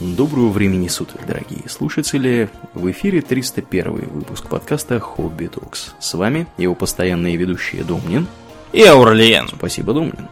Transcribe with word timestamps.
Доброго 0.00 0.50
времени 0.50 0.86
суток, 0.86 1.26
дорогие 1.26 1.68
слушатели! 1.68 2.48
В 2.72 2.88
эфире 2.92 3.20
301 3.20 4.08
выпуск 4.12 4.46
подкаста 4.48 5.00
«Хобби 5.00 5.46
Токс». 5.46 5.92
С 5.98 6.14
вами 6.14 6.46
его 6.56 6.76
постоянные 6.76 7.34
ведущие 7.34 7.82
Домнин 7.82 8.28
и 8.72 8.84
Аурлиен. 8.84 9.48
Спасибо, 9.48 9.92
Домнин. 9.92 10.28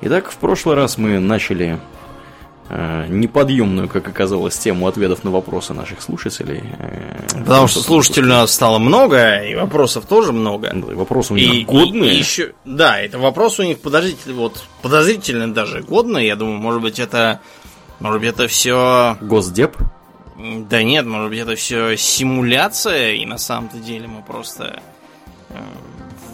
Итак, 0.00 0.32
в 0.32 0.36
прошлый 0.38 0.74
раз 0.74 0.98
мы 0.98 1.20
начали 1.20 1.78
э, 2.70 3.06
неподъемную, 3.08 3.88
как 3.88 4.08
оказалось, 4.08 4.58
тему 4.58 4.88
ответов 4.88 5.22
на 5.22 5.30
вопросы 5.30 5.74
наших 5.74 6.02
слушателей. 6.02 6.64
Э, 6.76 7.38
Потому 7.38 7.68
что 7.68 7.82
слушателей 7.82 8.26
у 8.26 8.30
нас 8.30 8.52
стало 8.52 8.80
много, 8.80 9.44
и 9.44 9.54
вопросов 9.54 10.06
тоже 10.06 10.32
много. 10.32 10.72
Да, 10.74 10.90
и 10.90 10.96
вопросы 10.96 11.34
у 11.34 11.36
них 11.36 11.54
и, 11.54 11.64
годные. 11.64 12.10
И, 12.10 12.16
и 12.16 12.18
еще, 12.18 12.54
да, 12.64 12.98
это 12.98 13.20
вопрос 13.20 13.60
у 13.60 13.62
них 13.62 13.78
подозрительный, 13.78 14.34
вот, 14.34 14.64
подозрительно 14.82 15.54
даже 15.54 15.82
годные. 15.82 16.26
Я 16.26 16.34
думаю, 16.34 16.58
может 16.58 16.82
быть, 16.82 16.98
это 16.98 17.40
может 18.04 18.20
быть, 18.20 18.28
это 18.28 18.48
все... 18.48 19.16
Госдеп? 19.22 19.78
Да 20.36 20.82
нет, 20.82 21.06
может 21.06 21.30
быть, 21.30 21.38
это 21.38 21.56
все 21.56 21.96
симуляция, 21.96 23.12
и 23.12 23.24
на 23.24 23.38
самом-то 23.38 23.78
деле 23.78 24.06
мы 24.06 24.20
просто 24.20 24.82
э, 25.48 25.54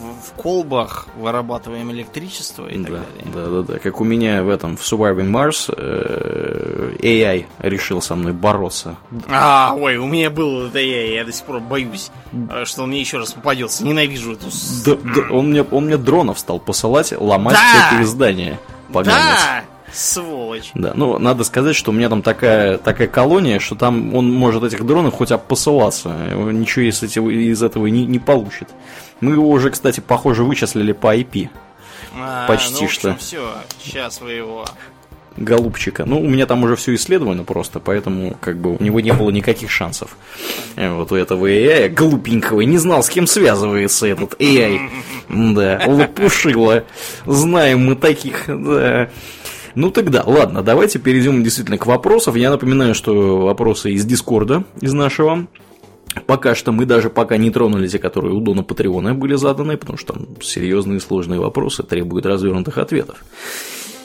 в, 0.01 0.31
в 0.31 0.33
колбах 0.33 1.07
вырабатываем 1.17 1.93
электричество 1.93 2.67
и 2.67 2.77
да, 2.77 2.83
так 2.83 2.93
далее. 2.93 3.25
Да, 3.33 3.47
да, 3.47 3.63
да. 3.75 3.79
Как 3.79 4.01
у 4.01 4.05
меня 4.05 4.43
в 4.43 4.49
этом 4.49 4.77
в 4.77 4.81
Surviving 4.81 5.31
Mars 5.31 5.73
э, 5.77 6.97
AI 6.99 7.47
решил 7.61 8.03
со 8.03 8.17
мной 8.17 8.33
бороться. 8.33 8.97
А, 9.29 9.73
ой, 9.79 9.97
у 9.99 10.07
меня 10.09 10.29
был 10.29 10.67
это 10.67 10.81
AI, 10.81 11.15
я 11.15 11.25
до 11.25 11.31
сих 11.31 11.45
пор 11.45 11.61
боюсь, 11.61 12.11
э, 12.33 12.65
что 12.65 12.83
он 12.83 12.89
мне 12.89 12.99
еще 12.99 13.19
раз 13.19 13.33
попадется. 13.35 13.85
Ненавижу 13.85 14.33
эту. 14.33 14.47
Да, 14.85 14.97
да, 14.97 15.33
он 15.33 15.51
мне 15.51 15.63
он 15.63 15.87
мне 15.87 15.99
дронов 15.99 16.41
стал 16.41 16.59
посылать, 16.59 17.13
ломать 17.17 17.55
да! 17.55 17.87
всякие 17.87 18.07
здания. 18.07 18.59
Поганец. 18.93 19.15
Да! 19.15 19.70
Сволочь. 19.93 20.71
Да, 20.75 20.93
ну, 20.95 21.19
надо 21.19 21.45
сказать, 21.45 21.77
что 21.77 21.91
у 21.91 21.95
меня 21.95 22.09
там 22.09 22.23
такая, 22.23 22.79
такая 22.79 23.09
колония, 23.09 23.59
что 23.59 23.75
там 23.75 24.15
он 24.15 24.31
может 24.33 24.63
этих 24.63 24.85
дронов 24.85 25.15
хоть 25.15 25.31
посылаться. 25.49 26.09
Ничего 26.35 26.85
из, 26.85 27.03
этого, 27.03 27.31
из 27.31 27.63
этого 27.63 27.87
не, 27.87 28.07
не 28.07 28.19
получит. 28.19 28.69
Мы 29.21 29.33
его 29.33 29.49
уже, 29.49 29.71
кстати, 29.71 30.01
похоже, 30.01 30.45
вычислили 30.45 30.93
по 30.93 31.17
IP. 31.17 31.49
А, 32.17 32.47
Почти 32.47 32.75
ну, 32.75 32.81
в 32.81 32.83
общем, 32.85 33.01
что. 33.01 33.17
все, 33.17 33.55
сейчас 33.83 34.21
вы 34.21 34.33
его 34.33 34.65
голубчика. 35.37 36.05
Ну, 36.05 36.21
у 36.21 36.29
меня 36.29 36.47
там 36.47 36.63
уже 36.63 36.77
все 36.77 36.95
исследовано 36.95 37.45
просто, 37.45 37.81
поэтому 37.81 38.37
как 38.41 38.59
бы 38.59 38.77
у 38.77 38.83
него 38.83 39.01
не 39.01 39.13
было 39.13 39.31
никаких 39.31 39.71
шансов. 39.71 40.17
Э, 40.77 40.93
вот 40.93 41.13
у 41.13 41.17
этого 41.17 41.47
AI 41.47 41.89
глупенького 41.89 42.61
не 42.63 42.79
знал, 42.79 43.03
с 43.03 43.09
кем 43.09 43.27
связывается 43.27 44.07
этот 44.07 44.35
AI. 44.41 44.89
Да, 45.29 45.81
лопушило. 45.87 46.83
Знаем 47.25 47.87
мы 47.87 47.95
таких, 47.95 48.45
да. 48.49 49.09
Ну 49.75 49.91
тогда, 49.91 50.23
ладно, 50.27 50.63
давайте 50.63 50.99
перейдем 50.99 51.43
действительно 51.43 51.79
к 51.79 51.87
вопросам. 51.87 52.35
Я 52.35 52.51
напоминаю, 52.51 52.95
что 52.95 53.39
вопросы 53.39 53.93
из 53.93 54.05
Дискорда, 54.05 54.65
из 54.81 54.93
нашего. 54.93 55.47
Пока 56.27 56.57
что 56.57 56.73
мы 56.73 56.87
даже 56.87 57.09
пока 57.09 57.37
не 57.37 57.51
тронули 57.51 57.87
те, 57.87 57.99
которые 58.01 58.35
у 58.35 58.41
Дона 58.41 58.65
Патреона 58.65 59.15
были 59.15 59.37
заданы, 59.37 59.77
потому 59.77 59.97
что 59.97 60.15
там 60.15 60.27
серьезные 60.43 60.99
сложные 60.99 61.39
вопросы 61.39 61.85
требуют 61.85 62.27
развернутых 62.27 62.79
ответов. 62.79 63.23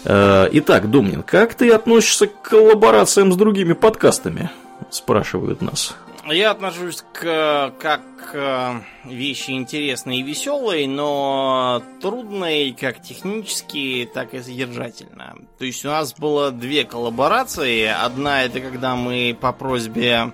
Э, 0.04 0.48
итак, 0.52 0.92
Домнин, 0.92 1.24
как 1.24 1.56
ты 1.56 1.72
относишься 1.72 2.28
к 2.28 2.44
коллаборациям 2.44 3.34
с 3.34 3.36
другими 3.36 3.74
подкастами? 3.74 4.52
Спрашивают 4.92 5.62
нас. 5.62 5.96
Я 6.28 6.52
отношусь 6.52 7.04
к 7.14 7.74
как 7.80 8.02
к 8.32 8.82
вещи 9.04 9.52
интересной 9.52 10.20
и 10.20 10.24
веселой, 10.24 10.88
но 10.88 11.84
трудной 12.02 12.76
как 12.80 13.02
технически, 13.02 14.10
так 14.12 14.34
и 14.34 14.42
содержательно. 14.42 15.36
То 15.60 15.66
есть 15.66 15.86
у 15.86 15.90
нас 15.90 16.14
было 16.14 16.52
две 16.52 16.84
коллаборации. 16.84 17.86
Одна 17.86 18.44
это 18.44 18.60
когда 18.60 18.96
мы 18.96 19.38
по 19.40 19.52
просьбе 19.52 20.32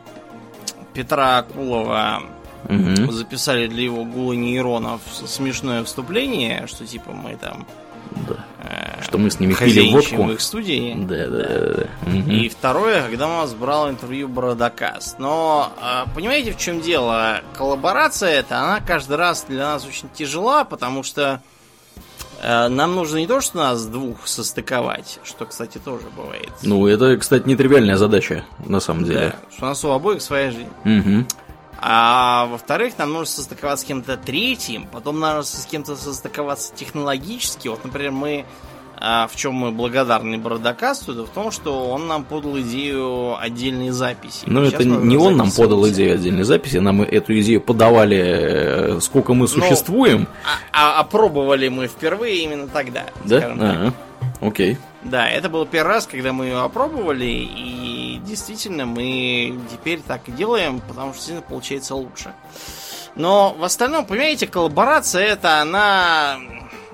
Петра 0.94 1.40
Акулова 1.40 2.24
угу. 2.66 3.12
записали 3.12 3.68
для 3.68 3.84
его 3.84 4.06
гула 4.06 4.34
нейронов 4.34 5.02
смешное 5.12 5.84
вступление, 5.84 6.68
что 6.68 6.86
типа 6.86 7.12
мы 7.12 7.36
там 7.36 7.68
да. 8.12 8.46
Что 9.02 9.18
мы 9.18 9.32
с 9.32 9.40
ними 9.40 9.54
пили 9.54 9.92
водку. 9.92 10.24
в 10.24 10.32
их 10.32 10.42
студии. 10.42 10.96
Да, 10.96 11.28
да, 11.28 11.48
да. 11.48 11.84
да. 12.06 12.34
И 12.34 12.50
второе, 12.50 13.08
когда 13.08 13.28
у 13.28 13.42
нас 13.42 13.54
брал 13.54 13.90
интервью 13.90 14.28
Бородокаст. 14.28 15.20
Но 15.20 15.72
э, 15.82 16.10
понимаете, 16.14 16.54
в 16.54 16.58
чем 16.58 16.82
дело? 16.82 17.42
Коллаборация 17.58 18.30
это, 18.30 18.60
она 18.60 18.80
каждый 18.80 19.18
раз 19.18 19.46
для 19.48 19.74
нас 19.74 19.86
очень 19.86 20.10
тяжела, 20.14 20.64
потому 20.64 21.04
что 21.04 21.42
э, 22.42 22.68
нам 22.68 22.96
нужно 22.96 23.18
не 23.18 23.28
то, 23.28 23.42
что 23.42 23.58
нас 23.58 23.86
двух 23.86 24.28
состыковать, 24.28 25.20
что, 25.24 25.46
кстати, 25.46 25.78
тоже 25.78 26.06
бывает. 26.16 26.52
Ну, 26.62 26.86
это, 26.88 27.18
кстати, 27.18 27.48
нетривиальная 27.48 27.98
задача, 27.98 28.46
на 28.66 28.80
самом 28.80 29.06
деле. 29.06 29.36
Да, 29.50 29.56
что 29.56 29.66
у 29.66 29.70
нас 29.70 29.84
у 29.84 29.90
обоих 29.90 30.22
своя 30.22 30.52
жизнь. 30.52 30.70
Угу. 30.86 31.26
А 31.82 32.46
во-вторых, 32.46 32.98
нам 32.98 33.12
нужно 33.12 33.26
состыковаться 33.26 33.86
с 33.86 33.88
кем-то 33.88 34.16
третьим, 34.16 34.88
потом 34.92 35.20
надо 35.20 35.42
с 35.42 35.66
кем-то 35.66 35.96
состыковаться 35.96 36.74
технологически. 36.76 37.68
Вот, 37.68 37.84
например, 37.84 38.12
мы 38.12 38.46
а 39.04 39.28
в 39.28 39.36
чем 39.36 39.56
мы 39.56 39.72
благодарны 39.72 40.38
Бродокасту, 40.38 41.14
это 41.14 41.26
в 41.26 41.30
том, 41.30 41.50
что 41.50 41.90
он 41.90 42.08
нам 42.08 42.24
подал 42.24 42.60
идею 42.60 43.36
отдельной 43.36 43.90
записи. 43.90 44.44
Ну, 44.46 44.62
это 44.62 44.86
не 44.86 45.18
он 45.18 45.38
нам 45.38 45.50
подал 45.50 45.90
идею 45.90 46.14
отдельной 46.14 46.44
записи, 46.44 46.78
нам 46.78 47.02
эту 47.02 47.38
идею 47.40 47.62
подавали, 47.62 48.18
э, 48.18 49.00
сколько 49.02 49.34
мы 49.34 49.42
ну, 49.42 49.48
существуем. 49.48 50.20
Ну, 50.22 50.28
а, 50.72 50.98
а 50.98 51.00
опробовали 51.00 51.68
мы 51.70 51.88
впервые 51.88 52.44
именно 52.44 52.68
тогда. 52.68 53.06
Да? 53.26 53.56
Ага. 53.60 53.94
Окей. 54.40 54.78
Да, 55.04 55.30
это 55.30 55.50
был 55.50 55.66
первый 55.66 55.90
раз, 55.90 56.06
когда 56.06 56.32
мы 56.32 56.46
ее 56.46 56.60
опробовали, 56.60 57.26
и 57.26 58.22
действительно 58.24 58.86
мы 58.86 59.60
теперь 59.72 60.00
так 60.02 60.28
и 60.30 60.32
делаем, 60.32 60.80
потому 60.82 61.12
что 61.12 61.18
действительно 61.18 61.48
получается 61.48 61.96
лучше. 61.96 62.34
Но 63.16 63.56
в 63.58 63.64
остальном, 63.64 64.06
понимаете, 64.06 64.48
коллаборация 64.48 65.24
это 65.24 65.62
она... 65.62 66.40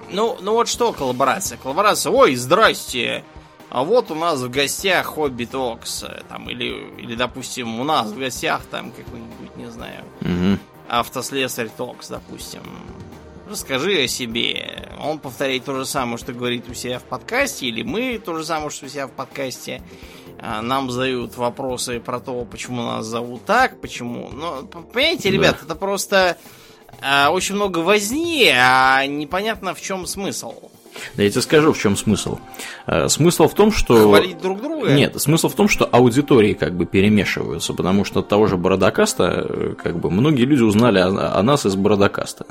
Ну, 0.09 0.37
ну 0.41 0.53
вот 0.53 0.69
что 0.69 0.93
коллаборация? 0.93 1.57
Коллаборация, 1.57 2.11
ой, 2.11 2.35
здрасте, 2.35 3.25
а 3.69 3.83
вот 3.83 4.09
у 4.11 4.15
нас 4.15 4.39
в 4.39 4.49
гостях 4.49 5.05
Хобби 5.05 5.45
Токс, 5.45 6.05
там, 6.29 6.49
или, 6.49 6.89
или, 6.97 7.15
допустим, 7.15 7.79
у 7.79 7.83
нас 7.83 8.07
в 8.07 8.17
гостях 8.17 8.61
там 8.71 8.91
какой-нибудь, 8.91 9.57
не 9.57 9.69
знаю, 9.69 10.03
угу. 10.21 10.59
автослесарь 10.87 11.69
Токс, 11.75 12.07
допустим. 12.07 12.61
Расскажи 13.49 14.03
о 14.03 14.07
себе. 14.07 14.89
Он 14.99 15.19
повторяет 15.19 15.63
то 15.63 15.73
же 15.73 15.85
самое, 15.85 16.17
что 16.17 16.33
говорит 16.33 16.67
у 16.69 16.73
себя 16.73 16.99
в 16.99 17.03
подкасте, 17.03 17.67
или 17.67 17.81
мы 17.81 18.19
то 18.23 18.35
же 18.35 18.43
самое, 18.43 18.69
что 18.69 18.87
у 18.87 18.89
себя 18.89 19.07
в 19.07 19.11
подкасте. 19.11 19.81
А, 20.39 20.61
нам 20.61 20.91
задают 20.91 21.37
вопросы 21.37 22.01
про 22.01 22.19
то, 22.19 22.43
почему 22.43 22.83
нас 22.83 23.05
зовут 23.05 23.45
так, 23.45 23.79
почему. 23.79 24.29
Но, 24.33 24.63
понимаете, 24.63 25.31
ребят, 25.31 25.57
да. 25.61 25.65
это 25.65 25.75
просто 25.75 26.37
а, 27.01 27.29
очень 27.31 27.55
много 27.55 27.79
возни, 27.79 28.51
а 28.53 29.05
непонятно 29.05 29.73
в 29.73 29.81
чем 29.81 30.07
смысл. 30.07 30.69
Да 31.15 31.23
я 31.23 31.29
тебе 31.29 31.41
скажу, 31.41 31.73
в 31.73 31.79
чем 31.79 31.95
смысл. 31.95 32.39
Э, 32.85 33.09
смысл 33.09 33.47
в 33.47 33.53
том, 33.53 33.71
что... 33.71 34.07
Хвалить 34.07 34.41
друг 34.41 34.61
друга? 34.61 34.91
Нет, 34.91 35.19
смысл 35.19 35.49
в 35.49 35.55
том, 35.55 35.67
что 35.67 35.85
аудитории 35.85 36.53
как 36.53 36.73
бы 36.73 36.85
перемешиваются, 36.85 37.73
потому 37.73 38.05
что 38.05 38.21
от 38.21 38.27
того 38.27 38.47
же 38.47 38.57
Бородокаста, 38.57 39.45
э, 39.47 39.75
как 39.81 39.99
бы, 39.99 40.09
многие 40.09 40.43
люди 40.43 40.61
узнали 40.61 40.99
о, 40.99 41.37
о 41.37 41.43
нас 41.43 41.65
из 41.65 41.75
Бородокаста. 41.75 42.45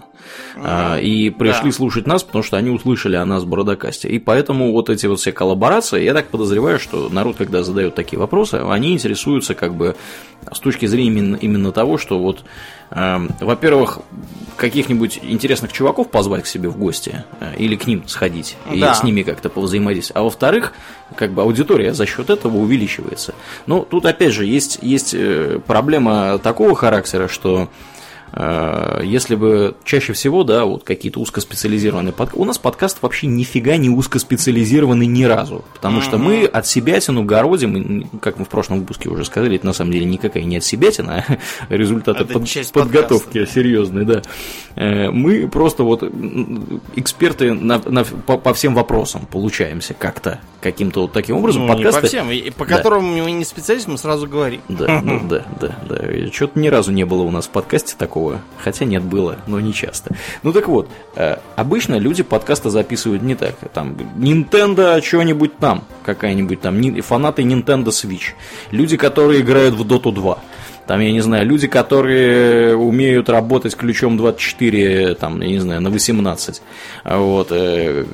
Mm-hmm. 0.57 1.03
И 1.03 1.31
пришли 1.31 1.71
да. 1.71 1.77
слушать 1.77 2.07
нас, 2.07 2.23
потому 2.23 2.43
что 2.43 2.57
они 2.57 2.71
услышали 2.71 3.17
о 3.17 3.25
нас 3.25 3.45
в 3.45 3.47
Бородокасте. 3.47 4.09
И 4.09 4.19
поэтому 4.19 4.73
вот 4.73 4.91
эти 4.91 5.07
вот 5.07 5.21
все 5.21 5.33
коллаборации, 5.33 6.03
я 6.03 6.15
так 6.15 6.28
подозреваю, 6.28 6.78
что 6.78 7.09
народ, 7.09 7.37
когда 7.37 7.63
задает 7.63 7.95
такие 7.95 8.19
вопросы, 8.19 8.55
они 8.69 8.93
интересуются 8.93 9.55
как 9.55 9.75
бы 9.75 9.97
с 10.53 10.59
точки 10.61 10.87
зрения 10.87 11.07
именно, 11.07 11.37
именно 11.37 11.73
того, 11.73 11.99
что 11.99 12.19
вот, 12.19 12.45
во-первых, 12.91 14.01
каких-нибудь 14.57 15.21
интересных 15.23 15.73
чуваков 15.73 16.09
позвать 16.11 16.45
к 16.45 16.47
себе 16.47 16.69
в 16.69 16.79
гости 16.79 17.25
э, 17.41 17.55
или 17.57 17.77
к 17.77 17.87
ним 17.87 18.09
сходить 18.09 18.57
да. 18.67 18.93
и 18.93 18.95
с 18.95 19.03
ними 19.03 19.23
как-то 19.23 19.49
повзаимодействовать. 19.49 20.21
А 20.21 20.23
во-вторых, 20.25 20.73
как 21.15 21.33
бы 21.33 21.43
аудитория 21.43 21.93
за 21.93 22.07
счет 22.07 22.31
этого 22.31 22.57
увеличивается. 22.57 23.34
Но 23.66 23.81
тут 23.81 24.07
опять 24.07 24.33
же 24.33 24.47
есть, 24.47 24.78
есть 24.83 25.15
э, 25.15 25.60
проблема 25.66 26.39
такого 26.39 26.75
характера, 26.75 27.28
что 27.28 27.69
если 28.33 29.34
бы 29.34 29.75
чаще 29.84 30.13
всего, 30.13 30.45
да, 30.45 30.65
вот 30.65 30.84
какие-то 30.84 31.21
узкоспециализированные 31.21 32.13
подкасты, 32.13 32.41
у 32.41 32.45
нас 32.45 32.59
подкаст 32.59 32.99
вообще 33.03 33.27
нифига 33.27 33.77
не 33.77 33.89
узкоспециализированный 33.89 35.07
ни 35.07 35.25
разу, 35.25 35.65
потому 35.75 36.01
что 36.01 36.19
мы 36.19 36.45
от 36.45 36.67
себятину 36.67 37.25
городим, 37.25 38.09
как 38.21 38.39
мы 38.39 38.45
в 38.45 38.49
прошлом 38.49 38.81
выпуске 38.81 39.09
уже 39.09 39.25
сказали, 39.25 39.57
это 39.57 39.67
на 39.67 39.73
самом 39.73 39.93
деле 39.93 40.05
никакая 40.05 40.45
не 40.45 40.59
от 40.59 40.65
себятина, 40.65 41.25
а 41.28 41.39
результаты 41.75 42.25
под, 42.25 42.45
подготовки 42.73 43.39
подкаста. 43.39 43.55
серьезные, 43.55 44.05
да. 44.05 44.23
Э, 44.75 45.11
мы 45.11 45.49
просто 45.49 45.83
вот 45.83 46.03
эксперты 46.95 47.53
на, 47.55 47.81
на, 47.84 48.05
по, 48.05 48.39
по 48.39 48.55
всем 48.55 48.75
вопросам 48.75 49.27
получаемся 49.27 49.95
как-то, 49.95 50.41
каким-то 50.61 51.03
вот 51.03 51.13
таким 51.13 51.37
образом. 51.37 51.67
Ну, 51.67 51.69
подкасты... 51.69 51.99
не 51.99 52.03
по 52.03 52.07
всем, 52.09 52.31
и 52.31 52.51
по 52.51 52.67
да. 52.67 52.77
которым 52.77 53.05
мы 53.05 53.31
не 53.33 53.45
специалист, 53.45 53.89
мы 53.89 53.99
сразу 53.99 54.27
говорим. 54.27 54.61
Да, 54.69 55.01
ну 55.03 55.21
да, 55.29 55.45
да, 55.61 55.77
да. 55.89 56.33
Что-то 56.33 56.59
ни 56.59 56.69
разу 56.69 56.93
не 56.93 57.05
было 57.05 57.22
у 57.22 57.31
нас 57.31 57.47
в 57.47 57.51
подкасте 57.51 57.95
такого 57.97 58.16
такого. 58.16 58.41
Хотя 58.59 58.84
нет, 58.84 59.03
было, 59.03 59.36
но 59.47 59.60
не 59.60 59.72
часто. 59.72 60.15
Ну 60.42 60.53
так 60.53 60.68
вот, 60.68 60.89
э, 61.16 61.36
обычно 61.54 61.97
люди 61.98 62.22
подкасты 62.22 62.71
записывают 62.71 63.22
не 63.22 63.34
так. 63.34 63.54
Там 63.74 63.97
Nintendo 64.16 65.03
что-нибудь 65.03 65.59
там, 65.59 65.84
какая-нибудь 66.04 66.60
там, 66.60 67.03
фанаты 67.03 67.42
Nintendo 67.42 67.89
Switch. 67.89 68.33
Люди, 68.71 68.97
которые 68.97 69.41
играют 69.41 69.74
в 69.74 69.86
Dota 69.86 70.13
2. 70.13 70.39
Там, 70.86 71.01
я 71.01 71.13
не 71.13 71.21
знаю, 71.21 71.45
люди, 71.47 71.66
которые 71.66 72.77
умеют 72.77 73.28
работать 73.28 73.74
ключом 73.74 74.16
24, 74.16 75.16
там, 75.16 75.41
я 75.42 75.48
не 75.48 75.59
знаю, 75.59 75.80
на 75.80 75.91
18. 75.91 76.62
Вот. 77.04 77.48
Э, 77.51 78.04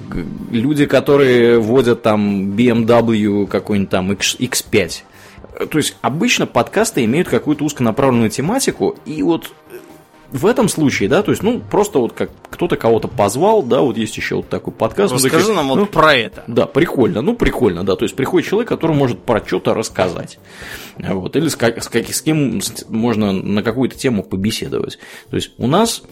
люди, 0.50 0.86
которые 0.86 1.58
водят 1.58 2.02
там 2.02 2.50
BMW 2.56 3.46
какой-нибудь 3.46 3.90
там 3.90 4.12
X, 4.12 4.36
X5. 4.40 5.02
То 5.70 5.78
есть 5.78 5.96
обычно 6.00 6.46
подкасты 6.46 7.04
имеют 7.04 7.28
какую-то 7.28 7.64
узконаправленную 7.64 8.30
тематику, 8.30 8.96
и 9.04 9.22
вот 9.22 9.52
в 10.32 10.46
этом 10.46 10.68
случае, 10.68 11.08
да, 11.08 11.22
то 11.22 11.30
есть, 11.30 11.42
ну, 11.42 11.60
просто 11.60 11.98
вот 11.98 12.12
как 12.12 12.30
кто-то 12.50 12.76
кого-то 12.76 13.08
позвал, 13.08 13.62
да, 13.62 13.82
вот 13.82 13.96
есть 13.96 14.16
еще 14.16 14.36
вот 14.36 14.48
такой 14.48 14.72
подкаст. 14.72 15.12
Расскажи 15.12 15.38
такие, 15.38 15.54
нам 15.54 15.68
ну, 15.68 15.80
вот 15.80 15.90
про 15.90 16.14
это. 16.14 16.42
Да, 16.46 16.66
прикольно, 16.66 17.20
ну, 17.20 17.34
прикольно, 17.34 17.84
да, 17.84 17.96
то 17.96 18.04
есть 18.04 18.16
приходит 18.16 18.48
человек, 18.48 18.68
который 18.68 18.96
может 18.96 19.20
про 19.20 19.44
что-то 19.44 19.74
рассказать, 19.74 20.38
вот, 20.96 21.36
или 21.36 21.48
с, 21.48 21.56
как, 21.56 21.82
с, 21.82 21.88
как, 21.88 22.08
с 22.08 22.22
кем 22.22 22.60
можно 22.88 23.32
на 23.32 23.62
какую-то 23.62 23.96
тему 23.96 24.22
побеседовать. 24.22 24.98
То 25.30 25.36
есть 25.36 25.52
у 25.58 25.66
нас 25.66 26.02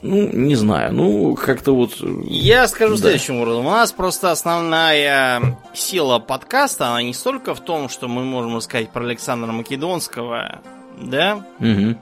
ну, 0.00 0.30
не 0.32 0.54
знаю, 0.54 0.94
ну, 0.94 1.34
как-то 1.34 1.74
вот... 1.74 1.96
Я 2.24 2.68
скажу 2.68 2.94
да. 2.94 3.00
следующим 3.00 3.40
образом. 3.40 3.66
У 3.66 3.70
нас 3.70 3.90
просто 3.90 4.30
основная 4.30 5.58
сила 5.74 6.20
подкаста, 6.20 6.88
она 6.90 7.02
не 7.02 7.12
столько 7.12 7.52
в 7.54 7.60
том, 7.60 7.88
что 7.88 8.06
мы 8.06 8.22
можем 8.22 8.56
рассказать 8.56 8.90
про 8.90 9.04
Александра 9.04 9.50
Македонского, 9.50 10.60
да? 11.00 11.44
Угу. 11.58 11.96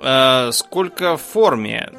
Э, 0.00 0.50
сколько 0.52 1.16
в 1.16 1.22
форме. 1.22 1.90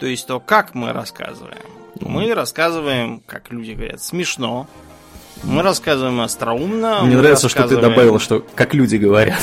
То 0.00 0.06
есть 0.06 0.26
то, 0.26 0.40
как 0.40 0.74
мы 0.74 0.92
рассказываем. 0.92 1.58
Мы 2.00 2.34
рассказываем, 2.34 3.22
как 3.26 3.52
люди 3.52 3.72
говорят, 3.72 4.02
смешно. 4.02 4.66
Мы 5.46 5.62
рассказываем 5.62 6.20
остроумно. 6.20 7.02
Мне 7.02 7.16
нравится, 7.16 7.46
рассказываем... 7.46 7.80
что 7.80 7.88
ты 7.88 7.94
добавил, 7.94 8.18
что 8.18 8.44
как 8.54 8.74
люди 8.74 8.96
говорят. 8.96 9.40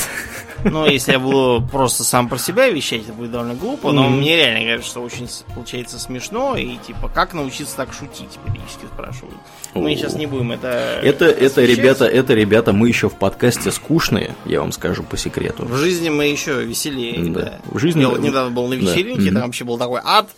Ну, 0.64 0.86
если 0.86 1.12
я 1.12 1.18
буду 1.18 1.66
просто 1.70 2.04
сам 2.04 2.28
про 2.28 2.38
себя 2.38 2.68
вещать, 2.70 3.02
это 3.02 3.12
будет 3.12 3.32
довольно 3.32 3.54
глупо, 3.54 3.92
но 3.92 4.06
mm-hmm. 4.06 4.10
мне 4.10 4.36
реально 4.36 4.70
кажется, 4.70 4.90
что 4.90 5.02
очень 5.02 5.28
получается 5.54 5.98
смешно, 5.98 6.56
и 6.56 6.76
типа, 6.76 7.08
как 7.08 7.34
научиться 7.34 7.76
так 7.76 7.92
шутить, 7.92 8.38
периодически 8.44 8.86
спрашивают. 8.86 9.36
Мы 9.74 9.96
сейчас 9.96 10.14
не 10.14 10.26
будем 10.26 10.52
это. 10.52 11.00
Это, 11.02 11.24
это 11.24 11.64
ребята, 11.64 12.04
это 12.04 12.34
ребята, 12.34 12.72
мы 12.72 12.88
еще 12.88 13.08
в 13.08 13.14
подкасте 13.14 13.72
скучные, 13.72 14.34
я 14.44 14.60
вам 14.60 14.72
скажу 14.72 15.02
по 15.02 15.16
секрету. 15.16 15.64
В 15.64 15.76
жизни 15.76 16.10
мы 16.10 16.26
еще 16.26 16.62
веселее. 16.62 17.18
Да. 17.30 17.40
да. 17.40 17.60
В 17.64 17.78
жизни. 17.78 18.00
Я 18.00 18.08
вот 18.08 18.20
недавно 18.20 18.50
был 18.50 18.68
на 18.68 18.74
вечеринке, 18.74 19.30
да. 19.30 19.40
там 19.40 19.48
вообще 19.48 19.64
был 19.64 19.78
такой 19.78 20.00
ад, 20.04 20.28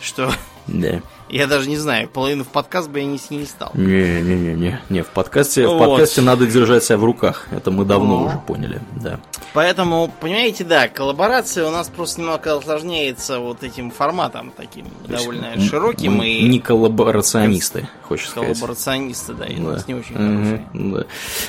что. 0.00 0.32
Да. 0.66 1.02
Я 1.34 1.48
даже 1.48 1.68
не 1.68 1.76
знаю, 1.76 2.08
половину 2.08 2.44
в 2.44 2.46
подкаст 2.46 2.88
бы 2.88 3.00
я 3.00 3.06
нести 3.06 3.34
не 3.34 3.44
стал. 3.44 3.72
Не-не-не, 3.74 4.80
не, 4.88 5.02
в 5.02 5.08
подкасте, 5.08 5.66
вот. 5.66 5.74
в 5.74 5.78
подкасте 5.84 6.20
надо 6.20 6.46
держать 6.46 6.84
себя 6.84 6.96
в 6.96 7.04
руках. 7.04 7.48
Это 7.50 7.72
мы 7.72 7.84
давно 7.84 8.20
О. 8.20 8.26
уже 8.26 8.38
поняли, 8.38 8.80
да. 9.02 9.18
Поэтому, 9.52 10.12
понимаете, 10.20 10.62
да, 10.62 10.86
коллаборация 10.86 11.66
у 11.66 11.72
нас 11.72 11.88
просто 11.88 12.20
немного 12.20 12.56
осложняется 12.56 13.40
вот 13.40 13.64
этим 13.64 13.90
форматом 13.90 14.52
таким 14.56 14.86
То 15.08 15.16
довольно 15.16 15.60
широким 15.60 16.18
мы 16.18 16.28
и. 16.28 16.48
Не 16.48 16.60
коллаборационисты, 16.60 17.88
хочешь 18.02 18.28
сказать. 18.28 18.56
Коллаборационисты, 18.56 19.34
да, 19.34 19.46
и 19.46 19.56
да. 19.56 19.62
у 19.62 19.66
нас 19.72 19.88
не 19.88 19.94
очень 19.94 20.14
угу, 20.14 20.96
да. 20.98 21.04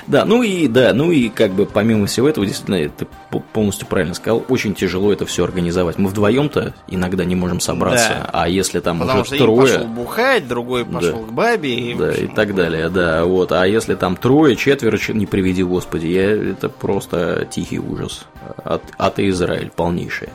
да, 0.08 0.26
ну 0.26 0.42
и 0.42 0.68
да, 0.68 0.94
ну 0.94 1.12
и 1.12 1.30
как 1.30 1.52
бы 1.52 1.68
помимо 1.68 2.08
всего 2.08 2.28
этого, 2.28 2.48
действительно, 2.48 2.90
ты 2.90 3.06
полностью 3.54 3.88
правильно 3.88 4.16
сказал, 4.16 4.44
очень 4.50 4.74
тяжело 4.74 5.14
это 5.14 5.28
все 5.28 5.44
организовать. 5.44 6.00
Мы 6.00 6.10
вдвоем-то 6.10 6.74
иногда 6.88 7.24
не 7.24 7.36
можем 7.36 7.60
собраться, 7.60 8.10
да. 8.10 8.30
а 8.34 8.50
если 8.50 8.80
там 8.80 8.98
Потому 9.00 9.22
уже 9.22 9.38
трое 9.38 9.75
пошел 9.78 9.88
бухать, 9.88 10.48
другой 10.48 10.86
пошел 10.86 11.20
да. 11.22 11.28
к 11.28 11.32
бабе. 11.32 11.92
И, 11.92 11.94
да, 11.94 12.10
общем, 12.10 12.26
и 12.26 12.28
так 12.28 12.56
далее, 12.56 12.90
да. 12.90 13.26
Вот. 13.26 13.52
А 13.52 13.66
если 13.66 13.96
там 13.96 14.16
трое, 14.16 14.56
четверо, 14.56 15.00
не 15.10 15.26
приведи 15.26 15.64
господи, 15.64 16.08
я, 16.08 16.32
это 16.52 16.70
просто 16.70 17.48
тихий 17.50 17.80
ужас. 17.80 18.26
От, 18.64 18.84
от 18.98 19.20
Израиль 19.20 19.72
полнейшее. 19.76 20.30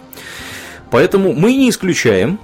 Поэтому 0.90 1.32
мы 1.32 1.54
не 1.54 1.70
исключаем 1.70 2.40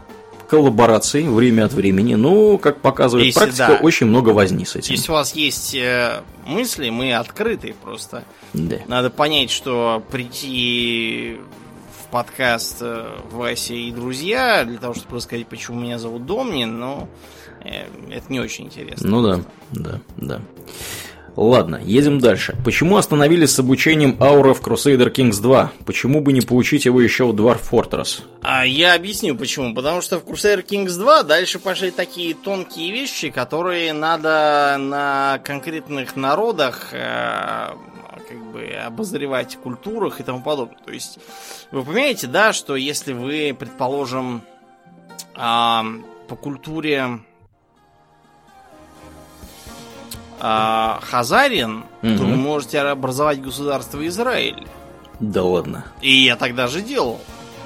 коллабораций 0.49 1.25
время 1.29 1.65
от 1.65 1.73
времени, 1.73 2.15
но, 2.15 2.59
как 2.59 2.81
показывает 2.81 3.27
Если, 3.27 3.41
практика, 3.41 3.67
да. 3.69 3.79
очень 3.83 4.07
много 4.07 4.31
возни 4.31 4.65
с 4.65 4.77
этим. 4.77 4.95
Если 4.95 5.11
у 5.11 5.15
вас 5.15 5.35
есть 5.35 5.75
э, 5.75 6.23
мысли, 6.47 6.91
мы 6.91 7.15
открыты 7.15 7.75
просто. 7.83 8.25
Да. 8.53 8.77
Надо 8.87 9.11
понять, 9.11 9.51
что 9.51 10.03
прийти 10.11 11.39
подкаст 12.11 12.79
э, 12.81 13.19
Вася 13.31 13.75
и 13.75 13.91
друзья, 13.91 14.65
для 14.65 14.79
того, 14.79 14.95
чтобы 14.95 15.17
рассказать, 15.17 15.47
почему 15.47 15.81
меня 15.81 15.99
зовут 15.99 16.27
Домнин, 16.27 16.79
но 16.79 17.09
э, 17.65 17.87
это 18.11 18.33
не 18.33 18.41
очень 18.41 18.67
интересно. 18.67 19.09
Ну 19.09 19.23
да, 19.23 19.41
да, 19.73 20.01
да. 20.17 20.41
Ладно, 21.37 21.79
едем 21.85 22.19
дальше. 22.19 22.57
Почему 22.65 22.97
остановились 22.97 23.51
с 23.51 23.59
обучением 23.59 24.17
Аура 24.21 24.55
в 24.55 24.63
Crusader 24.63 25.13
Kings 25.13 25.43
2? 25.43 25.73
Почему 25.85 26.23
бы 26.23 26.33
не 26.33 26.41
получить 26.41 26.87
его 26.87 27.01
еще 27.01 27.27
в 27.27 27.35
Dwarf 27.35 27.61
Fortress? 27.71 28.23
А 28.41 28.65
я 28.65 28.95
объясню 28.95 29.37
почему. 29.37 29.75
Потому 29.75 30.01
что 30.01 30.19
в 30.19 30.25
Crusader 30.25 30.67
Kings 30.67 30.97
2 30.97 31.25
дальше 31.25 31.59
пошли 31.59 31.91
такие 31.91 32.35
тонкие 32.35 32.91
вещи, 32.91 33.29
которые 33.29 33.93
надо 33.93 34.79
на 34.81 35.39
конкретных 35.45 36.17
народах 36.17 36.89
э, 36.93 37.75
как 38.29 38.39
бы 38.53 38.65
обозревать 38.65 39.57
культурах 39.57 40.21
и 40.21 40.23
тому 40.23 40.43
подобное. 40.43 40.79
То 40.85 40.93
есть 40.93 41.19
вы 41.71 41.83
понимаете, 41.83 42.27
да, 42.27 42.53
что 42.53 42.77
если 42.77 43.13
вы, 43.13 43.57
предположим, 43.59 44.43
а, 45.35 45.85
по 46.29 46.37
культуре 46.37 47.21
а, 50.41 51.01
Хазарин, 51.03 51.85
угу. 52.03 52.17
то 52.17 52.25
вы 52.25 52.37
можете 52.37 52.81
образовать 52.81 53.41
государство 53.41 54.07
Израиль. 54.07 54.67
Да 55.21 55.43
ладно. 55.43 55.85
И 56.03 56.25
я 56.25 56.37
тогда 56.37 56.67
же 56.67 56.83
делал. 56.83 57.21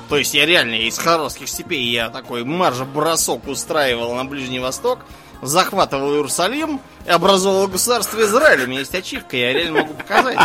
То 0.09 0.17
есть 0.17 0.35
я 0.35 0.45
реально 0.45 0.75
из 0.75 0.99
Харовских 0.99 1.49
степей 1.49 1.89
я 1.89 2.11
такой 2.11 2.45
марш-бросок 2.45 3.47
устраивал 3.47 4.15
на 4.15 4.25
Ближний 4.25 4.59
Восток, 4.59 5.01
захватывал 5.41 6.15
Иерусалим 6.15 6.81
и 7.07 7.11
образовал 7.11 7.69
государство 7.69 8.21
Израиль. 8.23 8.65
У 8.65 8.67
меня 8.67 8.81
есть 8.81 8.95
ачивка, 8.95 9.37
я 9.37 9.53
реально 9.53 9.83
могу 9.83 9.95
показать. 9.95 10.39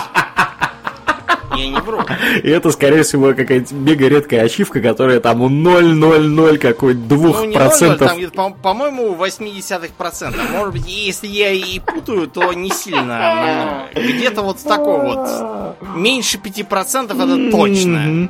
Я 1.57 1.69
не 1.69 1.79
вру. 1.79 2.01
И 2.43 2.49
это, 2.49 2.69
скорее 2.71 3.03
всего, 3.03 3.33
какая-то 3.33 3.73
мега 3.73 4.07
редкая 4.09 4.43
ачивка, 4.43 4.81
которая 4.81 5.21
там 5.21 5.41
у 5.41 5.49
0,00 5.49 6.57
какой-то 6.57 6.99
2%. 6.99 7.09
Ну, 7.15 7.45
0, 7.45 7.97
там 7.97 8.17
где-то, 8.17 8.49
по-моему, 8.61 9.15
80%. 9.15 10.51
Может 10.51 10.73
быть, 10.73 10.87
если 10.87 11.27
я 11.27 11.51
и 11.51 11.79
путаю, 11.79 12.27
то 12.27 12.51
не 12.51 12.71
сильно. 12.71 13.87
Где-то 13.95 14.41
вот 14.41 14.61
такой 14.63 15.15
вот. 15.15 15.77
Меньше 15.95 16.37
5% 16.37 17.13
это 17.13 17.51
точно. 17.51 18.29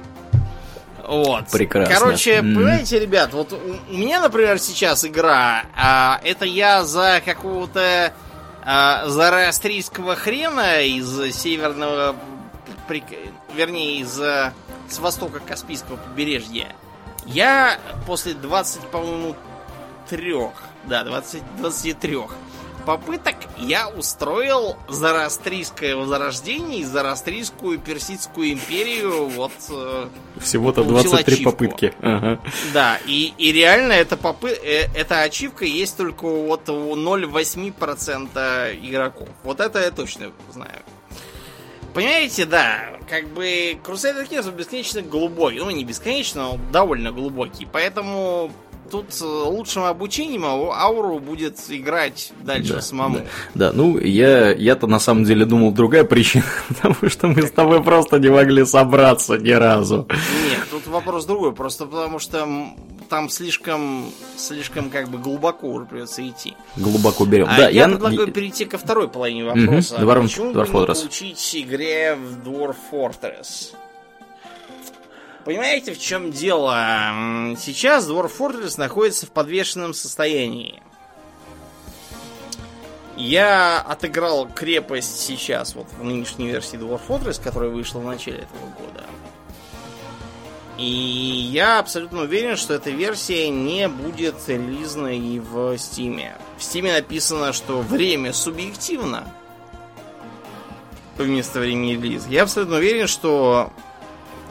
Вот. 1.07 1.47
Прекрасно. 1.51 1.93
Короче, 1.93 2.38
mm. 2.38 2.55
понимаете, 2.55 3.00
ребят, 3.00 3.33
вот 3.33 3.53
у, 3.53 3.57
у 3.57 3.97
меня, 3.97 4.21
например, 4.21 4.59
сейчас 4.59 5.05
игра, 5.05 5.65
а, 5.75 6.19
это 6.24 6.45
я 6.45 6.83
за 6.83 7.21
какого-то 7.24 8.13
а, 8.63 9.07
зороастрийского 9.07 10.15
хрена 10.15 10.81
из 10.81 11.33
северного 11.35 12.15
вернее, 13.55 14.00
из 14.00 14.21
с 14.89 15.00
востока 15.00 15.39
Каспийского 15.39 15.97
побережья, 15.97 16.67
я 17.25 17.79
после 18.05 18.33
20, 18.33 18.81
по-моему, 18.91 19.35
трех, 20.09 20.51
да, 20.85 21.03
20, 21.03 21.41
23 21.57 22.17
попыток 22.86 23.36
я 23.58 23.89
устроил 23.89 24.77
Зарастрийское 24.88 25.96
возрождение 25.96 26.80
и 26.80 26.84
Зарастрийскую 26.84 27.80
Персидскую 27.80 28.54
империю 28.54 29.27
вот... 29.30 29.51
Э, 29.70 30.08
Всего-то 30.39 30.84
23 30.84 31.34
ачивку. 31.34 31.51
попытки. 31.51 31.94
Ага. 32.01 32.39
Да, 32.74 33.00
и, 33.06 33.34
и 33.38 33.51
реально 33.51 33.94
эта, 33.94 34.18
попы... 34.18 34.51
Э, 34.51 34.88
эта 34.96 35.22
ачивка 35.22 35.65
есть 35.65 35.98
только 35.98 36.25
вот 36.25 36.70
у 36.70 36.96
0,8% 36.96 38.80
игроков. 38.88 39.30
Вот 39.44 39.60
это 39.60 39.80
я 39.80 39.92
точно 39.92 40.32
знаю. 40.54 40.82
Понимаете, 41.94 42.46
да, 42.46 42.98
как 43.10 43.30
бы 43.30 43.77
Crusader 43.82 44.30
Kings 44.30 44.54
бесконечно 44.54 45.01
глубокий. 45.01 45.60
Ну, 45.60 45.70
не 45.70 45.86
бесконечно, 45.86 46.44
но 46.44 46.60
довольно 46.72 47.13
глубокий. 47.13 47.65
Поэтому 47.72 48.51
тут 48.89 49.06
э, 49.22 49.25
лучшим 49.25 49.84
обучением 49.84 50.46
Ауру 50.46 51.20
будет 51.20 51.58
играть 51.70 52.32
дальше 52.44 52.74
да, 52.75 52.82
самому. 52.82 53.18
Да, 53.18 53.24
да. 53.54 53.72
ну 53.74 53.98
я, 54.00 54.51
я-то 54.51 54.88
на 54.88 55.00
самом 55.00 55.24
деле 55.24 55.46
думал 55.46 55.72
другая 55.72 56.04
причина, 56.04 56.46
потому 56.68 57.10
что 57.10 57.27
мы 57.27 57.42
с 57.42 57.51
тобой 57.51 57.84
просто 57.84 58.20
не 58.20 58.30
могли 58.30 58.65
собраться 58.65 59.38
ни 59.38 59.51
разу. 59.51 60.08
Нет, 60.10 60.60
тут 60.70 60.88
вопрос 60.88 61.25
другой, 61.25 61.54
просто 61.54 61.86
потому 61.86 62.20
что 62.20 62.48
там 63.10 63.30
слишком, 63.30 64.06
слишком 64.36 64.89
как 64.89 65.10
бы 65.10 65.18
глубоко 65.18 65.68
уже 65.68 65.86
придется 65.86 66.27
идти. 66.27 66.56
Глубоко 66.75 67.25
берем. 67.25 67.48
А 67.50 67.58
да, 67.58 67.70
я, 67.70 67.82
я 67.82 67.88
предлагаю 67.88 68.32
перейти 68.32 68.65
ко 68.65 68.77
второй 68.77 69.08
половине 69.08 69.46
вопроса. 69.46 69.96
Угу, 69.96 70.22
Почему 70.22 70.51
Dwarf 70.51 70.72
бы 70.72 70.80
не 70.80 70.86
получить 70.86 71.56
игре 71.56 72.15
в 72.15 72.48
Dwarf 72.48 72.75
Fortress? 72.92 73.74
Понимаете, 75.45 75.93
в 75.93 75.99
чем 75.99 76.31
дело? 76.31 76.73
Сейчас 77.59 78.09
Dwarf 78.09 78.31
Fortress 78.35 78.79
находится 78.79 79.27
в 79.27 79.31
подвешенном 79.31 79.93
состоянии. 79.93 80.81
Я 83.15 83.79
отыграл 83.79 84.49
крепость 84.49 85.19
сейчас, 85.19 85.75
вот 85.75 85.85
в 85.99 86.03
нынешней 86.03 86.47
версии 86.47 86.79
Dwarf 86.79 87.01
Fortress, 87.07 87.39
которая 87.41 87.69
вышла 87.69 87.99
в 87.99 88.05
начале 88.05 88.39
этого 88.39 88.65
года. 88.79 89.05
И 90.79 90.83
я 90.83 91.77
абсолютно 91.77 92.23
уверен, 92.23 92.57
что 92.57 92.73
эта 92.73 92.89
версия 92.89 93.47
не 93.49 93.87
будет 93.87 94.35
релизной 94.47 95.39
в 95.39 95.75
Steam. 95.75 96.31
В 96.57 96.61
Steam 96.61 96.91
написано, 96.91 97.53
что 97.53 97.81
время 97.81 98.33
субъективно 98.33 99.31
вместо 101.17 101.59
времени 101.59 101.91
релиза. 101.91 102.27
Я 102.29 102.43
абсолютно 102.43 102.77
уверен, 102.77 103.07
что, 103.07 103.71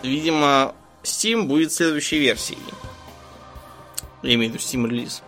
видимо, 0.02 0.74
Steam 1.04 1.44
будет 1.44 1.72
следующей 1.72 2.18
версией. 2.18 2.58
Я 4.22 4.34
имею 4.34 4.52
в 4.52 4.54
виду 4.54 4.64
Steam 4.64 4.88
релиз. 4.88 5.22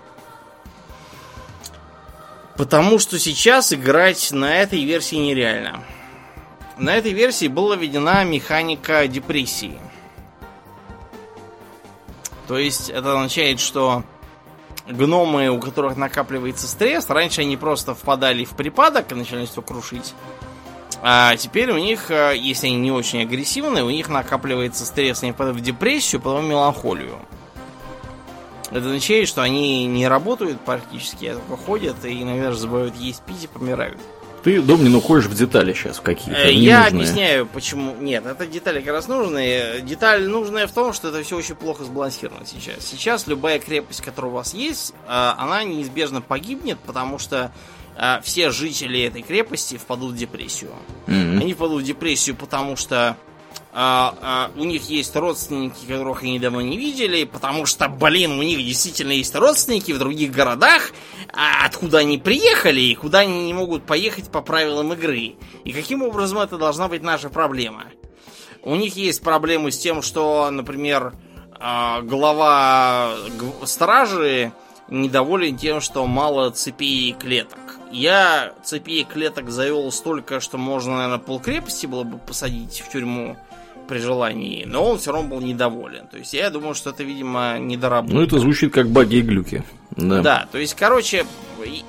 Потому 2.56 2.99
что 2.99 3.18
сейчас 3.18 3.73
играть 3.73 4.33
на 4.33 4.56
этой 4.56 4.83
версии 4.85 5.16
нереально. 5.16 5.85
На 6.78 6.97
этой 6.97 7.12
версии 7.12 7.49
была 7.49 7.76
введена 7.76 8.25
механика 8.25 9.06
депрессии. 9.06 9.78
То 12.49 12.56
есть 12.56 12.88
это 12.88 13.12
означает, 13.12 13.61
что 13.61 14.04
гномы, 14.87 15.49
у 15.50 15.61
которых 15.61 15.97
накапливается 15.97 16.66
стресс, 16.68 17.11
раньше 17.11 17.42
они 17.42 17.56
просто 17.56 17.95
впадали 17.95 18.45
в 18.45 18.50
припадок 18.50 19.12
и 19.12 19.14
начали 19.14 19.45
все 19.45 19.61
крушить. 19.61 20.14
А 21.09 21.37
теперь 21.37 21.71
у 21.71 21.79
них, 21.79 22.11
э, 22.11 22.37
если 22.37 22.67
они 22.67 22.79
не 22.79 22.91
очень 22.91 23.23
агрессивные, 23.23 23.85
у 23.85 23.91
них 23.91 24.09
накапливается 24.09 24.85
стресс, 24.85 25.23
они 25.23 25.31
впадают 25.31 25.57
в 25.57 25.63
депрессию, 25.63 26.21
потом 26.21 26.45
в 26.45 26.49
меланхолию. 26.49 27.21
Это 28.71 28.79
означает, 28.79 29.29
что 29.29 29.43
они 29.43 29.87
не 29.87 30.09
работают 30.09 30.61
практически, 30.63 31.27
а 31.27 31.35
только 31.35 31.63
ходят 31.63 32.05
и, 32.05 32.25
наверное, 32.25 32.55
забывают 32.55 32.97
есть, 32.97 33.23
пить 33.23 33.45
и 33.45 33.47
помирают. 33.47 33.99
Ты, 34.43 34.61
Домнин, 34.61 34.97
уходишь 34.97 35.27
в 35.27 35.35
детали 35.35 35.75
сейчас 35.75 36.01
какие-то. 36.01 36.41
Э, 36.41 36.53
я 36.53 36.89
объясняю, 36.89 37.47
почему. 37.47 37.95
Нет, 38.01 38.27
это 38.27 38.45
детали 38.45 38.81
как 38.81 38.95
раз 38.95 39.07
нужные. 39.07 39.83
Деталь 39.83 40.27
нужная 40.27 40.67
в 40.67 40.73
том, 40.73 40.93
что 40.93 41.11
это 41.11 41.23
все 41.23 41.37
очень 41.37 41.55
плохо 41.55 41.85
сбалансировано 41.85 42.45
сейчас. 42.47 42.85
Сейчас 42.85 43.29
любая 43.29 43.61
крепость, 43.61 44.01
которая 44.01 44.33
у 44.33 44.35
вас 44.35 44.55
есть, 44.55 44.93
э, 45.07 45.35
она 45.39 45.63
неизбежно 45.63 46.21
погибнет, 46.21 46.81
потому 46.81 47.21
что 47.21 47.53
э, 47.97 48.21
все 48.23 48.50
жители 48.50 49.03
этой 49.03 49.23
крепости 49.23 49.76
впадут 49.76 50.12
в 50.12 50.17
депрессию. 50.17 50.73
Mm-hmm. 51.07 51.41
Они 51.41 51.55
впадут 51.55 51.83
в 51.83 51.87
депрессию, 51.87 52.37
потому 52.37 52.76
что 52.76 53.17
а, 53.79 54.15
а, 54.23 54.50
у 54.59 54.65
них 54.65 54.88
есть 54.88 55.15
родственники, 55.15 55.85
которых 55.87 56.23
они 56.23 56.38
давно 56.38 56.62
не 56.62 56.79
видели, 56.79 57.25
потому 57.25 57.67
что, 57.67 57.88
блин, 57.88 58.38
у 58.38 58.43
них 58.43 58.57
действительно 58.59 59.12
есть 59.12 59.35
родственники 59.35 59.93
в 59.93 59.99
других 59.99 60.33
городах, 60.33 60.93
а 61.31 61.67
откуда 61.67 61.99
они 61.99 62.17
приехали 62.17 62.81
и 62.81 62.95
куда 62.95 63.19
они 63.19 63.45
не 63.45 63.53
могут 63.53 63.85
поехать 63.85 64.31
по 64.31 64.41
правилам 64.41 64.95
игры. 64.95 65.35
И 65.65 65.73
каким 65.73 66.03
образом 66.03 66.38
это 66.38 66.57
должна 66.57 66.88
быть 66.88 67.03
наша 67.03 67.29
проблема? 67.29 67.85
У 68.62 68.75
них 68.76 68.97
есть 68.97 69.21
проблемы 69.23 69.71
с 69.71 69.79
тем, 69.79 70.00
что, 70.00 70.50
например, 70.50 71.12
а, 71.61 72.00
глава 72.00 73.15
стражи 73.65 74.53
недоволен 74.88 75.59
тем, 75.59 75.83
что 75.83 76.07
мало 76.07 76.50
цепей 76.50 77.11
и 77.11 77.12
клеток. 77.12 77.59
Я 77.90 78.52
цепей 78.64 79.05
клеток 79.05 79.50
завел 79.50 79.90
столько, 79.93 80.40
что 80.40 80.59
можно, 80.59 80.97
наверное, 80.97 81.19
полкрепости 81.19 81.87
было 81.87 82.02
бы 82.02 82.19
посадить 82.19 82.83
в 82.87 82.90
тюрьму 82.90 83.37
при 83.87 83.99
желании, 83.99 84.64
но 84.64 84.85
он 84.85 84.99
все 84.99 85.12
равно 85.12 85.28
был 85.28 85.40
недоволен. 85.40 86.07
То 86.09 86.19
есть 86.19 86.35
я 86.35 86.50
думаю, 86.50 86.75
что 86.75 86.90
это, 86.90 87.05
видимо, 87.05 87.59
недоработка. 87.59 88.16
Ну, 88.16 88.23
это 88.23 88.38
звучит 88.38 88.73
как 88.73 88.88
баги 88.88 89.16
и 89.16 89.23
глюки. 89.23 89.64
Да. 89.93 90.21
да, 90.21 90.49
то 90.52 90.59
есть, 90.59 90.75
короче, 90.75 91.25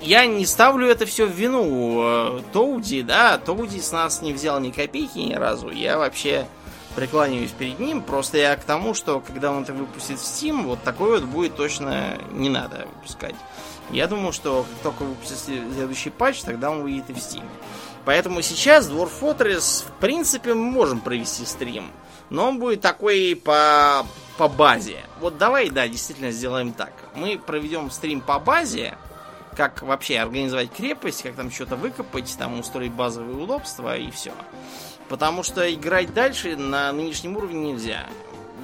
я 0.01 0.25
не 0.25 0.45
ставлю 0.45 0.87
это 0.87 1.05
все 1.05 1.25
в 1.25 1.31
вину 1.31 2.01
э, 2.03 2.41
Тоуди, 2.53 3.01
да, 3.01 3.37
Тоуди 3.37 3.79
с 3.79 3.91
нас 3.91 4.21
не 4.21 4.31
взял 4.31 4.59
ни 4.61 4.71
копейки 4.71 5.17
ни 5.17 5.33
разу. 5.33 5.69
Я 5.69 5.97
вообще 5.97 6.47
преклоняюсь 6.95 7.51
перед 7.51 7.79
ним, 7.79 8.01
просто 8.01 8.37
я 8.37 8.55
к 8.55 8.63
тому, 8.63 8.93
что 8.93 9.19
когда 9.19 9.51
он 9.51 9.63
это 9.63 9.73
выпустит 9.73 10.19
в 10.19 10.23
Steam, 10.23 10.63
вот 10.63 10.81
такой 10.83 11.19
вот 11.19 11.23
будет 11.23 11.55
точно 11.55 12.17
не 12.31 12.49
надо 12.49 12.87
выпускать. 12.95 13.35
Я 13.91 14.07
думаю, 14.07 14.33
что 14.33 14.65
как 14.69 14.79
только 14.83 15.03
выпустит 15.03 15.37
следующий 15.37 16.09
патч, 16.09 16.41
тогда 16.41 16.71
он 16.71 16.83
выйдет 16.83 17.09
и 17.09 17.13
в 17.13 17.17
Steam. 17.17 17.45
Поэтому 18.05 18.41
сейчас 18.41 18.89
Dwarf 18.89 19.11
Fortress, 19.19 19.85
в 19.85 19.91
принципе, 19.99 20.53
мы 20.53 20.71
можем 20.71 20.99
провести 20.99 21.45
стрим. 21.45 21.91
Но 22.29 22.47
он 22.47 22.59
будет 22.59 22.81
такой 22.81 23.39
по, 23.41 24.05
по 24.37 24.47
базе. 24.47 24.97
Вот 25.19 25.37
давай, 25.37 25.69
да, 25.69 25.87
действительно 25.87 26.31
сделаем 26.31 26.73
так. 26.73 26.93
Мы 27.15 27.37
проведем 27.37 27.89
стрим 27.89 28.21
по 28.21 28.39
базе, 28.39 28.97
как 29.55 29.81
вообще 29.81 30.19
организовать 30.19 30.71
крепость, 30.71 31.23
как 31.23 31.35
там 31.35 31.51
что-то 31.51 31.75
выкопать, 31.75 32.35
там 32.37 32.59
устроить 32.59 32.91
базовые 32.91 33.37
удобства 33.37 33.97
и 33.97 34.11
все. 34.11 34.31
Потому 35.09 35.43
что 35.43 35.73
играть 35.73 36.13
дальше 36.13 36.57
на 36.57 36.91
нынешнем 36.91 37.37
уровне 37.37 37.71
нельзя. 37.71 38.05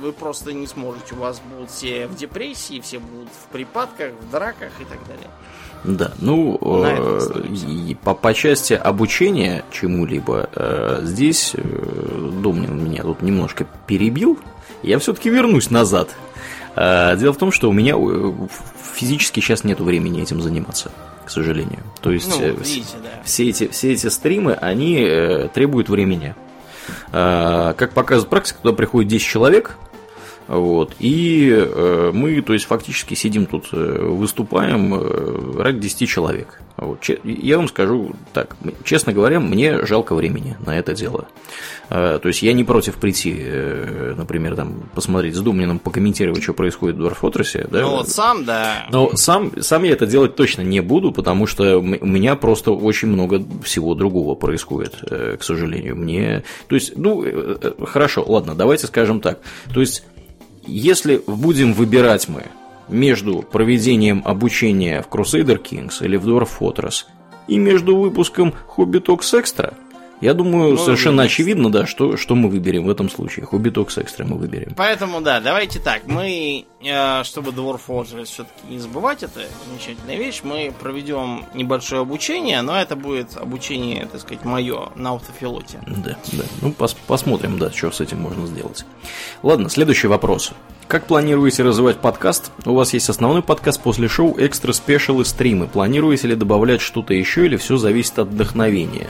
Вы 0.01 0.11
просто 0.11 0.53
не 0.53 0.67
сможете. 0.67 1.15
У 1.15 1.19
вас 1.19 1.41
будут 1.51 1.71
все 1.71 2.07
в 2.07 2.15
депрессии, 2.15 2.79
все 2.81 2.99
будут 2.99 3.29
в 3.29 3.51
припадках, 3.51 4.13
в 4.19 4.31
драках 4.31 4.71
и 4.79 4.85
так 4.85 4.99
далее. 5.07 5.29
Да, 5.83 6.13
ну, 6.19 6.57
э, 6.61 7.95
по, 8.03 8.13
по 8.13 8.33
части 8.33 8.73
обучения 8.73 9.65
чему-либо, 9.71 10.49
э, 10.55 11.01
здесь 11.03 11.53
э, 11.55 12.31
Домнин 12.41 12.85
меня 12.85 13.03
тут 13.03 13.21
немножко 13.21 13.67
перебил. 13.85 14.39
Я 14.81 14.99
все-таки 14.99 15.29
вернусь 15.29 15.69
назад. 15.69 16.09
Э, 16.75 17.17
дело 17.17 17.33
в 17.33 17.37
том, 17.37 17.51
что 17.51 17.69
у 17.69 17.73
меня 17.73 17.95
э, 17.97 18.33
физически 18.95 19.41
сейчас 19.41 19.65
нет 19.65 19.81
времени 19.81 20.21
этим 20.21 20.41
заниматься, 20.41 20.89
к 21.25 21.29
сожалению. 21.29 21.83
То 22.01 22.11
есть 22.11 22.29
ну, 22.29 22.41
э, 22.41 22.51
видите, 22.51 22.95
да. 23.03 23.21
все, 23.25 23.49
эти, 23.49 23.67
все 23.67 23.91
эти 23.91 24.07
стримы, 24.07 24.53
они 24.53 25.01
э, 25.01 25.49
требуют 25.53 25.89
времени. 25.89 26.33
Э, 27.11 27.73
как 27.77 27.91
показывает 27.93 28.29
практика, 28.29 28.59
туда 28.61 28.75
приходит 28.75 29.09
10 29.09 29.25
человек, 29.25 29.77
вот. 30.57 30.95
И 30.99 31.49
э, 31.51 32.11
мы, 32.13 32.41
то 32.41 32.53
есть, 32.53 32.65
фактически 32.65 33.13
сидим 33.13 33.45
тут, 33.45 33.69
э, 33.71 33.75
выступаем 34.01 34.93
э, 34.93 35.61
ради 35.61 35.79
10 35.79 36.07
человек. 36.07 36.59
Вот. 36.77 36.99
Я 37.23 37.57
вам 37.57 37.67
скажу 37.67 38.13
так, 38.33 38.55
честно 38.83 39.13
говоря, 39.13 39.39
мне 39.39 39.85
жалко 39.85 40.15
времени 40.15 40.57
на 40.65 40.77
это 40.77 40.93
дело. 40.93 41.27
То 41.89 42.21
есть, 42.23 42.41
я 42.41 42.53
не 42.53 42.63
против 42.63 42.95
прийти, 42.95 43.35
например, 44.15 44.55
там, 44.55 44.89
посмотреть 44.95 45.35
с 45.35 45.39
Думниным, 45.39 45.77
покомментировать, 45.77 46.41
что 46.41 46.53
происходит 46.53 46.97
в 46.97 47.23
Fortress. 47.23 47.69
Да? 47.69 47.81
Ну, 47.81 47.89
вот 47.91 48.09
сам, 48.09 48.43
да. 48.43 48.87
Но 48.89 49.15
сам, 49.15 49.51
сам 49.61 49.83
я 49.83 49.91
это 49.91 50.07
делать 50.07 50.35
точно 50.35 50.61
не 50.61 50.79
буду, 50.79 51.11
потому 51.11 51.45
что 51.45 51.77
у 51.77 51.83
меня 51.83 52.35
просто 52.35 52.71
очень 52.71 53.09
много 53.09 53.43
всего 53.63 53.93
другого 53.93 54.33
происходит, 54.33 54.95
к 55.01 55.43
сожалению. 55.43 55.95
Мне, 55.95 56.43
то 56.67 56.75
есть, 56.75 56.97
ну, 56.97 57.23
хорошо, 57.85 58.25
ладно, 58.27 58.55
давайте 58.55 58.87
скажем 58.87 59.21
так. 59.21 59.39
То 59.71 59.79
есть, 59.79 60.03
если 60.65 61.21
будем 61.25 61.73
выбирать 61.73 62.27
мы 62.27 62.45
между 62.87 63.41
проведением 63.41 64.21
обучения 64.25 65.01
в 65.01 65.07
Crusader 65.07 65.61
Kings 65.61 66.03
или 66.03 66.17
в 66.17 66.27
Dwarf 66.27 66.49
Fortress 66.59 67.05
и 67.47 67.57
между 67.57 67.97
выпуском 67.97 68.53
Hobby 68.75 69.03
Talks 69.03 69.33
Extra, 69.33 69.73
я 70.23 70.33
думаю, 70.33 70.71
ну, 70.71 70.77
совершенно 70.77 71.21
есть. 71.23 71.33
очевидно, 71.33 71.69
да, 71.69 71.85
что, 71.85 72.15
что 72.15 72.35
мы 72.35 72.49
выберем 72.49 72.85
в 72.85 72.89
этом 72.89 73.09
случае. 73.09 73.45
Hobby 73.45 73.71
Talks 73.71 73.97
Extra 73.97 74.25
мы 74.25 74.37
выберем. 74.37 74.73
Поэтому, 74.77 75.19
да, 75.19 75.41
давайте 75.41 75.79
так. 75.79 76.07
Мы, 76.07 76.65
э, 76.81 77.23
чтобы 77.25 77.51
Dwarf 77.51 77.81
Fortress 77.85 78.25
все-таки 78.25 78.67
не 78.69 78.79
забывать, 78.79 79.23
это 79.23 79.41
замечательная 79.67 80.15
вещь, 80.15 80.39
мы 80.43 80.73
проведем 80.79 81.45
небольшое 81.53 82.03
обучение, 82.03 82.61
но 82.61 82.79
это 82.79 82.95
будет 82.95 83.35
обучение, 83.35 84.05
так 84.05 84.21
сказать, 84.21 84.45
мое 84.45 84.93
на 84.95 85.13
автопилоте. 85.13 85.79
Да, 85.85 86.15
да. 86.31 86.43
Ну, 86.61 86.71
пос 86.71 86.95
посмотрим, 87.05 87.59
да, 87.59 87.69
что 87.71 87.91
с 87.91 87.99
этим 87.99 88.21
можно 88.21 88.47
сделать. 88.47 88.85
Ладно, 89.41 89.69
следующий 89.69 90.07
вопрос. 90.07 90.53
Как 90.87 91.05
планируете 91.05 91.63
развивать 91.63 91.97
подкаст? 91.97 92.51
У 92.65 92.73
вас 92.73 92.93
есть 92.93 93.09
основной 93.09 93.41
подкаст 93.41 93.81
после 93.81 94.07
шоу, 94.07 94.35
Extra 94.37 94.71
Special 94.71 95.19
и 95.19 95.25
стримы. 95.25 95.67
Планируете 95.67 96.29
ли 96.29 96.35
добавлять 96.35 96.79
что-то 96.79 97.13
еще 97.13 97.45
или 97.45 97.57
все 97.57 97.75
зависит 97.75 98.19
от 98.19 98.29
вдохновения? 98.29 99.09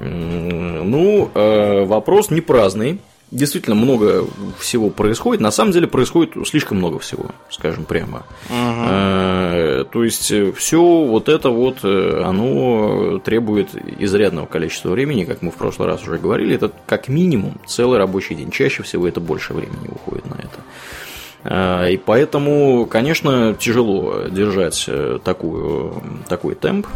Ну, 0.00 1.30
э, 1.34 1.84
вопрос 1.84 2.30
не 2.30 2.40
праздный. 2.40 3.00
Действительно 3.30 3.76
много 3.76 4.24
всего 4.58 4.88
происходит. 4.88 5.42
На 5.42 5.50
самом 5.50 5.72
деле 5.72 5.86
происходит 5.86 6.32
слишком 6.46 6.78
много 6.78 6.98
всего, 6.98 7.26
скажем 7.50 7.84
прямо. 7.84 8.22
Угу. 8.48 9.84
То 9.90 10.04
есть 10.04 10.32
все 10.56 10.82
вот 10.82 11.28
это 11.28 11.50
вот, 11.50 11.80
э, 11.82 12.22
оно 12.24 13.18
требует 13.18 13.68
изрядного 13.98 14.46
количества 14.46 14.90
времени, 14.90 15.24
как 15.24 15.42
мы 15.42 15.50
в 15.50 15.56
прошлый 15.56 15.88
раз 15.88 16.02
уже 16.04 16.16
говорили. 16.16 16.54
Это 16.54 16.72
как 16.86 17.08
минимум 17.08 17.60
целый 17.66 17.98
рабочий 17.98 18.34
день. 18.34 18.50
Чаще 18.50 18.82
всего 18.82 19.06
это 19.06 19.20
больше 19.20 19.52
времени 19.52 19.88
уходит 19.88 20.24
на 20.26 20.36
это. 20.36 21.90
И 21.90 21.96
поэтому, 21.98 22.86
конечно, 22.86 23.54
тяжело 23.58 24.22
держать 24.30 24.88
такую, 25.22 26.02
такой 26.28 26.54
темп 26.54 26.86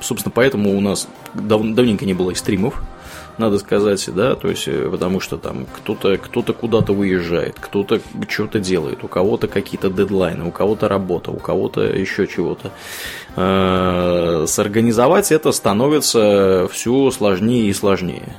собственно, 0.00 0.32
поэтому 0.34 0.76
у 0.76 0.80
нас 0.80 1.08
дав 1.34 1.62
давненько 1.62 2.04
не 2.04 2.14
было 2.14 2.34
стримов 2.34 2.82
надо 3.38 3.58
сказать, 3.58 4.08
да, 4.14 4.34
то 4.34 4.48
есть, 4.48 4.66
э, 4.66 4.88
потому 4.90 5.20
что 5.20 5.36
там 5.36 5.66
кто-то 5.66 6.16
кто 6.16 6.42
куда-то 6.42 6.92
выезжает, 6.92 7.56
кто-то 7.60 8.00
что-то 8.28 8.60
делает, 8.60 9.04
у 9.04 9.08
кого-то 9.08 9.48
какие-то 9.48 9.90
дедлайны, 9.90 10.44
у 10.44 10.50
кого-то 10.50 10.88
работа, 10.88 11.30
у 11.30 11.38
кого-то 11.38 11.82
еще 11.82 12.26
чего-то. 12.26 12.72
Э, 13.36 14.44
сорганизовать 14.46 15.32
это 15.32 15.52
становится 15.52 16.68
все 16.72 17.10
сложнее 17.10 17.68
и 17.68 17.72
сложнее. 17.72 18.36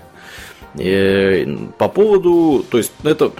И 0.75 1.69
по 1.77 1.89
поводу, 1.89 2.65
то 2.69 2.77
есть 2.77 2.91
это 3.03 3.31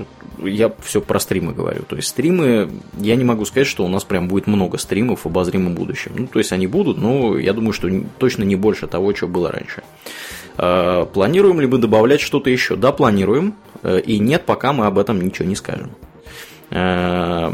я 0.44 0.72
все 0.82 1.01
про 1.01 1.20
стримы 1.20 1.53
говорю. 1.53 1.84
То 1.84 1.96
есть 1.96 2.10
стримы, 2.10 2.70
я 2.98 3.15
не 3.15 3.24
могу 3.24 3.46
сказать, 3.46 3.67
что 3.67 3.86
у 3.86 3.88
нас 3.88 4.03
прям 4.03 4.27
будет 4.27 4.48
много 4.48 4.77
стримов 4.77 5.24
в 5.24 5.27
обозримом 5.27 5.74
будущем. 5.74 6.12
Ну, 6.15 6.27
то 6.27 6.39
есть 6.39 6.51
они 6.51 6.67
будут, 6.67 6.98
но 6.98 7.38
я 7.38 7.53
думаю, 7.53 7.74
что 7.74 7.89
точно 8.17 8.44
не 8.44 8.56
больше 8.56 8.88
того, 8.88 9.13
что 9.15 9.27
было 9.27 9.51
раньше. 9.51 9.84
Э, 10.58 11.06
планируем 11.12 11.62
ли 11.62 11.67
мы 11.67 11.77
добавлять 11.77 12.22
что-то 12.22 12.50
еще? 12.50 12.75
Да, 12.75 12.91
планируем. 12.91 13.56
Э, 13.84 14.00
и 14.00 14.20
нет, 14.20 14.46
пока 14.46 14.74
мы 14.74 14.86
об 14.86 14.98
этом 14.98 15.22
ничего 15.22 15.48
не 15.48 15.56
скажем. 15.56 15.91
Э, 16.72 17.51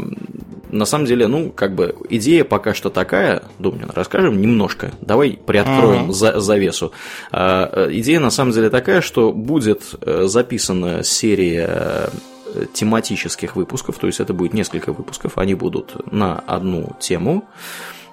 на 0.70 0.84
самом 0.86 1.06
деле, 1.06 1.28
ну, 1.28 1.50
как 1.50 1.74
бы 1.74 1.94
идея 2.10 2.44
пока 2.44 2.74
что 2.74 2.90
такая, 2.90 3.44
Думнин, 3.60 3.90
расскажем 3.94 4.40
немножко. 4.40 4.90
Давай 5.00 5.38
приоткроем 5.46 6.12
за, 6.12 6.40
завесу. 6.40 6.90
Идея 7.30 8.18
на 8.18 8.30
самом 8.30 8.50
деле 8.52 8.70
такая, 8.70 9.00
что 9.00 9.32
будет 9.32 9.94
записана 10.02 11.04
серия 11.04 12.10
тематических 12.72 13.56
выпусков, 13.56 13.98
то 13.98 14.06
есть 14.06 14.20
это 14.20 14.32
будет 14.32 14.54
несколько 14.54 14.92
выпусков, 14.92 15.38
они 15.38 15.54
будут 15.54 16.12
на 16.12 16.38
одну 16.38 16.96
тему. 17.00 17.44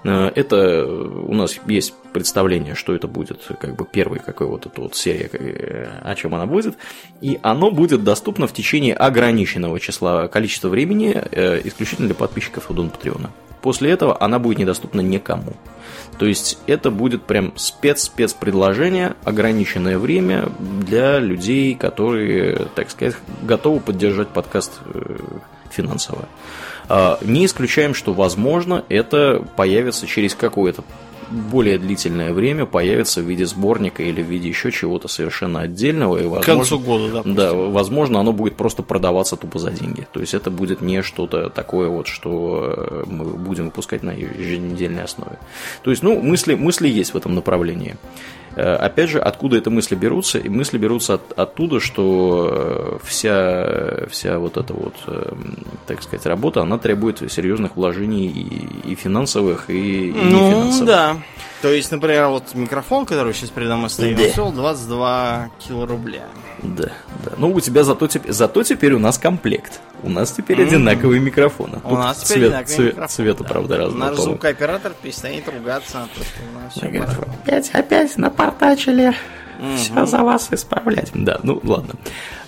Э, 0.03 0.31
это 0.36 0.86
у 0.86 1.33
нас 1.33 1.60
есть 1.67 1.93
представление, 2.13 2.75
что 2.75 2.93
это 2.93 3.07
будет 3.07 3.41
как 3.60 3.75
бы 3.75 3.86
первый 3.86 4.19
какой 4.19 4.48
вот 4.48 4.65
эта 4.65 4.81
вот 4.81 4.95
серия, 4.95 5.29
э, 5.31 5.88
о 6.03 6.15
чем 6.15 6.36
она 6.36 6.45
будет, 6.45 6.75
и 7.21 7.39
оно 7.41 7.71
будет 7.71 8.03
доступно 8.03 8.48
в 8.48 8.53
течение 8.53 8.93
ограниченного 8.93 9.79
числа 9.79 10.27
количества 10.27 10.69
времени 10.69 11.13
э, 11.13 11.62
исключительно 11.63 12.07
для 12.07 12.15
подписчиков 12.15 12.69
Удон 12.69 12.89
Патреона. 12.89 13.31
После 13.61 13.91
этого 13.91 14.17
она 14.21 14.39
будет 14.39 14.59
недоступна 14.59 15.01
никому. 15.01 15.53
То 16.17 16.25
есть 16.25 16.59
это 16.67 16.91
будет 16.91 17.23
прям 17.23 17.53
спец-спец 17.55 18.33
предложение, 18.33 19.15
ограниченное 19.23 19.97
время 19.97 20.49
для 20.59 21.19
людей, 21.19 21.73
которые, 21.75 22.67
так 22.75 22.91
сказать, 22.91 23.15
готовы 23.43 23.79
поддержать 23.79 24.27
подкаст 24.29 24.79
финансово. 25.71 26.25
А, 26.89 27.17
не 27.21 27.45
исключаем, 27.45 27.93
что, 27.93 28.13
возможно, 28.13 28.83
это 28.89 29.43
появится 29.55 30.07
через 30.07 30.35
какое-то 30.35 30.83
более 31.31 31.77
длительное 31.77 32.33
время 32.33 32.65
появится 32.65 33.21
в 33.21 33.25
виде 33.25 33.45
сборника 33.45 34.03
или 34.03 34.21
в 34.21 34.27
виде 34.27 34.50
еще 34.50 34.71
чего-то 34.71 35.07
совершенно 35.07 35.61
отдельного. 35.61 36.17
И, 36.17 36.23
возможно, 36.23 36.41
К 36.41 36.45
концу 36.45 36.79
года, 36.79 37.07
допустим. 37.07 37.35
Да, 37.35 37.53
возможно, 37.53 38.19
оно 38.19 38.33
будет 38.33 38.55
просто 38.55 38.83
продаваться 38.83 39.35
тупо 39.35 39.59
за 39.59 39.71
деньги. 39.71 40.07
То 40.11 40.19
есть 40.19 40.33
это 40.33 40.51
будет 40.51 40.81
не 40.81 41.01
что-то 41.01 41.50
такое 41.50 41.89
вот, 41.89 42.07
что 42.07 42.73
э, 42.75 43.03
мы 43.07 43.25
будем 43.25 43.65
выпускать 43.65 44.03
на 44.03 44.11
еженедельной 44.11 45.03
основе. 45.03 45.38
То 45.83 45.91
есть, 45.91 46.03
ну, 46.03 46.21
мысли, 46.21 46.55
мысли 46.55 46.88
есть 46.88 47.13
в 47.13 47.17
этом 47.17 47.35
направлении. 47.35 47.95
Э, 48.55 48.75
опять 48.75 49.10
же, 49.10 49.20
откуда 49.20 49.58
эти 49.58 49.70
мысли 49.70 49.96
берутся? 49.96 50.39
И 50.39 50.50
мысли 50.50 50.77
берутся 50.77 51.15
от, 51.15 51.31
оттуда, 51.38 51.79
что 51.79 52.50
э, 52.51 53.05
вся, 53.05 54.08
вся 54.10 54.39
вот 54.39 54.58
эта 54.58 54.74
вот, 54.74 54.96
эм, 55.08 55.58
так 55.88 56.03
сказать, 56.03 56.25
работа, 56.25 56.62
она 56.62 56.77
требует 56.77 57.20
серьезных 57.31 57.75
вложений 57.75 58.27
и, 58.27 58.91
и 58.91 58.96
финансовых, 58.96 59.70
и, 59.70 60.10
и 60.10 60.12
ну, 60.12 60.48
нефинансовых. 60.48 60.86
да. 60.86 61.17
То 61.62 61.72
есть, 61.72 61.91
например, 61.91 62.27
вот 62.27 62.55
микрофон, 62.55 63.05
который 63.05 63.34
сейчас 63.34 63.51
передо 63.51 63.75
мной 63.77 63.89
стоит, 63.89 64.17
да. 64.17 64.29
стоил 64.29 64.51
22 64.51 65.50
кило 65.60 65.86
рубля. 65.86 66.25
Да, 66.63 66.91
да. 67.24 67.31
Ну, 67.38 67.53
у 67.53 67.60
тебя 67.60 67.84
зато, 67.84 68.10
зато 68.27 68.63
теперь 68.63 68.93
у 68.93 69.00
нас 69.00 69.20
комплект. 69.20 69.79
У 70.03 70.10
нас 70.10 70.31
теперь 70.31 70.60
mm-hmm. 70.60 70.67
одинаковые 70.67 71.22
микрофоны. 71.22 71.77
У 71.84 71.89
Тут 71.89 72.00
нас 72.00 72.17
теперь 72.17 72.27
цвет, 72.27 72.53
одинаковые 72.53 72.65
цвет, 72.65 72.93
микрофоны. 72.93 73.08
Цвета, 73.08 73.43
да. 73.43 73.50
правда, 73.50 73.77
разного. 73.77 74.10
Наш 74.10 74.20
звукооператор 74.20 74.93
перестанет 75.01 75.48
ругаться. 75.50 76.08
То, 76.15 76.24
что 76.24 76.39
у 76.51 76.60
нас 76.60 76.74
все 76.74 77.22
опять, 77.43 77.70
опять 77.74 78.17
напортачили. 78.41 79.13
Mm-hmm. 79.60 79.77
Все 79.77 80.05
за 80.05 80.17
вас 80.19 80.48
исправлять. 80.51 81.12
Да, 81.13 81.39
ну 81.43 81.60
ладно. 81.63 81.93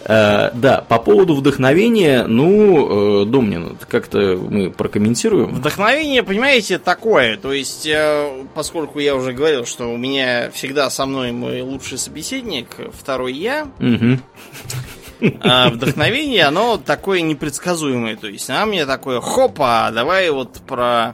Э, 0.06 0.50
да, 0.54 0.82
по 0.82 0.98
поводу 0.98 1.36
вдохновения, 1.36 2.26
ну, 2.26 3.22
э, 3.22 3.26
Домнин, 3.26 3.78
как-то 3.88 4.36
мы 4.36 4.72
прокомментируем. 4.72 5.54
Вдохновение, 5.54 6.24
понимаете, 6.24 6.80
такое. 6.80 7.38
То 7.38 7.54
есть, 7.54 7.86
э, 7.86 8.46
поскольку 8.56 9.00
я 9.00 9.16
уже 9.16 9.32
говорил, 9.34 9.66
что 9.66 9.94
у 9.94 9.98
меня 9.98 10.50
всегда 10.52 10.90
со 10.90 11.06
мной 11.06 11.32
мой 11.32 11.62
лучший 11.62 11.98
собеседник, 11.98 12.68
второй 13.00 13.34
я. 13.34 13.68
Угу. 13.80 15.32
А 15.42 15.70
вдохновение, 15.70 16.46
оно 16.46 16.78
такое 16.78 17.22
непредсказуемое. 17.22 18.18
То 18.18 18.28
есть, 18.28 18.50
она 18.50 18.66
мне 18.66 18.86
такое, 18.86 19.22
хопа, 19.22 19.90
давай 19.94 20.30
вот 20.32 20.60
про 20.68 21.14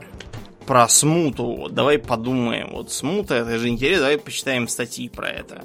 про 0.70 0.88
смуту, 0.88 1.66
давай 1.68 1.98
подумаем. 1.98 2.70
Вот 2.70 2.92
смута, 2.92 3.34
это 3.34 3.58
же 3.58 3.66
интересно, 3.66 4.02
давай 4.02 4.18
почитаем 4.18 4.68
статьи 4.68 5.08
про 5.08 5.28
это. 5.28 5.64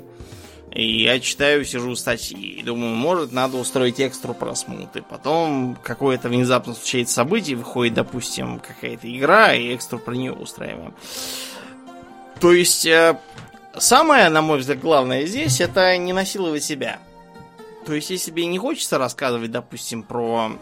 И 0.71 1.03
я 1.03 1.19
читаю, 1.19 1.63
сижу 1.63 1.95
статьи. 1.95 2.55
И 2.57 2.63
думаю, 2.63 2.95
может, 2.95 3.31
надо 3.31 3.57
устроить 3.57 3.99
экстру 3.99 4.33
просмотр. 4.33 5.03
Потом 5.07 5.77
какое-то 5.83 6.27
внезапно 6.27 6.73
случается 6.73 7.13
событие, 7.13 7.55
выходит, 7.55 7.93
допустим, 7.93 8.59
какая-то 8.59 9.15
игра, 9.15 9.53
и 9.53 9.75
экстру 9.75 9.99
про 9.99 10.15
нее 10.15 10.33
устраиваем. 10.33 10.95
То 12.39 12.51
есть, 12.51 12.87
э, 12.87 13.19
самое, 13.77 14.29
на 14.29 14.41
мой 14.41 14.57
взгляд, 14.57 14.79
главное 14.79 15.27
здесь, 15.27 15.61
это 15.61 15.95
не 15.99 16.13
насиловать 16.13 16.63
себя. 16.63 16.97
То 17.85 17.93
есть, 17.93 18.09
если 18.09 18.31
тебе 18.31 18.47
не 18.47 18.57
хочется 18.57 18.97
рассказывать, 18.97 19.51
допустим, 19.51 20.01
про, 20.01 20.53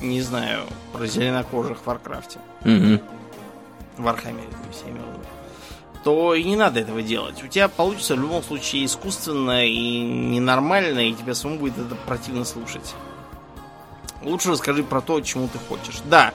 не 0.00 0.22
знаю, 0.22 0.62
про 0.94 1.06
зеленокожих 1.06 1.80
в 1.80 1.86
Warcraft-е. 1.86 2.38
Угу. 2.64 3.23
Warhammer-е, 3.96 4.48
то 4.48 4.68
есть, 4.68 4.82
я 4.84 4.90
имел 4.90 5.04
в 5.04 5.12
виду 5.12 5.24
то 6.04 6.34
и 6.34 6.44
не 6.44 6.54
надо 6.54 6.80
этого 6.80 7.02
делать. 7.02 7.42
У 7.42 7.48
тебя 7.48 7.68
получится 7.68 8.14
в 8.14 8.20
любом 8.20 8.42
случае 8.42 8.84
искусственно 8.84 9.66
и 9.66 10.00
ненормально, 10.00 11.08
и 11.08 11.14
тебе 11.14 11.34
самому 11.34 11.60
будет 11.60 11.78
это 11.78 11.94
противно 11.94 12.44
слушать. 12.44 12.94
Лучше 14.22 14.50
расскажи 14.50 14.84
про 14.84 15.00
то, 15.00 15.20
чему 15.22 15.48
ты 15.48 15.58
хочешь. 15.58 16.00
Да, 16.04 16.34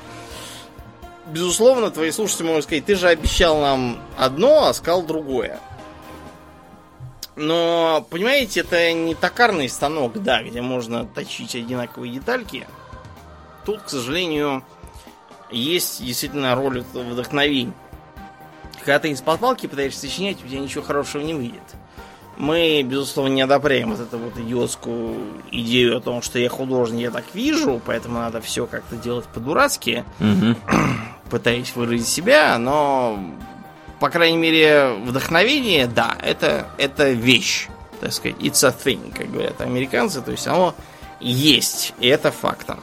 безусловно, 1.27 1.91
твои 1.91 2.11
слушатели 2.11 2.47
могут 2.47 2.63
сказать, 2.63 2.85
ты 2.85 2.95
же 2.95 3.07
обещал 3.07 3.61
нам 3.61 3.99
одно, 4.17 4.65
а 4.65 4.73
сказал 4.73 5.03
другое. 5.03 5.59
Но, 7.35 8.05
понимаете, 8.09 8.61
это 8.61 8.91
не 8.91 9.15
токарный 9.15 9.69
станок, 9.69 10.21
да, 10.21 10.43
где 10.43 10.61
можно 10.61 11.05
точить 11.05 11.55
одинаковые 11.55 12.13
детальки. 12.13 12.67
Тут, 13.65 13.83
к 13.83 13.89
сожалению, 13.89 14.63
есть 15.51 16.03
действительно 16.03 16.55
роль 16.55 16.83
вдохновения 16.93 17.73
когда 18.89 18.99
ты 18.99 19.09
из-под 19.11 19.39
палки 19.39 19.67
пытаешься 19.67 20.01
сочинять, 20.01 20.43
у 20.43 20.47
тебя 20.47 20.59
ничего 20.59 20.83
хорошего 20.83 21.21
не 21.21 21.33
выйдет. 21.33 21.61
Мы, 22.37 22.81
безусловно, 22.83 23.33
не 23.33 23.41
одобряем 23.41 23.91
вот 23.91 23.99
эту 23.99 24.17
вот 24.17 24.37
идиотскую 24.37 25.43
идею 25.51 25.97
о 25.97 26.01
том, 26.01 26.21
что 26.21 26.39
я 26.39 26.49
художник, 26.49 27.01
я 27.01 27.11
так 27.11 27.25
вижу, 27.33 27.81
поэтому 27.85 28.19
надо 28.19 28.41
все 28.41 28.65
как-то 28.65 28.95
делать 28.95 29.25
по-дурацки, 29.25 30.05
угу. 30.19 30.55
пытаясь 31.29 31.75
выразить 31.75 32.07
себя, 32.07 32.57
но, 32.57 33.19
по 33.99 34.09
крайней 34.09 34.37
мере, 34.37 34.93
вдохновение, 35.03 35.85
да, 35.85 36.17
это, 36.23 36.67
это 36.77 37.11
вещь, 37.11 37.67
так 37.99 38.13
сказать, 38.13 38.37
it's 38.39 38.65
a 38.65 38.73
thing, 38.73 39.13
как 39.15 39.29
говорят 39.29 39.59
американцы, 39.59 40.21
то 40.21 40.31
есть 40.31 40.47
оно 40.47 40.73
есть, 41.19 41.93
и 41.99 42.07
это 42.07 42.31
фактом. 42.31 42.79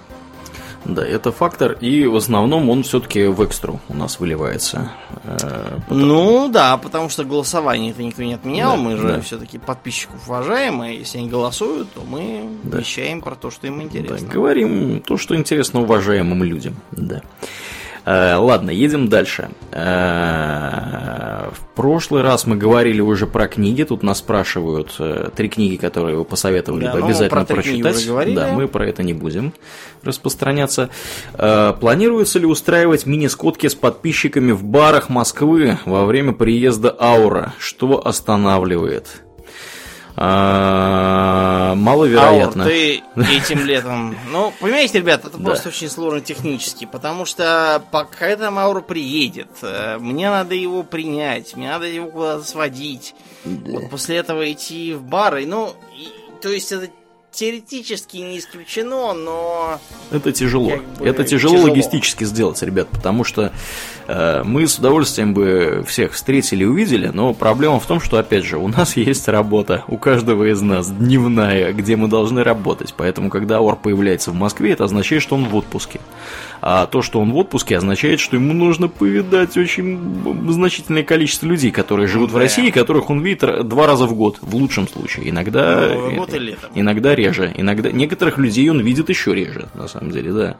Да, 0.89 1.05
это 1.05 1.33
фактор, 1.33 1.73
и 1.73 2.07
в 2.07 2.15
основном 2.15 2.71
он 2.71 2.85
все-таки 2.85 3.27
в 3.27 3.43
экстру 3.43 3.81
у 3.89 3.95
нас 3.95 4.21
выливается. 4.21 4.93
Э, 5.25 5.79
потому... 5.89 6.07
Ну 6.07 6.49
да, 6.49 6.77
потому 6.77 7.09
что 7.09 7.25
голосование 7.25 7.91
это 7.91 8.03
никто 8.03 8.23
не 8.23 8.35
отменял, 8.35 8.77
да, 8.77 8.83
мы 8.83 8.97
же 8.97 9.09
да. 9.09 9.21
все-таки 9.21 9.59
подписчиков 9.59 10.29
уважаем, 10.29 10.85
и 10.85 10.99
если 10.99 11.19
они 11.19 11.29
голосуют, 11.29 11.93
то 11.93 12.03
мы 12.07 12.49
да. 12.63 12.79
вещаем 12.79 13.21
про 13.21 13.35
то, 13.35 13.51
что 13.51 13.67
им 13.67 13.83
интересно. 13.83 14.29
Да, 14.29 14.33
говорим 14.33 15.01
то, 15.01 15.17
что 15.17 15.35
интересно 15.35 15.81
уважаемым 15.81 16.45
людям. 16.45 16.77
Да. 16.93 17.23
Э, 18.07 18.37
ладно, 18.37 18.71
едем 18.71 19.09
дальше. 19.09 19.51
Э, 19.73 21.51
в 21.53 21.75
прошлый 21.75 22.23
раз 22.23 22.47
мы 22.47 22.57
говорили 22.57 23.01
уже 23.01 23.27
про 23.27 23.49
книги. 23.49 23.83
Тут 23.83 24.05
нас 24.05 24.19
спрашивают 24.19 24.95
э, 25.01 25.31
три 25.35 25.49
книги, 25.49 25.75
которые 25.75 26.17
вы 26.17 26.25
посоветовали 26.25 26.85
да, 26.85 26.95
ну, 26.95 27.05
обязательно 27.05 27.45
про 27.45 27.55
прочитать. 27.55 28.35
Да, 28.35 28.53
мы 28.53 28.69
про 28.69 28.87
это 28.87 29.03
не 29.03 29.13
будем 29.13 29.53
распространяться. 30.03 30.89
Планируется 31.33 32.39
ли 32.39 32.47
устраивать 32.47 33.07
мини-скотки 33.07 33.67
с 33.67 33.75
подписчиками 33.75 34.53
в 34.53 34.63
барах 34.63 35.09
Москвы 35.09 35.79
во 35.85 36.05
время 36.05 36.33
приезда 36.33 36.95
Аура? 36.99 37.55
Что 37.59 38.07
останавливает? 38.07 39.26
А, 40.19 41.75
маловероятно. 41.75 42.65
Аур, 42.65 42.73
ты 42.73 43.03
этим 43.17 43.67
летом... 43.67 44.17
Ну, 44.31 44.53
понимаете, 44.61 44.99
ребят, 44.99 45.25
это 45.27 45.37
просто 45.37 45.69
очень 45.69 45.91
сложно 45.91 46.23
технически, 46.23 46.87
потому 46.87 47.27
что 47.27 47.83
пока 47.91 48.27
эта 48.27 48.51
Маура 48.51 48.81
приедет, 48.81 49.49
э, 49.61 49.99
мне 49.99 50.31
надо 50.31 50.55
его 50.55 50.83
принять, 50.83 51.55
мне 51.55 51.69
надо 51.69 51.87
его 51.87 52.09
куда-то 52.09 52.45
сводить. 52.45 53.15
Вот 53.45 53.91
после 53.91 54.17
этого 54.17 54.51
идти 54.51 54.95
в 54.95 55.03
бары. 55.03 55.45
Ну, 55.45 55.75
то 56.41 56.49
есть 56.49 56.73
это 56.73 56.89
теоретически 57.37 58.17
не 58.17 58.39
исключено, 58.39 59.13
но... 59.13 59.79
Это 60.11 60.33
тяжело. 60.33 60.71
Как 60.71 60.83
бы 60.83 61.07
это 61.07 61.25
тяжело, 61.25 61.55
тяжело 61.55 61.71
логистически 61.71 62.25
сделать, 62.25 62.63
ребят, 62.63 62.89
потому 62.89 63.25
что 63.25 63.53
э, 64.09 64.43
мы 64.43 64.67
с 64.67 64.79
удовольствием 64.79 65.35
бы 65.35 65.85
всех 65.87 66.15
встретили 66.15 66.63
и 66.63 66.67
увидели, 66.67 67.09
но 67.09 67.35
проблема 67.35 67.79
в 67.79 67.87
том, 67.87 68.01
что, 68.01 68.17
опять 68.17 68.45
же, 68.45 68.57
у 68.57 68.69
нас 68.69 68.97
есть 68.97 69.29
работа, 69.29 69.85
у 69.89 69.99
каждого 69.99 70.51
из 70.51 70.63
нас 70.63 70.89
дневная, 70.89 71.73
где 71.73 71.97
мы 71.97 72.09
должны 72.09 72.43
работать. 72.43 72.95
Поэтому, 72.97 73.29
когда 73.29 73.61
Ор 73.61 73.77
появляется 73.77 74.31
в 74.31 74.35
Москве, 74.35 74.73
это 74.73 74.85
означает, 74.85 75.23
что 75.23 75.37
он 75.37 75.45
в 75.45 75.55
отпуске. 75.55 76.01
А 76.69 76.87
то, 76.87 77.01
что 77.01 77.21
он 77.21 77.31
в 77.31 77.37
отпуске, 77.37 77.77
означает, 77.77 78.19
что 78.19 78.35
ему 78.35 78.53
нужно 78.53 78.89
повидать 78.89 79.57
очень 79.57 80.01
значительное 80.51 81.05
количество 81.05 81.47
людей, 81.47 81.71
которые 81.71 82.09
живут 82.09 82.31
да. 82.31 82.39
в 82.39 82.39
России, 82.41 82.71
которых 82.71 83.09
он 83.09 83.21
видит 83.21 83.69
два 83.69 83.87
раза 83.87 84.07
в 84.07 84.17
год, 84.17 84.39
в 84.41 84.53
лучшем 84.57 84.89
случае. 84.89 85.31
Иногда, 85.31 85.95
год 86.17 86.35
и 86.35 86.39
летом. 86.41 86.71
иногда 86.75 87.15
реже. 87.15 87.55
Иногда 87.57 87.93
некоторых 87.93 88.39
людей 88.39 88.69
он 88.69 88.81
видит 88.81 89.09
еще 89.11 89.33
реже, 89.33 89.69
на 89.75 89.87
самом 89.87 90.11
деле, 90.11 90.33
да. 90.33 90.57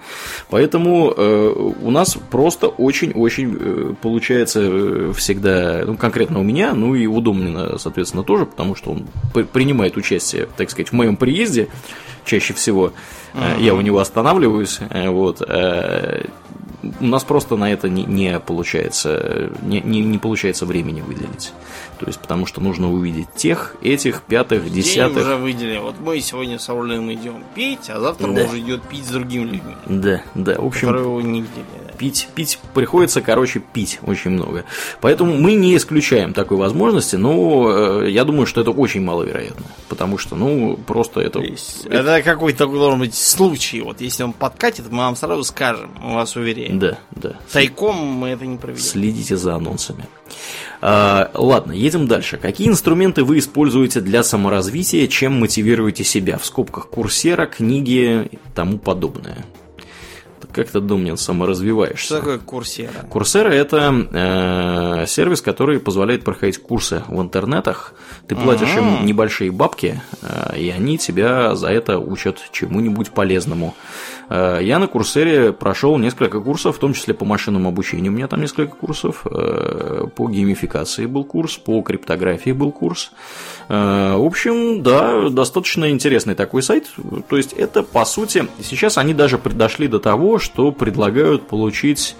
Поэтому 0.49 1.13
э, 1.17 1.73
у 1.83 1.91
нас 1.91 2.17
просто 2.31 2.69
очень-очень 2.69 3.57
э, 3.59 3.95
получается 4.01 4.61
э, 4.63 5.13
всегда, 5.17 5.83
ну, 5.87 5.97
конкретно 5.97 6.39
у 6.39 6.45
меня, 6.45 6.73
ну 6.75 6.95
и 6.95 7.07
у 7.07 7.21
Домнина, 7.21 7.79
соответственно, 7.79 8.23
тоже, 8.23 8.47
потому 8.47 8.77
что 8.77 8.93
он 8.93 9.09
принимает 9.49 9.97
участие, 9.97 10.47
так 10.57 10.71
сказать, 10.71 10.91
в 10.91 10.93
моем 10.93 11.17
приезде 11.17 11.67
чаще 12.27 12.53
всего. 12.53 12.93
Uh-huh. 13.33 13.63
Я 13.63 13.75
у 13.75 13.81
него 13.81 13.99
останавливаюсь, 13.99 14.81
э, 14.91 15.09
вот 15.09 15.43
у 17.01 17.05
нас 17.05 17.25
просто 17.25 17.57
на 17.57 17.73
это 17.73 17.89
не, 17.89 18.05
не 18.05 18.39
получается, 18.41 19.51
не, 19.63 19.81
не, 19.81 20.01
не 20.01 20.19
получается 20.19 20.67
времени 20.67 21.01
выделить. 21.01 21.53
То 21.99 22.07
есть, 22.07 22.21
потому 22.21 22.47
что 22.47 22.61
нужно 22.61 22.93
увидеть 22.93 23.33
тех, 23.35 23.75
этих, 23.83 24.23
пятых, 24.23 24.71
десятых. 24.71 25.15
День 25.15 25.23
уже 25.23 25.37
выделили. 25.37 25.79
Вот 25.79 25.95
мы 26.01 26.21
сегодня 26.21 26.59
с 26.59 26.69
Орлиным 26.69 27.13
идем 27.13 27.43
пить, 27.55 27.89
а 27.89 28.01
завтра 28.01 28.29
да. 28.29 28.43
он 28.43 28.49
уже 28.49 28.61
идет 28.61 28.83
пить 28.83 29.05
с 29.05 29.09
другими 29.09 29.45
людьми. 29.45 29.75
Да, 29.87 30.23
да. 30.35 30.61
В 30.61 30.67
общем, 30.67 30.95
его 30.95 31.21
не 31.21 31.41
видели. 31.41 31.65
Да. 31.87 31.93
Пить, 31.97 32.29
пить 32.35 32.59
приходится, 32.75 33.23
короче, 33.23 33.61
пить 33.61 34.01
очень 34.03 34.33
много. 34.33 34.65
Поэтому 35.01 35.35
мы 35.35 35.55
не 35.55 35.75
исключаем 35.77 36.35
такой 36.35 36.59
возможности, 36.59 37.17
но 37.17 38.03
э, 38.03 38.11
я 38.11 38.25
думаю, 38.25 38.47
что 38.47 38.61
это 38.61 38.71
очень 38.71 39.01
маловероятно. 39.01 39.65
Потому 39.89 40.19
что, 40.19 40.37
ну, 40.37 40.77
просто 40.77 41.21
это. 41.21 41.39
Есть, 41.39 41.87
это, 41.87 42.17
это 42.17 42.23
какой-то 42.23 42.67
должен 42.67 43.01
быть 43.01 43.15
случай. 43.15 43.81
Вот 43.81 44.03
если 44.03 44.25
он 44.25 44.35
подкатит, 44.35 44.91
мы 44.91 44.99
вам 44.99 45.17
сразу 45.17 45.43
скажем, 45.45 45.91
мы 46.03 46.17
вас 46.17 46.37
уверяем. 46.37 46.79
Да, 46.79 46.99
да. 47.13 47.37
Тайком 47.51 47.97
мы 47.97 48.29
это 48.29 48.45
не 48.45 48.59
проведем. 48.59 48.83
Следите 48.83 49.39
за 49.39 49.55
анонсами. 49.55 50.07
А, 50.81 51.31
ладно, 51.35 51.73
едем 51.73 52.07
дальше. 52.07 52.37
Какие 52.37 52.69
инструменты 52.69 53.25
вы 53.25 53.39
используете 53.39 54.01
для 54.01 54.23
саморазвития, 54.23 55.07
чем 55.07 55.41
мотивируете 55.41 56.05
себя? 56.05 56.39
В 56.39 56.45
скобках 56.45 56.89
курсера, 56.89 57.47
книги 57.47 58.31
тому 58.55 58.79
подобное. 58.79 59.45
Как 60.57 60.71
ты, 60.71 60.81
Домнин, 60.81 61.19
саморазвиваешься? 61.19 62.07
Что 62.07 62.17
такое 62.17 62.39
Курсера? 62.39 63.07
Курсера– 63.11 63.49
это 63.51 63.93
э, 64.11 65.07
сервис, 65.07 65.43
который 65.43 65.79
позволяет 65.79 66.25
проходить 66.25 66.57
курсы 66.63 67.03
в 67.09 67.21
интернетах. 67.21 67.93
Ты 68.27 68.37
платишь 68.37 68.69
uh-huh. 68.69 69.01
им 69.01 69.05
небольшие 69.05 69.51
бабки, 69.51 70.01
э, 70.23 70.59
и 70.59 70.71
они 70.71 70.97
тебя 70.97 71.55
за 71.57 71.69
это 71.69 71.99
учат 71.99 72.39
чему-нибудь 72.53 73.11
полезному. 73.11 73.75
Э, 74.29 74.59
я 74.63 74.79
на 74.79 74.87
Курсере 74.87 75.53
прошел 75.53 75.99
несколько 75.99 76.41
курсов, 76.41 76.77
в 76.77 76.79
том 76.79 76.95
числе 76.95 77.15
по 77.15 77.25
машинному 77.25 77.69
обучению. 77.69 78.13
У 78.13 78.15
меня 78.15 78.29
там 78.29 78.41
несколько 78.41 78.75
курсов. 78.75 79.27
Э, 79.27 80.07
по 80.15 80.29
геймификации 80.29 81.07
был 81.07 81.25
курс, 81.25 81.57
по 81.57 81.83
криптографии 81.83 82.53
был 82.53 82.73
курс. 82.73 83.13
Э, 83.69 84.17
в 84.17 84.25
общем, 84.25 84.83
да, 84.83 85.29
достаточно 85.29 85.91
интересный 85.91 86.35
такой 86.35 86.63
сайт. 86.63 86.87
То 87.29 87.37
есть, 87.37 87.53
это 87.53 87.83
по 87.83 88.05
сути, 88.05 88.49
сейчас 88.63 88.99
они 88.99 89.15
даже 89.15 89.39
дошли 89.39 89.89
до 89.89 89.99
того, 89.99 90.39
что 90.47 90.73
предлагают 90.73 91.47
получить 91.47 92.17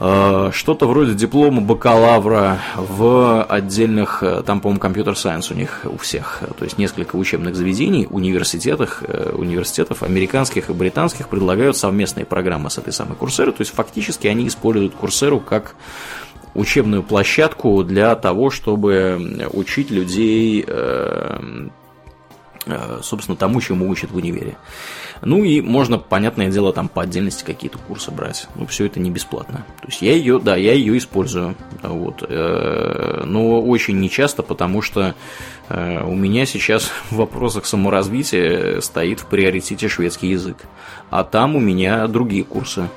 э, 0.00 0.50
что-то 0.52 0.86
вроде 0.86 1.14
диплома 1.14 1.62
бакалавра 1.62 2.58
в 2.76 3.42
отдельных, 3.44 4.22
э, 4.22 4.42
там, 4.44 4.60
по-моему, 4.60 4.80
компьютер-сайенс 4.80 5.50
у 5.50 5.54
них 5.54 5.82
у 5.84 5.96
всех, 5.96 6.42
то 6.58 6.64
есть 6.64 6.76
несколько 6.76 7.16
учебных 7.16 7.56
заведений, 7.56 8.06
университетах, 8.10 9.02
университетов 9.32 10.02
американских 10.02 10.68
и 10.68 10.72
британских 10.72 11.28
предлагают 11.28 11.76
совместные 11.76 12.26
программы 12.26 12.68
с 12.68 12.78
этой 12.78 12.92
самой 12.92 13.16
Курсерой, 13.16 13.52
то 13.52 13.62
есть 13.62 13.72
фактически 13.72 14.26
они 14.26 14.48
используют 14.48 14.94
Курсеру 14.94 15.40
как 15.40 15.74
учебную 16.54 17.02
площадку 17.02 17.82
для 17.82 18.14
того, 18.14 18.50
чтобы 18.50 19.48
учить 19.52 19.90
людей, 19.90 20.64
э, 20.66 21.68
э, 22.66 22.98
собственно, 23.02 23.36
тому, 23.36 23.60
чему 23.60 23.88
учат 23.88 24.10
в 24.10 24.16
универе. 24.16 24.56
Ну 25.22 25.44
и 25.44 25.60
можно, 25.60 25.98
понятное 25.98 26.50
дело, 26.50 26.72
там 26.72 26.88
по 26.88 27.02
отдельности 27.02 27.44
какие-то 27.44 27.78
курсы 27.78 28.10
брать. 28.10 28.48
Ну, 28.56 28.66
все 28.66 28.86
это 28.86 29.00
не 29.00 29.10
бесплатно. 29.10 29.64
То 29.80 29.88
есть 29.88 30.02
я 30.02 30.12
ее, 30.12 30.38
да, 30.38 30.56
я 30.56 30.72
ее 30.72 30.98
использую. 30.98 31.54
Вот. 31.82 32.24
Э, 32.28 33.22
но 33.24 33.62
очень 33.62 34.00
нечасто, 34.00 34.42
потому 34.42 34.82
что 34.82 35.14
у 35.68 36.14
меня 36.14 36.44
сейчас 36.44 36.90
в 37.10 37.16
вопросах 37.16 37.66
саморазвития 37.66 38.80
стоит 38.80 39.20
в 39.20 39.26
приоритете 39.26 39.88
шведский 39.88 40.28
язык. 40.28 40.58
А 41.10 41.24
там 41.24 41.56
у 41.56 41.60
меня 41.60 42.06
другие 42.08 42.44
курсы 42.44 42.88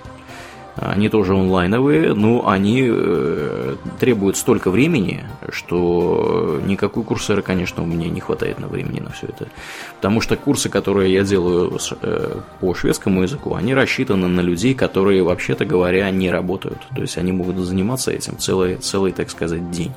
они 0.76 1.08
тоже 1.08 1.34
онлайновые, 1.34 2.14
но 2.14 2.50
они 2.50 2.86
э, 2.86 3.76
требуют 4.00 4.36
столько 4.36 4.70
времени, 4.70 5.24
что 5.50 6.62
никакой 6.66 7.04
курсера, 7.04 7.42
конечно, 7.42 7.82
у 7.82 7.86
меня 7.86 8.10
не 8.10 8.20
хватает 8.20 8.60
на 8.60 8.68
времени 8.68 9.00
на 9.00 9.12
все 9.12 9.28
это. 9.28 9.48
Потому 9.96 10.20
что 10.20 10.36
курсы, 10.36 10.68
которые 10.68 11.14
я 11.14 11.24
делаю 11.24 11.80
э, 12.02 12.40
по 12.60 12.76
шведскому 12.76 13.24
языку, 13.24 13.56
они 13.56 13.74
рассчитаны 13.74 14.28
на 14.28 14.42
людей, 14.42 14.74
которые, 14.74 15.24
вообще-то 15.24 15.64
говоря, 15.66 16.10
не 16.12 16.30
работают. 16.30 16.80
То 16.94 17.02
есть 17.02 17.18
они 17.18 17.32
могут 17.32 17.56
заниматься 17.58 18.12
этим 18.12 18.38
целый, 18.38 18.76
целый 18.76 19.14
так 19.14 19.30
сказать, 19.30 19.72
день. 19.72 19.94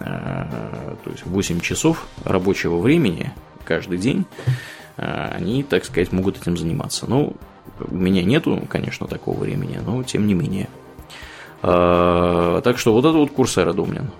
Э, 0.00 0.96
то 1.04 1.10
есть 1.10 1.24
8 1.24 1.60
часов 1.60 2.08
рабочего 2.24 2.78
времени 2.78 3.32
каждый 3.64 3.98
день 3.98 4.26
они, 4.96 5.62
так 5.62 5.86
сказать, 5.86 6.12
могут 6.12 6.36
этим 6.36 6.56
заниматься. 6.56 7.06
Ну, 7.08 7.34
у 7.80 7.94
меня 7.94 8.22
нету, 8.22 8.62
конечно, 8.68 9.06
такого 9.06 9.40
времени, 9.40 9.80
но 9.84 10.02
тем 10.02 10.26
не 10.26 10.34
менее. 10.34 10.68
А, 11.62 12.60
так 12.62 12.78
что 12.78 12.92
вот 12.92 13.04
это 13.04 13.16
вот 13.16 13.30
Курсера 13.30 13.72
Домнин. 13.72 14.10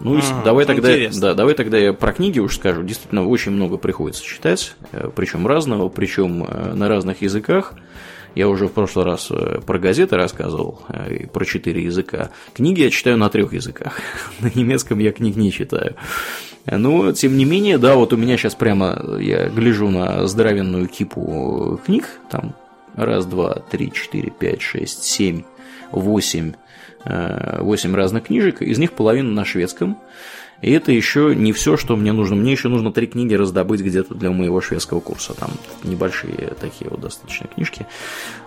Ну, 0.00 0.18
а, 0.18 0.42
давай 0.44 0.66
тогда, 0.66 0.90
да, 1.12 1.34
давай 1.34 1.54
тогда 1.54 1.78
я 1.78 1.92
про 1.92 2.12
книги 2.12 2.40
уж 2.40 2.56
скажу. 2.56 2.82
Действительно, 2.82 3.26
очень 3.26 3.52
много 3.52 3.76
приходится 3.76 4.24
читать, 4.24 4.74
э, 4.90 5.08
причем 5.14 5.46
разного, 5.46 5.88
причем 5.88 6.44
э, 6.44 6.74
на 6.74 6.88
разных 6.88 7.22
языках. 7.22 7.74
Я 8.34 8.48
уже 8.48 8.66
в 8.66 8.72
прошлый 8.72 9.04
раз 9.04 9.28
э, 9.30 9.60
про 9.64 9.78
газеты 9.78 10.16
рассказывал, 10.16 10.80
и 11.08 11.26
про 11.26 11.44
четыре 11.44 11.84
языка. 11.84 12.30
Книги 12.52 12.80
я 12.80 12.90
читаю 12.90 13.16
на 13.16 13.28
трех 13.28 13.52
языках. 13.52 14.00
на 14.40 14.50
немецком 14.52 14.98
я 14.98 15.12
книг 15.12 15.36
не 15.36 15.52
читаю. 15.52 15.94
Но, 16.66 17.12
тем 17.12 17.36
не 17.36 17.44
менее, 17.44 17.78
да, 17.78 17.94
вот 17.94 18.12
у 18.12 18.16
меня 18.16 18.36
сейчас 18.36 18.54
прямо 18.56 19.18
я 19.20 19.48
гляжу 19.48 19.88
на 19.88 20.26
здоровенную 20.26 20.88
кипу 20.88 21.80
книг, 21.84 22.08
там 22.30 22.54
Раз, 22.94 23.26
два, 23.26 23.62
три, 23.70 23.92
четыре, 23.92 24.30
пять, 24.30 24.60
шесть, 24.60 25.04
семь, 25.04 25.42
восемь, 25.90 26.52
э, 27.04 27.62
восемь 27.62 27.94
разных 27.94 28.24
книжек, 28.24 28.62
из 28.62 28.78
них 28.78 28.92
половина 28.92 29.30
на 29.30 29.44
шведском. 29.44 29.98
И 30.60 30.70
это 30.70 30.92
еще 30.92 31.34
не 31.34 31.52
все, 31.52 31.76
что 31.76 31.96
мне 31.96 32.12
нужно. 32.12 32.36
Мне 32.36 32.52
еще 32.52 32.68
нужно 32.68 32.92
три 32.92 33.08
книги 33.08 33.34
раздобыть 33.34 33.80
где-то 33.80 34.14
для 34.14 34.30
моего 34.30 34.60
шведского 34.60 35.00
курса. 35.00 35.34
Там 35.34 35.50
небольшие 35.82 36.52
такие 36.60 36.88
вот 36.88 37.00
достаточно 37.00 37.48
книжки. 37.48 37.84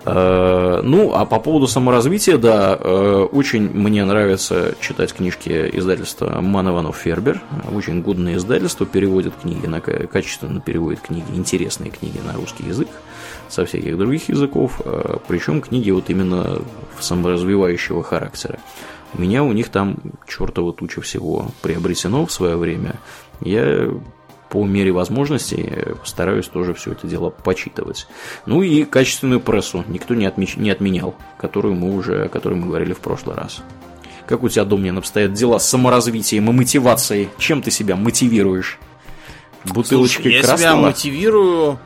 Э, 0.06 0.80
ну, 0.82 1.14
а 1.14 1.26
по 1.26 1.40
поводу 1.40 1.68
саморазвития, 1.68 2.38
да, 2.38 2.78
э, 2.80 3.28
очень 3.32 3.70
мне 3.70 4.06
нравится 4.06 4.76
читать 4.80 5.14
книжки 5.14 5.70
издательства 5.74 6.40
Манованов 6.40 6.96
Фербер. 6.96 7.42
Очень 7.74 8.02
годное 8.02 8.36
издательство, 8.36 8.86
переводит 8.86 9.34
книги, 9.42 9.66
на, 9.66 9.82
качественно 9.82 10.62
переводит 10.62 11.02
книги, 11.02 11.26
интересные 11.34 11.92
книги 11.92 12.20
на 12.26 12.34
русский 12.34 12.64
язык 12.64 12.88
со 13.56 13.66
всяких 13.66 13.98
других 13.98 14.28
языков, 14.30 14.82
э, 14.84 15.18
причем 15.28 15.62
книги 15.62 15.90
вот 15.90 16.10
именно 16.10 16.62
саморазвивающего 17.00 18.04
характера. 18.04 18.60
У 19.14 19.22
меня 19.22 19.44
у 19.44 19.54
них 19.54 19.70
там 19.70 19.98
чертова 20.28 20.74
туча 20.74 21.00
всего 21.02 21.48
приобретено 21.62 22.26
в 22.26 22.32
свое 22.32 22.58
время. 22.58 22.96
Я 23.40 23.90
по 24.50 24.66
мере 24.66 24.92
возможностей 24.92 25.72
стараюсь 26.04 26.48
тоже 26.48 26.74
все 26.74 26.92
это 26.92 27.08
дело 27.08 27.30
почитывать. 27.30 28.08
Ну 28.46 28.62
и 28.62 28.84
качественную 28.84 29.40
прессу 29.40 29.86
никто 29.88 30.14
не, 30.16 30.26
отмеч... 30.26 30.58
не 30.58 30.70
отменял, 30.70 31.16
которую 31.38 31.76
мы 31.76 31.96
уже, 31.96 32.26
о 32.26 32.30
которой 32.30 32.56
мы 32.56 32.68
говорили 32.68 32.94
в 32.94 33.00
прошлый 33.00 33.38
раз. 33.38 33.62
Как 34.28 34.44
у 34.44 34.50
тебя, 34.50 34.66
Домнин, 34.66 34.98
обстоят 34.98 35.34
дела 35.34 35.60
с 35.60 35.70
саморазвитием 35.70 36.50
и 36.50 36.54
мотивацией? 36.54 37.30
Чем 37.38 37.62
ты 37.62 37.72
себя 37.72 37.96
мотивируешь? 37.96 38.80
Бутылочкой 39.64 40.24
Слушай, 40.24 40.36
я 40.36 40.42
красного? 40.42 40.60
себя 40.60 40.76
мотивирую 40.76 41.80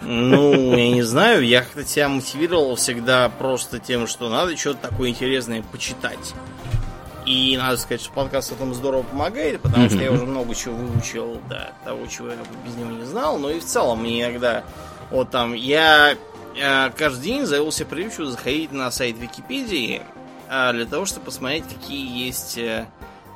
ну, 0.00 0.76
я 0.76 0.90
не 0.90 1.02
знаю, 1.02 1.44
я 1.44 1.62
как-то 1.62 1.84
себя 1.84 2.08
мотивировал 2.08 2.76
всегда 2.76 3.28
просто 3.28 3.78
тем, 3.78 4.06
что 4.06 4.28
надо 4.28 4.56
что-то 4.56 4.88
такое 4.88 5.10
интересное 5.10 5.62
почитать. 5.62 6.34
И 7.26 7.56
надо 7.58 7.76
сказать, 7.76 8.00
что 8.00 8.12
подкаст 8.12 8.52
этому 8.52 8.72
здорово 8.72 9.02
помогает, 9.02 9.60
потому 9.60 9.84
mm-hmm. 9.84 9.90
что 9.90 10.02
я 10.02 10.12
уже 10.12 10.24
много 10.24 10.54
чего 10.54 10.76
выучил, 10.76 11.40
да, 11.48 11.72
того, 11.84 12.06
чего 12.06 12.28
я 12.28 12.36
без 12.64 12.74
него 12.74 12.90
не 12.90 13.04
знал. 13.04 13.38
Но 13.38 13.50
и 13.50 13.60
в 13.60 13.64
целом 13.64 14.00
мне 14.00 14.22
иногда, 14.22 14.64
вот 15.10 15.30
там, 15.30 15.52
я 15.52 16.16
э, 16.56 16.90
каждый 16.96 17.22
день 17.22 17.44
завелся 17.44 17.84
привычку 17.84 18.24
заходить 18.24 18.72
на 18.72 18.90
сайт 18.90 19.18
Википедии 19.18 20.00
э, 20.48 20.72
для 20.72 20.86
того, 20.86 21.04
чтобы 21.04 21.26
посмотреть, 21.26 21.64
какие 21.64 22.26
есть 22.26 22.56
э, 22.56 22.86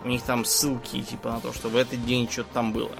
у 0.05 0.09
них 0.09 0.22
там 0.22 0.46
ссылки, 0.46 1.03
типа 1.03 1.33
на 1.33 1.40
то, 1.40 1.53
что 1.53 1.68
в 1.68 1.77
этот 1.77 2.03
день 2.07 2.31
что-то 2.31 2.48
там 2.55 2.72
было 2.72 2.92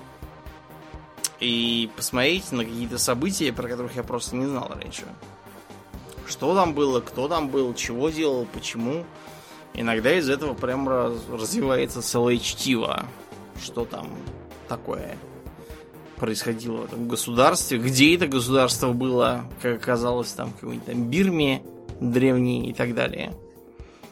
и 1.41 1.91
посмотреть 1.97 2.53
на 2.53 2.65
какие-то 2.65 2.99
события, 2.99 3.53
про 3.53 3.69
которых 3.69 3.97
я 3.97 4.03
просто 4.03 4.37
не 4.37 4.47
знал 4.47 4.71
раньше. 4.75 5.05
Что 6.27 6.55
там 6.55 6.73
было, 6.75 7.01
кто 7.01 7.29
там 7.29 7.49
был, 7.49 7.75
чего 7.75 8.11
делал, 8.11 8.47
почему. 8.53 9.05
Иногда 9.75 10.17
из 10.17 10.29
этого 10.29 10.55
прям 10.55 10.89
раз, 10.89 11.15
развивается 11.31 12.03
целое 12.03 12.39
чтиво, 12.39 13.05
что 13.63 13.85
там 13.85 14.09
такое 14.69 15.17
происходило 16.17 16.77
в 16.77 16.85
этом 16.85 17.09
государстве, 17.09 17.79
где 17.79 18.15
это 18.15 18.29
государство 18.29 18.93
было, 18.93 19.45
как 19.61 19.83
оказалось, 19.83 20.29
там 20.29 20.51
в 20.51 20.55
какой-нибудь 20.55 20.87
там 20.87 21.11
Бирме 21.11 21.63
древней 22.01 22.71
и 22.71 22.73
так 22.73 22.95
далее. 22.95 23.33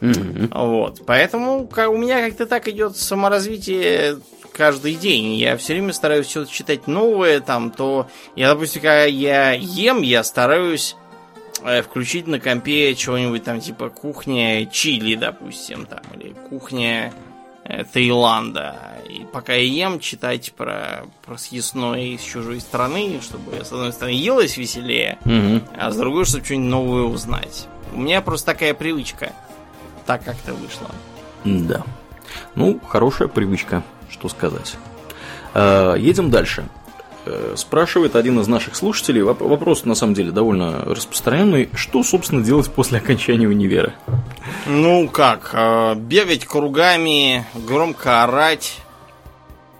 Mm-hmm. 0.01 0.67
Вот. 0.67 1.03
Поэтому 1.05 1.69
у 1.69 1.97
меня 1.97 2.27
как-то 2.27 2.47
так 2.47 2.67
идет 2.67 2.97
саморазвитие 2.97 4.17
каждый 4.51 4.95
день. 4.95 5.33
Я 5.35 5.57
все 5.57 5.73
время 5.73 5.93
стараюсь 5.93 6.29
что-то 6.29 6.51
читать 6.51 6.87
новое, 6.87 7.39
там, 7.39 7.71
то... 7.71 8.07
Я, 8.35 8.49
допустим, 8.49 8.81
когда 8.81 9.05
я 9.05 9.53
ем, 9.53 10.01
я 10.01 10.23
стараюсь 10.23 10.95
э, 11.63 11.81
включить 11.81 12.27
на 12.27 12.39
компе 12.39 12.95
чего-нибудь 12.95 13.43
там, 13.43 13.59
типа 13.59 13.89
кухня 13.89 14.65
Чили, 14.65 15.15
допустим, 15.15 15.85
там, 15.85 16.01
или 16.13 16.33
кухня 16.49 17.13
э, 17.63 17.83
Таиланда. 17.85 18.75
И 19.09 19.25
пока 19.31 19.53
я 19.53 19.87
ем, 19.87 19.99
читать 19.99 20.53
про, 20.53 21.05
про 21.25 21.37
съестное 21.37 22.01
из 22.01 22.21
чужой 22.21 22.59
страны, 22.59 23.19
чтобы, 23.21 23.63
с 23.63 23.71
одной 23.71 23.93
стороны, 23.93 24.15
елось 24.15 24.57
веселее, 24.57 25.17
угу. 25.25 25.65
а 25.77 25.91
с 25.91 25.97
другой, 25.97 26.25
чтобы 26.25 26.45
что-нибудь 26.45 26.69
новое 26.69 27.03
узнать. 27.03 27.67
У 27.93 27.99
меня 27.99 28.21
просто 28.21 28.53
такая 28.53 28.73
привычка. 28.73 29.33
Так 30.05 30.23
как-то 30.23 30.53
вышло. 30.53 30.89
Да. 31.43 31.83
Ну, 32.55 32.79
хорошая 32.87 33.27
привычка 33.27 33.83
что 34.11 34.29
сказать. 34.29 34.75
Э, 35.53 35.95
едем 35.97 36.29
дальше. 36.29 36.67
Э, 37.25 37.53
спрашивает 37.55 38.15
один 38.15 38.39
из 38.39 38.47
наших 38.47 38.75
слушателей, 38.75 39.21
вопрос 39.21 39.85
на 39.85 39.95
самом 39.95 40.13
деле 40.13 40.31
довольно 40.31 40.83
распространенный, 40.85 41.69
что, 41.75 42.03
собственно, 42.03 42.43
делать 42.43 42.69
после 42.71 42.97
окончания 42.97 43.47
универа? 43.47 43.93
Ну 44.65 45.07
как, 45.07 45.51
э, 45.53 45.95
бегать 45.95 46.45
кругами, 46.45 47.45
громко 47.53 48.23
орать, 48.23 48.77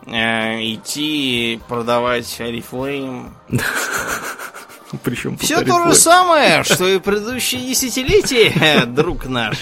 идти 0.06 1.60
продавать 1.68 2.42
Арифлейм. 2.42 3.36
Причем 5.04 5.38
Все 5.38 5.62
то 5.62 5.88
же 5.88 5.96
самое, 5.96 6.64
что 6.66 6.88
и 6.88 7.00
предыдущие 7.00 7.62
десятилетия, 7.62 8.86
друг 8.86 9.26
наш. 9.26 9.58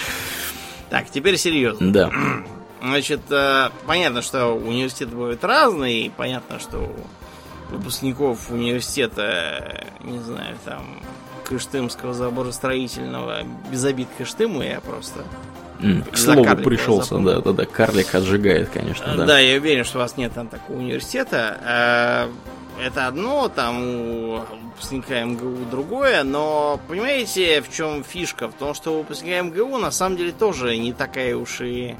Так, 0.89 1.09
теперь 1.11 1.37
серьезно. 1.37 1.91
Да. 1.91 2.11
Значит, 2.81 3.21
э, 3.29 3.69
понятно, 3.85 4.21
что 4.21 4.53
университеты 4.53 5.15
бывают 5.15 5.43
разные, 5.43 6.05
и 6.05 6.09
понятно, 6.09 6.59
что 6.59 6.77
у 6.79 7.75
выпускников 7.75 8.49
университета, 8.49 9.85
не 10.01 10.19
знаю, 10.19 10.57
там, 10.65 11.01
Кыштымского 11.45 12.13
заборостроительного, 12.13 13.43
без 13.71 13.83
обид 13.83 14.07
Кыштыму, 14.17 14.61
я 14.61 14.79
просто... 14.79 15.23
Mm, 15.79 16.11
к 16.11 16.17
слову 16.17 16.43
пришелся, 16.57 17.17
да, 17.19 17.39
да, 17.39 17.53
да, 17.53 17.65
карлик 17.65 18.13
отжигает, 18.13 18.69
конечно, 18.69 19.15
да. 19.15 19.25
Да, 19.25 19.39
я 19.39 19.57
уверен, 19.57 19.85
что 19.85 19.97
у 19.97 20.01
вас 20.01 20.17
нет 20.17 20.33
там 20.33 20.47
такого 20.47 20.77
университета. 20.77 22.27
Э, 22.81 22.85
это 22.85 23.07
одно, 23.07 23.49
там 23.49 23.81
у 23.81 24.41
выпускника 24.65 25.21
МГУ 25.23 25.65
другое, 25.71 26.23
но 26.23 26.79
понимаете, 26.87 27.61
в 27.61 27.73
чем 27.73 28.03
фишка? 28.03 28.47
В 28.47 28.53
том, 28.53 28.73
что 28.73 28.93
у 28.93 28.97
выпускника 28.99 29.41
МГУ 29.41 29.77
на 29.77 29.91
самом 29.91 30.17
деле 30.17 30.31
тоже 30.31 30.77
не 30.77 30.93
такая 30.93 31.35
уж 31.35 31.61
и 31.61 31.95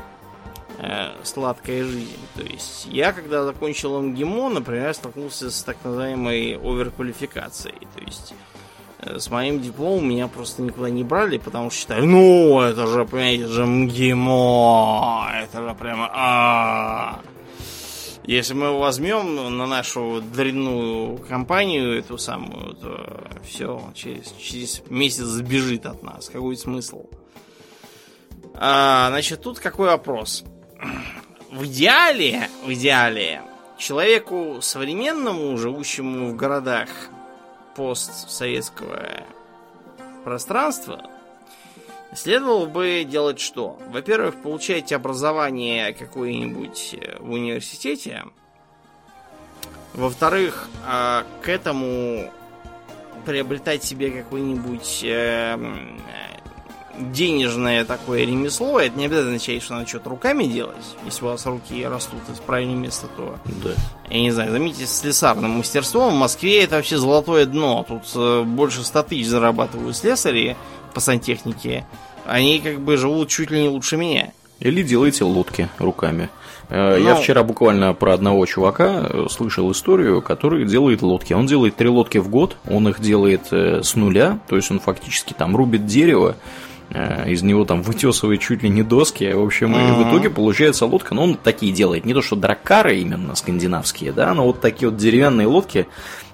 э, 0.80 1.12
сладкая 1.24 1.84
жизнь. 1.84 2.18
То 2.36 2.44
есть 2.44 2.86
я, 2.86 3.12
когда 3.12 3.44
закончил 3.44 4.02
МГИМО, 4.02 4.50
например, 4.50 4.94
столкнулся 4.94 5.52
с 5.52 5.62
так 5.64 5.78
называемой 5.84 6.58
оверквалификацией. 6.58 7.88
То 7.96 8.04
есть 8.04 8.34
э, 9.00 9.20
с 9.20 9.30
моим 9.30 9.62
дипломом 9.62 10.10
меня 10.10 10.28
просто 10.28 10.62
никуда 10.62 10.90
не 10.90 11.04
брали, 11.04 11.38
потому 11.38 11.70
что 11.70 11.80
считали, 11.80 12.06
ну, 12.06 12.62
это 12.62 12.88
же, 12.88 13.06
понимаете, 13.06 13.48
же 13.48 13.66
МГИМО, 13.66 15.32
это 15.44 15.70
же 15.70 15.76
прямо 15.76 16.10
а, 16.14 17.20
Если 18.24 18.54
мы 18.54 18.68
его 18.68 18.80
возьмем 18.80 19.58
на 19.58 19.68
нашу 19.68 20.22
дрянную 20.22 21.18
компанию, 21.18 22.00
эту 22.00 22.18
самую, 22.18 22.76
то 22.76 23.28
все, 23.44 23.82
через, 23.94 24.32
через 24.40 24.82
месяц 24.90 25.26
сбежит 25.26 25.86
от 25.86 26.04
нас. 26.04 26.30
Какой 26.30 26.56
смысл? 26.56 27.06
А, 28.62 29.08
значит, 29.10 29.42
тут 29.42 29.60
какой 29.60 29.88
вопрос? 29.88 30.44
В 31.52 31.66
идеале, 31.66 32.50
в 32.64 32.74
идеале, 32.74 33.42
человеку 33.78 34.60
современному, 34.62 35.58
живущему 35.58 36.30
в 36.30 36.36
городах 36.36 36.90
постсоветского 37.76 39.24
пространства, 40.24 41.10
следовало 42.16 42.66
бы 42.66 43.06
делать 43.10 43.40
что? 43.40 43.80
Во-первых, 43.90 44.42
получать 44.42 44.92
образование 44.92 45.94
какое-нибудь 45.94 46.96
в 47.20 47.32
университете. 47.32 48.26
Во-вторых, 49.94 50.70
а, 50.86 51.26
к 51.42 51.50
этому 51.50 52.32
приобретать 53.26 53.84
себе 53.84 54.12
какой-нибудь 54.12 55.02
эм, 55.04 56.02
денежное 57.00 57.86
такое 57.86 58.26
ремесло, 58.26 58.80
это 58.80 58.98
не 58.98 59.06
обязательно 59.06 59.36
означает, 59.36 59.64
что 59.64 59.74
надо 59.74 59.88
что-то 59.88 60.10
руками 60.10 60.44
делать. 60.46 60.76
Если 61.06 61.24
у 61.24 61.28
вас 61.28 61.46
руки 61.46 61.86
растут 61.86 62.20
из 62.32 62.40
правильного 62.40 62.78
места, 62.78 63.08
то... 63.16 63.38
Да. 63.64 63.72
Я 64.10 64.22
не 64.22 64.32
знаю, 64.32 64.52
заметьте, 64.52 64.86
с 64.86 65.00
слесарным 65.00 65.52
мастерством 65.52 66.14
в 66.14 66.18
Москве 66.18 66.64
это 66.64 66.76
вообще 66.76 66.98
золотое 66.98 67.46
дно. 67.46 67.86
Тут 67.88 68.04
э, 68.16 68.44
больше 68.44 68.84
100 68.84 69.04
тысяч 69.04 69.28
зарабатывают 69.28 69.96
слесари 69.96 70.58
по 70.94 71.00
сантехнике. 71.00 71.86
Они 72.26 72.60
как 72.60 72.80
бы 72.80 72.98
живут 72.98 73.30
чуть 73.30 73.52
ли 73.52 73.62
не 73.62 73.70
лучше 73.70 73.98
меня. 73.98 74.32
Или 74.60 74.84
делайте 74.84 75.24
лодки 75.24 75.70
руками. 75.80 76.30
Э, 76.70 76.98
я 77.00 77.16
ну, 77.16 77.22
вчера 77.22 77.44
буквально 77.44 77.94
про 77.94 78.14
одного 78.14 78.46
чувака 78.46 79.08
э, 79.10 79.28
слышал 79.30 79.72
историю, 79.72 80.22
который 80.22 80.66
делает 80.66 81.02
лодки. 81.02 81.34
Он 81.34 81.46
делает 81.46 81.76
три 81.76 81.88
лодки 81.88 82.18
в 82.18 82.30
год, 82.30 82.58
он 82.70 82.90
их 82.90 83.00
делает 83.00 83.52
с 83.52 83.96
нуля, 83.96 84.40
то 84.50 84.56
есть 84.56 84.70
он 84.70 84.80
фактически 84.80 85.34
там 85.34 85.56
рубит 85.56 85.86
дерево, 85.86 86.36
из 86.92 87.44
него 87.44 87.66
там 87.66 87.84
вытесывает 87.84 88.42
чуть 88.42 88.64
ли 88.64 88.70
не 88.70 88.82
доски. 88.82 89.32
В 89.32 89.44
общем, 89.44 89.76
и 89.76 90.04
в 90.04 90.10
итоге 90.10 90.30
получается 90.30 90.86
лодка, 90.86 91.14
но 91.14 91.24
он 91.24 91.36
такие 91.36 91.72
делает. 91.72 92.06
Не 92.06 92.14
то, 92.14 92.22
что 92.22 92.36
дракары 92.36 92.98
именно 92.98 93.36
скандинавские, 93.36 94.12
да, 94.12 94.34
но 94.34 94.46
вот 94.46 94.60
такие 94.60 94.90
вот 94.90 94.98
деревянные 94.98 95.48
лодки 95.48 95.88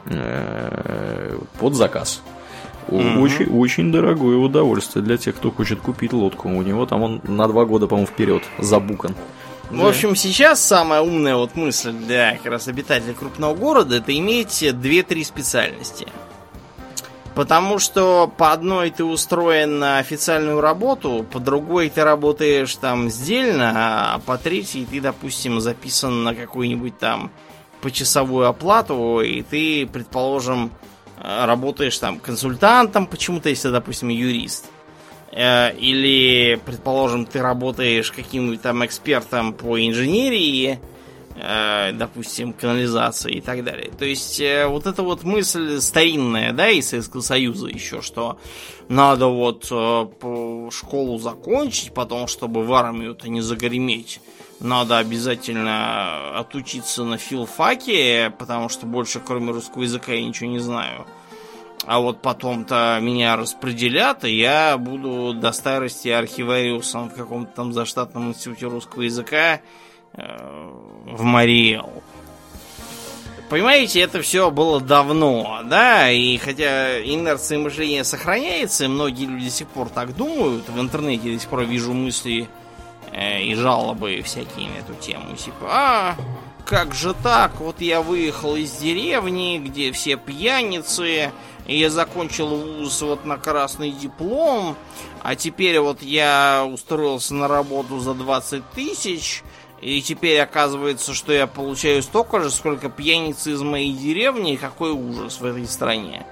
э, 0.06 1.38
под 1.60 1.74
заказ. 1.76 2.22
Mm-hmm. 2.88 3.20
Очень, 3.20 3.46
очень 3.48 3.92
дорогое 3.92 4.38
удовольствие 4.38 5.04
для 5.04 5.18
тех, 5.18 5.36
кто 5.36 5.52
хочет 5.52 5.82
купить 5.82 6.14
лодку. 6.14 6.50
У 6.50 6.62
него 6.62 6.86
там 6.86 7.02
он 7.02 7.22
на 7.24 7.48
два 7.48 7.66
года, 7.66 7.88
по-моему, 7.88 8.08
вперед 8.08 8.44
забукан. 8.60 9.16
В 9.72 9.86
общем, 9.86 10.16
сейчас 10.16 10.64
самая 10.64 11.02
умная 11.02 11.36
вот 11.36 11.56
мысль 11.56 11.92
для 11.92 12.38
как 12.38 12.52
раз 12.52 12.68
обитателей 12.68 13.16
крупного 13.16 13.56
города 13.56 13.96
это 13.96 14.16
иметь 14.18 14.62
2-3 14.62 15.24
специальности. 15.24 16.08
Потому 17.36 17.80
что 17.80 18.32
по 18.38 18.54
одной 18.54 18.92
ты 18.92 19.04
устроен 19.04 19.78
на 19.78 19.98
официальную 19.98 20.62
работу, 20.62 21.26
по 21.30 21.40
другой 21.40 21.90
ты 21.90 22.02
работаешь 22.04 22.74
там 22.78 23.10
сдельно, 23.10 23.74
а 24.16 24.20
по 24.20 24.38
третьей 24.38 24.86
ты, 24.86 25.02
допустим, 25.02 25.60
записан 25.60 26.24
на 26.24 26.34
какую-нибудь 26.34 26.98
там 26.98 27.30
почасовую 27.82 28.48
оплату, 28.48 29.20
и 29.20 29.42
ты, 29.42 29.86
предположим, 29.86 30.72
работаешь 31.22 31.98
там 31.98 32.20
консультантом 32.20 33.06
почему-то, 33.06 33.50
если, 33.50 33.70
допустим, 33.70 34.08
юрист. 34.08 34.66
Э, 35.34 35.76
или, 35.76 36.56
предположим, 36.66 37.26
ты 37.26 37.42
работаешь 37.42 38.14
каким-нибудь 38.14 38.62
там 38.62 38.86
экспертом 38.86 39.54
по 39.54 39.78
инженерии, 39.86 40.80
Э, 40.80 40.95
допустим, 41.36 42.54
канализации 42.54 43.34
и 43.34 43.42
так 43.42 43.64
далее. 43.64 43.92
То 43.98 44.06
есть 44.06 44.40
э, 44.40 44.68
вот 44.68 44.86
эта 44.86 45.04
вот 45.04 45.24
мысль 45.24 45.82
старинная, 45.82 46.54
да, 46.54 46.70
из 46.70 46.90
Советского 46.90 47.22
Союза 47.22 47.68
еще, 47.68 48.02
что 48.02 48.40
надо 48.88 49.28
вот 49.28 49.68
э, 49.70 50.70
школу 50.72 51.18
закончить, 51.18 51.94
потом, 51.94 52.28
чтобы 52.28 52.64
в 52.64 52.74
армию-то 52.74 53.28
не 53.30 53.42
загреметь, 53.42 54.22
надо 54.60 54.98
обязательно 54.98 56.40
отучиться 56.40 57.04
на 57.04 57.18
филфаке, 57.18 58.34
потому 58.38 58.70
что 58.70 58.86
больше 58.86 59.20
кроме 59.20 59.52
русского 59.52 59.84
языка 59.84 60.14
я 60.14 60.26
ничего 60.26 60.50
не 60.50 60.60
знаю. 60.60 61.06
А 61.86 62.00
вот 62.00 62.22
потом-то 62.22 62.98
меня 63.02 63.36
распределят, 63.36 64.24
и 64.24 64.36
я 64.36 64.78
буду 64.78 65.34
до 65.34 65.52
старости 65.52 66.08
архивариусом 66.08 67.10
в 67.10 67.14
каком-то 67.14 67.52
там 67.52 67.74
заштатном 67.74 68.30
институте 68.30 68.68
русского 68.68 69.04
языка 69.04 69.62
э, 70.14 70.85
в 71.06 71.22
Мариэл. 71.24 72.04
Понимаете, 73.50 74.02
это 74.02 74.22
все 74.24 74.50
было 74.50 74.82
давно, 74.82 75.62
да, 75.66 76.10
и 76.10 76.36
хотя 76.38 77.00
инерция 77.00 77.60
мышления 77.60 78.04
сохраняется, 78.04 78.90
многие 78.90 79.26
люди 79.26 79.46
до 79.46 79.52
сих 79.52 79.68
пор 79.68 79.90
так 79.90 80.16
думают, 80.16 80.68
в 80.68 80.80
интернете 80.82 81.32
до 81.32 81.40
сих 81.40 81.50
пор 81.50 81.64
вижу 81.64 81.94
мысли 81.94 82.50
э, 83.12 83.44
и 83.44 83.54
жалобы 83.54 84.24
всякие 84.24 84.70
на 84.70 84.78
эту 84.78 84.96
тему, 84.96 85.36
типа, 85.36 85.68
а, 85.70 86.16
как 86.66 86.96
же 86.96 87.14
так, 87.22 87.60
вот 87.60 87.82
я 87.82 88.02
выехал 88.02 88.56
из 88.56 88.72
деревни, 88.72 89.60
где 89.60 89.92
все 89.92 90.18
пьяницы, 90.18 91.32
и 91.68 91.78
я 91.78 91.92
закончил 91.92 92.48
вуз 92.48 93.00
вот 93.04 93.26
на 93.26 93.38
красный 93.38 93.92
диплом, 93.92 94.76
а 95.22 95.36
теперь 95.36 95.80
вот 95.80 96.02
я 96.02 96.68
устроился 96.68 97.36
на 97.36 97.48
работу 97.48 98.00
за 98.00 98.16
20 98.16 98.64
тысяч, 98.72 99.44
и 99.82 100.02
теперь 100.02 100.40
оказывается, 100.40 101.14
что 101.14 101.34
я 101.34 101.48
получаю 101.48 102.02
столько 102.02 102.40
же, 102.42 102.50
сколько 102.50 102.90
пьяницы 102.90 103.52
из 103.52 103.62
моей 103.62 103.94
деревни. 103.94 104.56
Какой 104.56 104.92
ужас 104.92 105.40
в 105.40 105.46
этой 105.46 105.68
стране. 105.68 106.26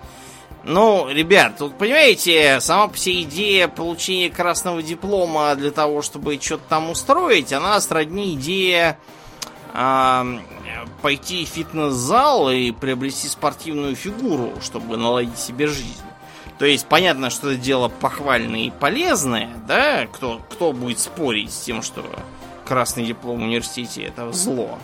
Ну, 0.63 1.09
ребят, 1.09 1.57
тут 1.57 1.77
понимаете, 1.77 2.59
сама 2.61 2.87
по 2.87 2.97
себе 2.97 3.23
идея 3.23 3.67
получения 3.67 4.29
красного 4.29 4.81
диплома 4.81 5.53
для 5.55 5.71
того, 5.71 6.01
чтобы 6.01 6.39
что-то 6.41 6.63
там 6.69 6.89
устроить, 6.89 7.51
она 7.51 7.79
сродни 7.81 8.35
идея 8.35 8.97
э, 9.73 10.39
пойти 11.01 11.43
в 11.43 11.49
фитнес-зал 11.49 12.49
и 12.49 12.71
приобрести 12.71 13.27
спортивную 13.27 13.97
фигуру, 13.97 14.53
чтобы 14.61 14.95
наладить 14.95 15.37
себе 15.37 15.67
жизнь. 15.67 15.99
То 16.59 16.65
есть 16.65 16.85
понятно, 16.87 17.29
что 17.29 17.51
это 17.51 17.59
дело 17.59 17.89
похвальное 17.89 18.61
и 18.61 18.71
полезное, 18.71 19.49
да? 19.67 20.07
Кто, 20.07 20.39
кто 20.49 20.71
будет 20.71 20.99
спорить 20.99 21.51
с 21.51 21.59
тем, 21.59 21.81
что 21.81 22.05
красный 22.65 23.05
диплом 23.05 23.39
в 23.39 23.43
университете 23.43 24.03
это 24.03 24.31
зло. 24.31 24.79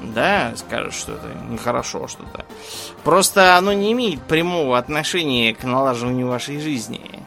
Да, 0.00 0.52
скажут, 0.56 0.94
что 0.94 1.12
это 1.12 1.28
нехорошо 1.50 2.08
что-то. 2.08 2.46
Просто 3.04 3.56
оно 3.56 3.72
не 3.72 3.92
имеет 3.92 4.22
прямого 4.22 4.78
отношения 4.78 5.54
к 5.54 5.64
налаживанию 5.64 6.28
вашей 6.28 6.58
жизни. 6.58 7.20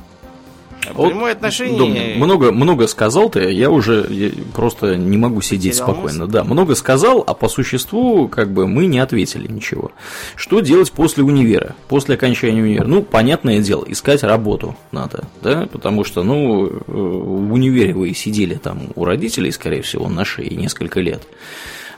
Прямое 0.94 1.34
вот, 1.34 1.38
отношение... 1.38 2.14
Да, 2.14 2.20
много, 2.20 2.52
много 2.52 2.88
сказал 2.88 3.30
ты, 3.30 3.52
я 3.52 3.70
уже 3.70 4.06
я 4.10 4.32
просто 4.54 4.96
не 4.96 5.18
могу 5.18 5.42
сидеть 5.42 5.76
Терял 5.76 5.90
спокойно. 5.90 6.20
Мысль? 6.26 6.32
Да, 6.32 6.44
много 6.44 6.76
сказал, 6.76 7.24
а 7.26 7.34
по 7.34 7.48
существу 7.50 8.28
как 8.28 8.52
бы 8.52 8.68
мы 8.68 8.86
не 8.86 9.00
ответили 9.00 9.52
ничего. 9.52 9.92
Что 10.36 10.60
делать 10.60 10.92
после 10.92 11.24
универа, 11.24 11.76
после 11.88 12.16
окончания 12.16 12.62
универа? 12.62 12.86
Ну, 12.86 13.02
понятное 13.02 13.60
дело, 13.60 13.86
искать 13.88 14.24
работу 14.24 14.76
надо, 14.92 15.26
да, 15.42 15.68
потому 15.72 16.04
что, 16.04 16.24
ну, 16.24 16.68
э, 16.68 16.72
в 16.88 17.54
универе 17.54 17.94
вы 17.94 18.14
сидели 18.14 18.56
там 18.56 18.90
у 18.96 19.06
родителей, 19.06 19.52
скорее 19.52 19.82
всего, 19.82 20.10
на 20.10 20.26
шее 20.26 20.56
несколько 20.56 21.00
лет. 21.00 21.24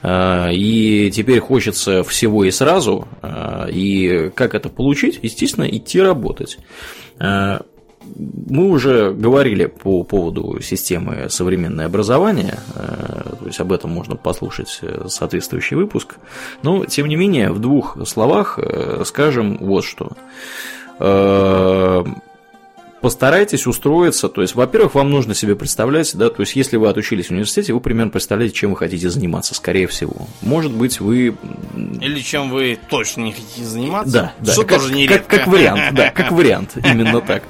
А, 0.08 0.50
и 0.52 1.10
теперь 1.12 1.40
хочется 1.40 2.04
всего 2.04 2.44
и 2.44 2.52
сразу. 2.52 3.08
А, 3.24 3.68
и 3.68 4.30
как 4.36 4.54
это 4.54 4.70
получить? 4.70 5.20
Естественно, 5.24 5.66
идти 5.66 6.00
работать. 6.00 6.60
Мы 8.16 8.70
уже 8.70 9.12
говорили 9.12 9.66
по 9.66 10.04
поводу 10.04 10.62
системы 10.62 11.28
современное 11.30 11.88
образование, 11.88 12.60
э, 12.76 13.36
то 13.40 13.46
есть 13.46 13.60
об 13.60 13.72
этом 13.72 13.92
можно 13.92 14.16
послушать 14.16 14.80
э, 14.82 15.06
соответствующий 15.10 15.76
выпуск, 15.76 16.16
но 16.64 16.86
тем 16.86 17.08
не 17.08 17.16
менее 17.16 17.52
в 17.52 17.60
двух 17.60 17.98
словах 18.08 18.60
э, 18.60 19.04
скажем 19.06 19.58
вот 19.60 19.84
что 19.84 20.12
постарайтесь 23.06 23.68
устроиться. 23.68 24.30
То 24.30 24.42
есть, 24.42 24.56
во-первых, 24.56 24.96
вам 24.96 25.12
нужно 25.12 25.36
себе 25.36 25.56
представлять, 25.56 26.18
да, 26.18 26.32
то 26.32 26.42
есть, 26.42 26.56
если 26.56 26.76
вы 26.76 26.90
отучились 26.90 27.28
в 27.28 27.32
университете, 27.34 27.72
вы 27.72 27.80
примерно 27.80 28.10
представляете, 28.10 28.56
чем 28.56 28.72
вы 28.72 28.78
хотите 28.78 29.12
заниматься, 29.12 29.54
скорее 29.54 29.86
всего. 29.86 30.28
Может 30.42 30.72
быть, 30.72 31.00
вы. 31.00 31.36
Или 32.02 32.20
чем 32.22 32.50
вы 32.50 32.80
точно 32.90 33.22
не 33.22 33.34
хотите 33.34 33.64
заниматься. 33.64 34.12
Да, 34.12 34.34
да. 34.40 34.54
Что 34.54 34.64
как, 34.64 34.82
тоже 34.82 34.96
не 34.96 35.06
как, 35.06 35.28
как 35.28 35.46
вариант, 35.46 35.94
да, 35.94 36.10
как 36.16 36.32
вариант, 36.32 36.78
именно 36.84 37.22
так. 37.22 37.44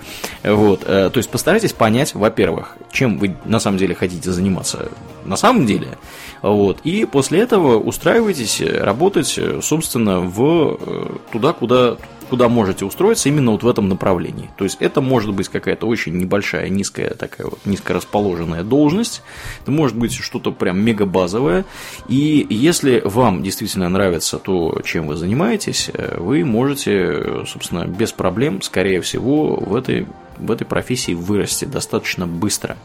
Вот. 0.44 0.82
Э, 0.84 1.10
то 1.10 1.18
есть, 1.20 1.30
постарайтесь 1.30 1.72
понять, 1.72 2.14
во-первых, 2.14 2.76
чем 2.92 3.18
вы 3.18 3.38
на 3.46 3.62
самом 3.62 3.78
деле 3.78 3.96
хотите 3.96 4.34
заниматься 4.34 4.90
на 5.24 5.38
самом 5.38 5.66
деле. 5.66 5.98
Вот. 6.42 6.82
И 6.84 7.06
после 7.06 7.40
этого 7.40 7.80
устраивайтесь 7.80 8.62
работать, 8.62 9.40
собственно, 9.62 10.20
в 10.20 10.78
э, 10.80 11.06
туда, 11.32 11.54
куда 11.54 11.96
куда 12.26 12.50
можете 12.50 12.86
устроиться 12.86 13.30
именно 13.30 13.52
вот 13.52 13.64
в 13.64 13.68
этом 13.68 13.90
направлении. 13.90 14.50
То 14.58 14.64
есть 14.64 14.78
это 14.80 15.02
может 15.02 15.34
быть 15.34 15.50
какая-то 15.50 15.88
очень 15.88 16.18
небольшая, 16.18 16.70
низкая 16.70 17.12
такая 17.12 17.48
вот 17.48 17.60
низко 17.66 17.94
расположенная 17.94 18.64
должность, 18.64 19.22
это 19.62 19.72
может 19.72 19.98
быть 19.98 20.14
что-то 20.14 20.52
прям 20.52 20.80
мега 20.80 21.06
базовое. 21.06 21.66
И 22.08 22.46
если 22.50 23.02
вам 23.04 23.44
действительно 23.44 23.90
нравится 23.90 24.38
то, 24.38 24.82
чем 24.84 25.08
вы 25.08 25.16
занимаетесь, 25.16 25.90
э, 25.94 26.18
вы 26.20 26.44
можете, 26.44 27.46
собственно, 27.46 27.86
без 27.86 28.12
проблем, 28.12 28.62
скорее 28.62 29.02
всего, 29.02 29.56
в 29.56 29.76
этой, 29.76 30.08
в 30.38 30.52
этой 30.52 30.66
профессии 30.66 31.14
вырасти 31.14 31.66
достаточно 31.66 32.28
быстро 32.28 32.78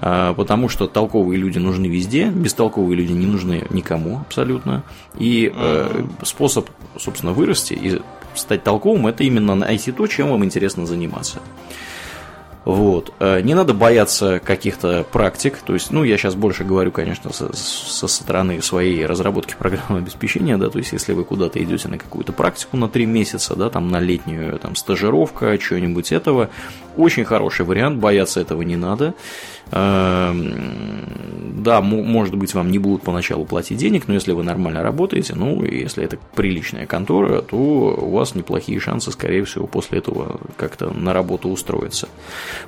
а, 0.00 0.34
потому 0.34 0.68
что 0.68 0.86
толковые 0.86 1.38
люди 1.38 1.58
нужны 1.58 1.86
везде, 1.86 2.26
бестолковые 2.26 2.96
люди 2.96 3.12
не 3.12 3.26
нужны 3.26 3.64
никому 3.70 4.20
абсолютно. 4.20 4.82
И 5.18 5.50
э, 5.54 6.04
способ, 6.22 6.68
собственно, 6.98 7.32
вырасти 7.32 7.72
и 7.72 8.02
стать 8.34 8.62
толковым, 8.62 9.06
это 9.06 9.24
именно 9.24 9.54
найти 9.54 9.92
то, 9.92 10.06
чем 10.06 10.30
вам 10.30 10.44
интересно 10.44 10.86
заниматься. 10.86 11.40
Вот. 12.64 13.12
Э, 13.20 13.40
не 13.40 13.54
надо 13.54 13.74
бояться 13.74 14.40
каких-то 14.42 15.04
практик. 15.12 15.58
То 15.58 15.74
есть, 15.74 15.90
ну, 15.90 16.02
я 16.02 16.16
сейчас 16.16 16.34
больше 16.34 16.64
говорю, 16.64 16.92
конечно, 16.92 17.32
со, 17.32 17.54
со 17.54 18.08
стороны 18.08 18.62
своей 18.62 19.04
разработки 19.04 19.54
программного 19.58 19.98
обеспечения, 19.98 20.56
да, 20.56 20.70
то 20.70 20.78
есть, 20.78 20.92
если 20.92 21.12
вы 21.12 21.24
куда-то 21.24 21.62
идете 21.62 21.88
на 21.88 21.98
какую-то 21.98 22.32
практику 22.32 22.76
на 22.76 22.88
три 22.88 23.04
месяца, 23.04 23.54
да, 23.54 23.68
там 23.68 23.88
на 23.88 24.00
летнюю 24.00 24.58
там 24.58 24.76
стажировка, 24.76 25.60
что-нибудь 25.60 26.10
этого, 26.12 26.48
очень 26.96 27.24
хороший 27.24 27.66
вариант, 27.66 27.98
бояться 27.98 28.40
этого 28.40 28.62
не 28.62 28.76
надо. 28.76 29.14
Эм, 29.70 31.62
да, 31.62 31.80
может 31.80 32.34
быть, 32.34 32.54
вам 32.54 32.70
не 32.70 32.78
будут 32.78 33.02
поначалу 33.02 33.44
платить 33.44 33.78
денег, 33.78 34.06
но 34.06 34.14
если 34.14 34.32
вы 34.32 34.44
нормально 34.44 34.82
работаете, 34.82 35.34
ну, 35.34 35.64
если 35.64 36.04
это 36.04 36.18
приличная 36.34 36.86
контора, 36.86 37.40
то 37.40 37.56
у 37.56 38.10
вас 38.10 38.34
неплохие 38.34 38.78
шансы, 38.80 39.10
скорее 39.10 39.44
всего, 39.44 39.66
после 39.66 39.98
этого 39.98 40.40
как-то 40.56 40.90
на 40.92 41.12
работу 41.12 41.48
устроиться. 41.48 42.08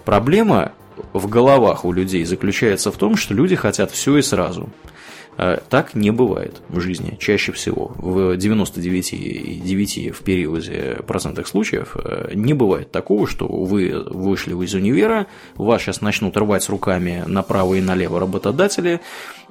Проблема 0.05 0.73
в 1.13 1.29
головах 1.29 1.85
у 1.85 1.93
людей 1.93 2.25
заключается 2.25 2.91
в 2.91 2.97
том, 2.97 3.17
что 3.17 3.35
люди 3.35 3.55
хотят 3.55 3.91
все 3.91 4.17
и 4.17 4.23
сразу. 4.23 4.69
А, 5.39 5.61
так 5.69 5.95
не 5.95 6.11
бывает 6.11 6.63
в 6.69 6.81
жизни 6.81 7.17
чаще 7.19 7.53
всего. 7.53 7.93
В 7.97 8.37
99,9 8.37 10.13
в 10.13 10.23
периоде 10.23 10.99
процентах 11.07 11.47
случаев 11.47 11.97
э, 11.97 12.31
не 12.35 12.55
бывает 12.55 12.91
такого, 12.91 13.27
что 13.27 13.47
вы 13.47 14.03
вышли 14.07 14.55
из 14.65 14.75
универа, 14.75 15.27
вас 15.57 15.83
сейчас 15.83 16.01
начнут 16.01 16.37
рвать 16.37 16.69
руками 16.69 17.25
направо 17.27 17.75
и 17.75 17.81
налево 17.81 18.19
работодатели, 18.21 19.01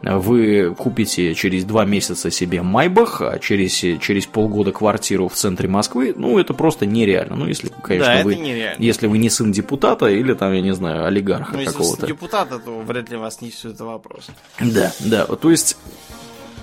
вы 0.06 0.76
купите 0.76 1.34
через 1.34 1.66
два 1.66 1.86
месяца 1.86 2.30
себе 2.30 2.62
Майбах, 2.62 3.22
а 3.22 3.40
через, 3.40 3.74
через 3.74 4.28
полгода 4.28 4.72
квартиру 4.72 5.28
в 5.28 5.34
центре 5.34 5.68
Москвы, 5.68 6.14
ну, 6.16 6.38
это 6.38 6.54
просто 6.54 6.86
нереально. 6.86 7.36
Ну, 7.36 7.48
если, 7.48 7.72
конечно, 7.82 8.18
да, 8.18 8.24
вы, 8.24 8.36
нереально. 8.36 8.82
если 8.82 9.08
вы 9.08 9.18
не 9.18 9.30
сын 9.30 9.52
депутата 9.52 10.08
или 10.08 10.34
там, 10.34 10.54
я 10.54 10.62
не 10.62 10.76
знаю, 10.76 11.06
олигарха 11.06 11.58
ну, 11.58 11.66
какого-то. 11.66 12.02
Если 12.02 12.14
депутата, 12.14 12.60
то 12.60 12.80
вряд 12.80 13.10
ли 13.10 13.18
вас 13.18 13.42
не 13.42 13.52
это 13.64 13.86
вопрос. 13.86 14.28
Да, 14.60 14.94
да, 15.00 15.26
то 15.26 15.50
есть 15.50 15.78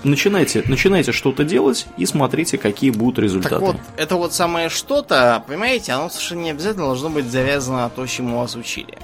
начинайте, 0.03 0.63
начинайте 0.67 1.11
что-то 1.11 1.43
делать 1.43 1.87
и 1.97 2.05
смотрите, 2.05 2.57
какие 2.57 2.91
будут 2.91 3.19
результаты. 3.19 3.55
Так 3.55 3.61
вот, 3.61 3.77
это 3.97 4.15
вот 4.15 4.33
самое 4.33 4.69
что-то, 4.69 5.43
понимаете, 5.47 5.93
оно 5.93 6.09
совершенно 6.09 6.41
не 6.41 6.51
обязательно 6.51 6.85
должно 6.85 7.09
быть 7.09 7.25
завязано 7.25 7.77
на 7.77 7.89
то, 7.89 8.05
чему 8.05 8.39
вас 8.39 8.55
учили. 8.55 8.97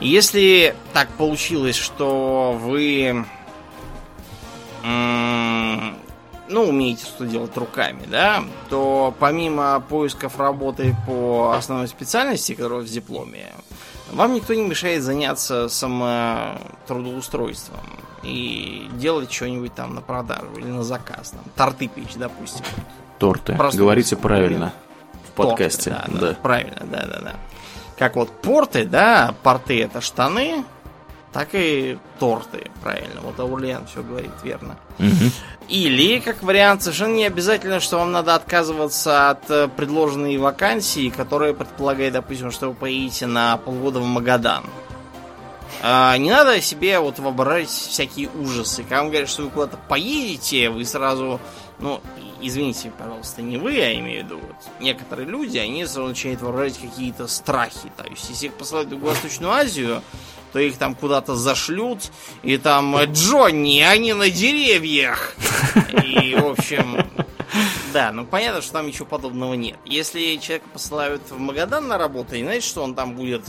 Если 0.00 0.74
так 0.92 1.08
получилось, 1.10 1.76
что 1.76 2.58
вы 2.60 3.24
ну, 6.48 6.68
умеете 6.68 7.06
что 7.06 7.26
делать 7.26 7.56
руками, 7.56 8.02
да, 8.06 8.44
то 8.68 9.14
помимо 9.18 9.80
поисков 9.80 10.38
работы 10.38 10.94
по 11.06 11.54
основной 11.56 11.88
специальности, 11.88 12.54
которая 12.54 12.80
в 12.80 12.86
дипломе, 12.86 13.46
вам 14.12 14.34
никто 14.34 14.52
не 14.52 14.62
мешает 14.62 15.02
заняться 15.02 15.68
самотрудоустройством 15.68 17.80
и 18.22 18.88
делать 18.92 19.32
что-нибудь 19.32 19.74
там 19.74 19.94
на 19.94 20.02
продажу 20.02 20.52
или 20.56 20.66
на 20.66 20.82
заказ. 20.82 21.30
Там, 21.30 21.40
торты 21.56 21.88
печь, 21.88 22.14
допустим. 22.16 22.64
Торты. 23.18 23.54
Просто 23.54 23.78
Говорите 23.78 24.16
правильно 24.16 24.74
в 25.28 25.32
подкасте. 25.32 25.90
Торты, 25.90 26.12
да, 26.12 26.20
да. 26.20 26.28
да, 26.28 26.34
правильно, 26.42 26.82
да, 26.84 27.06
да, 27.06 27.20
да 27.20 27.34
как 27.98 28.16
вот 28.16 28.30
порты, 28.30 28.84
да, 28.84 29.34
порты 29.42 29.82
это 29.82 30.00
штаны, 30.00 30.64
так 31.32 31.48
и 31.52 31.98
торты, 32.18 32.70
правильно. 32.82 33.20
Вот 33.22 33.38
Аурлиан 33.40 33.86
все 33.86 34.02
говорит 34.02 34.32
верно. 34.42 34.76
Или, 35.68 36.20
как 36.20 36.42
вариант, 36.42 36.82
совершенно 36.82 37.14
не 37.14 37.24
обязательно, 37.24 37.80
что 37.80 37.98
вам 37.98 38.12
надо 38.12 38.34
отказываться 38.34 39.30
от 39.30 39.50
э, 39.50 39.66
предложенной 39.68 40.36
вакансии, 40.36 41.08
которая 41.08 41.54
предполагает, 41.54 42.12
допустим, 42.12 42.50
что 42.50 42.68
вы 42.68 42.74
поедете 42.74 43.26
на 43.26 43.56
полгода 43.56 43.98
в 43.98 44.04
Магадан. 44.04 44.64
А, 45.82 46.16
не 46.18 46.30
надо 46.30 46.60
себе 46.60 46.98
вот 46.98 47.18
воображать 47.18 47.68
всякие 47.68 48.28
ужасы. 48.28 48.82
Когда 48.82 48.98
вам 48.98 49.08
говорят, 49.08 49.28
что 49.28 49.42
вы 49.42 49.50
куда-то 49.50 49.78
поедете, 49.88 50.70
вы 50.70 50.84
сразу, 50.84 51.40
ну, 51.78 52.00
извините, 52.46 52.92
пожалуйста, 52.96 53.42
не 53.42 53.56
вы, 53.56 53.72
я 53.72 53.98
имею 53.98 54.22
в 54.22 54.26
виду, 54.26 54.38
вот, 54.38 54.56
некоторые 54.80 55.28
люди, 55.28 55.58
они 55.58 55.84
начинают 55.84 56.40
воображать 56.42 56.78
какие-то 56.78 57.26
страхи. 57.26 57.90
То 57.96 58.04
есть, 58.08 58.28
если 58.30 58.46
их 58.46 58.54
посылать 58.54 58.88
в 58.88 58.92
Юго-Восточную 58.92 59.52
Азию, 59.52 60.02
то 60.52 60.60
их 60.60 60.76
там 60.78 60.94
куда-то 60.94 61.34
зашлют, 61.34 62.12
и 62.42 62.58
там 62.58 62.96
э, 62.96 63.06
Джонни, 63.06 63.80
они 63.80 64.12
на 64.12 64.30
деревьях. 64.30 65.34
И, 66.04 66.36
в 66.36 66.46
общем, 66.46 67.04
да, 67.92 68.12
ну 68.12 68.24
понятно, 68.24 68.62
что 68.62 68.74
там 68.74 68.86
ничего 68.86 69.06
подобного 69.06 69.54
нет. 69.54 69.76
Если 69.84 70.36
человека 70.36 70.68
посылают 70.72 71.22
в 71.30 71.38
Магадан 71.38 71.88
на 71.88 71.98
работу, 71.98 72.36
и 72.36 72.42
знаете, 72.42 72.66
что 72.66 72.82
он 72.84 72.94
там 72.94 73.16
будет 73.16 73.42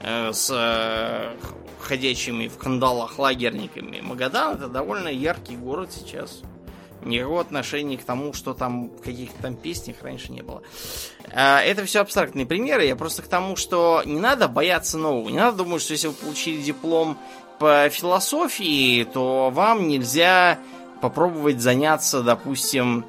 э, 0.00 0.32
с 0.32 0.50
э, 0.52 1.34
ходячими 1.80 2.48
в 2.48 2.58
кандалах 2.58 3.18
лагерниками. 3.18 4.00
Магадан 4.00 4.56
это 4.56 4.68
довольно 4.68 5.08
яркий 5.08 5.56
город 5.56 5.90
сейчас. 5.92 6.42
Никакого 7.02 7.40
отношения 7.40 7.96
к 7.96 8.04
тому, 8.04 8.32
что 8.32 8.52
там 8.52 8.88
в 8.88 9.02
каких-то 9.02 9.42
там 9.42 9.54
песнях 9.54 9.96
раньше 10.02 10.32
не 10.32 10.42
было. 10.42 10.62
А, 11.32 11.60
Это 11.62 11.84
все 11.84 12.00
абстрактные 12.00 12.46
примеры. 12.46 12.84
Я 12.84 12.96
просто 12.96 13.22
к 13.22 13.28
тому, 13.28 13.56
что 13.56 14.02
не 14.04 14.20
надо 14.20 14.48
бояться 14.48 14.98
нового. 14.98 15.28
Не 15.28 15.38
надо 15.38 15.58
думать, 15.58 15.82
что 15.82 15.92
если 15.92 16.08
вы 16.08 16.14
получили 16.14 16.60
диплом 16.60 17.16
по 17.58 17.88
философии, 17.90 19.04
то 19.04 19.50
вам 19.50 19.88
нельзя 19.88 20.58
попробовать 21.00 21.60
заняться, 21.60 22.22
допустим... 22.22 23.06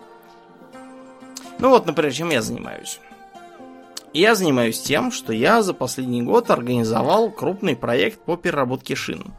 Ну 1.59 1.69
вот, 1.69 1.85
например, 1.85 2.13
чем 2.13 2.29
я 2.29 2.41
занимаюсь. 2.41 2.99
Я 4.13 4.35
занимаюсь 4.35 4.81
тем, 4.81 5.11
что 5.11 5.31
я 5.31 5.61
за 5.61 5.73
последний 5.73 6.21
год 6.21 6.49
организовал 6.49 7.31
крупный 7.31 7.75
проект 7.75 8.19
по 8.19 8.35
переработке 8.35 8.95
шин. 8.95 9.33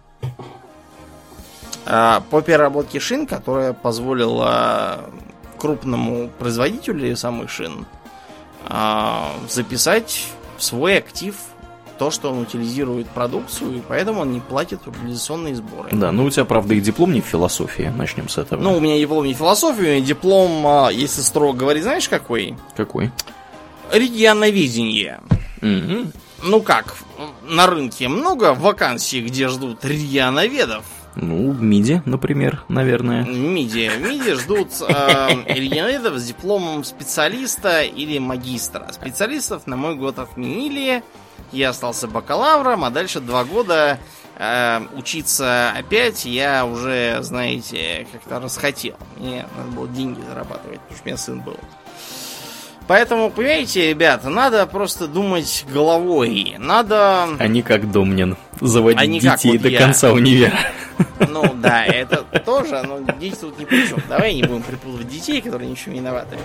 А, 1.87 2.22
По 2.30 2.43
переработке 2.43 3.01
шин, 3.01 3.26
которая 3.26 3.72
позволила 3.72 5.01
крупному 5.59 6.28
производителю 6.39 7.16
самых 7.16 7.51
шин 7.51 7.87
а, 8.66 9.33
записать 9.49 10.26
в 10.59 10.62
свой 10.62 10.99
актив 10.99 11.35
то, 11.99 12.11
что 12.11 12.33
он 12.33 12.41
утилизирует 12.41 13.07
продукцию, 13.09 13.76
и 13.76 13.80
поэтому 13.87 14.22
он 14.22 14.33
не 14.33 14.41
платит 14.41 14.87
утилизационные 14.87 15.55
сборы. 15.55 15.89
Да, 15.93 16.11
ну 16.11 16.24
у 16.24 16.30
тебя, 16.30 16.45
правда, 16.45 16.74
и 16.74 16.80
диплом 16.80 17.12
не 17.12 17.20
в 17.20 17.26
философии. 17.26 17.93
Начнем 17.97 18.28
с 18.28 18.39
этого. 18.39 18.61
Ну, 18.61 18.76
у 18.76 18.80
меня 18.80 18.99
диплом 18.99 19.24
не 19.24 19.35
философии, 19.35 19.83
у 19.83 19.85
меня 19.85 20.01
диплом, 20.01 20.66
а, 20.66 20.91
если 20.91 21.20
строго 21.20 21.59
говорить, 21.59 21.85
знаешь 21.85 22.09
какой? 22.09 22.57
Какой? 22.76 23.12
Регионоведение. 23.93 25.20
Мгм. 25.61 26.12
Ну 26.43 26.61
как, 26.61 26.97
на 27.45 27.68
рынке 27.68 28.09
много 28.09 28.53
вакансий, 28.55 29.20
где 29.20 29.47
ждут 29.47 29.85
регионоведов. 29.85 30.85
Ну, 31.14 31.52
МИДи, 31.52 32.02
например, 32.04 32.64
наверное. 32.68 33.24
МИДи. 33.24 33.88
В 33.88 34.00
МИДи 34.00 34.34
ждут 34.34 34.68
э, 34.88 36.18
с 36.18 36.24
дипломом 36.24 36.84
специалиста 36.84 37.82
или 37.82 38.18
магистра. 38.18 38.88
Специалистов 38.92 39.66
на 39.66 39.76
мой 39.76 39.96
год 39.96 40.18
отменили. 40.18 41.02
Я 41.52 41.70
остался 41.70 42.08
бакалавром, 42.08 42.84
а 42.84 42.90
дальше 42.90 43.20
два 43.20 43.44
года 43.44 43.98
э, 44.38 44.80
учиться 44.96 45.70
опять 45.76 46.24
я 46.24 46.64
уже, 46.64 47.18
знаете, 47.20 48.06
как-то 48.10 48.40
расхотел. 48.40 48.96
Мне 49.18 49.46
надо 49.56 49.70
было 49.70 49.88
деньги 49.88 50.20
зарабатывать, 50.26 50.80
потому 50.80 50.96
что 50.96 51.04
у 51.04 51.06
меня 51.08 51.16
сын 51.16 51.40
был. 51.40 51.58
Поэтому, 52.89 53.30
понимаете, 53.30 53.91
ребята, 53.91 54.28
надо 54.28 54.66
просто 54.66 55.07
думать 55.07 55.64
головой. 55.72 56.57
Надо... 56.59 57.28
А 57.39 57.47
не 57.47 57.62
как 57.62 57.91
Домнин. 57.91 58.37
Заводить 58.61 59.01
А 59.01 59.07
не 59.07 59.20
как 59.20 59.37
детей 59.39 59.53
вот 59.53 59.62
до 59.62 59.68
я. 59.68 59.78
конца 59.78 60.12
универа. 60.12 60.59
Ну 61.28 61.55
да, 61.55 61.85
это 61.85 62.18
тоже, 62.45 62.83
но 62.83 63.01
дети 63.18 63.37
тут 63.41 63.59
ни 63.59 63.64
при 63.64 63.89
чем. 63.89 64.01
Давай 64.09 64.35
не 64.35 64.43
будем 64.43 64.62
припутывать 64.62 65.09
детей, 65.09 65.41
которые 65.41 65.70
ничего 65.70 65.93
не 65.93 66.01
виноваты. 66.01 66.37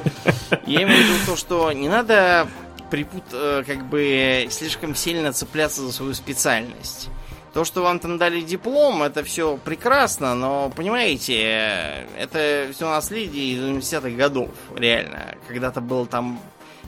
Я 0.65 0.83
имею 0.83 1.03
в 1.03 1.07
виду 1.07 1.13
то, 1.25 1.35
что 1.35 1.71
не 1.71 1.89
надо 1.89 2.47
припут, 2.89 3.23
э, 3.33 3.63
как 3.67 3.85
бы 3.85 4.47
слишком 4.49 4.95
сильно 4.95 5.33
цепляться 5.33 5.81
за 5.81 5.91
свою 5.91 6.13
специальность. 6.13 7.09
То, 7.57 7.65
что 7.65 7.81
вам 7.81 7.97
там 7.97 8.19
дали 8.19 8.41
диплом, 8.41 9.01
это 9.01 9.23
все 9.23 9.57
прекрасно, 9.57 10.35
но, 10.35 10.69
понимаете, 10.75 11.33
э, 11.41 12.05
это 12.15 12.71
все 12.71 12.87
наследие 12.87 13.55
из 13.55 13.63
университетских 13.63 14.15
годов, 14.15 14.51
реально. 14.75 15.33
Когда-то 15.47 15.81
было 15.81 16.05
там 16.05 16.39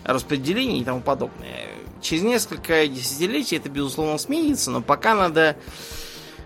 распределение 0.04 0.82
и 0.82 0.84
тому 0.84 1.02
подобное. 1.02 1.70
Через 2.04 2.22
несколько 2.22 2.88
десятилетий 2.88 3.56
это, 3.56 3.68
безусловно, 3.68 4.20
сменится, 4.20 4.70
но 4.70 4.84
пока 4.84 5.16
надо 5.16 5.58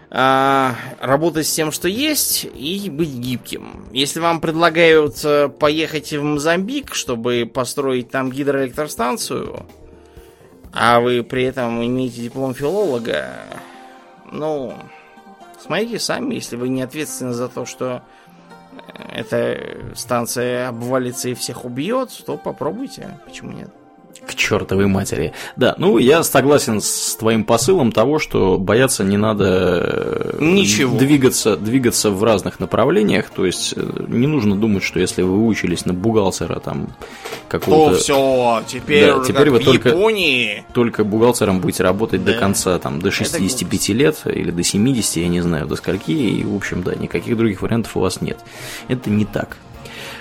а, 0.09 0.73
работать 1.01 1.45
с 1.45 1.51
тем, 1.51 1.73
что 1.73 1.89
есть, 1.89 2.45
и 2.45 2.89
быть 2.89 3.09
гибким. 3.09 3.87
Если 3.91 4.21
вам 4.21 4.39
предлагают 4.39 5.17
э, 5.25 5.49
поехать 5.49 6.13
в 6.13 6.23
Мозамбик, 6.23 6.95
чтобы 6.95 7.45
построить 7.53 8.09
там 8.09 8.31
гидроэлектростанцию, 8.31 9.65
а 10.71 11.01
вы 11.01 11.23
при 11.23 11.43
этом 11.43 11.85
имеете 11.85 12.21
диплом 12.21 12.55
филолога, 12.55 13.29
ну, 14.33 14.73
смотрите 15.59 15.99
сами, 15.99 16.35
если 16.35 16.55
вы 16.55 16.69
не 16.69 16.81
ответственны 16.81 17.33
за 17.33 17.47
то, 17.47 17.65
что 17.65 18.01
э, 18.95 19.19
эта 19.19 19.95
станция 19.95 20.69
обвалится 20.69 21.29
и 21.29 21.33
всех 21.33 21.65
убьет, 21.65 22.09
то 22.25 22.37
попробуйте. 22.37 23.19
Почему 23.25 23.51
нет? 23.51 23.69
К 24.27 24.35
чертовой 24.35 24.87
матери. 24.87 25.33
Да, 25.57 25.75
ну 25.77 25.97
я 25.97 26.23
согласен 26.23 26.79
с 26.81 27.15
твоим 27.15 27.43
посылом 27.43 27.91
того, 27.91 28.19
что 28.19 28.57
бояться 28.57 29.03
не 29.03 29.17
надо 29.17 29.45
э, 29.83 30.37
Ничего. 30.39 30.97
двигаться, 30.97 31.57
двигаться 31.57 32.09
в 32.09 32.23
разных 32.23 32.59
направлениях. 32.61 33.29
То 33.29 33.45
есть 33.45 33.73
э, 33.75 34.05
не 34.07 34.27
нужно 34.27 34.55
думать, 34.55 34.81
что 34.83 34.99
если 34.99 35.23
вы 35.23 35.35
выучились 35.35 35.85
на 35.85 35.93
бухгалтера 35.93 36.59
там 36.59 36.87
То 36.87 37.59
какого-то 37.59 37.97
все, 37.97 38.63
теперь, 38.65 39.13
Да, 39.13 39.23
теперь 39.25 39.49
вы 39.49 39.59
в 39.59 39.65
только- 39.65 39.89
Японии. 39.89 40.65
только 40.73 41.03
бухгалтером 41.03 41.59
будете 41.59 41.83
работать 41.83 42.23
до 42.23 42.31
Да. 42.33 42.39
конца, 42.39 42.79
там, 42.79 43.01
до 43.01 43.11
65 43.11 43.93
лет 43.93 44.21
или 44.25 44.51
до 44.51 44.63
70, 44.63 45.17
я 45.17 45.27
не 45.27 45.41
знаю, 45.41 45.67
до 45.67 45.75
скольки, 45.75 46.11
и, 46.11 46.43
в 46.45 46.55
общем, 46.55 46.81
да, 46.81 46.95
никаких 46.95 47.35
других 47.35 47.61
вариантов 47.61 47.97
у 47.97 47.99
вас 47.99 48.21
нет. 48.21 48.39
Это 48.87 49.09
не 49.09 49.25
так. 49.25 49.57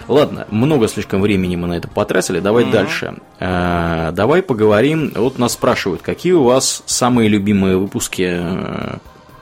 Ладно, 0.09 0.46
много 0.50 0.88
слишком 0.88 1.20
времени 1.20 1.57
мы 1.57 1.68
на 1.68 1.74
это 1.74 1.88
потратили, 1.88 2.40
давай 2.40 2.64
дальше. 2.64 3.16
Э, 3.38 4.11
давай 4.12 4.42
поговорим, 4.42 5.12
вот 5.14 5.38
нас 5.38 5.53
спрашивают, 5.53 6.03
какие 6.03 6.32
у 6.32 6.44
вас 6.44 6.82
самые 6.86 7.28
любимые 7.28 7.76
выпуски 7.76 8.28
э, 8.28 8.96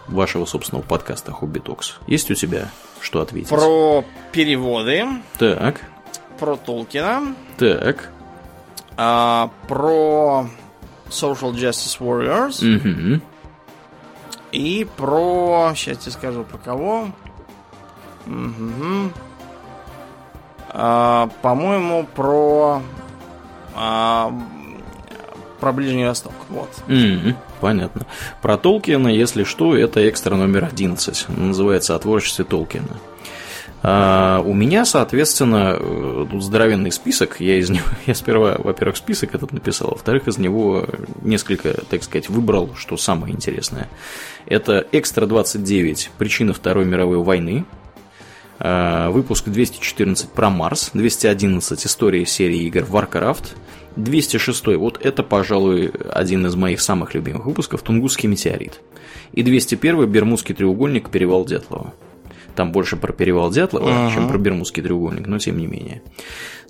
вашего 0.09 0.45
собственного 0.45 0.85
подкаста 0.85 1.33
Хобби 1.33 1.59
Токс? 1.59 1.99
Есть 2.07 2.31
у 2.31 2.35
тебя 2.35 2.69
что 3.01 3.21
ответить? 3.21 3.49
Про 3.49 4.05
переводы, 4.33 5.07
Так, 5.39 5.81
про 6.39 6.57
Толкина, 6.57 7.35
так, 7.57 8.11
а, 8.97 9.51
про 9.67 10.47
Social 11.09 11.53
Justice 11.55 11.99
Warriors 12.01 12.65
мгм. 12.65 13.23
и 14.53 14.87
про... 14.97 15.73
Сейчас 15.75 15.99
тебе 15.99 16.13
скажу 16.13 16.45
про 16.45 16.59
кого. 16.59 17.09
Мгм. 18.27 19.13
А, 20.73 21.29
по-моему, 21.43 22.07
про... 22.15 22.83
а, 23.75 24.33
про 25.61 25.73
Ближний 25.73 26.07
Восток. 26.07 26.33
Вот. 26.49 26.71
Мгм, 26.87 27.37
понятно. 27.61 28.07
Про 28.41 28.57
Толкина, 28.57 29.09
если 29.09 29.45
что, 29.45 29.77
это 29.77 30.09
экстра 30.09 30.35
номер 30.37 30.65
11. 30.65 31.27
Называется 31.29 31.95
«О 31.95 31.99
творчестве 31.99 32.45
Толкина». 32.45 32.97
А, 33.83 34.43
у 34.45 34.53
меня, 34.53 34.85
соответственно, 34.85 35.77
э, 35.79 36.27
тут 36.31 36.43
здоровенный 36.43 36.93
список. 36.93 37.41
Я 37.41 37.57
из 37.57 37.71
него, 37.71 37.87
я 38.07 38.15
сперва, 38.15 38.57
во-первых, 38.59 38.97
список 38.97 39.35
этот 39.35 39.53
написал, 39.53 39.89
а 39.89 39.91
во-вторых, 39.93 40.29
из 40.29 40.39
него 40.39 40.87
несколько, 41.23 41.73
так 41.89 42.03
сказать, 42.03 42.29
выбрал, 42.29 42.71
что 42.77 42.97
самое 42.97 43.35
интересное. 43.35 43.89
Это 44.47 44.87
Экстра 44.93 45.27
29. 45.27 46.11
Причины 46.19 46.53
Второй 46.53 46.85
мировой 46.85 47.19
войны. 47.19 47.65
А, 48.63 49.11
Выпуск 49.11 49.49
214 49.49 50.29
про 50.31 50.51
Марс, 50.51 50.91
211 50.93 51.87
история 51.87 52.27
серии 52.27 52.65
игр 52.65 52.83
Warcraft, 52.83 53.55
206 53.97 54.77
вот 54.77 55.01
это, 55.05 55.23
пожалуй, 55.23 55.91
один 56.13 56.47
из 56.47 56.55
моих 56.57 56.81
самых 56.81 57.15
любимых 57.15 57.47
выпусков 57.47 57.83
Тунгусский 57.83 58.29
метеорит. 58.29 58.81
И 59.33 59.43
201 59.43 60.07
Бермудский 60.07 60.55
треугольник 60.55 61.09
Перевал 61.11 61.45
Дятлова. 61.45 61.95
Там 62.55 62.73
больше 62.73 62.97
про 62.97 63.13
Перевал 63.13 63.51
Дятлова, 63.51 64.07
Ага. 64.07 64.15
чем 64.15 64.29
про 64.29 64.37
Бермудский 64.39 64.83
треугольник, 64.83 65.27
но 65.27 65.39
тем 65.39 65.57
не 65.57 65.67
менее. 65.67 66.03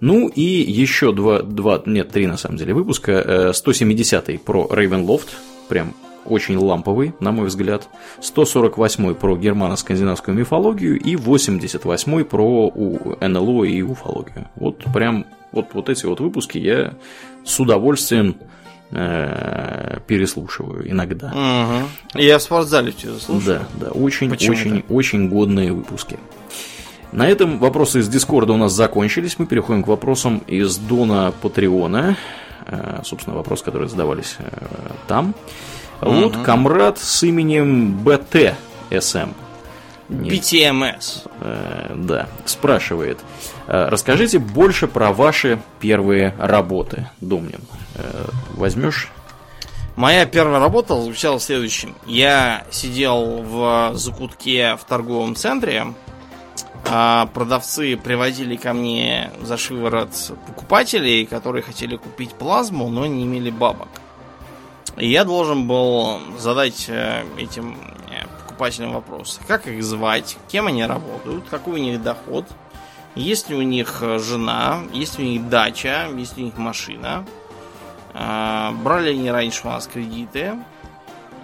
Ну 0.01 0.29
и 0.29 0.43
еще 0.43 1.13
два, 1.13 1.43
два 1.43 1.83
нет, 1.87 2.11
три 2.11 2.27
на 2.27 2.37
самом 2.37 2.57
деле 2.57 2.73
выпуска. 2.73 3.13
Э, 3.13 3.53
170 3.53 4.41
про 4.43 4.69
Рейвенлофт, 4.71 5.29
прям 5.69 5.95
очень 6.25 6.57
ламповый, 6.57 7.15
на 7.21 7.33
мой 7.33 7.47
взгляд. 7.47 7.89
148 8.21 9.15
про 9.15 9.37
германо-скандинавскую 9.37 10.35
мифологию 10.35 10.99
и 10.99 11.17
88 11.17 12.25
про 12.25 12.71
НЛО 13.21 13.65
и 13.65 13.83
уфологию. 13.83 14.49
Вот 14.57 14.85
прям 14.93 15.27
вот, 15.53 15.69
вот 15.73 15.89
эти 15.89 16.07
вот 16.07 16.21
выпуски 16.21 16.59
я 16.59 16.95
с 17.45 17.59
удовольствием 17.59 18.37
э, 18.91 19.99
переслушиваю 20.07 20.91
иногда. 20.91 21.29
Угу. 21.29 22.21
Я 22.21 22.39
в 22.39 22.43
спортзале 22.43 22.93
все 22.93 23.15
слушаю. 23.19 23.67
Да, 23.75 23.87
да, 23.87 23.91
очень, 23.93 24.31
очень, 24.31 24.85
очень 24.89 25.29
годные 25.29 25.73
выпуски. 25.73 26.19
На 27.13 27.27
этом 27.27 27.59
вопросы 27.59 28.01
из 28.01 28.09
Дискорда 28.09 28.53
у 28.53 28.57
нас 28.57 28.73
закончились. 28.73 29.39
Мы 29.39 29.47
переходим 29.47 29.83
к 29.83 29.89
вопросам 29.89 30.39
из 30.47 30.77
Дона 30.77 31.33
Патреона. 31.43 32.17
Э, 32.67 33.01
собственно, 33.05 33.37
вопрос, 33.37 33.63
которые 33.63 33.89
задавались 33.89 34.37
э, 34.39 35.27
там. 36.01 36.23
Вот 36.23 36.37
комрад 36.39 36.99
с 36.99 37.23
именем 37.23 37.99
БТСМ. 37.99 39.31
BTMS. 40.11 41.29
Э, 41.41 41.95
да, 41.95 42.29
спрашивает. 42.45 43.19
Э, 43.67 43.89
расскажите 43.89 44.39
больше 44.39 44.89
про 44.89 45.13
ваши 45.13 45.61
первые 45.79 46.35
работы, 46.39 47.09
Домнин. 47.21 47.61
Э, 47.95 48.27
возьмешь? 48.55 49.11
Моя 49.97 50.27
первая 50.27 50.59
работа 50.59 51.01
звучала 51.01 51.39
в 51.39 51.43
следующем. 51.43 51.95
Я 52.07 52.65
сидел 52.71 53.43
в 53.43 53.93
закутке 53.95 54.77
в 54.77 54.85
торговом 54.85 55.37
центре, 55.37 55.95
а 56.87 57.27
продавцы 57.27 57.97
приводили 57.97 58.57
ко 58.57 58.73
мне 58.73 59.31
за 59.43 59.57
шиворот 59.59 60.11
покупателей, 60.47 61.27
которые 61.27 61.63
хотели 61.63 61.97
купить 61.97 62.31
плазму, 62.31 62.89
но 62.89 63.07
не 63.07 63.25
имели 63.25 63.51
бабок. 63.51 63.89
И 65.01 65.09
я 65.09 65.25
должен 65.25 65.67
был 65.67 66.21
задать 66.39 66.85
э, 66.89 67.25
этим 67.39 67.75
э, 68.11 68.27
покупателям 68.43 68.93
вопрос. 68.93 69.41
Как 69.49 69.67
их 69.67 69.83
звать, 69.83 70.37
кем 70.49 70.67
они 70.67 70.85
работают, 70.85 71.45
какой 71.49 71.81
у 71.81 71.83
них 71.83 72.03
доход, 72.03 72.45
есть 73.15 73.49
ли 73.49 73.57
у 73.57 73.63
них 73.63 74.01
э, 74.03 74.19
жена, 74.19 74.81
есть 74.93 75.19
ли 75.19 75.25
у 75.25 75.29
них 75.29 75.49
дача, 75.49 76.07
есть 76.15 76.37
ли 76.37 76.43
у 76.43 76.47
них 76.47 76.59
машина, 76.59 77.25
брали 78.13 79.13
они 79.13 79.31
раньше 79.31 79.69
у 79.69 79.71
нас 79.71 79.87
кредиты, 79.87 80.55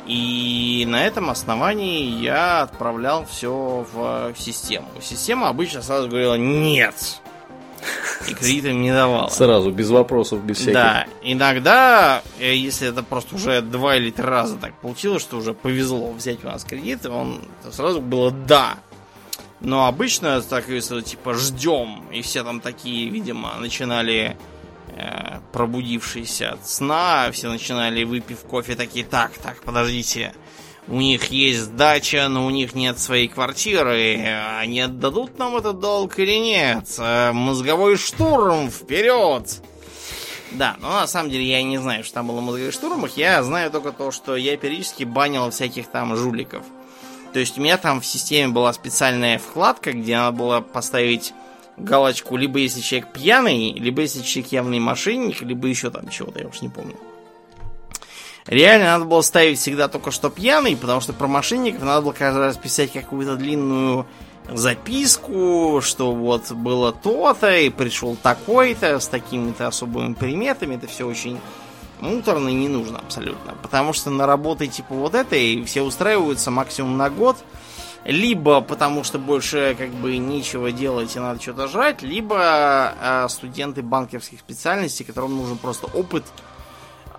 и 0.04 0.84
на 0.88 1.06
этом 1.06 1.30
основании 1.30 2.02
я 2.20 2.62
отправлял 2.62 3.24
все 3.24 3.86
в 3.92 4.34
систему. 4.36 4.88
Система 5.00 5.48
обычно 5.48 5.80
сразу 5.80 6.08
говорила 6.08 6.34
«нет». 6.34 7.20
И 8.28 8.34
кредитам 8.34 8.80
не 8.82 8.92
давала. 8.92 9.28
Сразу, 9.28 9.70
без 9.70 9.90
вопросов, 9.90 10.42
без 10.44 10.56
всяких. 10.56 10.74
Да, 10.74 11.06
иногда, 11.22 12.22
э, 12.38 12.54
если 12.54 12.88
это 12.88 13.02
просто 13.02 13.36
уже 13.36 13.60
два 13.60 13.96
или 13.96 14.10
три 14.10 14.24
раза 14.24 14.56
так 14.56 14.74
получилось, 14.80 15.22
что 15.22 15.36
уже 15.36 15.54
повезло 15.54 16.12
взять 16.12 16.42
у 16.44 16.46
нас 16.46 16.64
кредит, 16.64 17.06
он 17.06 17.40
сразу 17.70 18.00
было 18.00 18.30
«да». 18.30 18.78
Но 19.60 19.86
обычно 19.86 20.40
так, 20.42 20.68
если 20.68 21.00
типа 21.00 21.34
ждем, 21.34 22.04
и 22.12 22.20
все 22.20 22.44
там 22.44 22.60
такие, 22.60 23.08
видимо, 23.08 23.54
начинали 23.58 24.36
Э, 24.98 25.40
пробудившиеся 25.52 26.52
от 26.52 26.66
сна, 26.66 27.30
все 27.30 27.50
начинали, 27.50 28.04
выпив 28.04 28.38
кофе, 28.40 28.74
такие, 28.76 29.04
так, 29.04 29.32
так, 29.42 29.60
подождите, 29.60 30.32
у 30.88 30.96
них 30.96 31.30
есть 31.30 31.74
дача, 31.76 32.28
но 32.28 32.46
у 32.46 32.50
них 32.50 32.74
нет 32.74 32.98
своей 32.98 33.28
квартиры, 33.28 34.18
они 34.58 34.80
отдадут 34.80 35.38
нам 35.38 35.56
этот 35.56 35.80
долг 35.80 36.18
или 36.18 36.36
нет? 36.36 36.84
Э, 36.98 37.32
мозговой 37.32 37.96
штурм, 37.96 38.70
вперед! 38.70 39.62
Да, 40.52 40.76
но 40.80 40.92
на 40.92 41.06
самом 41.06 41.30
деле 41.30 41.44
я 41.44 41.62
не 41.62 41.78
знаю, 41.78 42.04
что 42.04 42.14
там 42.14 42.28
было 42.28 42.40
в 42.40 42.44
мозговых 42.44 42.72
штурмах, 42.72 43.16
я 43.16 43.42
знаю 43.42 43.70
только 43.70 43.92
то, 43.92 44.10
что 44.12 44.36
я 44.36 44.56
периодически 44.56 45.04
банил 45.04 45.50
всяких 45.50 45.88
там 45.88 46.16
жуликов. 46.16 46.62
То 47.32 47.40
есть 47.40 47.58
у 47.58 47.60
меня 47.60 47.76
там 47.76 48.00
в 48.00 48.06
системе 48.06 48.52
была 48.52 48.72
специальная 48.72 49.38
вкладка, 49.38 49.92
где 49.92 50.16
надо 50.16 50.36
было 50.36 50.60
поставить 50.60 51.34
галочку, 51.76 52.36
либо 52.36 52.58
если 52.58 52.80
человек 52.80 53.12
пьяный, 53.12 53.72
либо 53.72 54.02
если 54.02 54.22
человек 54.22 54.52
явный 54.52 54.78
мошенник, 54.78 55.42
либо 55.42 55.66
еще 55.66 55.90
там 55.90 56.08
чего-то, 56.08 56.40
я 56.40 56.46
уж 56.46 56.62
не 56.62 56.68
помню. 56.68 56.96
Реально 58.46 58.86
надо 58.86 59.04
было 59.04 59.22
ставить 59.22 59.58
всегда 59.58 59.88
только 59.88 60.10
что 60.10 60.30
пьяный, 60.30 60.76
потому 60.76 61.00
что 61.00 61.12
про 61.12 61.26
мошенников 61.26 61.82
надо 61.82 62.02
было 62.02 62.12
каждый 62.12 62.38
раз 62.38 62.56
писать 62.56 62.92
какую-то 62.92 63.36
длинную 63.36 64.06
записку, 64.48 65.80
что 65.82 66.12
вот 66.12 66.52
было 66.52 66.92
то-то, 66.92 67.56
и 67.56 67.70
пришел 67.70 68.16
такой-то, 68.16 69.00
с 69.00 69.08
такими-то 69.08 69.66
особыми 69.66 70.14
приметами. 70.14 70.76
Это 70.76 70.86
все 70.86 71.06
очень 71.06 71.40
муторно 72.00 72.48
и 72.48 72.54
не 72.54 72.68
нужно 72.68 72.98
абсолютно. 72.98 73.54
Потому 73.62 73.92
что 73.92 74.10
на 74.10 74.26
работы 74.26 74.68
типа 74.68 74.94
вот 74.94 75.14
этой 75.14 75.64
все 75.64 75.82
устраиваются 75.82 76.50
максимум 76.50 76.96
на 76.96 77.10
год– 77.10 77.36
либо 78.06 78.60
потому 78.60 79.02
что 79.02 79.18
больше 79.18 79.74
как 79.76 79.90
бы 79.90 80.16
нечего 80.16 80.70
делать 80.70 81.16
и 81.16 81.18
надо 81.18 81.42
что-то 81.42 81.66
жрать, 81.66 82.02
либо 82.02 82.94
э, 83.00 83.26
студенты 83.28 83.82
банковских 83.82 84.38
специальностей, 84.38 85.04
которым 85.04 85.36
нужен 85.36 85.58
просто 85.58 85.86
опыт. 85.88 86.24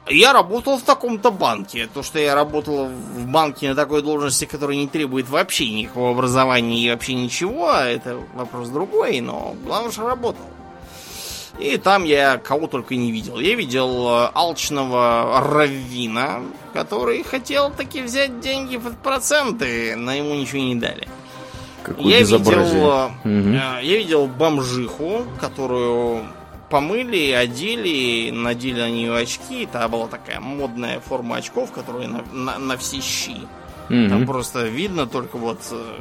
Я 0.09 0.33
работал 0.33 0.77
в 0.77 0.83
таком-то 0.83 1.31
банке. 1.31 1.87
То, 1.93 2.03
что 2.03 2.19
я 2.19 2.35
работал 2.35 2.85
в 2.87 3.27
банке 3.27 3.69
на 3.69 3.75
такой 3.75 4.01
должности, 4.01 4.45
которая 4.45 4.77
не 4.77 4.87
требует 4.87 5.29
вообще 5.29 5.69
никакого 5.69 6.11
образования 6.11 6.79
и 6.79 6.89
вообще 6.89 7.13
ничего, 7.13 7.71
это 7.71 8.19
вопрос 8.33 8.69
другой, 8.69 9.19
но 9.21 9.55
главное, 9.63 9.91
что 9.91 10.07
работал. 10.07 10.45
И 11.59 11.77
там 11.77 12.03
я 12.03 12.37
кого 12.37 12.67
только 12.67 12.95
не 12.95 13.11
видел. 13.11 13.39
Я 13.39 13.55
видел 13.55 14.07
э, 14.07 14.29
алчного 14.33 15.41
раввина, 15.41 16.43
который 16.73 17.23
хотел 17.23 17.71
таки 17.71 18.01
взять 18.01 18.39
деньги 18.39 18.77
под 18.77 18.97
проценты, 18.99 19.95
но 19.95 20.13
ему 20.13 20.35
ничего 20.35 20.59
не 20.59 20.75
дали. 20.75 21.07
Какое 21.81 22.05
я 22.05 22.19
видел, 22.19 23.11
угу. 23.23 23.49
я 23.49 23.81
видел 23.81 24.27
бомжиху, 24.27 25.23
которую 25.39 26.25
помыли, 26.69 27.31
одели, 27.31 28.31
надели 28.31 28.79
на 28.79 28.89
нее 28.89 29.15
очки. 29.15 29.63
Это 29.63 29.87
была 29.87 30.07
такая 30.07 30.39
модная 30.39 30.99
форма 30.99 31.37
очков, 31.37 31.71
которые 31.71 32.07
на, 32.07 32.23
на, 32.31 32.57
на 32.57 32.77
все 32.77 33.01
щи. 33.01 33.37
Угу. 33.89 34.09
Там 34.09 34.25
просто 34.25 34.67
видно 34.67 35.07
только 35.07 35.37
вот 35.37 35.59
э, 35.71 35.97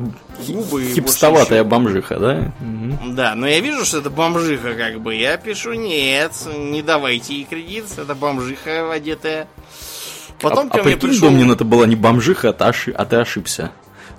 губы 0.48 0.84
и 0.84 0.94
Хипстоватая 0.94 1.62
бомжиха, 1.62 2.18
да? 2.18 2.52
Угу. 2.60 3.12
Да, 3.12 3.36
но 3.36 3.46
я 3.46 3.60
вижу, 3.60 3.84
что 3.84 3.98
это 3.98 4.10
бомжиха 4.10 4.74
как 4.74 5.00
бы. 5.00 5.14
Я 5.14 5.36
пишу, 5.36 5.72
нет, 5.74 6.32
не 6.58 6.82
давайте 6.82 7.34
ей 7.34 7.44
кредит, 7.44 7.84
это 7.96 8.16
бомжиха 8.16 8.92
одетая. 8.92 9.46
Потом 10.40 10.66
а, 10.66 10.70
ко 10.70 10.80
а 10.80 10.84
мне 10.84 10.96
пришел... 10.96 11.28
Домнин, 11.28 11.50
это 11.52 11.64
была 11.64 11.86
не 11.86 11.96
бомжиха, 11.96 12.50
а 12.50 12.52
ты, 12.52 12.64
ошиб... 12.64 12.94
а 12.98 13.04
ты 13.06 13.16
ошибся. 13.16 13.70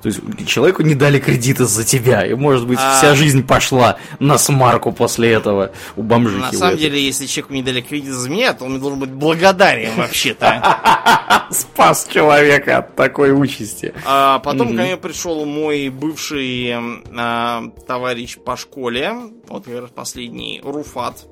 То 0.02 0.10
есть 0.10 0.20
человеку 0.48 0.84
не 0.84 0.95
дали 0.95 1.20
кредита 1.20 1.66
за 1.66 1.84
тебя, 1.84 2.26
и 2.26 2.34
может 2.34 2.68
быть 2.68 2.80
а... 2.80 2.98
вся 2.98 3.16
жизнь 3.16 3.45
пошла 3.45 3.98
на 4.20 4.38
смарку 4.38 4.91
после 4.91 5.32
этого 5.32 5.72
у 5.95 6.04
бомжихи. 6.04 6.39
На 6.39 6.52
самом 6.52 6.78
деле, 6.78 7.04
если 7.04 7.26
человеку 7.26 7.54
не 7.54 7.64
дали 7.64 7.82
кредит 7.82 8.14
за 8.14 8.30
меня, 8.30 8.54
то 8.54 8.66
он 8.66 8.80
должен 8.80 9.00
быть 9.00 9.10
благодарен 9.10 9.95
вообще-то. 9.95 11.48
Спас 11.52 12.08
человека 12.12 12.80
от 12.80 12.95
такой 12.95 13.32
участи. 13.32 13.93
А 14.06 14.39
потом 14.39 14.76
ко 14.76 14.84
мне 14.84 14.98
пришел 14.98 15.45
мой 15.45 15.89
бывший 15.89 16.74
а, 17.18 17.64
товарищ 17.88 18.38
по 18.38 18.56
школе, 18.56 19.14
вот 19.48 19.66
как 19.66 19.82
раз 19.82 19.89
последний, 19.89 20.62
Руфат. 20.64 21.26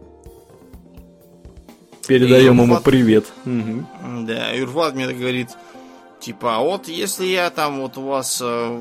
Передаем 2.07 2.61
ему 2.61 2.79
привет. 2.81 3.25
Да, 3.45 4.53
и 4.53 4.61
Руфат 4.61 4.95
мне 4.95 5.07
говорит, 5.07 5.49
Типа, 6.25 6.57
а 6.57 6.59
вот 6.61 6.87
если 6.87 7.27
я 7.27 7.51
там 7.51 7.81
вот 7.81 7.99
у 7.99 8.01
вас 8.01 8.39
э, 8.43 8.79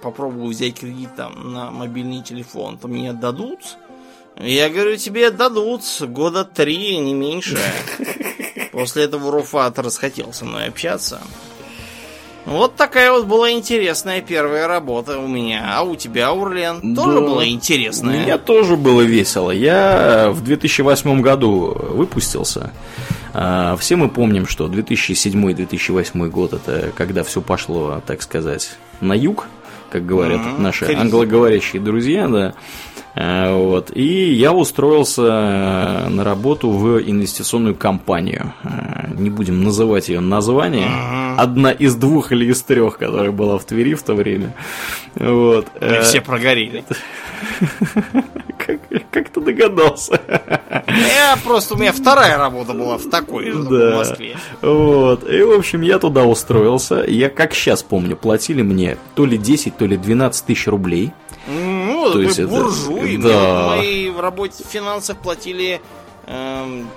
попробую 0.00 0.46
взять 0.46 0.78
кредит 0.78 1.08
там 1.16 1.52
на 1.52 1.72
мобильный 1.72 2.22
телефон, 2.22 2.78
то 2.78 2.86
мне 2.86 3.12
дадут? 3.12 3.58
Я 4.36 4.70
говорю, 4.70 4.96
тебе 4.96 5.32
дадут 5.32 5.82
года 6.02 6.44
три, 6.44 6.96
не 6.98 7.14
меньше. 7.14 7.58
После 8.72 9.02
этого 9.02 9.32
Руфат 9.32 9.76
расхотел 9.80 10.32
со 10.32 10.44
мной 10.44 10.66
общаться. 10.66 11.20
Вот 12.46 12.76
такая 12.76 13.10
вот 13.10 13.26
была 13.26 13.50
интересная 13.50 14.20
первая 14.20 14.68
работа 14.68 15.18
у 15.18 15.26
меня. 15.26 15.72
А 15.74 15.82
у 15.82 15.96
тебя, 15.96 16.32
Урлен, 16.32 16.94
тоже 16.94 17.18
да, 17.18 17.26
была 17.26 17.44
интересная? 17.48 18.18
У 18.18 18.22
меня 18.22 18.38
тоже 18.38 18.76
было 18.76 19.02
весело. 19.02 19.50
Я 19.50 20.30
в 20.30 20.44
2008 20.44 21.22
году 21.22 21.76
выпустился. 21.76 22.72
А, 23.34 23.76
все 23.76 23.96
мы 23.96 24.08
помним, 24.08 24.46
что 24.46 24.66
2007-2008 24.66 26.28
год 26.28 26.52
это 26.54 26.92
когда 26.96 27.22
все 27.22 27.40
пошло, 27.40 28.02
так 28.06 28.22
сказать, 28.22 28.70
на 29.00 29.12
юг, 29.12 29.46
как 29.90 30.06
говорят 30.06 30.40
mm-hmm. 30.40 30.60
наши 30.60 30.84
англоговорящие 30.94 31.80
друзья, 31.80 32.28
да. 32.28 32.54
А, 33.14 33.56
вот. 33.56 33.90
И 33.94 34.32
я 34.32 34.52
устроился 34.52 35.22
э, 35.22 36.08
на 36.08 36.24
работу 36.24 36.70
в 36.70 37.00
инвестиционную 37.00 37.74
компанию. 37.74 38.52
А, 38.62 39.08
не 39.14 39.30
будем 39.30 39.64
называть 39.64 40.08
ее 40.08 40.20
название. 40.20 40.88
Одна 41.36 41.72
из 41.72 41.94
двух 41.94 42.32
или 42.32 42.46
из 42.46 42.62
трех, 42.62 42.98
которая 42.98 43.32
была 43.32 43.58
в 43.58 43.64
Твери 43.64 43.94
в 43.94 44.02
то 44.02 44.14
время. 44.14 44.54
Вот. 45.14 45.66
Э, 45.80 46.02
все 46.02 46.20
прогорели. 46.20 46.84
Как, 48.58 48.80
как 49.10 49.28
ты 49.30 49.40
догадался? 49.40 50.20
Я 50.86 51.38
просто, 51.42 51.74
у 51.74 51.78
меня 51.78 51.92
вторая 51.92 52.36
работа 52.36 52.74
была 52.74 52.98
в 52.98 53.08
такой 53.08 53.50
же, 53.50 53.58
в 53.58 53.96
Москве. 53.96 54.36
Вот. 54.60 55.26
И, 55.30 55.42
в 55.42 55.52
общем, 55.52 55.80
я 55.80 55.98
туда 55.98 56.24
устроился. 56.24 57.04
Я, 57.06 57.30
как 57.30 57.54
сейчас 57.54 57.82
помню, 57.82 58.16
платили 58.16 58.60
мне 58.60 58.98
то 59.14 59.24
ли 59.24 59.38
10, 59.38 59.78
то 59.78 59.86
ли 59.86 59.96
12 59.96 60.44
тысяч 60.44 60.66
рублей. 60.66 61.12
То 62.12 62.20
есть 62.20 62.42
буржуй. 62.44 63.18
Это... 63.18 63.28
Да. 63.28 63.76
Мы 63.76 64.12
в 64.14 64.20
работе 64.20 64.64
в 64.64 64.66
финансах 64.66 65.18
платили 65.18 65.80
эм, 66.26 66.88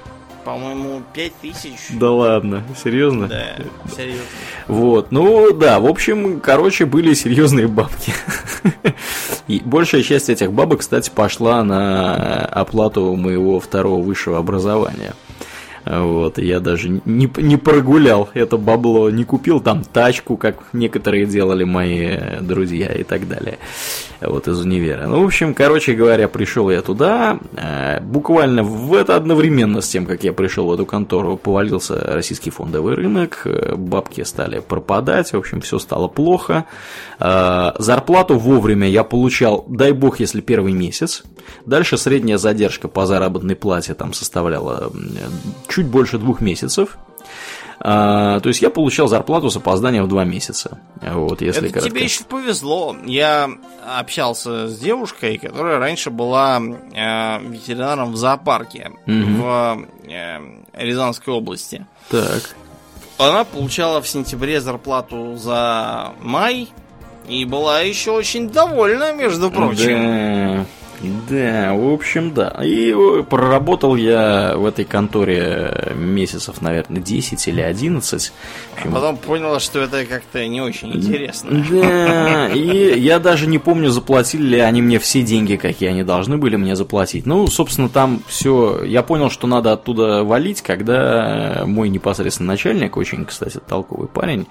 по-моему, 0.44 1.04
5000. 1.14 1.98
Да 2.00 2.12
ладно, 2.12 2.64
серьезно? 2.82 3.28
Да, 3.28 3.56
серьезно. 3.96 4.24
Вот, 4.68 5.12
ну 5.12 5.52
да, 5.54 5.80
в 5.80 5.86
общем, 5.86 6.40
короче, 6.40 6.86
были 6.86 7.14
серьезные 7.14 7.68
бабки. 7.68 8.14
И 9.48 9.62
большая 9.64 10.04
часть 10.04 10.30
этих 10.30 10.52
бабок, 10.52 10.80
кстати, 10.80 11.12
пошла 11.14 11.64
на 11.64 12.46
оплату 12.46 13.16
моего 13.16 13.60
второго 13.60 14.02
высшего 14.02 14.38
образования. 14.38 15.14
Вот, 15.86 16.38
я 16.38 16.60
даже 16.60 16.90
не, 16.90 17.32
не 17.38 17.58
прогулял 17.58 18.30
это 18.34 18.58
бабло, 18.58 19.10
не 19.10 19.24
купил 19.24 19.60
там 19.60 19.84
тачку, 19.84 20.38
как 20.38 20.58
некоторые 20.74 21.26
делали 21.26 21.64
мои 21.64 22.40
друзья 22.42 22.92
и 22.94 23.04
так 23.04 23.28
далее. 23.28 23.58
Вот 24.22 24.48
из 24.48 24.60
универа. 24.60 25.08
Ну, 25.08 25.24
в 25.24 25.26
общем, 25.26 25.56
короче 25.56 25.94
говоря, 25.94 26.28
пришел 26.28 26.70
я 26.70 26.84
туда. 26.84 27.40
Э, 27.56 28.00
буквально 28.02 28.62
в 28.64 28.94
это 28.94 29.16
одновременно 29.16 29.82
с 29.82 29.90
тем, 29.90 30.06
как 30.06 30.24
я 30.24 30.32
пришел 30.32 30.68
в 30.68 30.74
эту 30.74 30.86
контору, 30.86 31.38
повалился 31.38 31.96
российский 31.96 32.52
фондовый 32.52 32.94
рынок, 32.94 33.42
э, 33.46 33.74
бабки 33.76 34.24
стали 34.24 34.60
пропадать, 34.60 35.34
в 35.34 35.38
общем, 35.38 35.62
все 35.62 35.80
стало 35.80 36.08
плохо. 36.08 36.66
Э, 37.20 37.72
зарплату 37.80 38.38
вовремя 38.38 38.88
я 38.88 39.04
получал, 39.04 39.66
дай 39.68 39.92
бог, 39.92 40.20
если 40.20 40.42
первый 40.42 40.74
месяц. 40.74 41.24
Дальше 41.66 41.98
средняя 41.98 42.38
задержка 42.38 42.88
по 42.88 43.08
заработной 43.08 43.56
плате 43.56 43.96
там 43.96 44.14
составляла 44.14 44.92
чуть 45.72 45.88
больше 45.88 46.18
двух 46.18 46.42
месяцев. 46.42 46.98
А, 47.84 48.40
то 48.42 48.50
есть 48.50 48.62
я 48.62 48.70
получал 48.70 49.08
зарплату 49.08 49.50
с 49.50 49.58
опозданием 49.58 50.04
в 50.04 50.08
два 50.08 50.24
месяца. 50.24 50.80
Вот, 51.02 51.42
если 51.42 51.70
Это 51.70 51.82
тебе 51.82 52.04
еще 52.04 52.24
повезло. 52.26 52.96
Я 53.06 53.50
общался 53.98 54.68
с 54.68 54.78
девушкой, 54.78 55.40
которая 55.40 55.80
раньше 55.80 56.12
была 56.12 56.60
э, 56.60 57.44
ветеринаром 57.44 58.12
в 58.12 58.18
зоопарке 58.18 58.92
угу. 59.08 59.42
в 59.42 59.88
э, 60.08 60.40
Рязанской 60.74 61.34
области. 61.34 61.88
Так. 62.10 62.56
Она 63.18 63.46
получала 63.46 64.02
в 64.02 64.08
сентябре 64.08 64.62
зарплату 64.62 65.36
за 65.38 66.14
май 66.22 66.70
и 67.28 67.46
была 67.46 67.82
еще 67.82 68.12
очень 68.12 68.50
довольна, 68.50 69.14
между 69.14 69.50
прочим. 69.50 70.58
Да. 70.58 70.66
Да, 71.30 71.74
в 71.74 71.94
общем, 71.94 72.34
да. 72.34 72.50
И 72.64 72.94
проработал 73.30 73.96
я 73.96 74.54
в 74.56 74.66
этой 74.66 74.86
конторе 74.86 75.94
месяцев, 75.96 76.62
наверное, 76.62 77.02
10 77.02 77.48
или 77.48 77.62
11. 77.62 78.34
А 78.84 78.88
потом 78.88 79.18
понял, 79.18 79.60
что 79.60 79.80
это 79.80 80.06
как-то 80.06 80.46
не 80.48 80.62
очень 80.62 80.94
интересно. 80.94 81.66
Да, 81.72 82.50
и 82.50 83.00
я 83.00 83.20
даже 83.20 83.48
не 83.48 83.58
помню, 83.58 83.90
заплатили 83.90 84.44
ли 84.44 84.60
они 84.60 84.82
мне 84.82 85.00
все 85.00 85.22
деньги, 85.22 85.56
какие 85.56 85.90
они 85.90 86.04
должны 86.04 86.38
были 86.38 86.56
мне 86.56 86.76
заплатить. 86.76 87.26
Ну, 87.26 87.48
собственно, 87.48 87.90
там 87.90 88.22
все. 88.28 88.84
Я 88.84 89.02
понял, 89.02 89.30
что 89.30 89.48
надо 89.48 89.72
оттуда 89.72 90.24
валить, 90.24 90.62
когда 90.62 91.64
мой 91.66 91.90
непосредственно 91.90 92.48
начальник, 92.48 92.98
очень, 92.98 93.26
кстати, 93.26 93.60
толковый 93.68 94.08
парень, 94.08 94.48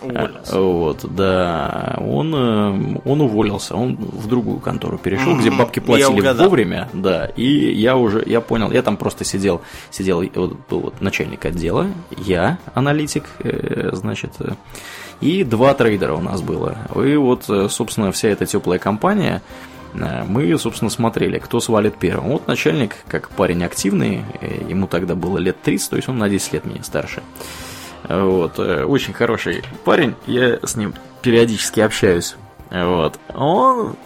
Уволился. 0.00 0.60
Вот, 0.60 1.04
да. 1.14 1.96
Он, 1.98 2.34
э, 2.34 3.00
он 3.04 3.20
уволился, 3.20 3.74
он 3.74 3.96
в 3.96 4.26
другую 4.28 4.60
контору 4.60 4.98
перешел, 4.98 5.36
где 5.36 5.50
бабки 5.50 5.80
платили 5.80 6.32
вовремя, 6.42 6.88
да. 6.92 7.26
И 7.26 7.72
я 7.72 7.96
уже, 7.96 8.22
я 8.26 8.40
понял, 8.40 8.70
я 8.70 8.82
там 8.82 8.96
просто 8.96 9.24
сидел, 9.24 9.60
сидел, 9.90 10.22
вот, 10.34 10.56
был 10.68 10.80
вот 10.80 11.00
начальник 11.00 11.44
отдела, 11.44 11.88
я, 12.16 12.58
аналитик, 12.74 13.24
э, 13.40 13.90
значит, 13.92 14.32
э, 14.40 14.52
и 15.20 15.42
два 15.42 15.74
трейдера 15.74 16.14
у 16.14 16.20
нас 16.20 16.42
было. 16.42 16.76
И 16.94 17.16
вот, 17.16 17.50
собственно, 17.70 18.12
вся 18.12 18.28
эта 18.28 18.46
теплая 18.46 18.78
компания, 18.78 19.42
мы, 19.92 20.56
собственно, 20.58 20.90
смотрели, 20.90 21.40
кто 21.40 21.58
свалит 21.58 21.96
первым. 21.96 22.28
Вот 22.28 22.46
начальник, 22.46 22.94
как 23.08 23.30
парень 23.30 23.64
активный, 23.64 24.22
ему 24.68 24.86
тогда 24.86 25.16
было 25.16 25.38
лет 25.38 25.60
30, 25.60 25.90
то 25.90 25.96
есть 25.96 26.08
он 26.08 26.18
на 26.18 26.28
10 26.28 26.52
лет 26.52 26.64
меня 26.66 26.84
старше. 26.84 27.22
Вот, 28.08 28.58
э, 28.58 28.84
очень 28.84 29.12
хороший 29.12 29.62
парень, 29.84 30.14
я 30.26 30.58
с 30.62 30.76
ним 30.76 30.94
периодически 31.22 31.80
общаюсь. 31.80 32.36
Вот, 32.70 33.18
он 33.34 33.96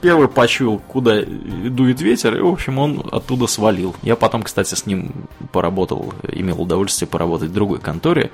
первый 0.00 0.28
почуял, 0.28 0.78
куда 0.78 1.22
дует 1.22 2.00
ветер, 2.00 2.36
и, 2.36 2.40
в 2.40 2.48
общем, 2.48 2.78
он 2.78 3.08
оттуда 3.10 3.46
свалил. 3.46 3.96
Я 4.02 4.16
потом, 4.16 4.42
кстати, 4.42 4.74
с 4.74 4.86
ним 4.86 5.12
поработал, 5.50 6.12
имел 6.30 6.60
удовольствие 6.60 7.08
поработать 7.08 7.50
в 7.50 7.54
другой 7.54 7.80
конторе 7.80 8.30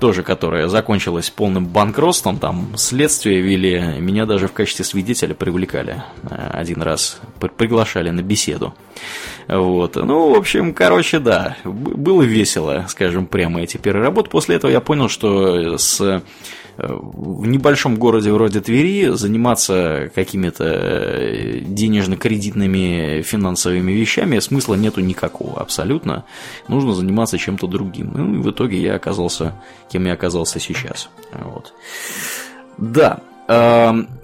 тоже 0.00 0.22
которая 0.22 0.66
закончилась 0.66 1.30
полным 1.30 1.66
банкротством, 1.66 2.38
там 2.38 2.72
следствие 2.76 3.42
вели, 3.42 3.78
меня 4.00 4.26
даже 4.26 4.48
в 4.48 4.52
качестве 4.52 4.84
свидетеля 4.84 5.34
привлекали 5.34 6.02
э, 6.22 6.50
один 6.52 6.82
раз, 6.82 7.20
приглашали 7.56 8.10
на 8.10 8.22
беседу. 8.22 8.74
Вот. 9.50 9.96
Ну, 9.96 10.32
в 10.32 10.36
общем, 10.36 10.72
короче, 10.72 11.18
да, 11.18 11.56
было 11.64 12.22
весело, 12.22 12.86
скажем 12.88 13.26
прямо, 13.26 13.62
эти 13.62 13.76
первые 13.76 14.04
работы. 14.04 14.30
После 14.30 14.56
этого 14.56 14.70
я 14.70 14.80
понял, 14.80 15.08
что 15.08 15.76
с 15.76 16.22
в 16.78 17.46
небольшом 17.46 17.96
городе 17.96 18.32
вроде 18.32 18.60
Твери 18.60 19.08
заниматься 19.14 20.10
какими-то 20.14 20.64
э, 20.64 21.60
денежно-кредитными 21.60 23.22
финансовыми 23.22 23.92
вещами 23.92 24.38
смысла 24.38 24.74
нету 24.76 25.00
никакого 25.00 25.60
абсолютно. 25.60 26.24
Нужно 26.68 26.94
заниматься 26.94 27.38
чем-то 27.38 27.66
другим. 27.66 28.12
Ну 28.14 28.34
и 28.34 28.38
в 28.38 28.50
итоге 28.50 28.80
я 28.80 28.94
оказался, 28.94 29.52
кем 29.90 30.06
я 30.06 30.14
оказался 30.14 30.58
сейчас. 30.58 31.10
Вот. 31.32 31.74
Да, 32.78 33.20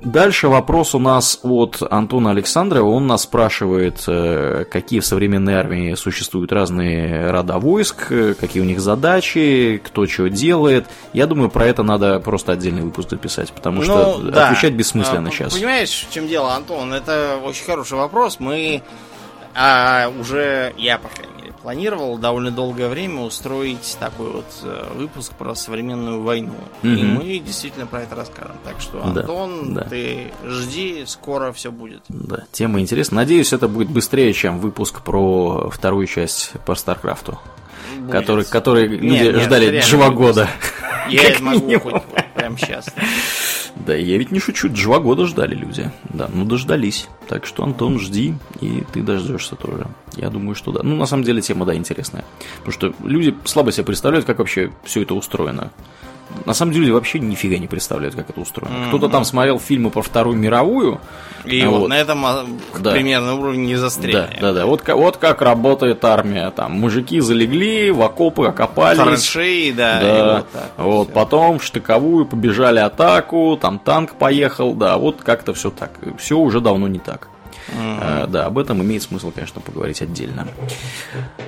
дальше 0.02 0.48
вопрос 0.48 0.94
у 0.94 0.98
нас 1.00 1.40
от 1.42 1.82
Антона 1.90 2.30
Александрова. 2.30 2.88
Он 2.88 3.06
нас 3.06 3.22
спрашивает, 3.22 4.04
э, 4.06 4.64
какие 4.70 5.00
в 5.00 5.06
современной 5.06 5.54
армии 5.54 5.94
существуют 5.94 6.52
разные 6.52 7.30
рода 7.30 7.58
войск, 7.58 8.12
э, 8.12 8.34
какие 8.34 8.62
у 8.62 8.66
них 8.66 8.80
задачи, 8.80 9.82
кто 9.84 10.06
что 10.06 10.28
делает. 10.28 10.86
Я 11.12 11.26
думаю, 11.26 11.50
про 11.50 11.66
это 11.66 11.82
надо 11.82 12.20
просто 12.20 12.52
отдельный 12.52 12.82
выпуск 12.82 13.10
записать, 13.10 13.50
потому 13.52 13.82
что 13.82 14.18
ну, 14.20 14.30
да. 14.30 14.48
отвечать 14.48 14.74
бессмысленно 14.74 15.28
а, 15.28 15.32
сейчас. 15.32 15.54
Понимаешь, 15.54 16.06
в 16.08 16.14
чем 16.14 16.28
дело, 16.28 16.54
Антон? 16.54 16.92
Это 16.92 17.40
очень 17.42 17.64
хороший 17.64 17.98
вопрос. 17.98 18.38
Мы 18.38 18.82
а, 19.54 20.12
уже, 20.20 20.72
я, 20.76 20.98
по 20.98 21.08
крайней 21.08 21.35
планировал 21.66 22.16
довольно 22.16 22.52
долгое 22.52 22.86
время 22.88 23.22
устроить 23.22 23.96
такой 23.98 24.30
вот 24.30 24.46
э, 24.62 24.86
выпуск 24.94 25.32
про 25.32 25.52
современную 25.56 26.22
войну. 26.22 26.54
Угу. 26.84 26.88
И 26.88 27.02
мы 27.02 27.38
действительно 27.40 27.86
про 27.86 28.02
это 28.02 28.14
расскажем. 28.14 28.54
Так 28.62 28.80
что, 28.80 29.02
Антон, 29.02 29.74
да, 29.74 29.80
да. 29.80 29.90
ты 29.90 30.30
жди, 30.44 31.02
скоро 31.06 31.50
все 31.50 31.72
будет. 31.72 32.02
Да, 32.08 32.44
тема 32.52 32.78
интересна. 32.78 33.16
Надеюсь, 33.16 33.52
это 33.52 33.66
будет 33.66 33.90
быстрее, 33.90 34.32
чем 34.32 34.60
выпуск 34.60 35.02
про 35.02 35.68
вторую 35.68 36.06
часть 36.06 36.52
по 36.64 36.76
Старкрафту. 36.76 37.36
Который, 38.12 38.44
который 38.44 38.88
нет, 38.88 39.00
люди 39.00 39.24
нет, 39.24 39.42
ждали 39.42 39.82
два 39.90 40.10
года. 40.10 40.48
Я 41.08 41.34
могу 41.40 41.80
хоть 41.80 42.02
прямо 42.36 42.56
сейчас. 42.58 42.86
Да, 43.84 43.94
я 43.94 44.16
ведь 44.16 44.32
не 44.32 44.40
шучу, 44.40 44.68
два 44.68 45.00
года 45.00 45.26
ждали 45.26 45.54
люди. 45.54 45.90
Да, 46.04 46.30
ну 46.32 46.44
дождались. 46.44 47.08
Так 47.28 47.44
что, 47.44 47.62
Антон, 47.62 47.98
жди, 47.98 48.34
и 48.60 48.84
ты 48.92 49.02
дождешься 49.02 49.54
тоже. 49.54 49.86
Я 50.16 50.30
думаю, 50.30 50.54
что 50.54 50.72
да. 50.72 50.80
Ну, 50.82 50.96
на 50.96 51.06
самом 51.06 51.24
деле, 51.24 51.42
тема, 51.42 51.66
да, 51.66 51.74
интересная. 51.74 52.24
Потому 52.58 52.72
что 52.72 52.94
люди 53.06 53.34
слабо 53.44 53.72
себе 53.72 53.84
представляют, 53.84 54.24
как 54.24 54.38
вообще 54.38 54.72
все 54.84 55.02
это 55.02 55.14
устроено. 55.14 55.70
На 56.44 56.54
самом 56.54 56.72
деле 56.72 56.92
вообще 56.92 57.18
нифига 57.18 57.58
не 57.58 57.66
представляют, 57.66 58.14
как 58.14 58.30
это 58.30 58.40
устроено. 58.40 58.74
Mm-hmm. 58.74 58.88
Кто-то 58.88 59.08
там 59.08 59.24
смотрел 59.24 59.58
фильмы 59.58 59.90
про 59.90 60.02
Вторую 60.02 60.36
мировую. 60.36 61.00
И 61.44 61.64
вот, 61.64 61.80
вот 61.80 61.88
на 61.88 61.98
этом 61.98 62.24
а, 62.26 62.44
да. 62.78 62.92
примерно 62.92 63.34
уровне 63.34 63.66
не 63.66 63.76
застряли. 63.76 64.12
Да, 64.12 64.28
да, 64.40 64.52
да. 64.52 64.66
Вот, 64.66 64.86
вот 64.88 65.16
как 65.16 65.42
работает 65.42 66.04
армия. 66.04 66.50
Там 66.50 66.72
мужики 66.72 67.20
залегли, 67.20 67.90
в 67.90 68.02
окопы 68.02 68.46
окопались. 68.46 68.98
Траншеи, 68.98 69.70
да. 69.70 70.00
да. 70.00 70.34
вот 70.34 70.50
так, 70.50 70.70
вот 70.76 71.12
потом 71.12 71.58
в 71.58 71.64
штыковую 71.64 72.26
побежали 72.26 72.80
атаку, 72.80 73.58
там 73.60 73.78
танк 73.78 74.14
поехал, 74.14 74.74
да, 74.74 74.96
вот 74.96 75.22
как-то 75.22 75.54
все 75.54 75.70
так. 75.70 75.90
Все 76.18 76.36
уже 76.36 76.60
давно 76.60 76.88
не 76.88 76.98
так. 76.98 77.28
Mm-hmm. 77.68 78.26
Да, 78.28 78.46
об 78.46 78.58
этом 78.58 78.82
имеет 78.82 79.02
смысл, 79.02 79.30
конечно, 79.34 79.60
поговорить 79.60 80.02
отдельно. 80.02 80.46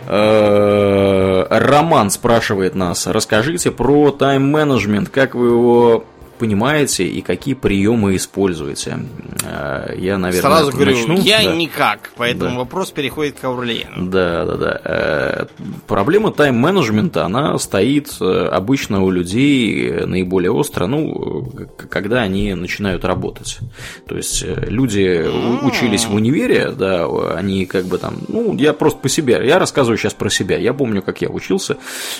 Э, 0.06 1.46
Роман 1.50 2.10
спрашивает 2.10 2.74
нас, 2.74 3.06
расскажите 3.06 3.70
про 3.70 4.10
тайм-менеджмент, 4.10 5.08
как 5.08 5.34
вы 5.34 5.48
его 5.48 6.04
понимаете 6.38 7.04
и 7.04 7.20
какие 7.20 7.54
приемы 7.54 8.16
используете. 8.16 8.98
Э, 9.44 9.94
я, 9.98 10.18
наверное, 10.18 10.50
Сразу 10.50 10.72
говорю, 10.72 10.96
начну. 10.96 11.18
я 11.20 11.42
да. 11.44 11.54
никак, 11.54 12.10
поэтому 12.16 12.50
Да. 12.52 12.56
вопрос 12.58 12.90
переходит 12.90 13.38
к 13.40 13.44
Аурлиену. 13.44 14.06
Да, 14.10 14.44
да, 14.44 14.56
да. 14.56 14.80
Э, 14.84 15.46
Проблема 15.86 16.30
тайм-менеджмента, 16.32 17.24
она 17.24 17.58
стоит 17.58 18.08
э, 18.20 18.48
обычно 18.52 19.02
у 19.02 19.10
людей 19.10 20.04
наиболее 20.06 20.50
остро, 20.52 20.86
ну, 20.86 21.50
когда 21.90 22.20
они 22.22 22.54
начинают 22.54 23.04
работать. 23.04 23.58
То 24.06 24.16
есть 24.16 24.44
люди 24.44 25.24
у- 25.26 25.66
учились 25.66 26.04
в 26.06 26.14
универе, 26.14 26.72
да, 26.72 27.06
они 27.34 27.66
как 27.66 27.86
бы 27.86 27.98
там, 27.98 28.16
ну, 28.28 28.54
я 28.56 28.72
просто 28.72 29.00
по 29.00 29.08
себе, 29.08 29.40
я 29.46 29.58
рассказываю 29.58 29.98
сейчас 29.98 30.14
про 30.14 30.30
себя. 30.30 30.56
Я 30.58 30.72
помню, 30.74 31.02
как 31.02 31.20
я 31.22 31.28
учился. 31.28 31.76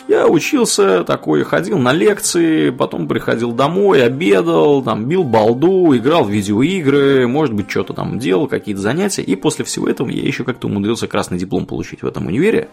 Я 0.09 0.27
учился 0.27 1.05
такой, 1.05 1.43
ходил 1.45 1.79
на 1.79 1.93
лекции, 1.93 2.71
потом 2.71 3.07
приходил 3.09 3.53
домой, 3.53 4.03
обедал, 4.09 4.83
там, 4.83 5.07
бил 5.07 5.25
балду, 5.25 5.97
играл 5.97 6.25
в 6.25 6.31
видеоигры, 6.31 7.27
может 7.27 7.55
быть, 7.55 7.71
что-то 7.71 7.95
там 7.95 8.19
делал, 8.19 8.49
какие-то 8.49 8.81
занятия. 8.81 9.23
И 9.23 9.37
после 9.37 9.65
всего 9.65 9.89
этого 9.89 10.09
я 10.09 10.23
еще 10.23 10.45
как-то 10.45 10.67
умудрился 10.67 11.07
красный 11.07 11.39
диплом 11.39 11.67
получить 11.67 12.03
в 12.03 12.07
этом 12.07 12.27
универе. 12.27 12.69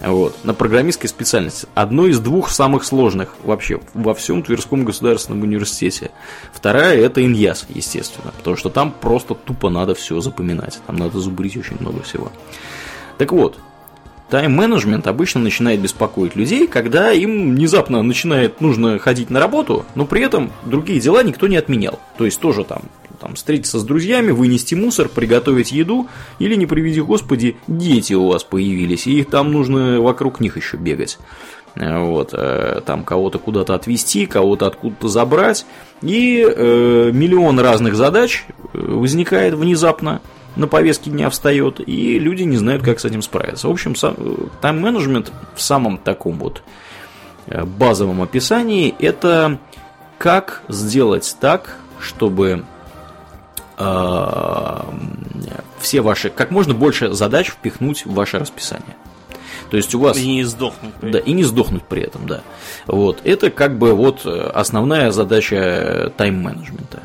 Вот, 0.00 0.36
на 0.44 0.54
программистской 0.54 1.08
специальности. 1.08 1.66
Одно 1.74 2.06
из 2.06 2.18
двух 2.18 2.50
самых 2.50 2.84
сложных 2.84 3.36
вообще 3.44 3.80
во 3.94 4.12
всем 4.12 4.42
Тверском 4.42 4.84
государственном 4.84 5.42
университете. 5.42 6.10
Вторая 6.52 6.98
это 6.98 7.24
Иньяс, 7.24 7.64
естественно, 7.68 8.32
потому 8.36 8.56
что 8.56 8.70
там 8.70 8.92
просто 8.92 9.34
тупо 9.34 9.70
надо 9.70 9.94
все 9.94 10.20
запоминать. 10.20 10.80
Там 10.86 10.96
надо 10.96 11.20
зубрить 11.20 11.56
очень 11.56 11.76
много 11.80 12.02
всего. 12.02 12.30
Так 13.18 13.32
вот, 13.32 13.58
тайм-менеджмент 14.34 15.06
обычно 15.06 15.40
начинает 15.40 15.78
беспокоить 15.78 16.34
людей, 16.34 16.66
когда 16.66 17.12
им 17.12 17.54
внезапно 17.54 18.02
начинает 18.02 18.60
нужно 18.60 18.98
ходить 18.98 19.30
на 19.30 19.38
работу, 19.38 19.84
но 19.94 20.06
при 20.06 20.22
этом 20.22 20.50
другие 20.64 20.98
дела 20.98 21.22
никто 21.22 21.46
не 21.46 21.56
отменял. 21.56 22.00
То 22.18 22.24
есть 22.24 22.40
тоже 22.40 22.64
там, 22.64 22.82
там 23.20 23.36
встретиться 23.36 23.78
с 23.78 23.84
друзьями, 23.84 24.32
вынести 24.32 24.74
мусор, 24.74 25.08
приготовить 25.08 25.70
еду, 25.70 26.08
или, 26.40 26.56
не 26.56 26.66
приведи 26.66 27.00
господи, 27.00 27.56
дети 27.68 28.14
у 28.14 28.26
вас 28.26 28.42
появились, 28.42 29.06
и 29.06 29.20
их 29.20 29.30
там 29.30 29.52
нужно 29.52 30.00
вокруг 30.00 30.40
них 30.40 30.56
еще 30.56 30.78
бегать. 30.78 31.16
Э, 31.76 32.00
Вот, 32.00 32.30
э, 32.32 32.80
там 32.84 33.04
кого-то 33.04 33.38
куда-то 33.38 33.76
отвезти, 33.76 34.26
кого-то 34.26 34.66
откуда-то 34.66 35.06
забрать. 35.06 35.64
И 36.02 36.44
э, 36.44 37.10
миллион 37.12 37.60
разных 37.60 37.94
задач 37.94 38.44
э, 38.48 38.78
возникает 38.80 39.54
внезапно 39.54 40.20
на 40.56 40.68
повестке 40.68 41.10
дня 41.10 41.30
встает, 41.30 41.80
и 41.86 42.18
люди 42.18 42.42
не 42.42 42.56
знают, 42.56 42.82
как 42.82 43.00
с 43.00 43.04
этим 43.04 43.22
справиться. 43.22 43.68
В 43.68 43.72
общем, 43.72 43.94
э, 44.00 44.34
тайм-менеджмент 44.60 45.32
в 45.54 45.60
самом 45.60 45.98
таком 45.98 46.38
вот 46.38 46.62
э, 47.46 47.64
базовом 47.64 48.22
описании 48.22 48.94
это 48.98 49.58
как 50.18 50.62
сделать 50.68 51.36
так, 51.40 51.76
чтобы 52.00 52.64
э, 53.78 54.80
все 55.80 56.00
ваши, 56.00 56.30
как 56.30 56.50
можно 56.50 56.74
больше 56.74 57.12
задач 57.12 57.48
впихнуть 57.48 58.06
в 58.06 58.14
ваше 58.14 58.38
расписание. 58.38 58.96
То 59.70 59.76
есть 59.76 59.94
у 59.94 59.98
вас... 59.98 60.16
И 60.16 60.26
не 60.26 60.44
сдохнуть. 60.44 60.94
Да, 61.02 61.18
и 61.18 61.32
не 61.32 61.42
сдохнуть 61.42 61.82
при 61.82 62.02
этом, 62.02 62.26
да. 62.26 62.42
Вот. 62.86 63.20
Это 63.24 63.50
как 63.50 63.76
бы 63.76 63.92
вот 63.94 64.20
э, 64.24 64.50
основная 64.54 65.10
задача 65.10 66.12
тайм-менеджмента. 66.16 67.02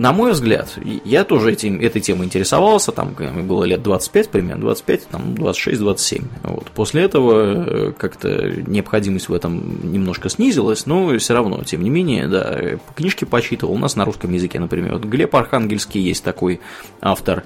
Э, 0.00 0.02
На 0.02 0.12
мой 0.12 0.32
взгляд, 0.32 0.78
я 1.04 1.24
тоже 1.24 1.52
этим, 1.52 1.78
этой 1.80 2.00
темой 2.00 2.26
интересовался, 2.26 2.92
там 2.92 3.14
когда 3.14 3.32
мне 3.32 3.42
было 3.42 3.64
лет 3.64 3.82
25 3.82 4.30
примерно, 4.30 4.62
25, 4.62 5.08
там 5.08 5.34
26-27. 5.34 6.24
Вот. 6.44 6.70
После 6.74 7.02
этого 7.02 7.88
э, 7.88 7.92
как-то 7.92 8.50
необходимость 8.66 9.28
в 9.28 9.34
этом 9.34 9.92
немножко 9.92 10.28
снизилась, 10.28 10.86
но 10.86 11.18
все 11.18 11.34
равно, 11.34 11.62
тем 11.64 11.82
не 11.82 11.90
менее, 11.90 12.28
да, 12.28 12.50
э, 12.50 12.78
книжки 12.96 13.24
почитывал, 13.24 13.74
у 13.74 13.78
нас 13.78 13.96
на 13.96 14.04
русском 14.04 14.32
языке, 14.32 14.58
например, 14.58 14.94
вот 14.94 15.04
Глеб 15.04 15.34
Архангельский 15.36 16.00
есть 16.00 16.24
такой 16.24 16.60
автор, 17.00 17.44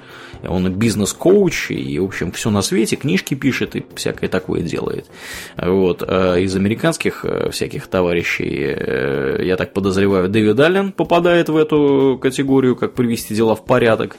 он 0.49 0.73
бизнес-коуч, 0.73 1.71
и, 1.71 1.99
в 1.99 2.05
общем, 2.05 2.33
все 2.33 2.51
на 2.51 2.63
свете, 2.63 2.97
книжки 2.97 3.35
пишет 3.35 3.77
и 3.77 3.85
всякое 3.95 4.29
такое 4.29 4.63
делает. 4.63 5.07
Вот. 5.57 6.03
А 6.07 6.37
из 6.37 6.55
американских 6.57 7.25
э, 7.25 7.51
всяких 7.51 7.87
товарищей, 7.87 8.75
э, 8.77 9.41
я 9.43 9.57
так 9.57 9.73
подозреваю, 9.73 10.29
Дэвид 10.29 10.59
Аллен 10.61 10.93
попадает 10.93 11.49
в 11.49 11.57
эту 11.57 12.19
категорию, 12.21 12.44
как 12.77 12.95
привести 12.95 13.35
дела 13.35 13.55
в 13.55 13.65
порядок. 13.65 14.17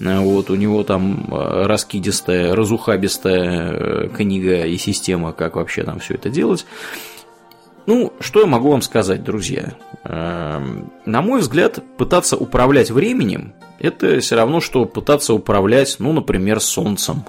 Э, 0.00 0.18
Вот, 0.20 0.50
у 0.50 0.54
него 0.54 0.82
там 0.82 1.28
э, 1.30 1.66
раскидистая, 1.66 2.54
разухабистая 2.54 3.70
э, 3.72 4.08
книга 4.08 4.64
и 4.66 4.76
система, 4.76 5.32
как 5.32 5.56
вообще 5.56 5.84
там 5.84 5.98
все 6.00 6.14
это 6.14 6.28
делать. 6.28 6.66
Ну, 7.86 8.12
что 8.20 8.40
я 8.40 8.46
могу 8.46 8.70
вам 8.70 8.82
сказать, 8.82 9.24
друзья? 9.24 9.74
Эм, 10.04 10.92
На 11.04 11.20
мой 11.20 11.40
взгляд, 11.40 11.80
пытаться 11.98 12.36
управлять 12.36 12.90
временем 12.90 13.54
это 13.80 14.20
все 14.20 14.36
равно, 14.36 14.60
что 14.60 14.84
пытаться 14.84 15.34
управлять, 15.34 15.96
ну, 15.98 16.12
например, 16.12 16.60
солнцем. 16.60 17.24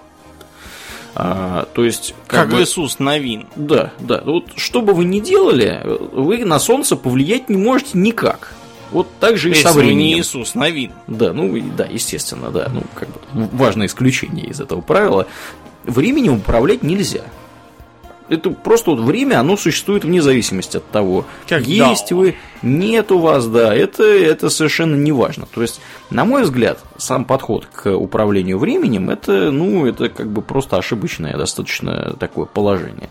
А, 1.15 1.67
то 1.73 1.83
есть, 1.83 2.13
Как 2.27 2.49
бы- 2.49 2.61
Иисус 2.61 2.99
Новин. 2.99 3.47
да, 3.55 3.91
да. 3.99 4.21
Вот 4.25 4.45
что 4.55 4.81
бы 4.81 4.93
вы 4.93 5.05
ни 5.05 5.19
делали, 5.19 5.81
вы 5.83 6.45
на 6.45 6.59
солнце 6.59 6.95
повлиять 6.95 7.49
не 7.49 7.57
можете 7.57 7.97
никак. 7.97 8.53
Вот 8.93 9.07
так 9.19 9.37
же 9.37 9.49
и 9.49 9.51
Если 9.51 9.63
со 9.63 9.73
вы 9.73 9.81
не 9.81 9.87
временем. 9.87 10.19
Иисус 10.19 10.55
Новин. 10.55 10.91
Да, 11.07 11.33
ну 11.33 11.59
да, 11.75 11.85
естественно, 11.85 12.51
да. 12.51 12.69
Ну, 12.73 12.83
как 12.93 13.09
бы 13.09 13.49
важное 13.51 13.87
исключение 13.87 14.45
из 14.45 14.61
этого 14.61 14.81
правила. 14.81 15.27
Временем 15.83 16.35
управлять 16.35 16.83
нельзя. 16.83 17.23
Это 18.29 18.51
просто 18.51 18.91
вот 18.91 19.01
время, 19.01 19.39
оно 19.39 19.57
существует 19.57 20.05
вне 20.05 20.21
зависимости 20.21 20.77
от 20.77 20.89
того, 20.89 21.25
Как 21.47 21.67
есть 21.67 22.09
дао. 22.09 22.19
вы, 22.19 22.35
нет 22.61 23.11
у 23.11 23.19
вас, 23.19 23.45
да, 23.47 23.75
это, 23.75 24.03
это 24.03 24.49
совершенно 24.49 24.95
не 24.95 25.11
важно. 25.11 25.45
То 25.45 25.61
есть, 25.61 25.81
на 26.09 26.23
мой 26.23 26.43
взгляд, 26.43 26.79
сам 26.97 27.25
подход 27.25 27.65
к 27.65 27.91
управлению 27.91 28.59
временем, 28.59 29.09
это, 29.09 29.51
ну, 29.51 29.85
это 29.85 30.07
как 30.07 30.29
бы 30.31 30.41
просто 30.41 30.77
ошибочное 30.77 31.35
достаточно 31.37 32.15
такое 32.17 32.45
положение. 32.45 33.09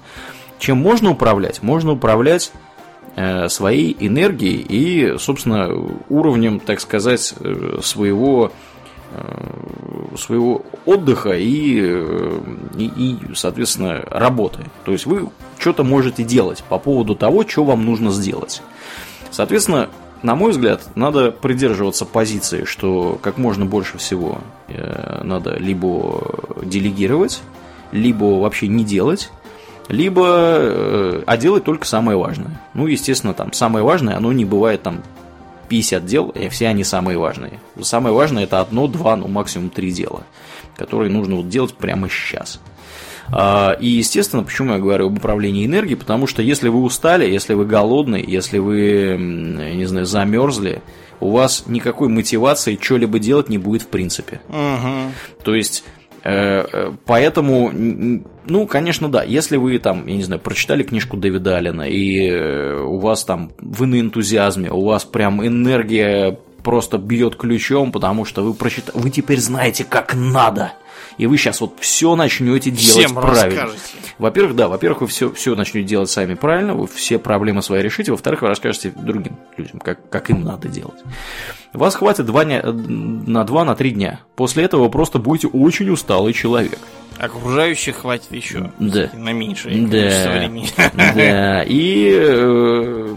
Чем 0.58 0.78
можно 0.78 1.10
управлять? 1.10 1.62
Можно 1.62 1.92
управлять 1.92 2.50
своей 3.48 3.94
энергией 4.00 4.64
и, 4.66 5.18
собственно, 5.18 5.70
уровнем, 6.08 6.60
так 6.60 6.80
сказать, 6.80 7.34
э, 7.40 7.78
своего 7.82 8.52
э, 9.10 10.16
своего 10.16 10.62
отдыха 10.86 11.32
и, 11.32 11.78
э, 11.82 12.40
и, 12.76 12.84
и, 12.84 13.34
соответственно, 13.34 14.02
работы. 14.10 14.64
То 14.84 14.92
есть 14.92 15.06
вы 15.06 15.28
что-то 15.58 15.84
можете 15.84 16.24
делать 16.24 16.64
по 16.68 16.78
поводу 16.78 17.14
того, 17.14 17.46
что 17.46 17.64
вам 17.64 17.84
нужно 17.84 18.10
сделать. 18.10 18.62
Соответственно, 19.30 19.88
на 20.22 20.34
мой 20.34 20.52
взгляд, 20.52 20.82
надо 20.94 21.32
придерживаться 21.32 22.04
позиции, 22.04 22.64
что 22.64 23.18
как 23.20 23.38
можно 23.38 23.66
больше 23.66 23.98
всего 23.98 24.38
э, 24.68 25.22
надо 25.24 25.56
либо 25.56 26.46
делегировать, 26.62 27.42
либо 27.90 28.24
вообще 28.40 28.68
не 28.68 28.84
делать, 28.84 29.30
либо 29.88 30.26
э, 30.26 31.22
а 31.26 31.36
делать 31.36 31.64
только 31.64 31.86
самое 31.86 32.16
важное. 32.16 32.60
Ну, 32.74 32.86
естественно, 32.86 33.34
там 33.34 33.52
самое 33.52 33.84
важное, 33.84 34.16
оно 34.16 34.32
не 34.32 34.44
бывает 34.44 34.82
там 34.82 35.02
50 35.68 36.04
дел, 36.04 36.28
и 36.28 36.48
все 36.48 36.68
они 36.68 36.84
самые 36.84 37.18
важные. 37.18 37.60
Самое 37.80 38.14
важное 38.14 38.44
это 38.44 38.60
одно, 38.60 38.86
два, 38.86 39.16
ну 39.16 39.28
максимум 39.28 39.70
три 39.70 39.90
дела, 39.90 40.22
которые 40.76 41.10
нужно 41.10 41.36
вот 41.36 41.48
делать 41.48 41.74
прямо 41.74 42.08
сейчас. 42.08 42.60
А, 43.30 43.76
И, 43.80 43.88
естественно, 43.88 44.42
почему 44.42 44.74
я 44.74 44.78
говорю 44.78 45.06
об 45.06 45.16
управлении 45.16 45.64
энергией, 45.64 45.96
потому 45.96 46.26
что 46.26 46.42
если 46.42 46.68
вы 46.68 46.82
устали, 46.82 47.30
если 47.30 47.54
вы 47.54 47.64
голодны, 47.64 48.22
если 48.26 48.58
вы, 48.58 49.16
не 49.18 49.84
знаю, 49.86 50.06
замерзли, 50.06 50.82
у 51.20 51.30
вас 51.30 51.64
никакой 51.66 52.08
мотивации 52.08 52.78
что-либо 52.80 53.18
делать 53.18 53.48
не 53.48 53.58
будет 53.58 53.82
в 53.82 53.86
принципе. 53.86 54.40
Мгм. 54.48 55.12
То 55.44 55.54
есть, 55.54 55.84
поэтому, 57.04 57.70
н- 57.70 58.24
ну, 58.46 58.66
конечно, 58.66 59.08
да, 59.08 59.22
если 59.22 59.56
вы 59.56 59.78
там, 59.78 60.06
я 60.06 60.16
не 60.16 60.22
знаю, 60.22 60.40
прочитали 60.40 60.82
книжку 60.82 61.16
Дэвида 61.16 61.56
Аллена, 61.56 61.88
и 61.88 62.28
э, 62.28 62.80
у 62.80 62.98
вас 62.98 63.24
там, 63.24 63.52
вы 63.60 63.86
на 63.86 64.00
энтузиазме, 64.00 64.70
у 64.70 64.84
вас 64.84 65.04
прям 65.04 65.44
энергия 65.46 66.38
просто 66.62 66.98
бьет 66.98 67.36
ключом, 67.36 67.92
потому 67.92 68.24
что 68.24 68.42
вы 68.44 68.54
прочитали, 68.54 68.96
вы 68.98 69.10
теперь 69.10 69.40
знаете, 69.40 69.84
как 69.84 70.14
надо. 70.14 70.72
И 71.18 71.26
вы 71.26 71.36
сейчас 71.36 71.60
вот 71.60 71.74
все 71.80 72.16
начнете 72.16 72.70
делать 72.70 73.06
Всем 73.06 73.14
правильно. 73.14 73.62
расскажете. 73.64 73.82
Во-первых, 74.18 74.56
да, 74.56 74.68
во-первых, 74.68 75.02
вы 75.02 75.06
все, 75.08 75.30
все 75.32 75.54
начнете 75.54 75.86
делать 75.86 76.08
сами 76.10 76.34
правильно, 76.34 76.74
вы 76.74 76.86
все 76.86 77.18
проблемы 77.18 77.60
свои 77.62 77.82
решите, 77.82 78.12
во-вторых, 78.12 78.42
вы 78.42 78.48
расскажете 78.48 78.92
другим 78.96 79.36
людям, 79.58 79.78
как, 79.80 80.08
как 80.08 80.30
им 80.30 80.42
надо 80.42 80.68
делать. 80.68 81.00
Вас 81.74 81.96
хватит 81.96 82.24
два 82.26 82.44
дня, 82.44 82.62
на 82.64 83.44
два, 83.44 83.64
на 83.64 83.74
три 83.74 83.90
дня. 83.90 84.20
После 84.36 84.64
этого 84.64 84.84
вы 84.84 84.90
просто 84.90 85.18
будете 85.18 85.48
очень 85.48 85.90
усталый 85.90 86.32
человек. 86.32 86.78
Окружающих 87.18 87.96
хватит 87.98 88.32
еще. 88.32 88.72
Да. 88.78 89.10
На 89.14 89.32
меньшее 89.32 89.86
количество 89.86 90.24
Да. 90.32 90.38
времени. 90.38 90.68
Да, 91.14 91.62
и, 91.62 92.10
э, 92.20 93.14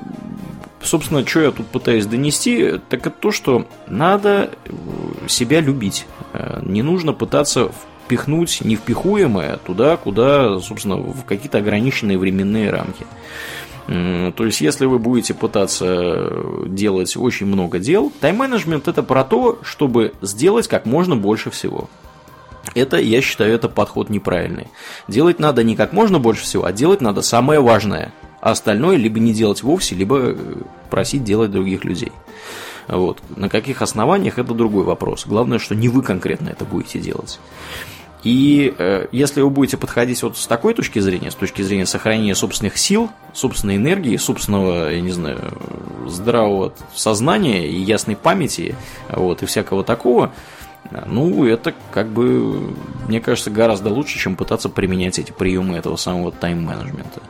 собственно, 0.86 1.25
что 1.25 1.41
я 1.41 1.51
тут 1.51 1.67
пытаюсь 1.67 2.05
донести, 2.05 2.79
так 2.89 3.07
это 3.07 3.15
то, 3.19 3.31
что 3.31 3.67
надо 3.88 4.51
э, 4.65 5.27
себя 5.27 5.59
любить. 5.59 6.05
Э, 6.33 6.61
Не 6.63 6.81
нужно 6.81 7.13
пытаться 7.13 7.71
впихнуть 8.05 8.61
невпихуемое 8.61 9.57
туда, 9.57 9.97
куда, 9.97 10.59
собственно, 10.59 10.97
в 10.97 11.25
какие-то 11.25 11.57
ограниченные 11.57 12.17
временные 12.17 12.69
рамки. 12.69 13.05
То 13.88 14.45
есть, 14.45 14.61
если 14.61 14.86
вы 14.86 14.97
будете 14.97 15.36
пытаться 15.36 16.31
делать 16.65 17.15
очень 17.15 17.45
много 17.45 17.77
дел, 17.77 18.11
тайм-менеджмент 18.19 18.88
это 18.88 19.03
про 19.03 19.23
то, 19.23 19.59
чтобы 19.61 20.13
сделать 20.21 20.67
как 20.67 20.88
можно 20.88 21.15
больше 21.15 21.51
всего. 21.51 21.88
Это, 22.73 22.97
я 22.97 23.21
считаю, 23.21 23.53
это 23.53 23.69
подход 23.69 24.09
неправильный. 24.09 24.67
Делать 25.07 25.39
надо 25.39 25.63
не 25.63 25.75
как 25.75 25.93
можно 25.93 26.19
больше 26.19 26.43
всего, 26.43 26.65
а 26.65 26.71
делать 26.71 27.01
надо 27.01 27.21
самое 27.21 27.59
важное. 27.59 28.11
А 28.46 28.52
остальное 28.52 28.98
либо 28.98 29.20
не 29.20 29.34
делать 29.34 29.64
вовсе, 29.64 29.96
либо 29.96 30.20
э, 30.20 30.36
просить 30.91 31.24
делать 31.24 31.50
других 31.50 31.84
людей. 31.84 32.12
Вот. 32.88 33.18
На 33.36 33.50
каких 33.50 33.82
основаниях 33.82 34.38
это 34.38 34.54
другой 34.54 34.84
вопрос. 34.84 35.26
Главное, 35.26 35.58
что 35.58 35.74
не 35.74 35.89
вы 35.89 36.04
конкретно 36.04 36.50
это 36.50 36.64
будете 36.64 37.00
делать. 37.00 37.39
И 38.24 38.72
э, 38.78 39.08
если 39.12 39.41
вы 39.41 39.50
будете 39.50 39.78
подходить 39.78 40.22
вот 40.22 40.38
с 40.38 40.46
такой 40.46 40.76
точки 40.76 41.00
зрения, 41.00 41.32
с 41.32 41.36
точки 41.36 41.64
зрения 41.64 41.88
сохранения 41.88 42.36
собственных 42.36 42.78
сил, 42.78 43.10
собственной 43.34 43.78
энергии, 43.78 44.16
собственного, 44.18 44.91
я 44.91 45.02
не 45.02 45.12
знаю, 45.12 45.39
здравого 46.06 46.72
сознания 46.93 47.68
и 47.68 47.82
ясной 47.82 48.16
памяти, 48.16 48.76
вот, 49.10 49.41
и 49.41 49.48
всякого 49.48 49.84
такого, 49.84 50.32
ну, 51.08 51.48
это 51.48 51.74
как 51.91 52.10
бы, 52.10 52.76
мне 53.08 53.22
кажется, 53.22 53.50
гораздо 53.50 53.89
лучше, 53.89 54.20
чем 54.20 54.36
пытаться 54.36 54.70
применять 54.70 55.18
эти 55.18 55.32
приемы 55.32 55.78
этого 55.78 55.96
самого 55.96 56.32
тайм-менеджмента. 56.32 57.24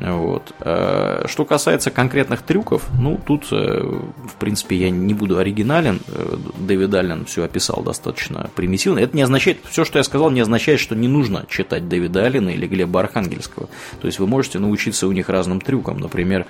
Вот. 0.00 0.54
Э, 0.60 1.24
что 1.26 1.44
касается 1.44 1.90
конкретных 1.90 2.42
трюков, 2.42 2.88
ну, 2.98 3.20
тут, 3.24 3.46
э, 3.52 3.80
в 3.80 4.34
принципе, 4.38 4.76
я 4.76 4.90
не 4.90 5.14
буду 5.14 5.38
оригинален. 5.38 6.00
Э, 6.08 6.36
Дэвид 6.58 6.92
Аллен 6.94 7.24
все 7.26 7.44
описал 7.44 7.82
достаточно 7.82 8.50
примитивно. 8.56 8.98
Это 8.98 9.16
не 9.16 9.22
означает, 9.22 9.58
все, 9.64 9.84
что 9.84 9.98
я 9.98 10.04
сказал, 10.04 10.30
не 10.30 10.40
означает, 10.40 10.80
что 10.80 10.96
не 10.96 11.06
нужно 11.06 11.46
читать 11.48 11.88
Дэвида 11.88 12.24
Аллена 12.24 12.50
или 12.50 12.66
Глеба 12.66 13.00
Архангельского. 13.00 13.68
То 14.00 14.06
есть 14.06 14.18
вы 14.18 14.26
можете 14.26 14.58
научиться 14.58 15.06
у 15.06 15.12
них 15.12 15.28
разным 15.28 15.60
трюкам. 15.60 15.98
Например, 15.98 16.46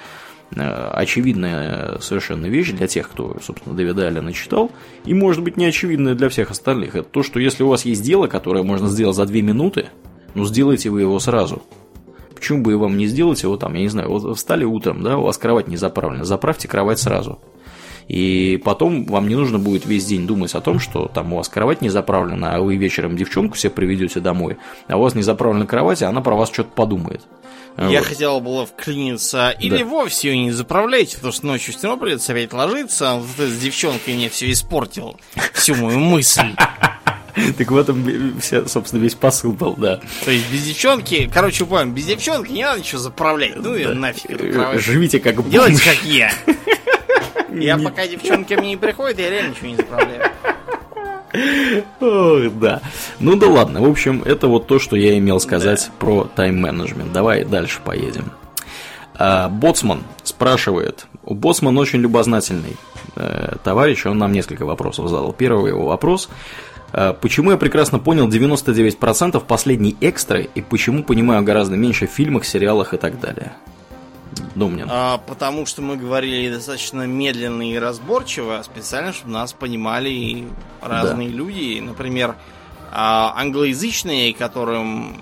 очевидная 0.51 1.99
совершенно 2.01 2.47
вещь 2.47 2.71
для 2.71 2.87
тех, 2.87 3.11
кто, 3.11 3.37
собственно, 3.43 3.77
Дэвида 3.77 4.07
Аллена 4.07 4.33
читал, 4.33 4.71
и 5.05 5.13
может 5.13 5.43
быть 5.43 5.57
не 5.57 5.67
очевидная 5.67 6.15
для 6.15 6.29
всех 6.29 6.51
остальных. 6.51 6.95
Это 6.95 7.09
то, 7.09 7.23
что 7.23 7.41
если 7.41 7.63
у 7.63 7.69
вас 7.69 7.85
есть 7.85 8.03
дело, 8.03 8.27
которое 8.27 8.63
можно 8.63 8.89
сделать 8.89 9.17
за 9.17 9.27
две 9.27 9.43
минуты, 9.43 9.89
ну, 10.35 10.45
сделайте 10.45 10.91
вы 10.91 11.03
его 11.03 11.19
сразу– 11.19 11.63
почему 12.45 12.61
бы 12.61 12.73
и 12.73 12.75
вам 12.75 12.99
не 12.99 13.07
сделать 13.07 13.43
его 13.43 13.57
там, 13.57 13.73
я 13.73 13.81
не 13.81 13.89
знаю, 13.89 14.11
вот 14.11 14.37
встали 14.37 14.65
утром, 14.65 15.03
да, 15.03 15.17
у 15.17 15.23
вас 15.23 15.39
кровать 15.39 15.67
не 15.67 15.79
заправлена, 15.79 16.27
заправьте 16.27 16.69
кровать 16.69 16.99
сразу. 16.99 17.39
И 18.07 18.61
потом 18.63 19.07
вам 19.07 19.29
не 19.29 19.35
нужно 19.35 19.59
будет 19.59 19.87
весь 19.87 20.05
день 20.05 20.27
думать 20.27 20.55
о 20.55 20.61
том, 20.61 20.79
что 20.79 21.09
там 21.09 21.33
у 21.33 21.37
вас 21.39 21.49
кровать 21.49 21.81
не 21.81 21.89
заправлена, 21.89 22.55
а 22.55 22.61
вы 22.61 22.77
вечером 22.77 23.17
девчонку 23.17 23.57
себе 23.57 23.71
приведете 23.71 24.21
домой, 24.21 24.59
а 24.89 24.99
у 24.99 25.01
вас 25.01 25.15
не 25.15 25.23
заправлена 25.23 25.67
кровать, 25.67 26.03
а 26.03 26.11
она 26.11 26.21
про 26.21 26.37
вас 26.37 26.53
что-то 26.53 26.69
подумает. 26.75 27.23
Я 27.79 28.01
вот. 28.01 28.09
хотел 28.09 28.41
было 28.41 28.67
вклиниться, 28.67 29.49
или 29.49 29.79
да. 29.79 29.85
вовсе 29.87 30.29
ее 30.29 30.45
не 30.45 30.53
заправляйте, 30.53 31.17
потому 31.17 31.33
что 31.33 31.47
ночью 31.47 31.73
все 31.73 31.89
равно 31.89 32.05
придется 32.05 32.33
опять 32.33 32.53
ложиться, 32.53 33.15
вот 33.15 33.47
с 33.47 33.59
девчонкой 33.59 34.17
мне 34.17 34.29
все 34.29 34.53
испортил, 34.53 35.17
всю 35.55 35.75
мою 35.77 35.99
мысль. 35.99 36.55
Так 37.59 37.71
в 37.71 37.77
этом, 37.77 38.41
вся, 38.41 38.67
собственно, 38.67 39.01
весь 39.01 39.15
посыл 39.15 39.53
был, 39.53 39.75
да. 39.75 40.01
То 40.25 40.31
есть 40.31 40.51
без 40.51 40.63
девчонки, 40.63 41.31
короче, 41.33 41.65
понял, 41.65 41.93
без 41.93 42.07
девчонки 42.07 42.53
не 42.53 42.65
надо 42.65 42.81
ничего 42.81 43.01
заправлять. 43.01 43.57
Ну 43.57 43.75
и 43.75 43.87
нафиг 43.87 44.31
эту 44.31 44.79
Живите 44.81 45.19
как 45.21 45.37
бомж. 45.37 45.51
Делайте 45.51 45.83
как 45.85 46.03
я. 46.05 46.33
Я 47.53 47.79
пока 47.79 48.07
девчонки 48.07 48.55
мне 48.55 48.71
не 48.71 48.77
приходят, 48.77 49.17
я 49.17 49.31
реально 49.31 49.51
ничего 49.51 49.67
не 49.69 49.77
заправляю. 49.77 50.33
Ох, 52.01 52.53
да. 52.59 52.81
Ну 53.21 53.37
да 53.37 53.47
ладно. 53.47 53.81
В 53.81 53.89
общем, 53.89 54.23
это 54.25 54.49
вот 54.49 54.67
то, 54.67 54.81
что 54.81 54.97
я 54.97 55.17
имел 55.19 55.39
сказать 55.39 55.87
да. 55.87 55.93
про 55.99 56.25
тайм-менеджмент. 56.35 57.13
Давай 57.13 57.45
дальше 57.45 57.81
поедем. 57.85 58.33
А, 59.15 59.49
Боцман 59.49 60.03
спрашивает. 60.25 61.07
Боцман 61.23 61.79
очень 61.79 62.01
любознательный 62.01 62.77
э, 63.17 63.57
товарищ, 63.63 64.05
он 64.07 64.19
нам 64.19 64.33
несколько 64.33 64.65
вопросов 64.65 65.09
задал. 65.09 65.33
Первый 65.33 65.71
его 65.71 65.87
вопрос. 65.87 66.29
Э, 66.95 67.13
почему 67.13 67.51
я 67.51 67.57
прекрасно 67.57 67.99
понял 67.99 68.29
99% 68.29 69.41
последней 69.45 69.97
экстры 70.01 70.49
и 70.55 70.63
почему 70.63 71.03
понимаю 71.03 71.43
гораздо 71.43 71.77
меньше 71.77 72.07
в 72.07 72.11
фильмах, 72.11 72.45
сериалах 72.45 72.95
и 72.95 72.97
так 72.97 73.21
далее? 73.21 73.53
Думнин. 74.55 74.87
А, 74.89 75.19
потому 75.19 75.67
что 75.67 75.83
мы 75.83 75.97
говорили 75.97 76.53
достаточно 76.53 77.07
медленно 77.07 77.69
и 77.69 77.77
разборчиво, 77.77 78.63
специально, 78.63 79.13
чтобы 79.13 79.33
нас 79.33 79.53
понимали 79.53 80.45
разные 80.81 81.29
да. 81.29 81.35
люди. 81.35 81.81
Например, 81.81 82.37
а, 82.93 83.35
англоязычные, 83.37 84.33
которым, 84.33 85.17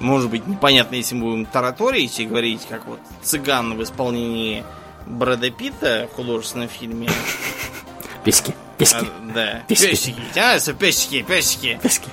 может 0.00 0.30
быть, 0.30 0.48
непонятно, 0.48 0.96
если 0.96 1.14
мы 1.14 1.30
будем 1.30 1.46
тараторить 1.46 2.18
и 2.18 2.26
говорить, 2.26 2.66
как 2.68 2.86
вот 2.86 2.98
цыган 3.22 3.76
в 3.76 3.82
исполнении 3.84 4.64
Брэда 5.06 5.50
Питта 5.50 6.08
в 6.12 6.16
художественном 6.16 6.68
фильме. 6.68 7.08
Пески. 8.24 8.52
Пески. 8.78 9.06
А, 9.06 9.32
да. 9.34 9.62
Пески. 9.68 9.90
Песики. 9.90 10.22
Тянутся 10.34 10.74
песики, 10.74 11.22
песики. 11.22 11.78
Пески. 11.82 12.08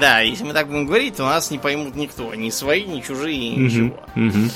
Да, 0.00 0.20
если 0.20 0.44
мы 0.44 0.52
так 0.52 0.68
будем 0.68 0.86
говорить, 0.86 1.16
то 1.16 1.24
нас 1.24 1.50
не 1.50 1.58
поймут 1.58 1.96
никто. 1.96 2.34
Ни 2.34 2.50
свои, 2.50 2.84
ни 2.84 3.00
чужие, 3.00 3.56
ничего. 3.56 4.00
Угу. 4.14 4.50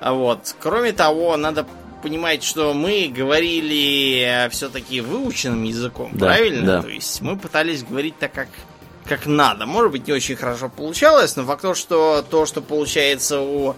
А 0.00 0.12
вот. 0.14 0.56
Кроме 0.58 0.92
того, 0.92 1.36
надо 1.36 1.66
понимать, 2.02 2.42
что 2.42 2.74
мы 2.74 3.12
говорили 3.14 4.48
все-таки 4.50 5.00
выученным 5.00 5.62
языком, 5.62 6.10
да, 6.14 6.26
правильно? 6.26 6.66
Да. 6.66 6.82
То 6.82 6.88
есть 6.88 7.20
мы 7.20 7.36
пытались 7.36 7.84
говорить 7.84 8.18
так, 8.18 8.32
как 8.32 8.48
как 9.04 9.26
надо. 9.26 9.66
Может 9.66 9.92
быть, 9.92 10.06
не 10.06 10.12
очень 10.12 10.36
хорошо 10.36 10.68
получалось, 10.68 11.34
но 11.36 11.44
факт 11.44 11.62
то, 11.62 11.74
что 11.74 12.24
то, 12.28 12.46
что 12.46 12.60
получается 12.60 13.40
у 13.40 13.74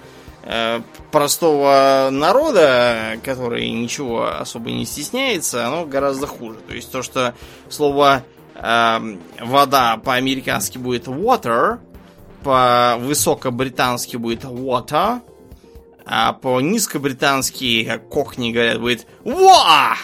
простого 1.11 2.09
народа, 2.11 3.19
который 3.25 3.71
ничего 3.71 4.27
особо 4.27 4.71
не 4.71 4.85
стесняется, 4.85 5.67
оно 5.67 5.87
гораздо 5.87 6.27
хуже. 6.27 6.59
То 6.67 6.75
есть 6.75 6.91
то, 6.93 7.03
что 7.03 7.35
слово 7.71 8.25
э, 8.55 9.17
вода 9.41 9.97
по-американски 9.97 10.79
будет 10.79 11.07
water, 11.07 11.79
по 12.43 12.97
высокобритански 12.99 14.17
будет 14.17 14.45
water, 14.45 15.21
а 16.05 16.35
по 16.35 16.61
низкобритански, 16.61 17.85
как 17.85 18.09
кохни 18.09 18.53
говорят, 18.53 18.81
будет 18.81 19.07
wa. 19.25 19.95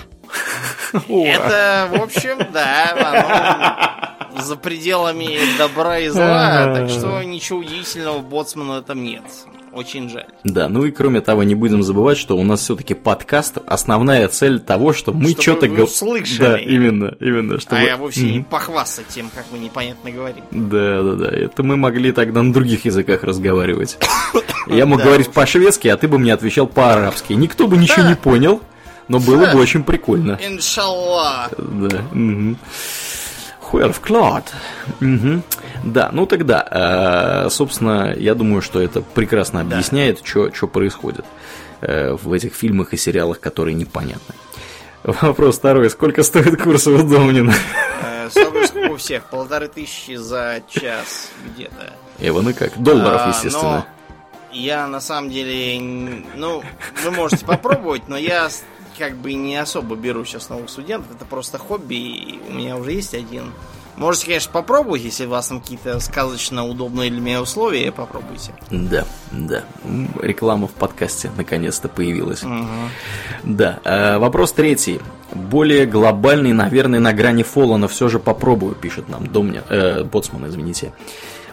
Это, 1.09 1.89
в 1.93 2.03
общем, 2.03 2.39
да, 2.53 2.93
оно 2.93 4.19
за 4.39 4.57
пределами 4.57 5.39
добра 5.59 5.99
и 5.99 6.09
зла, 6.09 6.75
так 6.75 6.89
что 6.89 7.23
ничего 7.23 7.61
удивительного 7.61 8.19
в 8.19 8.29
Боцману 8.29 8.79
этом 8.79 9.03
нет. 9.03 9.23
Очень 9.73 10.09
жаль. 10.11 10.27
Да, 10.43 10.69
ну 10.69 10.85
и 10.85 10.91
кроме 10.91 11.21
того, 11.21 11.45
не 11.45 11.55
будем 11.55 11.83
забывать, 11.83 12.19
что 12.19 12.37
у 12.37 12.43
нас 12.43 12.61
все-таки 12.61 12.95
подкаст, 12.95 13.59
основная 13.67 14.27
цель 14.27 14.59
того, 14.59 14.93
что 14.93 15.13
мы 15.13 15.31
что-то 15.31 15.67
говорим. 15.67 15.85
услышали. 15.85 16.39
Да, 16.39 16.59
именно, 16.59 17.15
именно. 17.21 17.61
Чтобы... 17.61 17.77
А 17.77 17.85
я 17.85 17.97
вовсе 17.97 18.23
mm-hmm. 18.23 18.33
не 18.33 18.41
похвастать 18.41 19.07
тем, 19.09 19.31
как 19.33 19.45
мы 19.53 19.59
непонятно 19.59 20.11
говорим. 20.11 20.43
Да, 20.51 21.03
да, 21.03 21.13
да. 21.13 21.29
Это 21.31 21.63
мы 21.63 21.77
могли 21.77 22.11
тогда 22.11 22.43
на 22.43 22.53
других 22.53 22.85
языках 22.85 23.23
разговаривать. 23.23 23.99
Я 24.67 24.87
мог 24.87 25.03
говорить 25.03 25.31
по-шведски, 25.31 25.89
а 25.89 25.97
ты 25.97 26.09
бы 26.09 26.19
мне 26.19 26.35
отвечал 26.35 26.67
по-арабски. 26.67 27.33
Никто 27.35 27.69
бы 27.69 27.77
ничего 27.77 28.07
не 28.09 28.17
понял, 28.17 28.61
но 29.07 29.21
было 29.21 29.53
бы 29.53 29.61
очень 29.61 29.85
прикольно. 29.85 30.39
Иншаллах. 30.43 31.51
Да. 31.57 32.03
Självklart. 33.71 34.45
Угу. 35.01 35.43
Да, 35.85 36.11
ну 36.13 36.27
тогда, 36.27 37.45
э, 37.47 37.51
собственно, 37.51 38.15
я 38.17 38.35
думаю, 38.35 38.63
что 38.63 38.81
это 38.81 39.01
прекрасно 39.01 39.61
объясняет, 39.61 40.21
да. 40.23 40.51
что 40.53 40.67
происходит 40.67 41.25
э, 41.81 42.13
в 42.13 42.33
этих 42.33 42.55
фильмах 42.55 42.93
и 42.93 42.97
сериалах, 42.97 43.41
которые 43.41 43.75
непонятны. 43.75 44.35
Вопрос 45.03 45.59
второй. 45.59 45.89
Сколько 45.91 46.23
стоит 46.23 46.61
курс 46.63 46.87
у 46.87 46.99
Домнина? 46.99 47.55
Сколько 48.31 48.93
у 48.93 48.97
всех? 48.97 49.25
Полторы 49.25 49.69
тысячи 49.69 50.17
за 50.17 50.63
час 50.69 51.31
где-то. 51.47 51.95
Иван 52.19 52.51
и 52.51 52.53
как? 52.53 52.81
Долларов, 52.81 53.29
естественно. 53.29 53.87
Я 54.53 54.89
на 54.89 55.01
самом 55.01 55.31
деле, 55.31 55.81
ну, 56.37 56.63
вы 57.05 57.11
можете 57.13 57.47
попробовать, 57.47 58.09
но 58.09 58.17
я 58.17 58.51
как 59.01 59.17
бы 59.17 59.33
не 59.33 59.57
особо 59.57 59.97
беру 59.97 60.27
сейчас 60.27 60.51
новых 60.51 60.69
студентов, 60.69 61.11
это 61.17 61.25
просто 61.25 61.57
хобби, 61.57 61.95
и 61.95 62.39
у 62.49 62.53
меня 62.53 62.77
уже 62.77 62.93
есть 62.93 63.15
один. 63.15 63.45
Можете, 63.97 64.27
конечно, 64.27 64.53
попробовать, 64.53 65.03
если 65.03 65.27
у 65.27 65.31
вас 65.31 65.49
там 65.49 65.61
какие-то 65.61 65.99
сказочно 66.01 66.67
удобные 66.67 67.11
для 67.11 67.21
меня 67.21 67.43
условия, 67.43 67.93
попробуйте. 67.93 68.55
Да, 68.71 69.05
да. 69.33 69.65
Реклама 70.21 70.69
в 70.69 70.73
подкасте 70.73 71.31
наконец-то 71.37 71.89
появилась. 71.89 72.43
Угу. 72.43 72.55
Да. 73.45 73.81
Э, 73.85 74.19
вопрос 74.19 74.53
третий. 74.53 75.01
Более 75.35 75.87
глобальный, 75.87 76.53
наверное, 76.53 77.01
на 77.01 77.13
грани 77.13 77.43
фола, 77.43 77.79
но 77.79 77.89
все 77.89 78.09
же 78.09 78.19
попробую, 78.19 78.75
пишет 78.75 79.09
нам 79.09 79.27
Домня, 79.27 79.63
э, 79.69 80.05
Боцман, 80.05 80.47
извините. 80.47 80.93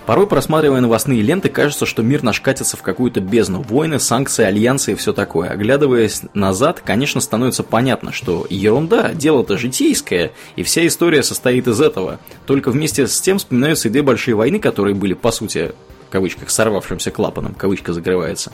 Порой, 0.08 0.26
просматривая 0.26 0.80
новостные 0.80 1.22
ленты, 1.22 1.50
кажется, 1.50 1.86
что 1.86 2.02
мир 2.02 2.24
наш 2.24 2.40
катится 2.40 2.78
в 2.78 2.82
какую-то 2.82 3.20
бездну. 3.20 3.62
Войны, 3.62 4.00
санкции, 4.00 4.46
альянсы 4.46 4.94
и 4.94 4.96
все 4.96 5.12
такое. 5.12 5.50
Оглядываясь 5.50 6.22
назад, 6.34 6.82
конечно, 6.84 7.20
становится 7.20 7.62
понятно, 7.62 8.14
что 8.14 8.48
ерунда, 8.50 9.12
дело-то 9.14 9.58
житейское, 9.58 10.32
и 10.56 10.64
вся 10.64 10.88
история 10.88 11.24
состоит 11.24 11.68
из 11.68 11.82
этого. 11.82 12.22
Только 12.46 12.72
вместе 12.72 13.06
с 13.06 13.20
тем 13.20 13.38
вспоминаются 13.38 13.90
и 13.90 13.92
две 13.92 14.02
большие 14.02 14.34
войны, 14.34 14.60
которые 14.60 14.96
были, 14.96 15.14
по 15.14 15.30
сути, 15.30 15.74
в 16.08 16.10
кавычках, 16.10 16.52
сорвавшимся 16.52 17.12
клапаном, 17.12 17.54
кавычка 17.54 17.92
закрывается 17.92 18.54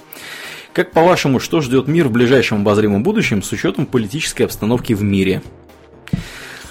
Как 0.74 0.92
по-вашему, 0.92 1.40
что 1.40 1.62
ждет 1.62 1.88
мир 1.88 2.08
в 2.08 2.12
ближайшем 2.12 2.62
обозримом 2.62 3.04
будущем 3.04 3.44
с 3.44 3.52
учетом 3.52 3.86
политической 3.86 4.42
обстановки 4.42 4.94
в 4.94 5.04
мире? 5.04 5.44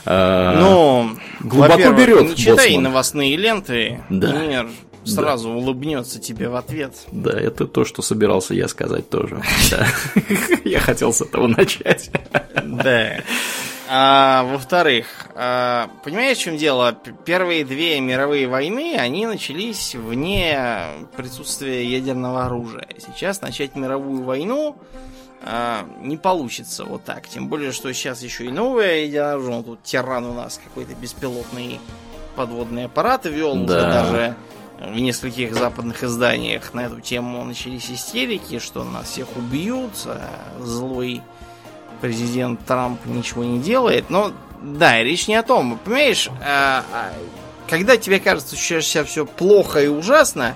А, 0.04 0.58
ну, 0.58 1.10
глубоко 1.42 1.92
берет. 1.92 2.30
Не 2.30 2.36
читай 2.36 2.68
боцман. 2.68 2.82
новостные 2.84 3.36
ленты, 3.36 4.02
Да. 4.10 4.32
мир 4.32 4.68
сразу 5.04 5.50
улыбнется 5.50 6.20
тебе 6.20 6.48
в 6.48 6.54
ответ. 6.56 6.94
Да, 7.10 7.32
это 7.32 7.66
то, 7.66 7.84
что 7.84 8.02
собирался 8.02 8.54
я 8.54 8.68
сказать 8.68 9.10
тоже. 9.10 9.42
Да. 9.70 9.86
Я 10.64 10.78
хотел 10.80 11.12
с 11.12 11.20
этого 11.20 11.46
начать. 11.48 12.10
Да. 12.64 13.16
А, 13.94 14.44
во-вторых, 14.44 15.06
а, 15.34 15.90
понимаешь, 16.04 16.38
в 16.38 16.42
чем 16.42 16.56
дело? 16.56 16.96
Первые 17.26 17.64
две 17.64 18.00
мировые 18.00 18.46
войны, 18.46 18.96
они 18.96 19.26
начались 19.26 19.94
вне 19.94 20.58
присутствия 21.16 21.84
ядерного 21.84 22.46
оружия. 22.46 22.86
Сейчас 23.04 23.42
начать 23.42 23.74
мировую 23.76 24.22
войну 24.22 24.76
а, 25.44 25.86
не 26.00 26.16
получится 26.16 26.84
вот 26.84 27.04
так. 27.04 27.28
Тем 27.28 27.48
более, 27.48 27.72
что 27.72 27.92
сейчас 27.92 28.22
еще 28.22 28.44
и 28.44 29.16
оружие. 29.16 29.56
Ну, 29.56 29.62
Тут 29.62 29.82
тиран 29.82 30.24
у 30.24 30.34
нас 30.34 30.60
какой-то 30.62 30.94
беспилотный 30.94 31.80
подводный 32.36 32.86
аппарат 32.86 33.26
вел. 33.26 33.52
Уже 33.54 33.66
Да. 33.66 34.02
даже 34.02 34.36
в 34.78 34.98
нескольких 34.98 35.54
западных 35.54 36.02
изданиях 36.02 36.74
на 36.74 36.86
эту 36.86 37.00
тему 37.00 37.44
начались 37.44 37.90
истерики, 37.90 38.58
что 38.58 38.84
нас 38.84 39.10
всех 39.10 39.28
убьют, 39.36 39.92
а 40.06 40.28
злой 40.60 41.22
президент 42.00 42.64
Трамп 42.66 43.04
ничего 43.06 43.44
не 43.44 43.60
делает. 43.60 44.10
Но 44.10 44.32
да, 44.60 45.02
речь 45.02 45.28
не 45.28 45.36
о 45.36 45.42
том. 45.42 45.78
Понимаешь, 45.84 46.28
а, 46.40 46.84
а, 46.92 47.12
когда 47.68 47.96
тебе 47.96 48.18
кажется, 48.20 48.56
что 48.56 48.80
сейчас 48.80 49.06
все 49.06 49.26
плохо 49.26 49.82
и 49.82 49.88
ужасно, 49.88 50.54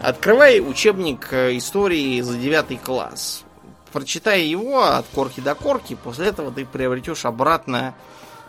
открывай 0.00 0.60
учебник 0.60 1.28
э, 1.32 1.56
истории 1.56 2.20
за 2.20 2.36
девятый 2.36 2.78
класс. 2.78 3.44
Прочитай 3.92 4.44
его 4.44 4.82
от 4.84 5.06
корки 5.14 5.40
до 5.40 5.54
корки, 5.54 5.96
после 6.02 6.26
этого 6.28 6.50
ты 6.52 6.64
приобретешь 6.66 7.24
обратно 7.24 7.94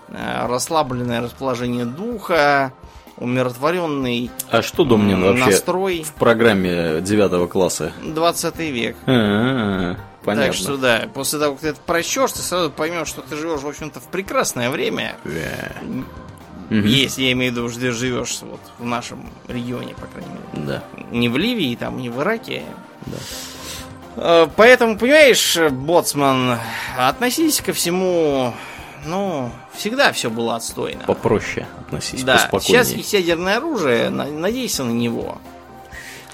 э, 0.10 0.48
расслабленное 0.48 1.22
расположение 1.22 1.86
духа, 1.86 2.74
умиротворенный 3.18 4.32
А 4.50 4.62
что 4.62 4.84
Домнин 4.84 5.22
вообще 5.24 5.46
настрой. 5.46 6.04
в 6.04 6.14
программе 6.14 7.02
9 7.02 7.50
класса? 7.50 7.94
20 8.04 8.58
век. 8.60 8.96
А, 9.06 9.96
Понятно. 10.24 10.46
Так 10.48 10.54
что 10.54 10.78
да, 10.78 11.08
после 11.14 11.40
того, 11.40 11.54
как 11.54 11.62
ты 11.62 11.68
это 11.70 11.80
прочтешь, 11.86 12.32
ты 12.34 12.40
сразу 12.40 12.70
поймешь, 12.70 13.08
что 13.08 13.22
ты 13.22 13.36
живешь, 13.36 13.62
в 13.62 13.68
общем-то, 13.68 14.00
в 14.00 14.08
прекрасное 14.08 14.70
время. 14.70 15.16
Мгм. 16.70 16.86
Если 16.86 17.24
я 17.24 17.32
имею 17.32 17.52
в 17.52 17.56
виду, 17.56 17.70
ты 17.70 17.92
живешь 17.92 18.40
вот 18.42 18.60
в 18.78 18.86
нашем 18.86 19.26
регионе, 19.48 19.96
по 19.96 20.06
крайней 20.06 20.30
мере. 20.54 20.66
Да. 20.68 20.84
Не 21.12 21.28
в 21.30 21.38
Ливии, 21.38 21.76
там, 21.76 21.98
не 21.98 22.10
в 22.10 22.22
Ираке. 22.22 22.64
Э, 23.08 23.12
Поэтому, 24.56 24.98
понимаешь, 24.98 25.58
Боцман, 25.72 26.58
относись 26.98 27.62
ко 27.62 27.74
всему, 27.74 28.54
ну, 29.06 29.50
всегда 29.74 30.12
все 30.12 30.30
было 30.30 30.56
отстойно. 30.56 31.04
Попроще 31.06 31.68
относись, 31.80 32.24
Да, 32.24 32.34
поспокойнее. 32.34 32.84
сейчас 32.84 32.92
есть 32.98 33.14
ядерное 33.14 33.58
оружие, 33.58 34.10
на- 34.10 34.26
надейся 34.26 34.84
на 34.84 34.92
него. 34.92 35.38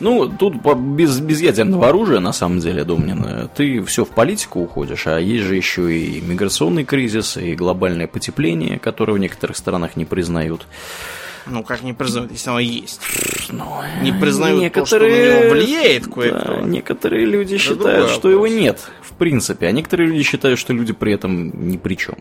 Ну, 0.02 0.28
тут 0.28 0.56
без, 0.76 1.20
без 1.22 1.40
ядерного 1.42 1.88
оружия, 1.88 2.20
на 2.20 2.34
самом 2.34 2.60
деле, 2.60 2.84
Домнин, 2.84 3.50
ты 3.56 3.82
все 3.84 4.04
в 4.04 4.10
политику 4.10 4.60
уходишь, 4.60 5.08
а 5.08 5.20
есть 5.20 5.46
же 5.46 5.56
еще 5.56 5.98
и 5.98 6.20
миграционный 6.20 6.84
кризис, 6.84 7.38
и 7.38 7.56
глобальное 7.56 8.08
потепление, 8.08 8.78
которое 8.78 9.14
в 9.14 9.20
некоторых 9.20 9.56
странах 9.56 9.96
не 9.96 10.04
признают. 10.04 10.68
Ну, 11.48 11.64
как 11.64 11.84
не 11.84 11.94
признают, 11.94 12.32
если 12.32 12.50
оно 12.50 12.60
есть. 12.60 13.00
Ну, 13.50 13.66
Не 14.02 14.12
признают 14.12 14.62
некоторые, 14.62 14.82
то, 15.12 15.26
что 15.26 15.40
на 15.40 15.44
него 15.44 15.54
влияет 15.54 16.04
да, 16.06 16.12
кое-кто. 16.12 16.60
некоторые 16.62 17.26
люди 17.26 17.56
Это 17.56 17.64
считают, 17.64 18.10
что 18.10 18.30
его 18.30 18.48
нет, 18.48 18.80
в 19.02 19.14
принципе, 19.14 19.68
а 19.68 19.72
некоторые 19.72 20.10
люди 20.10 20.24
считают, 20.24 20.60
что 20.60 20.74
люди 20.74 20.94
при 20.94 21.14
этом 21.14 21.70
ни 21.70 21.78
при 21.78 21.96
чем. 21.96 22.16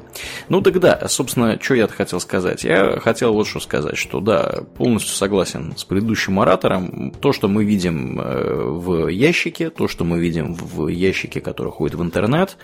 Ну 0.48 0.60
тогда, 0.60 1.08
собственно, 1.08 1.58
что 1.60 1.74
я 1.74 1.88
хотел 1.88 2.20
сказать? 2.20 2.64
Я 2.64 3.00
хотел 3.00 3.32
вот 3.32 3.46
что 3.46 3.60
сказать, 3.60 3.96
что 3.96 4.20
да, 4.20 4.62
полностью 4.76 5.14
согласен 5.14 5.74
с 5.76 5.84
предыдущим 5.84 6.38
оратором. 6.40 7.12
То, 7.20 7.32
что 7.32 7.48
мы 7.48 7.64
видим 7.64 8.20
э, 8.20 8.62
в 8.62 9.08
ящике, 9.08 9.70
то, 9.70 9.88
что 9.88 10.04
мы 10.04 10.18
видим 10.18 10.54
в 10.54 10.88
ящике, 10.88 11.40
который 11.40 11.72
ходит 11.72 11.94
в 11.94 12.02
интернет, 12.02 12.56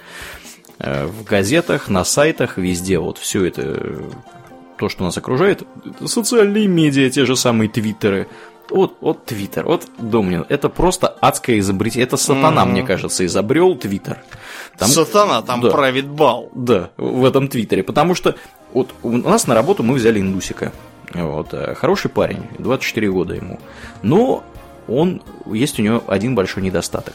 э, 0.79 1.07
в 1.07 1.25
газетах, 1.25 1.89
на 1.89 2.05
сайтах, 2.05 2.59
везде, 2.59 2.99
вот 2.99 3.19
все 3.19 3.45
это 3.47 4.03
то, 4.81 4.89
что 4.89 5.05
нас 5.05 5.18
окружает, 5.18 5.62
социальные 6.07 6.66
медиа, 6.66 7.11
те 7.11 7.26
же 7.26 7.37
самые 7.37 7.68
твиттеры. 7.68 8.26
Вот, 8.70 8.97
вот 9.01 9.24
твиттер, 9.26 9.66
вот 9.66 9.87
Домнин, 9.99 10.47
это 10.49 10.68
просто 10.68 11.09
адское 11.09 11.59
изобретение. 11.59 12.07
Это 12.07 12.16
сатана, 12.16 12.64
мне 12.64 12.83
кажется, 12.83 13.26
изобрел 13.26 13.74
твиттер. 13.76 14.22
Там- 14.78 14.89
Сатана 14.89 15.43
там 15.43 15.61
Да. 15.61 15.70
правит 15.70 16.07
бал. 16.07 16.51
да, 16.55 16.91
в 16.97 17.24
этом 17.24 17.49
твиттере. 17.49 17.83
Потому 17.83 18.14
что 18.14 18.37
вот 18.72 18.95
у 19.03 19.16
нас 19.16 19.47
на 19.47 19.55
работу 19.55 19.83
мы 19.83 19.95
взяли 19.95 20.20
индусика. 20.20 20.72
Вот, 21.12 21.53
э, 21.53 21.74
хороший 21.74 22.11
парень, 22.11 22.43
24 22.59 23.11
года 23.11 23.35
ему. 23.35 23.59
Но 24.03 24.45
он, 24.89 25.20
есть 25.47 25.78
у 25.81 25.83
него 25.83 26.03
один 26.07 26.35
большой 26.35 26.62
недостаток. 26.62 27.14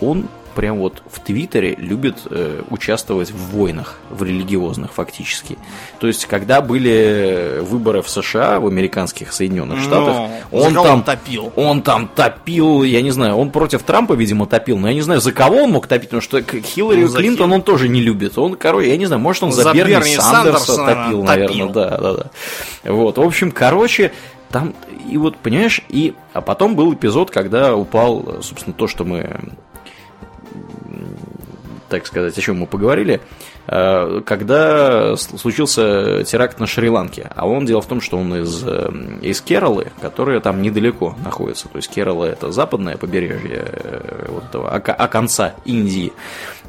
Он 0.00 0.28
прям 0.54 0.78
вот 0.78 1.02
в 1.10 1.20
Твиттере 1.20 1.76
любит 1.78 2.16
э, 2.28 2.62
участвовать 2.70 3.30
в 3.30 3.56
войнах, 3.56 3.98
в 4.10 4.24
религиозных 4.24 4.92
фактически. 4.92 5.56
То 6.00 6.08
есть, 6.08 6.26
когда 6.26 6.60
были 6.60 7.60
выборы 7.60 8.02
в 8.02 8.10
США, 8.10 8.58
в 8.58 8.66
американских 8.66 9.32
Соединенных 9.32 9.80
Штатах, 9.80 10.16
Ну, 10.50 10.58
он 10.58 10.68
за 10.70 10.74
кого 10.74 10.86
там 10.86 10.94
он 10.98 11.02
топил. 11.04 11.52
он 11.54 11.82
там 11.82 12.08
топил, 12.08 12.82
я 12.82 13.00
не 13.00 13.12
знаю, 13.12 13.36
он 13.36 13.50
против 13.50 13.84
Трампа, 13.84 14.14
видимо, 14.14 14.46
топил, 14.46 14.76
но 14.78 14.88
я 14.88 14.94
не 14.94 15.02
знаю, 15.02 15.20
за 15.20 15.32
кого 15.32 15.58
он 15.62 15.70
мог 15.70 15.86
топить, 15.86 16.08
потому 16.10 16.20
что 16.20 16.42
Хиллари 16.42 17.02
Ну, 17.02 17.08
за 17.08 17.18
Клинтон 17.18 17.52
он 17.52 17.62
тоже 17.62 17.88
не 17.88 18.00
любит. 18.02 18.36
Он, 18.36 18.54
короче, 18.56 18.90
я 18.90 18.96
не 18.96 19.06
знаю, 19.06 19.22
может, 19.22 19.44
он 19.44 19.52
за, 19.52 19.62
За 19.62 19.72
Берни, 19.72 19.94
Берни 19.94 20.16
Сандерса, 20.16 20.74
Сандерса, 20.74 21.04
топил, 21.04 21.22
наверное, 21.22 21.48
топил. 21.48 21.68
да, 21.70 21.98
да, 21.98 22.12
да. 22.14 22.92
Вот, 22.92 23.18
в 23.18 23.22
общем, 23.22 23.52
короче, 23.52 24.12
там, 24.50 24.74
и 25.08 25.16
вот, 25.16 25.36
понимаешь, 25.36 25.80
и, 25.88 26.14
а 26.32 26.40
потом 26.40 26.74
был 26.74 26.92
эпизод, 26.92 27.30
когда 27.30 27.76
упал, 27.76 28.42
собственно, 28.42 28.74
то, 28.74 28.88
что 28.88 29.04
мы 29.04 29.38
так 31.88 32.06
сказать, 32.06 32.38
о 32.38 32.40
чем 32.40 32.60
мы 32.60 32.66
поговорили, 32.66 33.20
э, 33.66 34.20
когда 34.24 35.16
случился 35.16 36.22
теракт 36.24 36.60
на 36.60 36.68
Шри-Ланке. 36.68 37.30
А 37.34 37.48
он, 37.48 37.66
дело 37.66 37.82
в 37.82 37.86
том, 37.86 38.00
что 38.00 38.16
он 38.16 38.32
из, 38.36 38.62
э, 38.64 38.90
из 39.22 39.40
Кералы, 39.40 39.88
которая 40.00 40.38
там 40.38 40.62
недалеко 40.62 41.16
находится. 41.24 41.68
То 41.68 41.78
есть 41.78 41.90
Керала 41.90 42.26
это 42.26 42.52
западное 42.52 42.96
побережье 42.96 43.64
э, 43.66 44.26
вот 44.28 44.44
этого, 44.44 44.72
ока- 44.72 44.94
оконца 44.94 45.54
Индии. 45.64 46.12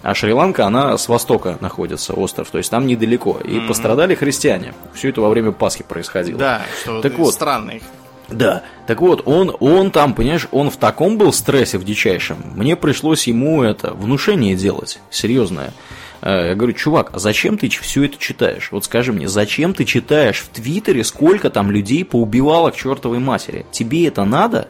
А 0.02 0.16
Шри-Ланка, 0.16 0.66
она 0.66 0.98
с 0.98 1.08
востока 1.08 1.58
находится, 1.62 2.14
остров. 2.14 2.50
То 2.50 2.58
есть 2.58 2.72
там 2.72 2.88
недалеко. 2.88 3.38
И 3.44 3.60
пострадали 3.68 4.16
христиане. 4.16 4.74
Все 4.96 5.10
это 5.10 5.22
во 5.22 5.30
время 5.30 5.52
Пасхи 5.52 5.84
происходило. 5.84 6.40
Да, 6.40 6.62
что 6.82 7.00
Так 7.02 7.14
вот. 7.20 7.32
странный. 7.34 7.84
Да, 8.32 8.64
так 8.88 9.02
вот, 9.02 9.24
он, 9.26 9.56
он 9.60 9.92
там, 9.92 10.14
понимаешь, 10.14 10.48
он 10.52 10.70
в 10.70 10.78
таком 10.78 11.18
был 11.18 11.34
стрессе 11.34 11.78
в 11.78 11.84
дичайшем. 11.84 12.38
Мне 12.56 12.76
пришлось 12.76 13.28
ему 13.28 13.64
это 13.64 13.94
внушение 13.94 14.56
делать, 14.56 15.00
серьезное. 15.10 15.74
Э, 16.22 16.50
Я 16.50 16.56
говорю, 16.56 16.74
чувак, 16.74 17.12
а 17.14 17.20
зачем 17.20 17.58
ты 17.58 17.70
все 17.70 18.06
это 18.06 18.18
читаешь? 18.18 18.70
Вот 18.72 18.86
скажи 18.86 19.12
мне, 19.12 19.28
зачем 19.28 19.74
ты 19.74 19.86
читаешь 19.86 20.40
в 20.40 20.50
Твиттере, 20.50 21.04
сколько 21.04 21.50
там 21.50 21.72
людей 21.72 22.06
поубивало 22.06 22.72
к 22.72 22.76
чертовой 22.76 23.20
матери? 23.20 23.66
Тебе 23.72 24.08
это 24.08 24.24
надо? 24.24 24.68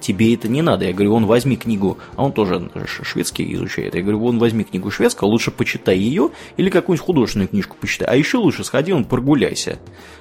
Тебе 0.00 0.34
это 0.34 0.48
не 0.48 0.62
надо. 0.62 0.86
Я 0.86 0.92
говорю, 0.92 1.12
вон 1.12 1.26
возьми 1.26 1.56
книгу, 1.56 1.98
а 2.16 2.24
он 2.24 2.32
тоже 2.32 2.70
шведский 2.86 3.54
изучает. 3.54 3.94
Я 3.94 4.02
говорю, 4.02 4.18
вон 4.18 4.38
возьми 4.38 4.64
книгу 4.64 4.90
шведского, 4.90 5.28
лучше 5.28 5.50
почитай 5.50 5.98
ее 5.98 6.30
или 6.56 6.70
какую-нибудь 6.70 7.04
художественную 7.04 7.48
книжку 7.48 7.76
почитай. 7.78 8.08
А 8.08 8.16
еще 8.16 8.38
лучше 8.38 8.64
сходи, 8.64 8.92
он 8.92 9.04
прогуляйся 9.04 9.78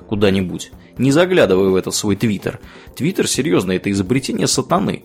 куда-нибудь. 0.08 0.72
Не 0.98 1.12
заглядывай 1.12 1.70
в 1.70 1.76
этот 1.76 1.96
свой 1.96 2.16
твиттер. 2.16 2.60
Твиттер, 2.96 3.28
серьезно, 3.28 3.72
это 3.72 3.90
изобретение 3.90 4.48
сатаны. 4.48 5.04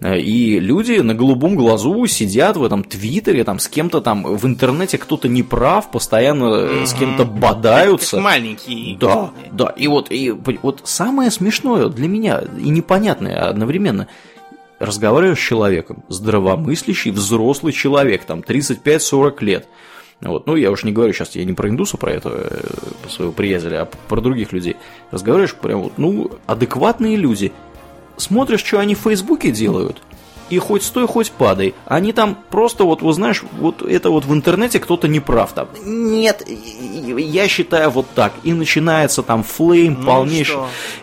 Э, 0.00 0.18
И 0.18 0.58
люди 0.58 0.98
на 1.00 1.14
голубом 1.14 1.54
глазу 1.56 2.06
сидят 2.06 2.56
в 2.56 2.64
этом 2.64 2.84
твиттере, 2.84 3.44
там 3.44 3.58
с 3.58 3.68
кем-то 3.68 4.00
там 4.00 4.24
в 4.24 4.46
интернете 4.46 4.98
кто-то 4.98 5.28
не 5.28 5.42
прав, 5.42 5.90
постоянно 5.90 6.54
э, 6.54 6.86
с 6.86 6.94
кем-то 6.94 7.24
бодаются. 7.24 8.16
Как 8.16 8.24
маленький. 8.24 8.96
Да, 9.00 9.30
да. 9.52 9.66
И 9.76 9.86
вот, 9.88 10.10
и 10.10 10.30
вот 10.30 10.80
самое 10.84 11.30
смешное 11.30 11.88
для 11.88 12.08
меня 12.08 12.42
и 12.58 12.68
непонятное 12.68 13.48
одновременно. 13.48 14.08
Разговариваю 14.80 15.36
с 15.36 15.40
человеком, 15.40 16.02
здравомыслящий, 16.08 17.12
взрослый 17.12 17.72
человек, 17.72 18.24
там 18.24 18.40
35-40 18.40 19.44
лет. 19.44 19.68
Вот. 20.20 20.46
Ну, 20.46 20.56
я 20.56 20.70
уж 20.70 20.84
не 20.84 20.92
говорю 20.92 21.12
сейчас, 21.12 21.36
я 21.36 21.44
не 21.44 21.52
про 21.52 21.68
индуса, 21.68 21.96
про 21.96 22.12
этого 22.12 22.36
э, 22.36 22.60
своего 23.08 23.32
приятеля, 23.32 23.82
а 23.82 23.84
про 24.08 24.20
других 24.20 24.52
людей. 24.52 24.76
Разговариваешь 25.10 25.54
прям 25.54 25.82
вот, 25.82 25.92
ну, 25.96 26.30
адекватные 26.46 27.16
люди. 27.16 27.52
Смотришь, 28.16 28.64
что 28.64 28.78
они 28.78 28.94
в 28.94 29.00
Фейсбуке 29.00 29.50
делают, 29.50 30.00
и 30.50 30.58
хоть 30.58 30.82
стой, 30.82 31.06
хоть 31.06 31.30
падай. 31.32 31.74
Они 31.86 32.12
там 32.12 32.38
просто 32.50 32.84
вот, 32.84 33.02
вы 33.02 33.12
знаешь, 33.12 33.42
вот 33.58 33.82
это 33.82 34.10
вот 34.10 34.24
в 34.24 34.32
интернете 34.32 34.78
кто-то 34.78 35.08
не 35.08 35.20
прав 35.20 35.52
там. 35.52 35.68
Нет, 35.84 36.46
я 36.48 37.48
считаю 37.48 37.90
вот 37.90 38.06
так. 38.14 38.32
И 38.42 38.52
начинается 38.52 39.22
там 39.22 39.42
флейм 39.42 39.98
Ну 40.00 40.06
полнейший. 40.06 40.58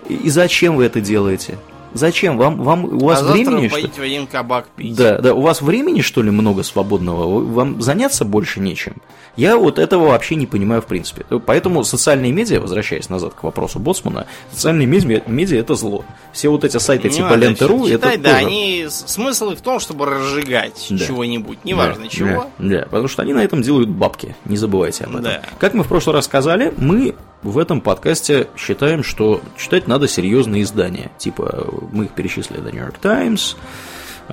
И 0.08 0.14
и 0.14 0.30
зачем 0.30 0.76
вы 0.76 0.86
это 0.86 1.02
делаете? 1.02 1.58
Зачем? 1.94 2.38
Вам, 2.38 2.64
вам 2.64 2.86
у 2.86 3.06
вас 3.06 3.22
а 3.22 3.32
времени? 3.32 3.68
Завтра 3.68 3.92
что... 3.92 4.04
один 4.04 4.28
кабак 4.28 4.68
пить. 4.76 4.96
Да, 4.96 5.18
да, 5.20 5.34
у 5.34 5.42
вас 5.42 5.62
времени, 5.62 6.02
что 6.02 6.22
ли, 6.22 6.32
много 6.32 6.64
свободного? 6.64 7.44
Вам 7.44 7.82
заняться 7.82 8.26
больше 8.26 8.60
нечем? 8.60 8.96
Я 9.38 9.58
вот 9.58 9.80
этого 9.80 10.08
вообще 10.08 10.36
не 10.36 10.46
понимаю 10.46 10.82
в 10.82 10.86
принципе. 10.86 11.26
Поэтому 11.46 11.84
социальные 11.84 12.32
медиа, 12.32 12.60
возвращаясь 12.60 13.10
назад 13.10 13.34
к 13.34 13.44
вопросу 13.44 13.80
Боцмана, 13.80 14.28
социальные 14.52 14.88
медиа, 14.88 15.22
медиа 15.28 15.60
это 15.60 15.76
зло. 15.76 16.04
Все 16.34 16.50
вот 16.50 16.64
эти 16.64 16.78
сайты 16.78 17.10
не 17.10 17.16
типа 17.16 17.34
Ленты.ру, 17.34 17.88
это 17.88 18.18
да, 18.18 18.34
тоже... 18.34 18.46
они 18.46 18.88
смысл 18.90 19.56
в 19.56 19.62
том, 19.62 19.80
чтобы 19.80 20.06
разжигать 20.06 20.88
да. 20.90 20.98
чего-нибудь, 20.98 21.64
неважно 21.64 22.04
да, 22.04 22.10
чего. 22.10 22.48
Да, 22.58 22.78
да, 22.78 22.84
потому 22.86 23.08
что 23.08 23.22
они 23.22 23.34
на 23.34 23.44
этом 23.44 23.62
делают 23.62 23.90
бабки, 23.90 24.36
не 24.46 24.58
забывайте 24.58 25.06
об 25.06 25.12
этом. 25.12 25.24
Да. 25.24 25.42
Как 25.60 25.74
мы 25.74 25.84
в 25.84 25.88
прошлый 25.88 26.16
раз 26.16 26.26
сказали, 26.26 26.74
мы 26.78 27.16
в 27.44 27.58
этом 27.58 27.82
подкасте 27.82 28.48
считаем, 28.56 29.04
что 29.04 29.42
читать 29.58 29.88
надо 29.88 30.08
серьезные 30.08 30.64
издания. 30.64 31.12
Типа, 31.18 31.68
мы 31.92 32.06
их 32.06 32.12
перечислили, 32.12 32.62
The 32.62 32.72
New 32.72 32.82
York 32.82 32.98
Times, 33.00 33.56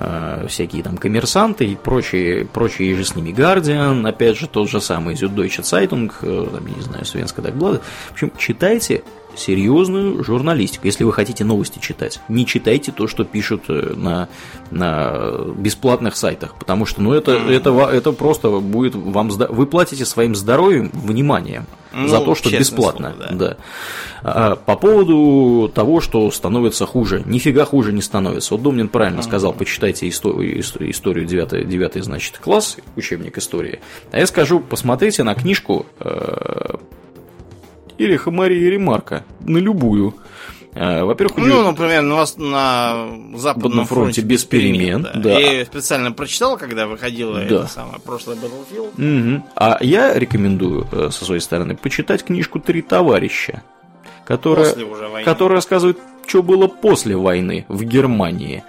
Э, 0.01 0.45
всякие 0.47 0.81
там 0.81 0.97
коммерсанты 0.97 1.65
и 1.65 1.75
прочие, 1.75 2.45
прочие 2.45 2.95
же 2.95 3.03
с 3.03 3.15
ними 3.15 3.31
Guardian, 3.31 4.07
опять 4.07 4.37
же 4.37 4.47
тот 4.47 4.69
же 4.69 4.79
самый 4.79 5.15
Süddeutsche 5.15 5.61
Zeitung, 5.61 6.09
э, 6.21 6.47
там, 6.53 6.65
я 6.65 6.73
не 6.73 6.81
знаю, 6.81 7.03
Свенская 7.03 7.43
Дагблада. 7.43 7.81
В 8.07 8.11
общем, 8.13 8.31
читайте 8.37 9.03
серьезную 9.39 10.23
журналистику, 10.23 10.85
если 10.85 11.03
вы 11.03 11.13
хотите 11.13 11.43
новости 11.43 11.79
читать. 11.79 12.19
Не 12.27 12.45
читайте 12.45 12.91
то, 12.91 13.07
что 13.07 13.23
пишут 13.23 13.63
э, 13.69 13.93
на, 13.95 14.29
на 14.71 15.45
бесплатных 15.55 16.15
сайтах, 16.15 16.55
потому 16.55 16.85
что 16.85 17.01
ну, 17.01 17.13
это, 17.13 17.31
это, 17.31 17.71
это 17.91 18.11
просто 18.11 18.49
будет 18.59 18.95
вам... 18.95 19.29
Вы 19.29 19.65
платите 19.65 20.05
своим 20.05 20.35
здоровьем 20.35 20.91
вниманием 20.93 21.65
ну, 21.93 22.07
за 22.07 22.19
то, 22.19 22.35
что 22.35 22.49
бесплатно. 22.49 23.13
Слово, 23.15 23.31
да. 23.31 23.47
Да. 23.47 23.57
А, 24.21 24.55
по 24.55 24.75
поводу 24.75 25.71
того, 25.73 26.01
что 26.01 26.29
становится 26.31 26.85
хуже. 26.85 27.23
Нифига 27.25 27.65
хуже 27.65 27.93
не 27.93 28.01
становится. 28.01 28.53
Вот 28.53 28.63
Домнин 28.63 28.89
правильно 28.89 29.21
сказал, 29.21 29.53
почитайте 29.53 30.07
историю, 30.07 30.59
историю 30.61 31.25
9, 31.25 31.67
9 31.67 32.03
значит, 32.03 32.37
класс, 32.37 32.77
учебник 32.95 33.37
истории. 33.37 33.79
А 34.11 34.19
я 34.19 34.27
скажу, 34.27 34.59
посмотрите 34.59 35.23
на 35.23 35.35
книжку 35.35 35.85
э, 37.99 38.03
Ириха 38.03 38.31
Марии 38.31 38.65
Ремарка, 38.65 39.25
на 39.41 39.57
любую. 39.57 40.15
Э, 40.73 41.03
во-первых, 41.03 41.37
ну, 41.37 41.45
нее... 41.45 41.63
например, 41.63 42.03
на, 42.03 42.25
на 42.37 43.37
Западном 43.37 43.85
фронте, 43.85 43.87
фронте 43.87 44.21
без 44.21 44.45
перемен. 44.45 45.03
перемен 45.03 45.21
да. 45.21 45.39
Я 45.39 45.65
специально 45.65 46.11
прочитал, 46.11 46.57
когда 46.57 46.87
выходила 46.87 47.35
да. 47.35 47.41
это 47.43 47.67
самое 47.67 47.99
прошлое 47.99 48.37
Battlefield. 48.37 49.37
Угу. 49.37 49.45
А 49.55 49.77
я 49.81 50.13
рекомендую 50.17 50.87
э, 50.91 51.09
со 51.11 51.25
своей 51.25 51.41
стороны 51.41 51.75
почитать 51.75 52.23
книжку 52.23 52.59
Три 52.59 52.81
товарища, 52.81 53.63
которая, 54.25 54.75
которая 55.25 55.57
рассказывает, 55.57 55.97
что 56.27 56.43
было 56.43 56.67
после 56.67 57.17
войны 57.17 57.65
в 57.67 57.83
Германии. 57.83 58.63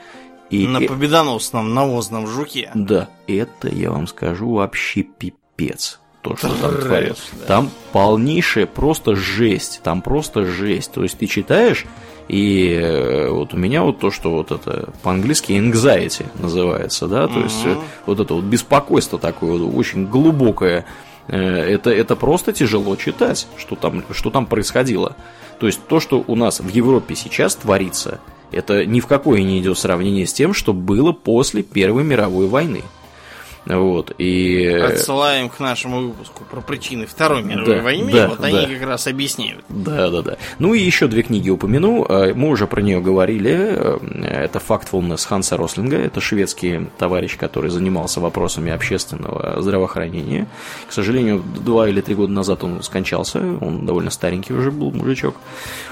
И 0.49 0.67
на 0.67 0.81
победоносном 0.81 1.75
навозном 1.75 2.27
жуке. 2.27 2.73
Да, 2.75 3.09
это 3.29 3.69
я 3.69 3.93
вам 3.93 4.09
скажу 4.09 4.55
вообще 4.55 5.05
пипец 5.05 6.00
то, 6.23 6.37
что 6.37 6.49
там 6.61 6.77
творится. 6.77 7.23
Да. 7.41 7.47
Там 7.47 7.71
полнейшая 7.93 8.67
просто 8.67 9.15
жесть. 9.17 9.81
Там 9.83 10.03
просто 10.03 10.45
жесть. 10.45 10.93
То 10.93 11.03
есть 11.03 11.19
ты 11.19 11.27
читаешь, 11.27 11.87
и 12.31 12.79
э, 12.81 13.29
вот 13.29 13.55
у 13.55 13.57
меня 13.57 13.83
вот 13.83 13.99
то, 13.99 14.13
что 14.13 14.31
вот 14.31 14.53
это 14.53 14.91
по-английски 15.03 15.53
anxiety 15.53 16.27
называется, 16.39 17.09
да, 17.09 17.27
то 17.27 17.41
есть 17.41 17.65
э, 17.65 17.77
вот 18.07 18.21
это 18.21 18.35
вот 18.35 18.45
беспокойство 18.45 19.19
такое 19.19 19.59
вот, 19.59 19.75
очень 19.75 20.07
глубокое. 20.07 20.85
Э, 21.27 21.37
это, 21.37 21.91
это 21.91 22.15
просто 22.15 22.53
тяжело 22.53 22.95
читать, 22.95 23.49
что 23.57 23.75
там, 23.75 24.05
что 24.13 24.31
там 24.31 24.47
происходило. 24.47 25.17
То 25.59 25.67
есть 25.67 25.81
то, 25.89 25.99
что 25.99 26.23
у 26.25 26.37
нас 26.37 26.61
в 26.61 26.69
Европе 26.69 27.17
сейчас 27.17 27.57
творится, 27.57 28.21
это 28.53 28.87
ни 28.87 29.01
в 29.01 29.09
какое 29.09 29.43
не 29.43 29.59
идет 29.59 29.77
сравнение 29.77 30.27
с 30.27 30.33
тем, 30.33 30.55
что 30.55 30.73
было 30.73 31.11
после 31.11 31.65
Первой 31.65 32.05
мировой 32.05 32.47
войны. 32.47 32.83
Вот, 33.67 34.13
и... 34.17 34.67
Отсылаем 34.67 35.51
к 35.51 35.61
нашему 35.61 36.01
выпуску 36.01 36.45
про 36.45 36.61
причины 36.63 37.07
Второй 37.07 37.43
мировой 37.43 37.77
да, 37.77 37.83
войны, 37.83 38.13
да, 38.13 38.29
вот 38.29 38.41
да. 38.41 38.47
они 38.47 38.75
как 38.75 38.89
раз 38.89 39.07
объясняют. 39.07 39.63
Да, 39.69 40.11
да, 40.11 40.23
да. 40.23 40.37
Ну 40.59 40.73
и 40.73 40.81
еще 40.81 41.09
две 41.09 41.23
книги 41.23 41.51
упомяну. 41.51 42.07
А, 42.09 42.33
мы 42.35 42.49
уже 42.49 42.67
про 42.67 42.81
нее 42.81 43.01
говорили. 43.01 43.51
Это 44.25 44.61
Factfulness 44.67 45.27
Ханса 45.27 45.59
Рослинга. 45.59 45.99
Это 45.99 46.21
шведский 46.21 46.89
товарищ, 46.97 47.37
который 47.37 47.71
занимался 47.71 48.21
вопросами 48.21 48.73
общественного 48.73 49.61
здравоохранения. 49.61 50.47
К 50.89 50.93
сожалению, 50.93 51.43
два 51.63 51.89
или 51.89 52.01
три 52.01 52.15
года 52.15 52.33
назад 52.33 52.65
он 52.65 52.83
скончался. 52.83 53.41
Он 53.61 53.85
довольно 53.85 54.11
старенький 54.11 54.55
уже 54.55 54.71
был 54.71 54.91
мужичок. 54.91 55.37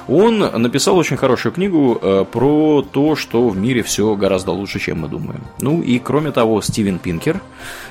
Он 0.09 0.39
написал 0.39 0.97
очень 0.97 1.19
хорошую 1.19 1.53
книгу 1.53 1.99
а, 2.01 2.25
про 2.25 2.83
то, 2.83 3.15
что 3.15 3.47
в 3.49 3.59
мире 3.59 3.83
все 3.83 4.15
гораздо 4.17 4.53
лучше, 4.53 4.81
чем 4.81 5.01
мы 5.01 5.09
думаем. 5.09 5.43
Ну 5.61 5.83
и 5.83 5.99
кроме 5.99 6.33
того, 6.33 6.63
Стивен 6.63 6.99
Пинкер– 6.99 7.43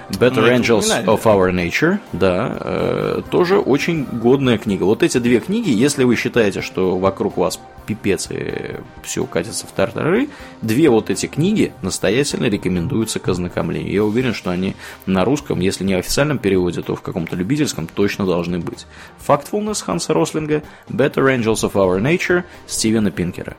Better 0.09 0.43
Angels 0.49 1.05
of 1.05 1.23
Our 1.23 1.51
Nature, 1.51 1.99
да, 2.13 2.57
э, 2.59 3.21
тоже 3.29 3.59
очень 3.59 4.05
годная 4.05 4.57
книга. 4.57 4.83
Вот 4.83 5.03
эти 5.03 5.17
две 5.17 5.39
книги, 5.39 5.69
если 5.69 6.03
вы 6.05 6.15
считаете, 6.15 6.61
что 6.61 6.97
вокруг 6.97 7.37
вас 7.37 7.59
пипец 7.85 8.29
и 8.29 8.75
все 9.03 9.25
катится 9.25 9.65
в 9.67 9.71
тартары, 9.71 10.29
две 10.61 10.89
вот 10.89 11.09
эти 11.09 11.25
книги 11.25 11.73
настоятельно 11.81 12.45
рекомендуются 12.45 13.19
к 13.19 13.27
ознакомлению. 13.27 13.93
Я 13.93 14.03
уверен, 14.03 14.33
что 14.33 14.51
они 14.51 14.75
на 15.05 15.25
русском, 15.25 15.59
если 15.59 15.83
не 15.83 15.95
в 15.95 15.99
официальном 15.99 16.37
переводе, 16.37 16.81
то 16.81 16.95
в 16.95 17.01
каком-то 17.01 17.35
любительском 17.35 17.87
точно 17.87 18.25
должны 18.25 18.59
быть. 18.59 18.85
Factfulness 19.25 19.83
Ханса 19.83 20.13
Рослинга, 20.13 20.63
Better 20.89 21.37
Angels 21.37 21.69
of 21.69 21.73
Our 21.73 22.01
Nature 22.01 22.43
Стивена 22.67 23.11
Пинкера. 23.11 23.55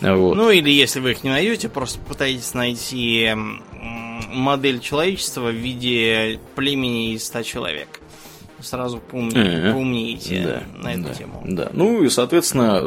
Вот. 0.00 0.34
Ну 0.36 0.50
или 0.50 0.70
если 0.70 1.00
вы 1.00 1.12
их 1.12 1.24
не 1.24 1.30
найдете, 1.30 1.68
просто 1.68 1.98
пытайтесь 2.00 2.54
найти 2.54 3.30
модель 4.28 4.80
человечества 4.80 5.50
в 5.50 5.54
виде 5.54 6.40
племени 6.54 7.14
из 7.14 7.26
100 7.26 7.42
человек. 7.42 8.00
Сразу 8.60 8.98
поумни, 8.98 9.36
mm-hmm. 9.36 9.72
поумнеете 9.72 10.42
да, 10.42 10.82
на 10.82 10.92
эту 10.92 11.02
да, 11.04 11.14
тему. 11.14 11.42
Да. 11.46 11.70
Ну 11.72 12.02
и, 12.02 12.08
соответственно, 12.08 12.82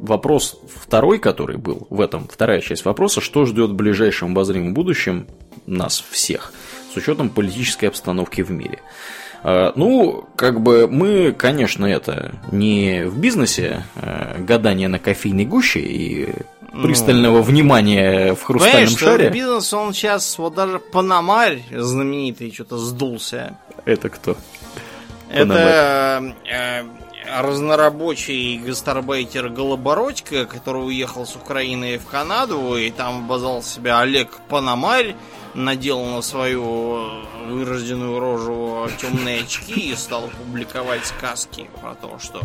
вопрос 0.00 0.60
второй, 0.68 1.20
который 1.20 1.58
был 1.58 1.86
в 1.90 2.00
этом, 2.00 2.26
вторая 2.26 2.60
часть 2.60 2.84
вопроса, 2.84 3.20
что 3.20 3.44
ждет 3.44 3.70
в 3.70 3.74
ближайшем 3.74 4.32
обозримом 4.32 4.74
будущем 4.74 5.28
нас 5.66 6.04
всех, 6.10 6.52
с 6.92 6.96
учетом 6.96 7.30
политической 7.30 7.86
обстановки 7.86 8.42
в 8.42 8.50
мире. 8.50 8.80
Ну, 9.42 10.28
как 10.36 10.60
бы 10.60 10.86
мы, 10.88 11.32
конечно, 11.32 11.86
это 11.86 12.32
не 12.52 13.04
в 13.06 13.18
бизнесе 13.18 13.84
а, 13.96 14.36
гадание 14.38 14.88
на 14.88 14.98
кофейной 14.98 15.46
гуще 15.46 15.80
и 15.80 16.34
ну, 16.72 16.82
пристального 16.82 17.38
ну, 17.38 17.42
внимания 17.42 18.34
в 18.34 18.42
хрустальном 18.42 18.96
шаре. 18.96 19.24
Что 19.24 19.34
бизнес, 19.34 19.72
он 19.72 19.92
сейчас, 19.92 20.38
вот 20.38 20.54
даже 20.54 20.78
Панамарь 20.78 21.62
знаменитый, 21.70 22.52
что-то 22.52 22.78
сдулся. 22.78 23.56
Это 23.84 24.08
кто? 24.08 24.36
Это 25.32 26.34
э, 26.50 26.82
разнорабочий 27.40 28.58
гастарбайтер 28.58 29.48
Голобородько, 29.48 30.44
который 30.46 30.86
уехал 30.86 31.26
с 31.26 31.36
Украины 31.36 31.98
в 31.98 32.06
Канаду, 32.06 32.76
и 32.76 32.90
там 32.90 33.24
обозвал 33.24 33.62
себя 33.62 34.00
Олег 34.00 34.38
Панамарь, 34.48 35.14
надел 35.54 36.04
на 36.04 36.22
свою 36.22 37.24
вырожденную 37.46 38.18
рожу 38.18 38.88
темные 39.00 39.42
очки 39.42 39.90
и 39.90 39.94
стал 39.94 40.28
публиковать 40.28 41.06
сказки 41.06 41.68
про 41.80 41.94
то, 41.94 42.18
что 42.18 42.40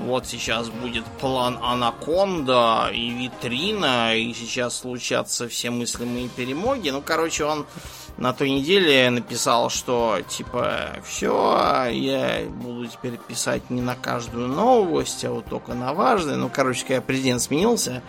вот 0.00 0.26
сейчас 0.26 0.70
будет 0.70 1.04
план 1.20 1.58
Анаконда 1.62 2.90
и 2.92 3.10
витрина, 3.10 4.16
и 4.16 4.32
сейчас 4.32 4.78
случатся 4.78 5.48
все 5.48 5.70
мыслимые 5.70 6.28
перемоги. 6.28 6.88
Ну, 6.88 7.02
короче, 7.02 7.44
он 7.44 7.66
на 8.16 8.32
той 8.32 8.50
неделе 8.50 9.10
написал, 9.10 9.68
что 9.68 10.18
типа 10.26 10.96
все, 11.04 11.88
я 11.90 12.44
буду 12.48 12.86
теперь 12.86 13.18
писать 13.18 13.68
не 13.68 13.82
на 13.82 13.94
каждую 13.94 14.48
новость, 14.48 15.24
а 15.24 15.32
вот 15.32 15.46
только 15.46 15.74
на 15.74 15.92
важные. 15.92 16.36
Ну, 16.36 16.50
короче, 16.52 16.84
когда 16.86 17.02
президент 17.02 17.42
сменился, 17.42 18.02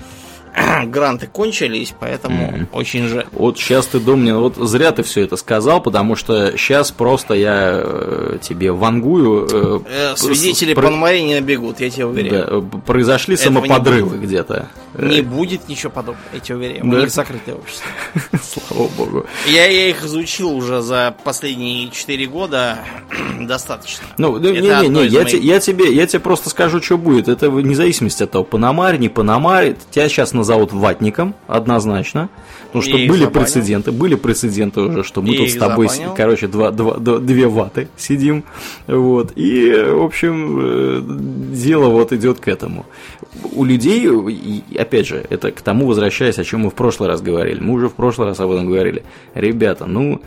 гранты 0.86 1.28
кончились, 1.28 1.94
поэтому 2.00 2.52
mm-hmm. 2.52 2.68
очень 2.74 3.08
жаль. 3.08 3.26
Вот 3.32 3.58
сейчас 3.58 3.88
ты, 3.88 4.00
Домнин, 4.00 4.38
вот 4.38 4.56
зря 4.58 4.92
ты 4.92 5.04
все 5.04 5.22
это 5.22 5.38
сказал, 5.38 5.82
потому 5.82 6.16
что 6.16 6.58
сейчас 6.58 6.92
просто 6.92 7.34
я 7.34 7.82
э, 7.84 8.38
тебе 8.42 8.72
вангую. 8.72 9.84
Э, 9.86 10.14
э, 10.14 10.16
свидетели 10.16 10.74
про... 10.74 10.90
Не 11.12 11.36
набегут, 11.36 11.80
я 11.80 11.90
тебе 11.90 12.06
уверяю. 12.06 12.62
Да, 12.62 12.78
произошли 12.80 13.36
Этого 13.36 13.54
самоподрывы 13.54 14.18
где-то. 14.18 14.70
Не 14.98 15.20
э. 15.20 15.24
будет 15.24 15.70
ничего 15.70 15.90
подобного, 15.90 16.26
я 16.34 16.40
тебе 16.40 16.56
уверяю. 16.56 16.86
Мы 16.86 16.98
да? 16.98 17.04
не 17.04 17.08
закрытое 17.08 17.56
общество. 17.56 17.88
Слава 18.68 18.90
богу. 18.90 19.26
Я, 19.48 19.66
я 19.68 19.90
их 19.90 20.04
изучил 20.04 20.52
уже 20.52 20.82
за 20.82 21.16
последние 21.24 21.90
4 21.90 22.26
года 22.28 22.80
достаточно. 23.40 24.06
Ну, 24.18 24.38
не, 24.38 24.52
не, 24.52 24.60
не, 24.60 25.08
я, 25.08 25.24
моих... 25.24 25.44
я, 25.44 25.60
тебе, 25.60 25.94
я 25.94 26.08
тебе 26.08 26.20
просто 26.20 26.50
скажу, 26.50 26.82
что 26.82 26.98
будет. 26.98 27.30
Это 27.30 27.50
вне 27.50 27.74
зависимости 27.76 28.24
от 28.24 28.32
того, 28.32 28.44
Панамарь, 28.44 28.98
не 28.98 29.08
Панамарь. 29.08 29.76
Тебя 29.92 30.10
сейчас 30.10 30.34
назовут 30.34 30.74
ватником, 30.74 31.36
однозначно. 31.48 32.30
Потому 32.68 32.84
что 32.84 32.94
были 32.94 33.24
запанил. 33.26 33.32
прецеденты, 33.32 33.92
были 33.92 34.16
прецеденты 34.16 34.82
уже, 34.82 35.04
что 35.04 35.22
мы 35.22 35.34
и 35.34 35.38
тут 35.38 35.50
с 35.50 35.56
тобой, 35.56 35.90
запанил. 35.90 36.14
короче, 36.16 36.48
два, 36.48 36.72
два, 36.72 36.94
два, 36.96 37.18
две 37.20 37.48
ваты 37.48 37.90
сидим. 37.98 38.46
Вот. 38.88 39.34
И, 39.36 39.72
в 39.72 40.04
общем, 40.04 40.60
э, 40.62 41.02
дело 41.54 41.88
вот 41.88 42.14
идет 42.14 42.40
к 42.40 42.48
этому. 42.48 42.86
У 43.54 43.66
людей, 43.66 44.08
опять 44.82 45.08
же, 45.08 45.26
это 45.30 45.52
к 45.52 45.62
тому 45.62 45.86
возвращаясь, 45.86 46.40
о 46.40 46.44
чем 46.44 46.62
мы 46.62 46.70
в 46.70 46.76
прошлый 46.76 47.10
раз 47.10 47.22
говорили. 47.22 47.60
Мы 47.60 47.74
уже 47.74 47.90
в 47.90 47.94
прошлый 47.94 48.28
раз 48.28 48.40
об 48.40 48.52
этом 48.52 48.68
говорили. 48.68 49.04
Ребята, 49.34 49.86
ну, 49.86 50.22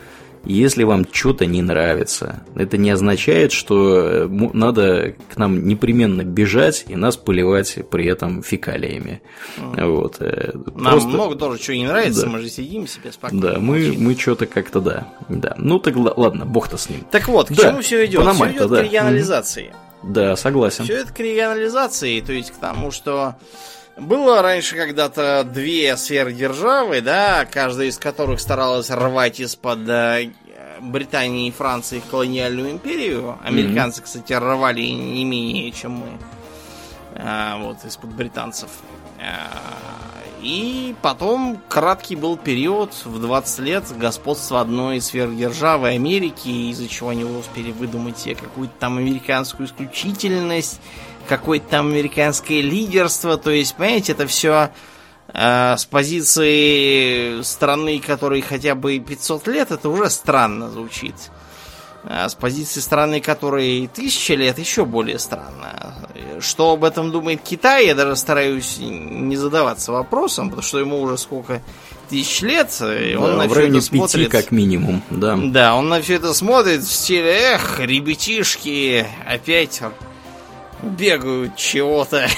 если 0.45 0.85
вам 0.85 1.07
что-то 1.11 1.47
не 1.47 1.63
нравится, 1.63 2.45
это 2.55 2.77
не 2.77 2.91
означает, 2.91 3.53
что 3.53 3.99
э, 3.99 4.29
надо 4.29 5.15
к 5.33 5.37
нам 5.37 5.67
непременно 5.67 6.23
бежать 6.23 6.85
и 6.89 6.97
нас 6.97 7.17
поливать 7.17 7.79
при 7.91 8.07
этом 8.07 8.43
фекалиями. 8.43 9.23
Mm. 9.57 9.87
Вот. 9.87 10.17
Э, 10.21 10.53
нам 10.75 10.93
Просто... 10.93 11.09
много 11.09 11.37
тоже 11.37 11.59
чего 11.59 11.77
не 11.77 11.87
нравится, 11.87 12.27
да. 12.27 12.29
мы 12.29 12.41
же 12.41 12.51
сидим 12.51 12.87
себе 12.87 13.11
спокойно. 13.13 13.55
Да, 13.55 13.59
мы, 13.59 13.95
мы 13.97 14.15
что-то 14.15 14.47
как-то, 14.47 14.81
да. 14.81 15.09
да. 15.29 15.55
Ну 15.57 15.79
так 15.79 15.97
ладно, 15.97 16.45
бог-то 16.45 16.77
с 16.77 16.91
ним. 16.91 17.01
Так 17.11 17.27
вот, 17.29 17.49
к 17.49 17.53
да. 17.53 17.71
чему 17.71 17.81
все 17.81 18.05
идет? 18.05 18.23
Все 18.35 18.51
идет 18.51 18.71
да. 18.71 18.81
к 18.81 18.85
регионализации. 18.85 19.73
Да, 20.03 20.37
согласен. 20.37 20.85
Все 20.85 20.99
это 20.99 21.13
к 21.13 21.21
регионализации, 21.21 22.21
то 22.21 22.33
есть 22.33 22.51
к 22.51 22.57
тому, 22.57 22.91
что 22.91 23.37
было 23.97 24.43
раньше 24.43 24.77
когда-то 24.77 25.45
две 25.45 25.97
сферы 25.97 26.33
державы, 26.33 27.01
да, 27.01 27.45
каждая 27.45 27.89
из 27.89 27.99
которых 27.99 28.41
старалась 28.41 28.91
рвать 28.91 29.41
из-под 29.41 29.89
э, 29.89 30.31
Британии 30.81 31.49
и 31.49 31.53
Франции 31.53 32.03
колониальную 32.11 32.71
империю. 32.71 33.39
Американцы, 33.45 34.01
mm-hmm. 34.01 34.05
кстати, 34.05 34.33
рвали 34.33 34.83
не 34.83 35.25
менее, 35.25 35.71
чем 35.73 35.93
мы. 35.93 36.09
А, 37.17 37.59
вот, 37.59 37.85
из-под 37.85 38.11
британцев. 38.11 38.69
А, 39.21 39.63
и 40.43 40.95
потом 41.01 41.59
краткий 41.69 42.17
был 42.17 42.37
период 42.37 42.93
в 43.05 43.21
20 43.21 43.59
лет 43.61 43.85
господства 43.97 44.61
одной 44.61 44.99
из 44.99 45.07
сверхдержавы 45.07 45.89
Америки, 45.89 46.71
из-за 46.71 46.89
чего 46.89 47.11
они 47.11 47.25
успели 47.25 47.73
выдумать 47.73 48.19
себе 48.19 48.35
какую-то 48.35 48.75
там 48.79 48.99
американскую 48.99 49.67
исключительность, 49.67 50.81
какое-то 51.29 51.69
там 51.69 51.89
американское 51.89 52.61
лидерство. 52.61 53.37
То 53.37 53.51
есть, 53.51 53.75
понимаете, 53.77 54.13
это 54.13 54.27
все 54.27 54.71
э, 55.29 55.77
с 55.77 55.85
позиции 55.85 57.43
страны, 57.43 58.01
которой 58.01 58.41
хотя 58.41 58.75
бы 58.75 58.99
500 58.99 59.47
лет, 59.49 59.71
это 59.71 59.89
уже 59.89 60.11
странно 60.11 60.71
звучит. 60.71 61.15
А 62.07 62.29
с 62.29 62.35
позиции 62.35 62.81
страны, 62.81 63.21
которой 63.21 63.87
тысяча 63.87 64.35
лет, 64.35 64.59
еще 64.59 64.85
более 64.85 65.19
странно. 65.19 65.95
Что 66.41 66.73
об 66.73 66.85
этом 66.85 67.11
думает 67.11 67.41
Китай, 67.43 67.87
я 67.87 67.95
даже 67.95 68.15
стараюсь 68.17 68.77
не 68.79 69.37
задаваться 69.37 69.91
вопросом, 69.91 70.51
потому 70.51 70.63
что 70.63 70.79
ему 70.79 71.01
уже 71.01 71.17
сколько 71.17 71.63
тысяч 72.11 72.43
лет, 72.43 72.71
и 72.83 73.15
он 73.15 73.31
да, 73.31 73.37
на 73.37 73.49
в 73.49 73.53
районе 73.55 73.79
это 73.79 73.87
смотрит... 73.87 74.31
как 74.31 74.51
минимум, 74.51 75.03
да. 75.09 75.39
Да, 75.43 75.75
он 75.75 75.89
на 75.89 76.03
все 76.03 76.17
это 76.17 76.35
смотрит 76.35 76.83
в 76.83 76.93
стиле, 76.93 77.55
эх, 77.55 77.81
ребятишки, 77.81 79.07
опять 79.27 79.81
бегают 80.85 81.57
чего-то. 81.57 82.29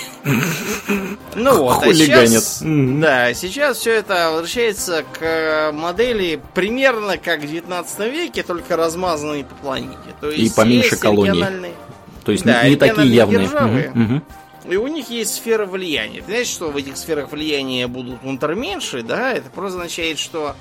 Ну 1.38 1.64
вот, 1.64 1.82
а 1.82 1.92
сейчас... 1.92 2.62
Да, 2.64 3.34
сейчас 3.34 3.76
все 3.76 3.92
это 3.92 4.30
возвращается 4.30 5.04
к 5.12 5.70
модели 5.72 6.40
примерно 6.54 7.18
как 7.18 7.40
в 7.40 7.46
19 7.46 7.98
веке, 8.10 8.42
только 8.42 8.74
размазанные 8.74 9.44
по 9.44 9.54
планете. 9.56 9.98
То 10.22 10.30
есть 10.30 10.52
И 10.52 10.56
поменьше 10.56 10.96
колоний. 10.96 11.44
То 12.24 12.32
есть 12.32 12.46
не, 12.46 12.70
не 12.70 12.76
такие 12.76 13.14
явные. 13.14 13.46
Державы, 13.46 14.22
И 14.68 14.76
у 14.76 14.86
них 14.86 15.10
есть 15.10 15.34
сфера 15.34 15.66
влияния. 15.66 16.20
Ты 16.20 16.26
знаешь, 16.26 16.46
что 16.46 16.70
в 16.70 16.76
этих 16.76 16.96
сферах 16.96 17.30
влияния 17.30 17.86
будут 17.86 18.24
унтерменши, 18.24 19.02
да? 19.02 19.32
Это 19.32 19.50
просто 19.50 19.78
означает, 19.78 20.18
что 20.18 20.56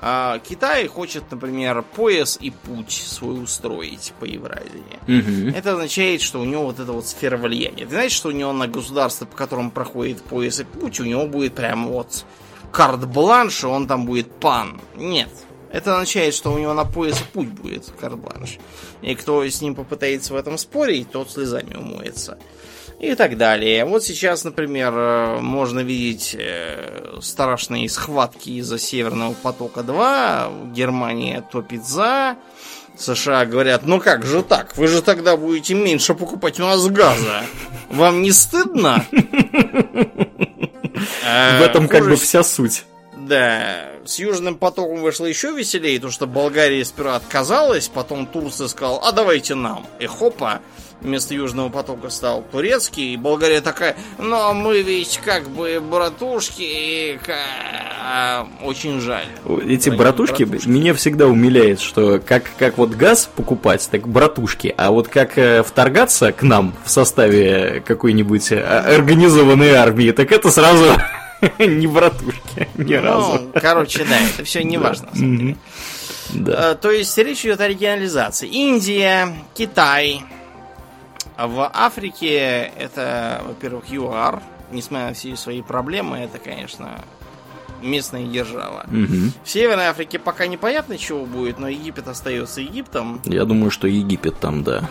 а 0.00 0.38
Китай 0.38 0.86
хочет, 0.86 1.24
например, 1.30 1.82
пояс 1.82 2.38
и 2.40 2.50
путь 2.50 2.92
свой 2.92 3.42
устроить 3.42 4.12
по 4.20 4.24
Евразии. 4.24 4.98
Угу. 5.08 5.56
Это 5.56 5.72
означает, 5.72 6.20
что 6.22 6.40
у 6.40 6.44
него 6.44 6.66
вот 6.66 6.78
эта 6.78 6.92
вот 6.92 7.06
сфера 7.06 7.36
влияния. 7.36 7.84
Ты 7.84 7.90
знаешь, 7.90 8.12
что 8.12 8.28
у 8.28 8.32
него 8.32 8.52
на 8.52 8.68
государство, 8.68 9.26
по 9.26 9.36
которому 9.36 9.70
проходит 9.70 10.22
пояс 10.22 10.60
и 10.60 10.64
путь, 10.64 11.00
у 11.00 11.04
него 11.04 11.26
будет 11.26 11.54
прям 11.54 11.88
вот 11.88 12.24
карт-бланш, 12.70 13.64
и 13.64 13.66
он 13.66 13.88
там 13.88 14.06
будет 14.06 14.30
пан. 14.30 14.80
Нет. 14.94 15.30
Это 15.72 15.94
означает, 15.94 16.32
что 16.32 16.52
у 16.52 16.58
него 16.58 16.74
на 16.74 16.84
пояс 16.84 17.20
и 17.20 17.24
путь 17.24 17.48
будет 17.48 17.92
карт-бланш. 18.00 18.58
И 19.02 19.14
кто 19.16 19.44
с 19.44 19.60
ним 19.60 19.74
попытается 19.74 20.32
в 20.32 20.36
этом 20.36 20.58
спорить, 20.58 21.10
тот 21.10 21.30
слезами 21.30 21.74
умоется 21.74 22.38
и 23.00 23.14
так 23.14 23.36
далее. 23.36 23.84
Вот 23.84 24.02
сейчас, 24.04 24.44
например, 24.44 24.92
э, 24.94 25.40
можно 25.40 25.80
видеть 25.80 26.36
э, 26.38 27.18
страшные 27.20 27.88
схватки 27.88 28.50
из-за 28.50 28.78
Северного 28.78 29.34
потока-2. 29.34 30.72
Германия 30.72 31.44
топит 31.50 31.86
за. 31.86 32.36
США 32.96 33.44
говорят, 33.46 33.86
ну 33.86 34.00
как 34.00 34.24
же 34.26 34.42
так? 34.42 34.76
Вы 34.76 34.88
же 34.88 35.02
тогда 35.02 35.36
будете 35.36 35.74
меньше 35.74 36.14
покупать 36.14 36.58
у 36.58 36.64
нас 36.64 36.84
газа. 36.88 37.44
Вам 37.90 38.22
не 38.22 38.32
стыдно? 38.32 39.06
В 41.28 41.62
этом 41.62 41.86
как 41.86 42.04
бы 42.04 42.16
вся 42.16 42.42
суть. 42.42 42.84
Да, 43.16 43.84
с 44.04 44.18
Южным 44.18 44.56
потоком 44.56 45.00
вышло 45.02 45.26
еще 45.26 45.52
веселее, 45.52 45.96
потому 45.96 46.12
что 46.12 46.26
Болгария 46.26 46.84
сперва 46.84 47.16
отказалась, 47.16 47.88
потом 47.88 48.26
Турция 48.26 48.68
сказала, 48.68 49.00
а 49.06 49.12
давайте 49.12 49.54
нам. 49.54 49.86
И 50.00 50.06
хопа, 50.06 50.60
вместо 51.00 51.34
Южного 51.34 51.68
потока 51.68 52.10
стал 52.10 52.44
турецкий, 52.50 53.14
и 53.14 53.16
Болгария 53.16 53.60
такая, 53.60 53.96
но 54.18 54.54
мы 54.54 54.82
ведь 54.82 55.20
как 55.24 55.48
бы 55.48 55.80
братушки, 55.80 56.62
и 56.62 57.18
а, 58.04 58.48
очень 58.62 59.00
жаль. 59.00 59.26
Эти 59.66 59.90
братушки, 59.90 60.44
братушки 60.44 60.68
меня 60.68 60.94
всегда 60.94 61.26
умиляет, 61.26 61.80
что 61.80 62.20
как, 62.24 62.44
как 62.58 62.78
вот 62.78 62.90
газ 62.90 63.28
покупать, 63.34 63.86
так 63.90 64.08
братушки, 64.08 64.74
а 64.76 64.90
вот 64.90 65.08
как 65.08 65.38
э, 65.38 65.62
вторгаться 65.62 66.32
к 66.32 66.42
нам 66.42 66.74
в 66.84 66.90
составе 66.90 67.82
какой-нибудь 67.86 68.52
э, 68.52 68.60
организованной 68.60 69.72
армии, 69.72 70.10
так 70.12 70.32
это 70.32 70.50
сразу 70.50 70.84
не 71.58 71.86
братушки, 71.86 72.68
ни 72.76 72.96
ну, 72.96 73.02
разу. 73.02 73.40
Короче, 73.54 74.04
да, 74.04 74.16
это 74.18 74.44
все 74.44 74.62
не 74.62 74.78
важно. 74.78 75.08
Да. 76.30 76.72
Э, 76.72 76.74
то 76.74 76.90
есть 76.90 77.16
речь 77.18 77.40
идет 77.40 77.60
о 77.60 77.68
регионализации. 77.68 78.48
Индия, 78.48 79.34
Китай, 79.54 80.22
а 81.38 81.46
в 81.46 81.70
Африке 81.72 82.72
это, 82.76 83.42
во-первых, 83.46 83.88
ЮАР, 83.88 84.42
несмотря 84.72 85.06
на 85.06 85.14
все 85.14 85.36
свои 85.36 85.62
проблемы, 85.62 86.18
это, 86.18 86.38
конечно, 86.38 87.04
местная 87.80 88.26
держава. 88.26 88.84
Угу. 88.88 89.30
В 89.44 89.48
Северной 89.48 89.86
Африке 89.86 90.18
пока 90.18 90.48
непонятно, 90.48 90.98
чего 90.98 91.24
будет, 91.24 91.60
но 91.60 91.68
Египет 91.68 92.08
остается 92.08 92.60
Египтом. 92.60 93.20
Я 93.24 93.44
думаю, 93.44 93.70
что 93.70 93.86
Египет 93.86 94.40
там, 94.40 94.64
да. 94.64 94.90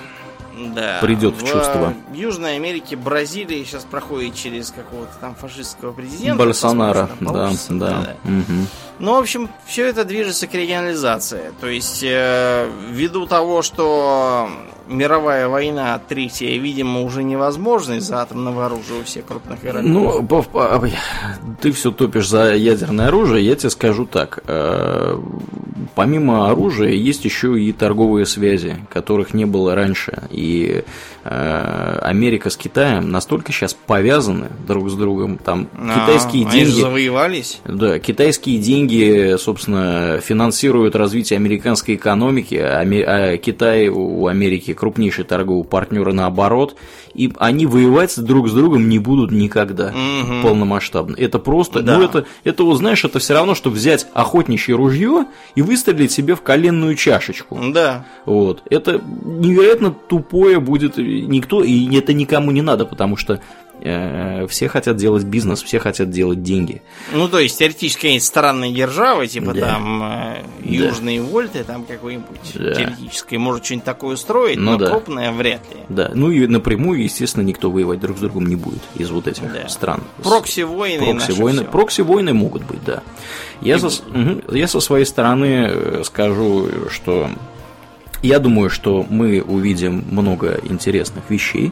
Да. 0.74 1.00
Придет 1.02 1.36
в, 1.36 1.38
в 1.38 1.42
чувство. 1.42 1.94
В 2.10 2.14
Южной 2.14 2.56
Америке 2.56 2.96
Бразилия 2.96 3.64
сейчас 3.66 3.84
проходит 3.84 4.36
через 4.36 4.72
какого-то 4.72 5.14
там 5.20 5.36
фашистского 5.36 5.92
президента. 5.92 6.44
Болсонара, 6.44 7.10
да, 7.20 7.52
да. 7.70 7.78
да. 7.80 8.16
Угу. 8.24 8.68
Ну, 9.00 9.14
в 9.14 9.20
общем, 9.20 9.50
все 9.66 9.88
это 9.88 10.06
движется 10.06 10.48
к 10.48 10.54
регионализации. 10.54 11.52
То 11.62 11.68
есть, 11.68 12.04
э, 12.04 12.70
ввиду 12.90 13.28
того, 13.28 13.62
что 13.62 14.50
мировая 14.88 15.48
война 15.48 16.00
третья, 16.08 16.58
видимо, 16.58 17.02
уже 17.02 17.24
невозможна 17.24 17.94
из-за 17.94 18.22
атомного 18.22 18.66
оружия 18.66 19.02
у 19.02 19.04
всех 19.04 19.26
крупных 19.26 19.64
игроков. 19.64 19.84
Ну, 19.84 20.28
а, 20.54 20.82
ты 21.62 21.72
все 21.72 21.92
топишь 21.92 22.28
за 22.28 22.56
ядерное 22.56 23.08
оружие, 23.08 23.46
я 23.46 23.56
тебе 23.56 23.70
скажу 23.70 24.06
так. 24.06 24.44
Э, 24.48 25.20
помимо 25.96 26.50
оружия 26.50 26.92
есть 26.92 27.26
еще 27.26 27.60
и 27.60 27.72
торговые 27.72 28.26
связи, 28.26 28.78
которых 28.90 29.34
не 29.34 29.46
было 29.46 29.76
раньше. 29.76 30.24
И 30.32 30.47
Э, 30.48 30.84
Америка 31.30 32.50
с 32.50 32.58
Китаем 32.58 33.12
настолько 33.12 33.52
сейчас 33.52 33.74
повязаны 33.74 34.48
друг 34.66 34.90
с 34.90 34.94
другом. 34.94 35.38
Там 35.38 35.68
а, 35.74 36.06
китайские 36.06 36.48
они 36.48 36.52
деньги. 36.52 36.82
завоевались. 36.82 37.60
Да, 37.66 38.00
китайские 38.00 38.60
деньги, 38.60 39.36
собственно, 39.38 40.20
финансируют 40.22 40.96
развитие 40.96 41.38
американской 41.38 41.96
экономики, 41.96 42.56
а 42.56 43.38
Китай 43.38 43.88
у 43.90 44.28
Америки 44.28 44.74
крупнейший 44.74 45.26
торговый 45.26 45.66
партнер 45.66 46.14
наоборот. 46.14 46.76
И 47.14 47.34
они 47.40 47.66
воевать 47.66 48.14
друг 48.20 48.48
с 48.48 48.54
другом 48.54 48.90
не 48.90 49.00
будут 49.00 49.32
никогда 49.32 49.88
угу. 49.88 50.44
полномасштабно. 50.44 51.16
Это 51.18 51.40
просто, 51.40 51.82
да. 51.82 51.98
ну 51.98 52.04
это, 52.04 52.26
это 52.44 52.64
вот 52.64 52.78
знаешь, 52.78 53.04
это 53.04 53.18
все 53.20 53.34
равно, 53.34 53.56
что 53.56 53.72
взять 53.72 54.08
охотничье 54.14 54.76
ружье 54.76 55.26
и 55.56 55.64
выстрелить 55.64 56.12
себе 56.12 56.36
в 56.36 56.42
коленную 56.42 56.96
чашечку. 56.96 57.60
Да. 57.74 58.06
Вот. 58.26 58.62
Это 58.70 59.02
невероятно 59.26 59.92
тупое 59.92 60.60
будет 60.60 61.00
никто, 61.22 61.64
и 61.64 61.96
это 61.96 62.14
никому 62.14 62.52
не 62.52 62.62
надо, 62.62 62.86
потому 62.86 63.18
что 63.18 63.42
э, 63.82 64.48
все 64.48 64.68
хотят 64.68 64.98
делать 64.98 65.24
бизнес, 65.24 65.62
все 65.64 65.80
хотят 65.80 66.10
делать 66.10 66.44
деньги. 66.44 66.82
Ну, 67.14 67.28
то 67.28 67.40
есть, 67.40 67.58
теоретически 67.60 68.08
есть 68.08 68.26
странные 68.26 68.74
державы, 68.74 69.28
типа 69.28 69.54
да. 69.54 69.74
там 69.74 70.04
э, 70.04 70.44
Южные 70.64 71.22
да. 71.22 71.28
Вольты, 71.28 71.64
там 71.64 71.84
какой-нибудь 71.84 72.54
да. 72.56 72.74
теоретически 72.74 73.36
может 73.36 73.66
что-нибудь 73.66 73.86
такое 73.86 74.14
устроить, 74.16 74.58
ну, 74.58 74.72
но 74.72 74.78
да. 74.78 74.90
крупное 74.90 75.32
вряд 75.32 75.62
ли. 75.74 75.82
Да, 75.90 76.12
ну 76.14 76.32
и 76.32 76.48
напрямую, 76.48 77.04
естественно, 77.04 77.44
никто 77.44 77.70
воевать 77.70 78.00
друг 78.00 78.18
с 78.18 78.22
другом 78.22 78.48
не 78.48 78.56
будет 78.56 78.82
из 78.96 79.10
вот 79.10 79.28
этих 79.28 79.52
да. 79.52 79.68
стран. 79.70 80.04
Прокси-войны. 80.24 81.06
Прокси-войны, 81.06 81.64
прокси-войны 81.64 82.34
могут 82.34 82.64
быть, 82.64 82.84
да. 82.86 83.04
Я, 83.62 83.80
со, 83.80 83.88
угу, 83.88 84.54
я 84.56 84.68
со 84.68 84.80
своей 84.80 85.06
стороны 85.06 85.68
э, 85.70 86.02
скажу, 86.04 86.68
что 86.92 87.30
Я 88.22 88.40
думаю, 88.40 88.70
что 88.70 89.06
мы 89.10 89.42
увидим 89.42 90.04
много 90.10 90.60
интересных 90.64 91.30
вещей. 91.30 91.72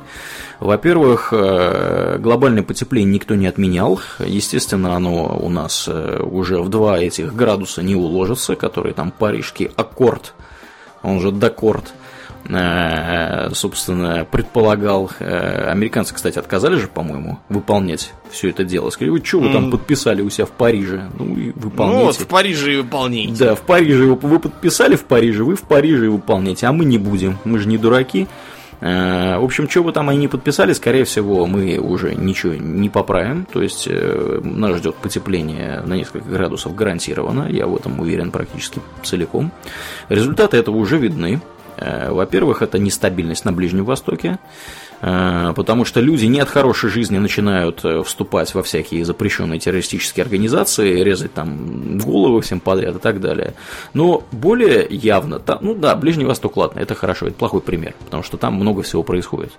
Во-первых, 0.60 1.30
э, 1.32 2.18
глобальное 2.20 2.64
потепление 2.64 3.14
никто 3.16 3.36
не 3.36 3.48
отменял. 3.48 4.00
Естественно, 4.20 4.96
оно 4.96 5.40
у 5.42 5.50
нас 5.50 5.86
э, 5.88 6.22
уже 6.24 6.62
в 6.62 6.70
два 6.70 7.00
этих 7.00 7.36
градуса 7.36 7.82
не 7.82 7.96
уложится, 7.96 8.56
который 8.56 8.94
там 8.94 9.12
парижский 9.12 9.72
аккорд, 9.76 10.34
он 11.02 11.20
же 11.20 11.32
докорд– 11.32 11.94
собственно, 12.48 14.26
предполагал. 14.30 15.10
Э, 15.20 15.72
американцы, 15.72 16.14
кстати, 16.14 16.38
отказали 16.38 16.76
же, 16.76 16.88
по-моему, 16.88 17.40
выполнять 17.50 18.14
все 18.30 18.50
это 18.50 18.64
дело. 18.64 18.90
Сказали, 18.92 19.10
вы 19.10 19.24
что 19.24 19.40
вы 19.40 19.52
там 19.52 19.72
подписали 19.72 20.22
у 20.22 20.30
себя 20.30 20.46
в 20.46 20.52
Париже? 20.52 21.10
Ну 21.18 21.36
и 21.36 21.52
выполняйте. 21.56 22.00
Ну 22.00 22.06
вот 22.06 22.16
в 22.16 22.28
Париже 22.28 22.74
и 22.74 22.78
выполняйте. 22.78 23.46
Да, 23.46 23.56
в 23.56 23.62
Париже 23.62 24.06
вы 24.06 24.40
подписали 24.40 24.96
в 24.96 25.06
Париже, 25.06 25.44
вы 25.44 25.56
в 25.56 25.64
Париже 25.64 26.06
и 26.06 26.10
выполняйте, 26.10 26.68
а 26.68 26.72
мы 26.72 26.86
не 26.86 26.98
будем. 26.98 27.38
Мы 27.46 27.58
же 27.58 27.68
не 27.68 27.78
дураки. 27.78 28.28
Э, 28.80 29.38
в 29.40 29.44
общем, 29.44 29.68
что 29.68 29.84
бы 29.84 29.92
там 29.92 30.10
они 30.10 30.20
не 30.20 30.28
подписали, 30.28 30.74
скорее 30.74 31.06
всего, 31.06 31.48
мы 31.48 31.80
уже 31.80 32.14
ничего 32.14 32.54
не 32.54 32.90
поправим. 32.90 33.48
То 33.52 33.64
есть 33.64 33.88
нас 33.90 34.78
ждет 34.78 34.96
потепление 34.98 35.82
на 35.84 35.96
несколько 35.96 36.30
градусов 36.30 36.76
гарантированно. 36.76 37.48
Я 37.50 37.66
в 37.66 37.76
этом 37.76 38.00
уверен 38.00 38.30
практически 38.30 38.82
целиком. 39.02 39.52
Результаты 40.10 40.58
этого 40.58 40.76
уже 40.76 40.98
видны. 40.98 41.42
Э, 41.78 42.12
во-первых, 42.12 42.62
это 42.62 42.80
нестабильность 42.80 43.46
на 43.46 43.52
Ближнем 43.52 43.86
Востоке. 43.86 44.40
Э, 45.02 45.54
потому 45.56 45.86
что 45.86 46.00
люди 46.00 46.26
не 46.26 46.40
от 46.40 46.50
хорошей 46.50 46.90
жизни 46.90 47.18
начинают 47.18 47.84
э, 47.84 48.02
вступать 48.04 48.54
во 48.56 48.64
всякие 48.64 49.06
запрещенные 49.06 49.60
террористические 49.60 50.24
организации, 50.24 51.04
резать 51.04 51.34
там 51.34 51.98
головы 51.98 52.42
всем 52.42 52.60
подряд 52.60 52.96
и 52.96 53.00
так 53.00 53.20
далее. 53.20 53.54
Но 53.94 54.24
более 54.32 54.88
явно, 54.90 55.42
ну 55.62 55.74
да, 55.74 55.96
Ближний 55.96 56.26
Восток, 56.26 56.58
ладно, 56.58 56.80
это 56.80 56.96
хорошо, 56.96 57.28
это 57.28 57.36
плохой 57.36 57.62
пример, 57.62 57.94
потому 58.06 58.24
что 58.24 58.38
там 58.38 58.56
много 58.56 58.82
всего 58.82 59.04
происходит. 59.04 59.52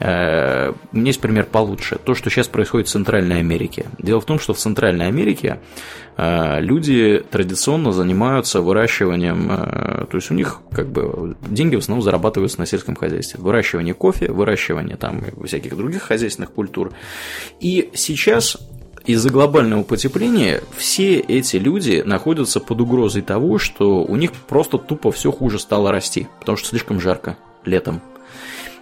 Э, 0.00 0.72
у 0.92 0.96
меня 0.96 1.08
есть 1.08 1.20
пример 1.20 1.46
получше. 1.46 1.98
То, 2.02 2.14
что 2.14 2.30
сейчас 2.30 2.48
происходит 2.48 2.88
в 2.88 2.90
Центральной 2.90 3.38
Америке. 3.38 3.86
Дело 3.98 4.20
в 4.20 4.24
том, 4.24 4.38
что 4.38 4.54
в 4.54 4.58
Центральной 4.58 5.06
Америке 5.06 5.60
люди 6.18 7.24
традиционно 7.30 7.92
занимаются 7.92 8.60
выращиванием, 8.60 9.48
то 9.48 10.16
есть 10.16 10.30
у 10.30 10.34
них 10.34 10.60
как 10.70 10.90
бы 10.90 11.34
деньги 11.48 11.76
в 11.76 11.78
основном 11.78 12.02
зарабатываются 12.02 12.60
на 12.60 12.66
сельском 12.66 12.94
хозяйстве. 12.94 13.40
Выращивание 13.40 13.94
кофе, 13.94 14.30
выращивание 14.30 14.96
там 14.96 15.22
всяких 15.46 15.76
других 15.76 16.02
хозяйственных 16.02 16.52
культур. 16.52 16.92
И 17.58 17.90
сейчас 17.94 18.58
из-за 19.06 19.30
глобального 19.30 19.82
потепления 19.82 20.62
все 20.76 21.18
эти 21.18 21.56
люди 21.56 22.02
находятся 22.04 22.60
под 22.60 22.80
угрозой 22.80 23.22
того, 23.22 23.58
что 23.58 24.04
у 24.04 24.16
них 24.16 24.32
просто 24.32 24.78
тупо 24.78 25.10
все 25.10 25.32
хуже 25.32 25.58
стало 25.58 25.90
расти, 25.90 26.28
потому 26.40 26.56
что 26.56 26.68
слишком 26.68 27.00
жарко 27.00 27.36
летом. 27.64 28.02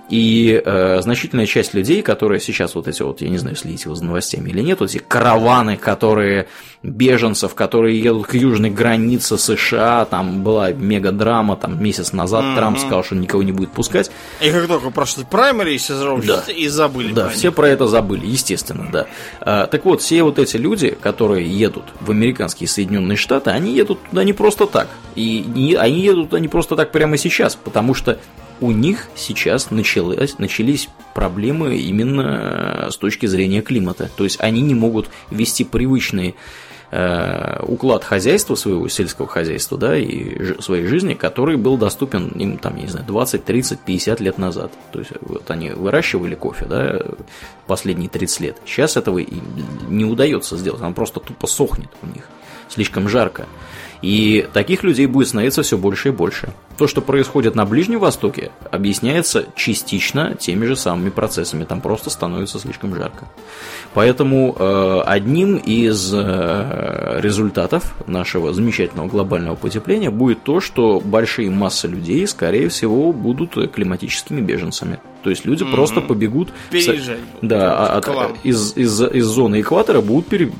И 0.08 0.60
э, 0.64 1.00
значительная 1.02 1.46
часть 1.46 1.74
людей, 1.74 2.02
которые 2.02 2.40
сейчас 2.40 2.74
вот 2.74 2.88
эти 2.88 3.02
вот, 3.02 3.20
я 3.20 3.28
не 3.28 3.38
знаю, 3.38 3.56
следите 3.56 3.88
вы 3.88 3.96
за 3.96 4.04
новостями 4.04 4.48
или 4.48 4.62
нет, 4.62 4.80
вот 4.80 4.90
эти 4.90 4.98
караваны, 4.98 5.76
которые 5.76 6.48
беженцев, 6.82 7.54
которые 7.54 8.00
едут 8.00 8.26
к 8.26 8.34
южной 8.34 8.70
границе 8.70 9.36
США, 9.36 10.06
там 10.06 10.42
была 10.42 10.70
мега 10.70 11.12
драма, 11.12 11.56
там 11.56 11.82
месяц 11.82 12.12
назад 12.12 12.44
mm-hmm. 12.44 12.56
Трамп 12.56 12.78
сказал, 12.78 13.04
что 13.04 13.16
никого 13.16 13.42
не 13.42 13.52
будет 13.52 13.72
пускать. 13.72 14.10
И 14.40 14.50
как 14.50 14.66
только 14.66 14.90
прошли 14.90 15.24
праймери, 15.24 15.78
да. 16.26 16.44
и 16.52 16.68
забыли. 16.68 17.12
Да, 17.12 17.24
про 17.24 17.30
все 17.30 17.48
них. 17.48 17.56
про 17.56 17.68
это 17.68 17.86
забыли, 17.86 18.26
естественно, 18.26 18.88
да. 18.90 19.06
А, 19.40 19.66
так 19.66 19.84
вот, 19.84 20.00
все 20.00 20.22
вот 20.22 20.38
эти 20.38 20.56
люди, 20.56 20.96
которые 21.00 21.46
едут 21.46 21.84
в 22.00 22.10
американские 22.10 22.68
Соединенные 22.68 23.16
Штаты, 23.16 23.50
они 23.50 23.74
едут 23.74 23.98
туда 24.08 24.24
не 24.24 24.32
просто 24.32 24.66
так. 24.66 24.88
И 25.16 25.44
не, 25.46 25.74
они 25.74 26.00
едут 26.00 26.30
туда 26.30 26.40
не 26.40 26.48
просто 26.48 26.76
так 26.76 26.92
прямо 26.92 27.16
сейчас, 27.18 27.56
потому 27.56 27.92
что 27.94 28.18
у 28.60 28.70
них 28.70 29.08
сейчас 29.14 29.70
началось, 29.70 30.38
начались 30.38 30.88
проблемы 31.14 31.76
именно 31.76 32.86
э, 32.86 32.90
с 32.90 32.96
точки 32.96 33.26
зрения 33.26 33.62
климата. 33.62 34.10
То 34.16 34.24
есть 34.24 34.40
они 34.40 34.60
не 34.60 34.74
могут 34.74 35.08
вести 35.30 35.64
привычный 35.64 36.34
э, 36.90 37.60
уклад 37.62 38.04
хозяйства 38.04 38.54
своего 38.54 38.88
сельского 38.88 39.28
хозяйства, 39.28 39.78
да, 39.78 39.96
и 39.96 40.60
своей 40.60 40.86
жизни, 40.86 41.14
который 41.14 41.56
был 41.56 41.76
доступен 41.76 42.28
им, 42.28 42.58
там, 42.58 42.76
не 42.76 42.86
знаю, 42.86 43.06
20, 43.06 43.44
30, 43.44 43.80
50 43.80 44.20
лет 44.20 44.38
назад. 44.38 44.72
То 44.92 45.00
есть 45.00 45.12
вот 45.20 45.50
они 45.50 45.70
выращивали 45.70 46.34
кофе, 46.34 46.66
да, 46.66 47.02
последние 47.66 48.08
30 48.08 48.40
лет. 48.40 48.56
Сейчас 48.64 48.96
этого 48.96 49.18
не 49.88 50.04
удается 50.04 50.56
сделать, 50.56 50.82
он 50.82 50.94
просто 50.94 51.20
тупо 51.20 51.46
сохнет 51.46 51.90
у 52.02 52.06
них. 52.06 52.24
Слишком 52.68 53.08
жарко. 53.08 53.46
И 54.02 54.46
таких 54.52 54.82
людей 54.84 55.06
будет 55.06 55.28
становиться 55.28 55.62
все 55.62 55.76
больше 55.76 56.08
и 56.08 56.12
больше. 56.12 56.52
То, 56.78 56.86
что 56.86 57.02
происходит 57.02 57.56
на 57.56 57.66
Ближнем 57.66 57.98
Востоке, 57.98 58.52
объясняется 58.70 59.46
частично 59.56 60.36
теми 60.36 60.64
же 60.64 60.76
самыми 60.76 61.10
процессами. 61.10 61.64
Там 61.64 61.80
просто 61.80 62.08
становится 62.08 62.60
слишком 62.60 62.94
жарко. 62.94 63.26
Поэтому 63.94 64.54
э, 64.56 65.00
одним 65.04 65.56
из 65.56 66.14
э, 66.14 67.18
результатов 67.20 67.96
нашего 68.06 68.52
замечательного 68.52 69.08
глобального 69.08 69.56
потепления 69.56 70.10
будет 70.10 70.44
то, 70.44 70.60
что 70.60 71.00
большие 71.00 71.50
массы 71.50 71.88
людей, 71.88 72.24
скорее 72.28 72.68
всего, 72.68 73.12
будут 73.12 73.72
климатическими 73.72 74.40
беженцами. 74.40 75.00
То 75.24 75.30
есть 75.30 75.44
люди 75.44 75.64
mm-hmm. 75.64 75.74
просто 75.74 76.00
побегут 76.00 76.50
Переезжать. 76.70 77.18
Да, 77.42 77.96
от, 77.96 78.08
из, 78.44 78.76
из, 78.76 79.02
из 79.02 79.24
зоны 79.24 79.60
экватора 79.60 80.00
будут 80.00 80.28
пере, 80.28 80.50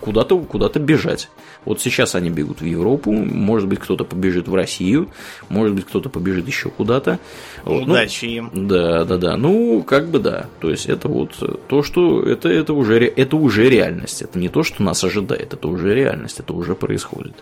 куда-то 0.00 0.38
куда 0.38 0.68
бежать. 0.68 1.28
Вот 1.64 1.80
сейчас 1.80 2.14
они 2.14 2.30
бегут 2.30 2.60
в 2.60 2.64
Европу, 2.64 3.10
может 3.10 3.68
быть, 3.68 3.80
кто-то 3.80 4.04
побежит 4.04 4.48
в 4.48 4.54
Россию, 4.54 5.08
может 5.48 5.63
быть, 5.72 5.86
кто-то 5.86 6.08
побежит 6.08 6.46
еще 6.46 6.70
куда-то. 6.70 7.18
Вот. 7.64 7.84
Удачи 7.84 8.24
ну, 8.26 8.30
им. 8.30 8.68
Да, 8.68 9.04
да, 9.04 9.16
да. 9.16 9.36
Ну, 9.36 9.82
как 9.82 10.08
бы 10.08 10.18
да. 10.18 10.46
То 10.60 10.70
есть 10.70 10.86
это 10.86 11.08
вот 11.08 11.32
то, 11.68 11.82
что 11.82 12.22
это, 12.22 12.48
это, 12.48 12.74
уже, 12.74 13.04
это 13.04 13.36
уже 13.36 13.68
реальность. 13.68 14.22
Это 14.22 14.38
не 14.38 14.48
то, 14.48 14.62
что 14.62 14.82
нас 14.82 15.02
ожидает, 15.04 15.54
это 15.54 15.68
уже 15.68 15.94
реальность, 15.94 16.40
это 16.40 16.52
уже 16.52 16.74
происходит. 16.74 17.34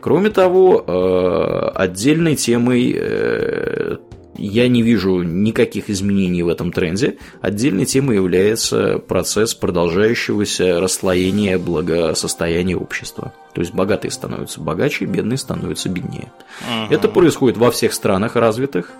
Кроме 0.00 0.30
того, 0.30 0.84
э, 0.86 1.70
отдельной 1.74 2.36
темой 2.36 2.94
э, 2.96 3.96
я 4.38 4.68
не 4.68 4.82
вижу 4.82 5.22
никаких 5.22 5.90
изменений 5.90 6.42
в 6.42 6.48
этом 6.48 6.72
тренде. 6.72 7.16
Отдельной 7.40 7.86
темой 7.86 8.16
является 8.16 8.98
процесс 8.98 9.54
продолжающегося 9.54 10.80
расслоения 10.80 11.58
благосостояния 11.58 12.76
общества. 12.76 13.32
То 13.54 13.60
есть 13.60 13.72
богатые 13.72 14.10
становятся 14.10 14.60
богаче, 14.60 15.06
бедные 15.06 15.38
становятся 15.38 15.88
беднее. 15.88 16.32
Ага. 16.68 16.94
Это 16.94 17.08
происходит 17.08 17.56
во 17.56 17.70
всех 17.70 17.92
странах 17.92 18.36
развитых. 18.36 18.90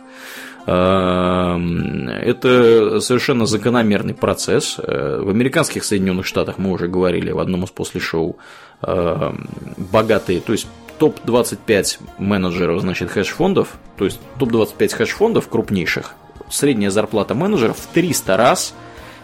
Эм, 0.67 2.09
это 2.09 3.01
совершенно 3.01 3.47
закономерный 3.47 4.15
процесс. 4.15 4.79
Э, 4.79 5.21
в 5.23 5.31
американских 5.31 5.85
Соединенных 5.85 6.27
Штатах 6.27 6.59
мы 6.59 6.73
уже 6.73 6.89
говорили 6.89 7.31
в 7.31 7.39
одном 7.39 7.65
из 7.65 7.71
после 7.71 8.01
шоу 8.01 8.37
эм, 8.83 9.49
богатые, 9.77 10.41
то 10.41 10.53
есть 10.53 10.67
топ-25 10.99 11.99
менеджеров, 12.19 12.81
значит, 12.81 13.11
хедж-фондов, 13.11 13.77
то 13.97 14.07
есть 14.07 14.19
топ-25 14.39 14.95
хедж-фондов 14.95 15.49
крупнейших, 15.49 16.15
средняя 16.51 16.91
зарплата 16.91 17.35
менеджеров 17.35 17.79
в 17.79 17.87
300 17.93 18.37
раз 18.37 18.75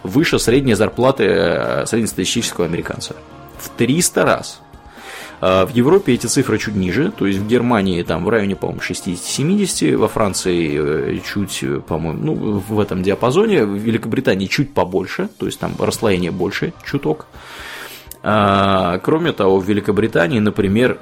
выше 0.05 0.39
средней 0.39 0.75
зарплаты 0.75 1.25
э, 1.25 1.87
среднестатистического 1.87 2.67
американца. 2.67 3.17
В 3.59 3.69
300 3.71 4.25
раз. 4.25 4.61
А 5.45 5.67
в 5.67 5.75
Европе 5.75 6.15
эти 6.15 6.29
цифры 6.29 6.57
чуть 6.57 6.77
ниже, 6.77 7.11
то 7.11 7.27
есть 7.27 7.41
в 7.41 7.49
Германии 7.49 8.01
там 8.05 8.25
в 8.25 8.29
районе, 8.29 8.55
по-моему, 8.55 8.81
60-70, 8.81 9.97
во 9.97 10.07
Франции 10.07 10.71
э, 10.73 11.19
чуть, 11.27 11.65
по-моему, 11.89 12.23
ну, 12.23 12.63
в 12.69 12.79
этом 12.79 13.03
диапазоне, 13.03 13.65
в 13.65 13.75
Великобритании 13.75 14.47
чуть 14.47 14.73
побольше, 14.73 15.29
то 15.39 15.47
есть 15.47 15.59
там 15.59 15.75
расслоение 15.81 16.31
больше, 16.31 16.73
чуток. 16.85 17.27
А, 18.25 18.99
кроме 18.99 19.33
того, 19.33 19.59
в 19.59 19.65
Великобритании, 19.65 20.39
например, 20.39 20.99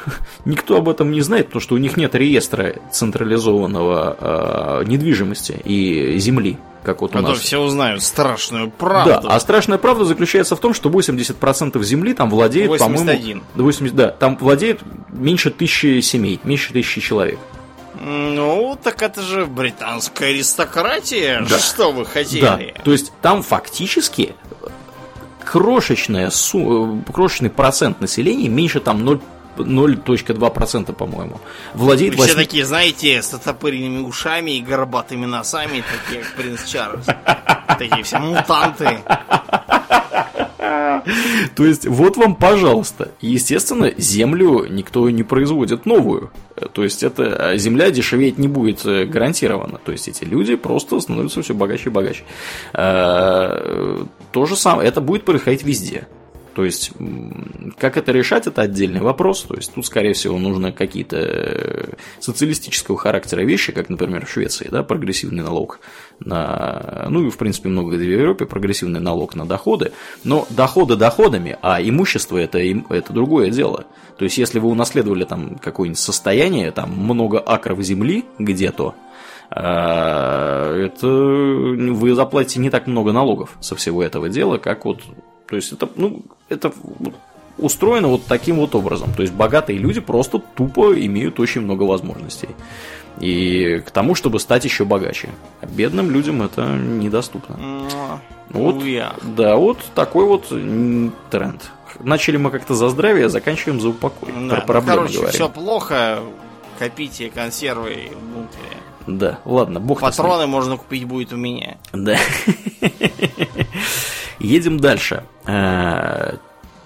никто 0.44 0.76
об 0.76 0.88
этом 0.88 1.12
не 1.12 1.20
знает, 1.20 1.46
потому 1.46 1.60
что 1.60 1.76
у 1.76 1.78
них 1.78 1.96
нет 1.96 2.14
реестра 2.14 2.74
централизованного 2.90 4.16
а, 4.18 4.82
недвижимости 4.82 5.60
и 5.64 6.18
земли, 6.18 6.58
как 6.82 7.00
вот 7.00 7.14
у 7.14 7.20
нас. 7.20 7.38
все 7.38 7.58
узнают 7.58 8.02
страшную 8.02 8.70
правду. 8.70 9.20
Да, 9.22 9.34
а 9.34 9.38
страшная 9.38 9.78
правда 9.78 10.04
заключается 10.04 10.56
в 10.56 10.60
том, 10.60 10.74
что 10.74 10.88
80% 10.88 11.80
земли 11.84 12.12
там 12.12 12.28
владеет, 12.28 12.68
81. 12.68 13.40
по-моему... 13.40 13.44
80, 13.54 13.94
да, 13.94 14.08
там 14.08 14.36
владеет 14.36 14.80
меньше 15.10 15.50
тысячи 15.50 16.00
семей, 16.00 16.40
меньше 16.42 16.72
тысячи 16.72 17.00
человек. 17.00 17.38
Ну, 18.00 18.76
так 18.82 19.02
это 19.02 19.22
же 19.22 19.46
британская 19.46 20.30
аристократия. 20.30 21.46
Да. 21.48 21.58
Что 21.58 21.92
вы 21.92 22.04
хотели? 22.04 22.42
Да. 22.42 22.82
То 22.82 22.90
есть 22.90 23.12
там 23.22 23.42
фактически 23.42 24.34
крошечная, 25.44 26.30
крошечный 27.12 27.50
процент 27.50 28.00
населения, 28.00 28.48
меньше 28.48 28.80
там 28.80 29.04
0 29.04 29.20
0.2%, 29.56 30.92
по-моему, 30.92 31.40
владеет... 31.74 32.16
8... 32.16 32.26
Все 32.26 32.36
такие, 32.36 32.64
знаете, 32.64 33.22
с 33.22 33.32
отопыренными 33.34 34.00
ушами 34.00 34.52
и 34.52 34.60
горбатыми 34.60 35.26
носами, 35.26 35.84
такие, 36.06 36.24
как 36.24 36.34
принц 36.34 36.64
Чарльз. 36.64 37.06
Такие 37.78 38.02
все 38.02 38.18
мутанты. 38.18 38.98
То 41.54 41.64
есть, 41.64 41.86
вот 41.86 42.16
вам, 42.16 42.34
пожалуйста. 42.34 43.12
Естественно, 43.20 43.92
землю 43.96 44.66
никто 44.66 45.08
не 45.10 45.22
производит 45.22 45.86
новую. 45.86 46.30
То 46.72 46.82
есть 46.84 47.02
это 47.02 47.50
а, 47.50 47.56
земля 47.56 47.90
дешеветь 47.90 48.38
не 48.38 48.48
будет 48.48 48.86
э, 48.86 49.04
гарантированно. 49.04 49.78
То 49.84 49.92
есть 49.92 50.08
эти 50.08 50.24
люди 50.24 50.56
просто 50.56 51.00
становятся 51.00 51.42
все 51.42 51.52
богаче 51.52 51.90
и 51.90 51.92
богаче. 51.92 52.24
То 54.34 54.46
же 54.46 54.56
самое, 54.56 54.88
это 54.88 55.00
будет 55.00 55.24
происходить 55.24 55.62
везде. 55.62 56.08
То 56.56 56.64
есть, 56.64 56.90
как 57.78 57.96
это 57.96 58.10
решать, 58.10 58.48
это 58.48 58.62
отдельный 58.62 59.00
вопрос. 59.00 59.42
То 59.42 59.54
есть, 59.54 59.72
тут, 59.72 59.86
скорее 59.86 60.12
всего, 60.12 60.38
нужно 60.38 60.72
какие-то 60.72 61.18
э, 61.18 61.84
социалистического 62.18 62.98
характера 62.98 63.42
вещи, 63.42 63.70
как, 63.70 63.88
например, 63.88 64.26
в 64.26 64.30
Швеции, 64.30 64.66
да, 64.68 64.82
прогрессивный 64.82 65.44
налог 65.44 65.78
на, 66.18 67.06
ну 67.10 67.28
и, 67.28 67.30
в 67.30 67.38
принципе, 67.38 67.68
много 67.68 67.96
где 67.96 68.06
в 68.06 68.10
Европе, 68.10 68.44
прогрессивный 68.44 68.98
налог 68.98 69.36
на 69.36 69.46
доходы. 69.46 69.92
Но 70.24 70.48
доходы 70.50 70.96
доходами, 70.96 71.56
а 71.62 71.80
имущество 71.80 72.36
это, 72.36 72.58
это 72.58 73.12
другое 73.12 73.50
дело. 73.50 73.84
То 74.18 74.24
есть, 74.24 74.36
если 74.36 74.58
вы 74.58 74.68
унаследовали 74.68 75.22
там 75.22 75.60
какое-нибудь 75.60 76.00
состояние, 76.00 76.72
там 76.72 76.90
много 76.90 77.38
акров 77.38 77.80
земли 77.82 78.24
где-то, 78.40 78.96
это 79.50 81.06
вы 81.06 82.14
заплатите 82.14 82.60
не 82.60 82.70
так 82.70 82.86
много 82.86 83.12
налогов 83.12 83.56
со 83.60 83.76
всего 83.76 84.02
этого 84.02 84.28
дела, 84.28 84.58
как 84.58 84.84
вот 84.84 85.00
то 85.46 85.56
есть 85.56 85.72
это, 85.72 85.88
ну, 85.96 86.22
это 86.48 86.72
устроено 87.58 88.08
вот 88.08 88.24
таким 88.26 88.56
вот 88.56 88.74
образом. 88.74 89.12
То 89.14 89.22
есть 89.22 89.34
богатые 89.34 89.78
люди 89.78 90.00
просто 90.00 90.38
тупо 90.38 90.92
имеют 90.98 91.38
очень 91.38 91.60
много 91.60 91.84
возможностей. 91.84 92.48
И 93.20 93.80
к 93.86 93.90
тому, 93.90 94.14
чтобы 94.14 94.40
стать 94.40 94.64
еще 94.64 94.84
богаче. 94.84 95.28
А 95.60 95.66
бедным 95.66 96.10
людям 96.10 96.42
это 96.42 96.66
недоступно. 96.66 97.86
Вот, 98.50 98.82
да, 99.36 99.56
вот 99.56 99.78
такой 99.94 100.24
вот 100.24 100.48
тренд. 101.30 101.70
Начали 102.00 102.36
мы 102.36 102.50
как-то 102.50 102.74
за 102.74 102.88
здравие, 102.88 103.28
заканчиваем 103.28 103.80
за 103.80 103.90
упокой. 103.90 104.32
Да, 104.48 104.56
Про 104.56 104.64
проблемы 104.64 104.96
короче, 104.96 105.18
говорим. 105.18 105.32
все 105.32 105.48
плохо, 105.48 106.18
копите 106.78 107.30
консервы 107.30 108.10
в 108.10 108.34
бункере. 108.34 108.78
Да, 109.06 109.38
ладно, 109.44 109.80
бог 109.80 110.00
Патроны 110.00 110.46
можно 110.46 110.76
купить 110.76 111.04
будет 111.04 111.32
у 111.32 111.36
меня. 111.36 111.76
Да. 111.92 112.16
Едем 114.38 114.78
дальше. 114.80 115.24
Э, 115.46 116.36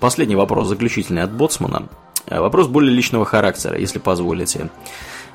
последний 0.01 0.37
вопрос, 0.37 0.69
заключительный 0.69 1.23
от 1.23 1.33
Боцмана. 1.33 1.89
Э, 2.27 2.41
вопрос 2.41 2.67
более 2.67 2.95
личного 2.95 3.25
характера, 3.25 3.79
если 3.79 3.99
позволите. 3.99 4.71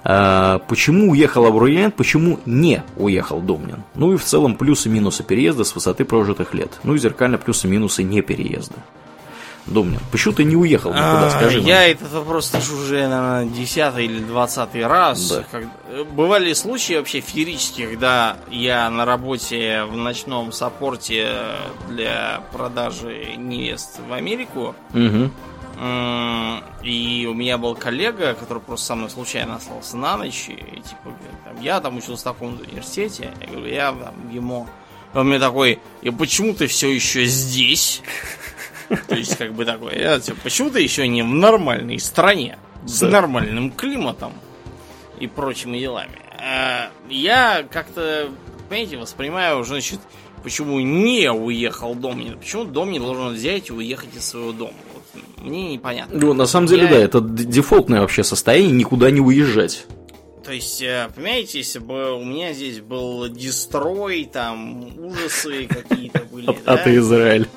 Э, 0.04 0.60
почему 0.68 1.12
уехал 1.12 1.46
абориент, 1.46 1.96
почему 1.96 2.40
не 2.46 2.84
уехал 2.98 3.40
Домнин? 3.40 3.84
Ну 3.96 4.14
и 4.14 4.18
в 4.18 4.24
целом 4.24 4.56
плюсы-минусы 4.56 5.24
переезда 5.24 5.64
с 5.64 5.76
высоты 5.76 6.06
прожитых 6.06 6.54
лет. 6.54 6.80
Ну 6.84 6.96
и 6.96 7.00
зеркально 7.00 7.38
плюсы-минусы 7.38 8.04
не 8.04 8.22
переезда. 8.22 8.76
Домнин, 9.66 10.00
почему 10.12 10.34
ты 10.34 10.44
не 10.44 10.56
уехал 10.56 10.90
никуда, 10.92 11.28
а, 11.28 11.30
скажи 11.30 11.60
Я 11.60 11.64
мне. 11.64 11.92
этот 11.92 12.12
вопрос 12.12 12.48
слышу 12.48 12.76
уже, 12.76 13.08
наверное, 13.08 13.46
десятый 13.46 14.06
или 14.06 14.20
двадцатый 14.20 14.86
раз. 14.86 15.30
Да. 15.30 15.46
Как... 15.50 15.66
Бывали 16.12 16.52
случаи 16.54 16.96
вообще 16.96 17.22
феерические, 17.22 17.88
когда 17.88 18.38
я 18.52 18.90
на 18.90 19.06
работе 19.06 19.84
в 19.86 19.96
ночном 19.96 20.52
саппорте 20.52 21.30
для 21.88 22.44
продажи 22.52 23.36
невест 23.38 24.00
в 24.08 24.12
Америку. 24.12 24.76
Угу. 24.94 25.32
И 26.84 27.28
у 27.30 27.34
меня 27.34 27.58
был 27.58 27.76
коллега, 27.76 28.34
который 28.36 28.60
просто 28.60 28.88
со 28.88 28.96
мной 28.96 29.10
случайно 29.10 29.56
остался 29.56 29.98
на 29.98 30.18
ночь. 30.18 30.50
И 30.50 30.82
типа, 30.82 31.16
там, 31.46 31.62
я 31.62 31.80
там 31.80 31.98
учился 31.98 32.22
в 32.22 32.34
таком 32.34 32.60
университете. 32.60 33.34
Я 33.42 33.48
говорю, 33.48 33.68
я 33.68 33.92
там, 33.92 34.30
ему... 34.32 34.68
Он 35.14 35.28
мне 35.30 35.40
такой, 35.40 35.80
и 36.02 36.10
почему 36.10 36.54
ты 36.54 36.68
все 36.68 36.90
еще 36.90 37.26
здесь? 37.26 38.02
То 39.08 39.16
есть, 39.16 39.38
как 39.38 39.54
бы 39.54 39.66
такое, 39.66 39.96
я, 39.98 40.20
типа, 40.20 40.38
почему-то 40.44 40.80
еще 40.80 41.08
не 41.08 41.22
в 41.22 41.28
нормальной 41.28 42.00
стране, 42.00 42.58
с 42.86 43.02
нормальным 43.02 43.72
климатом 43.72 44.34
и 45.20 45.28
прочими 45.28 45.80
делами. 45.80 46.20
А 46.40 46.92
я 47.10 47.66
как-то, 47.70 48.30
понимаете, 48.70 48.98
воспринимаю, 48.98 49.64
значит, 49.64 50.00
почему 50.44 50.80
не 50.80 51.32
уехал 51.32 51.96
Домнин, 51.96 52.38
почему 52.38 52.66
Домнин 52.66 53.02
должен 53.02 53.34
взять 53.34 53.70
и 53.70 53.74
уехать 53.74 54.16
из 54.16 54.26
своего 54.26 54.52
дома. 54.52 54.74
Вот, 54.94 55.24
мне 55.44 55.74
непонятно. 55.74 56.20
Ну, 56.20 56.34
на 56.34 56.46
самом 56.46 56.68
деле, 56.68 56.84
я... 56.84 56.90
да, 56.90 56.98
это 56.98 57.22
дефолтное 57.22 58.02
вообще 58.02 58.24
состояние 58.24 58.74
никуда 58.74 59.10
не 59.10 59.22
уезжать. 59.22 59.86
То 60.44 60.52
есть, 60.52 60.82
э, 60.82 61.10
понимаете, 61.16 61.60
если 61.60 61.80
бы 61.80 62.14
у 62.16 62.24
меня 62.24 62.52
здесь 62.54 62.82
был 62.82 63.30
дестрой, 63.30 64.26
там 64.26 65.00
ужасы 65.00 65.68
какие-то 65.68 66.20
были. 66.32 66.50
А, 66.66 66.78
ты 66.78 66.98
Израиль. 66.98 67.48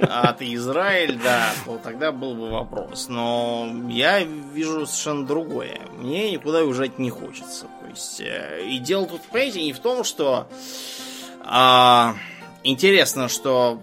А 0.00 0.32
ты 0.32 0.54
Израиль, 0.54 1.18
да, 1.22 1.50
то 1.64 1.78
тогда 1.82 2.12
был 2.12 2.34
бы 2.34 2.50
вопрос. 2.50 3.08
Но 3.08 3.68
я 3.88 4.22
вижу 4.22 4.86
совершенно 4.86 5.26
другое. 5.26 5.80
Мне 5.98 6.30
никуда 6.30 6.62
уезжать 6.62 6.98
не 6.98 7.10
хочется. 7.10 7.66
То 7.82 7.88
есть, 7.90 8.20
э, 8.20 8.64
и 8.68 8.78
дело 8.78 9.06
тут, 9.06 9.22
понимаете, 9.22 9.64
не 9.64 9.72
в 9.72 9.80
том, 9.80 10.04
что 10.04 10.46
а, 11.40 12.14
интересно, 12.62 13.28
что 13.28 13.80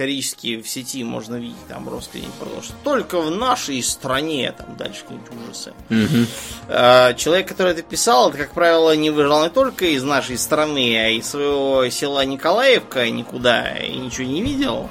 периодически 0.00 0.62
в 0.62 0.66
сети 0.66 1.04
можно 1.04 1.36
видеть 1.36 1.66
там 1.68 1.86
россказни 1.86 2.26
про 2.38 2.62
что 2.62 2.72
только 2.82 3.20
в 3.20 3.30
нашей 3.30 3.82
стране, 3.82 4.50
там 4.56 4.74
дальше 4.78 5.02
какие-нибудь 5.02 5.30
ужасы. 5.44 5.74
Угу. 5.90 7.18
Человек, 7.18 7.48
который 7.48 7.72
это 7.72 7.82
писал, 7.82 8.30
это, 8.30 8.38
как 8.38 8.52
правило, 8.52 8.96
не 8.96 9.10
выезжал 9.10 9.44
не 9.44 9.50
только 9.50 9.84
из 9.84 10.02
нашей 10.02 10.38
страны, 10.38 10.96
а 10.96 11.10
из 11.10 11.28
своего 11.28 11.86
села 11.90 12.24
Николаевка 12.24 13.10
никуда 13.10 13.76
и 13.76 13.94
ничего 13.94 14.26
не 14.26 14.40
видел. 14.40 14.88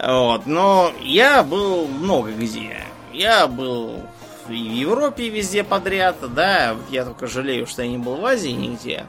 Вот. 0.00 0.46
Но 0.46 0.92
я 1.02 1.42
был 1.42 1.88
много 1.88 2.30
где. 2.30 2.84
Я 3.12 3.48
был 3.48 4.00
в 4.46 4.52
Европе 4.52 5.28
везде 5.28 5.64
подряд, 5.64 6.18
да, 6.34 6.76
я 6.90 7.04
только 7.04 7.26
жалею, 7.26 7.66
что 7.66 7.82
я 7.82 7.88
не 7.88 7.98
был 7.98 8.14
в 8.14 8.24
Азии 8.24 8.50
нигде. 8.50 9.06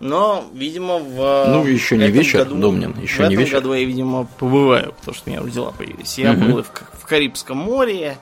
Но, 0.00 0.44
видимо, 0.54 0.98
в 0.98 1.46
Ну, 1.48 1.66
еще 1.66 1.96
не 1.96 2.06
вечер, 2.06 2.44
году, 2.44 2.54
Домнин, 2.56 2.94
еще 3.00 3.24
в 3.24 3.28
не 3.28 3.34
этом 3.34 3.52
году 3.52 3.72
я, 3.74 3.84
видимо, 3.84 4.28
побываю, 4.38 4.94
потому 5.00 5.14
что 5.16 5.28
у 5.28 5.32
меня 5.32 5.42
уже 5.42 5.52
дела 5.52 5.72
появились. 5.72 6.18
Я 6.18 6.34
был 6.34 6.62
в, 6.62 6.70
в 7.00 7.06
Карибском 7.06 7.58
море, 7.58 8.16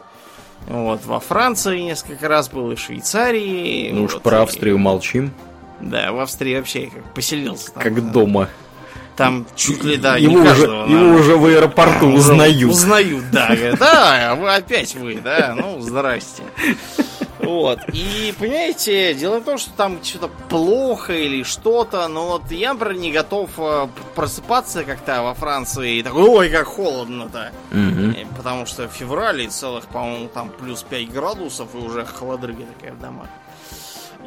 вот, 0.69 1.05
во 1.05 1.21
Франции 1.21 1.81
несколько 1.81 2.29
раз 2.29 2.49
был, 2.49 2.73
и 2.73 2.77
в 2.77 2.81
Швейцарии. 2.81 3.91
Ну 3.93 4.03
вот, 4.03 4.15
уж 4.15 4.21
про 4.23 4.43
Австрию 4.43 4.77
и... 4.77 4.79
молчим. 4.79 5.33
Да, 5.81 6.13
в 6.13 6.21
Австрии 6.21 6.57
вообще 6.57 6.91
как 6.93 7.05
поселился. 7.13 7.73
Там, 7.73 7.83
как 7.83 8.11
дома. 8.11 8.49
Там 9.17 9.47
чуть 9.55 9.83
ли, 9.85 9.97
да, 9.97 10.17
его, 10.17 10.35
уже, 10.35 10.45
каждого, 10.45 10.87
его 10.87 11.17
уже 11.17 11.37
в 11.37 11.47
аэропорту 11.47 12.09
узнают. 12.09 12.71
Узнают, 12.71 13.25
да. 13.31 13.55
Говорят, 13.55 13.79
да, 13.79 14.35
вы 14.39 14.55
опять 14.55 14.95
вы, 14.95 15.21
да, 15.23 15.55
ну, 15.57 15.81
здрасте. 15.81 16.43
Вот. 17.47 17.81
И, 17.93 18.35
понимаете, 18.39 19.15
дело 19.15 19.41
в 19.41 19.45
том, 19.45 19.59
что 19.59 19.71
там 19.73 20.03
что-то 20.03 20.29
плохо 20.49 21.13
или 21.13 21.43
что-то, 21.43 22.09
но 22.09 22.29
вот 22.29 22.51
я, 22.51 22.73
например, 22.73 22.97
не 22.97 23.13
готов 23.13 23.51
э, 23.59 23.89
просыпаться 24.15 24.85
как-то 24.85 25.23
во 25.23 25.35
Франции 25.35 25.99
и 25.99 26.03
такой, 26.03 26.29
ой, 26.29 26.51
как 26.51 26.67
холодно-то. 26.67 27.53
Угу. 27.71 28.37
Потому 28.37 28.67
что 28.67 28.89
в 28.89 28.93
феврале 28.93 29.49
целых, 29.49 29.87
по-моему, 29.87 30.29
там 30.29 30.51
плюс 30.51 30.83
5 30.83 31.11
градусов 31.13 31.75
и 31.75 31.79
уже 31.79 32.05
холодрыга 32.05 32.65
такая 32.77 32.93
в 32.93 33.01
домах. 33.01 33.29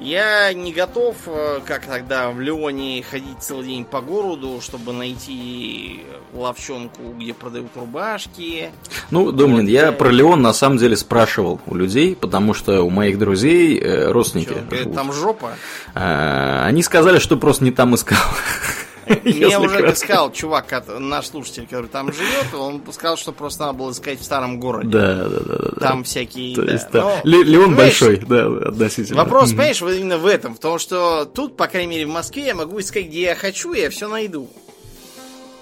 Я 0.02 0.54
не 0.54 0.72
готов, 0.72 1.16
э, 1.28 1.60
как 1.66 1.86
тогда 1.86 2.30
в 2.30 2.40
Леоне, 2.40 3.04
ходить 3.04 3.40
целый 3.42 3.68
день 3.68 3.86
по 3.86 4.02
городу, 4.02 4.60
чтобы 4.62 4.94
найти 4.94 6.06
ловчонку, 6.34 7.02
где 7.18 7.34
продают 7.34 7.72
рубашки. 7.76 8.72
Ну, 9.12 9.32
Домнин, 9.32 9.62
вот, 9.62 9.70
я 9.70 9.92
про 9.92 10.10
Леон 10.10 10.42
на 10.42 10.54
самом 10.54 10.78
деле 10.78 10.96
спрашивал 10.96 11.60
у 11.66 11.76
людей, 11.76 12.16
потому 12.16 12.54
что 12.54 12.84
у 12.84 12.90
моих 12.90 13.20
друзей 13.20 13.78
э, 13.80 14.12
родственники. 14.12 14.56
Что, 14.72 14.90
там 14.92 15.12
жопа? 15.12 15.52
Они 15.94 16.82
сказали, 16.84 17.20
что 17.20 17.38
просто 17.38 17.64
не 17.64 17.72
там 17.72 17.96
искал. 17.96 18.20
Мне 19.24 19.58
уже 19.58 19.82
как 19.82 19.98
сказал 19.98 20.32
чувак, 20.32 20.84
наш 21.00 21.28
слушатель, 21.28 21.64
который 21.64 21.88
там 21.88 22.14
живет, 22.14 22.54
он 22.54 22.82
сказал, 22.92 23.18
что 23.18 23.32
просто 23.32 23.66
надо 23.66 23.74
было 23.80 23.92
искать 23.92 24.20
в 24.20 24.24
старом 24.24 24.60
городе. 24.60 24.90
Да, 24.90 25.30
да, 25.30 25.40
да. 25.40 25.72
там 25.80 26.04
всякие. 26.04 26.56
То 26.56 26.64
есть, 26.64 26.90
да. 26.92 27.22
Леон 27.24 27.76
большой, 27.76 28.18
да, 28.18 28.46
относительно. 28.70 29.24
Вопрос, 29.24 29.50
понимаешь, 29.52 29.82
вот 29.82 29.92
именно 29.92 30.18
в 30.18 30.26
этом. 30.26 30.56
В 30.56 30.60
том, 30.60 30.80
что 30.80 31.26
тут, 31.26 31.58
по 31.58 31.68
крайней 31.68 31.90
мере, 31.90 32.06
в 32.06 32.10
Москве 32.10 32.48
я 32.48 32.56
могу 32.56 32.80
искать, 32.80 33.08
где 33.08 33.22
я 33.22 33.36
хочу, 33.36 33.74
я 33.74 33.90
все 33.90 34.08
найду. 34.08 34.50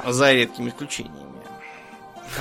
За 0.05 0.31
редкими 0.31 0.69
исключениями. 0.69 1.26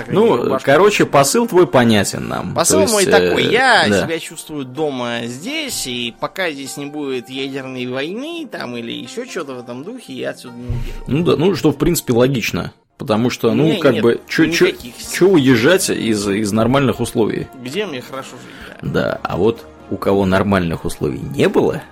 Ну, 0.08 0.58
короче, 0.62 1.06
посыл 1.06 1.46
твой 1.46 1.66
понятен 1.66 2.28
нам. 2.28 2.54
Посыл 2.54 2.80
есть, 2.80 2.92
мой 2.92 3.06
такой. 3.06 3.44
Э, 3.44 3.52
я 3.52 3.86
да. 3.88 4.04
себя 4.04 4.18
чувствую 4.18 4.64
дома 4.64 5.20
здесь, 5.24 5.86
и 5.86 6.14
пока 6.18 6.50
здесь 6.50 6.76
не 6.76 6.86
будет 6.86 7.28
ядерной 7.28 7.86
войны 7.86 8.48
там 8.50 8.76
или 8.76 8.92
еще 8.92 9.26
что-то 9.26 9.54
в 9.54 9.60
этом 9.60 9.84
духе, 9.84 10.12
я 10.12 10.30
отсюда 10.30 10.56
не 10.56 10.66
уеду. 10.66 11.04
Ну 11.06 11.24
да, 11.24 11.36
ну 11.36 11.54
что 11.54 11.72
в 11.72 11.76
принципе 11.76 12.12
логично. 12.12 12.72
Потому 12.98 13.28
что, 13.28 13.52
ну, 13.52 13.64
не, 13.64 13.78
как 13.78 13.92
нет, 13.94 14.02
бы, 14.02 14.20
что 14.26 15.26
уезжать 15.26 15.90
из, 15.90 16.26
из 16.26 16.50
нормальных 16.52 17.00
условий? 17.00 17.46
Где 17.62 17.84
мне 17.84 18.00
хорошо 18.00 18.30
жить, 18.30 18.80
да. 18.80 19.00
Да, 19.00 19.20
а 19.22 19.36
вот 19.36 19.66
у 19.90 19.96
кого 19.96 20.24
нормальных 20.24 20.86
условий 20.86 21.20
не 21.20 21.48
было, 21.48 21.82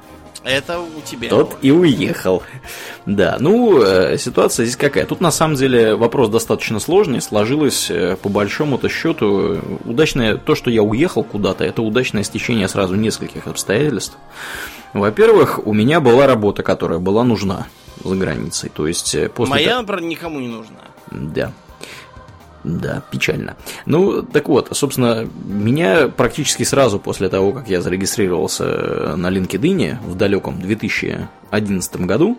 Это 0.45 0.79
у 0.81 1.01
тебя. 1.01 1.31
Тот 1.31 1.57
и 1.63 1.71
уехал. 1.71 2.43
Да, 3.07 3.39
ну, 3.41 3.83
э, 3.83 4.19
ситуация 4.19 4.65
здесь 4.65 4.77
какая? 4.77 5.07
Тут 5.07 5.21
на 5.21 5.31
самом 5.31 5.57
деле 5.57 5.97
вопрос 5.97 6.29
достаточно 6.29 6.81
сложный. 6.81 7.23
Сложилось 7.23 7.91
э, 7.91 8.17
по 8.17 8.29
большому-то 8.29 8.89
счету 8.89 9.59
удачное 9.85 10.37
то, 10.37 10.55
что 10.55 10.71
я 10.71 10.83
уехал 10.83 11.25
куда-то, 11.25 11.65
это 11.65 11.81
удачное 11.83 12.23
стечение 12.23 12.69
сразу 12.69 12.95
нескольких 12.95 13.47
обстоятельств. 13.47 14.17
Во-первых, 14.93 15.67
у 15.67 15.73
меня 15.73 16.01
была 16.01 16.27
работа, 16.27 16.63
которая 16.63 16.99
была 16.99 17.25
нужна 17.25 17.67
за 18.03 18.15
границей. 18.15 18.71
То 18.73 18.87
есть 18.87 19.15
э, 19.15 19.29
после 19.29 19.51
Моя, 19.51 19.81
например, 19.81 20.03
никому 20.03 20.41
не 20.41 20.49
нужна. 20.49 20.81
Да. 21.11 21.53
Да, 22.65 23.03
печально. 23.11 23.57
Ну, 23.85 24.23
так 24.23 24.49
вот, 24.49 24.71
собственно, 24.73 25.29
меня 25.45 26.09
практически 26.09 26.63
сразу 26.63 26.99
после 26.99 27.29
того, 27.29 27.53
как 27.53 27.69
я 27.69 27.83
зарегистрировался 27.83 29.17
на 29.17 29.31
LinkedIn 29.31 29.99
в 30.03 30.15
далеком 30.15 30.61
2011 30.61 31.97
году, 32.01 32.39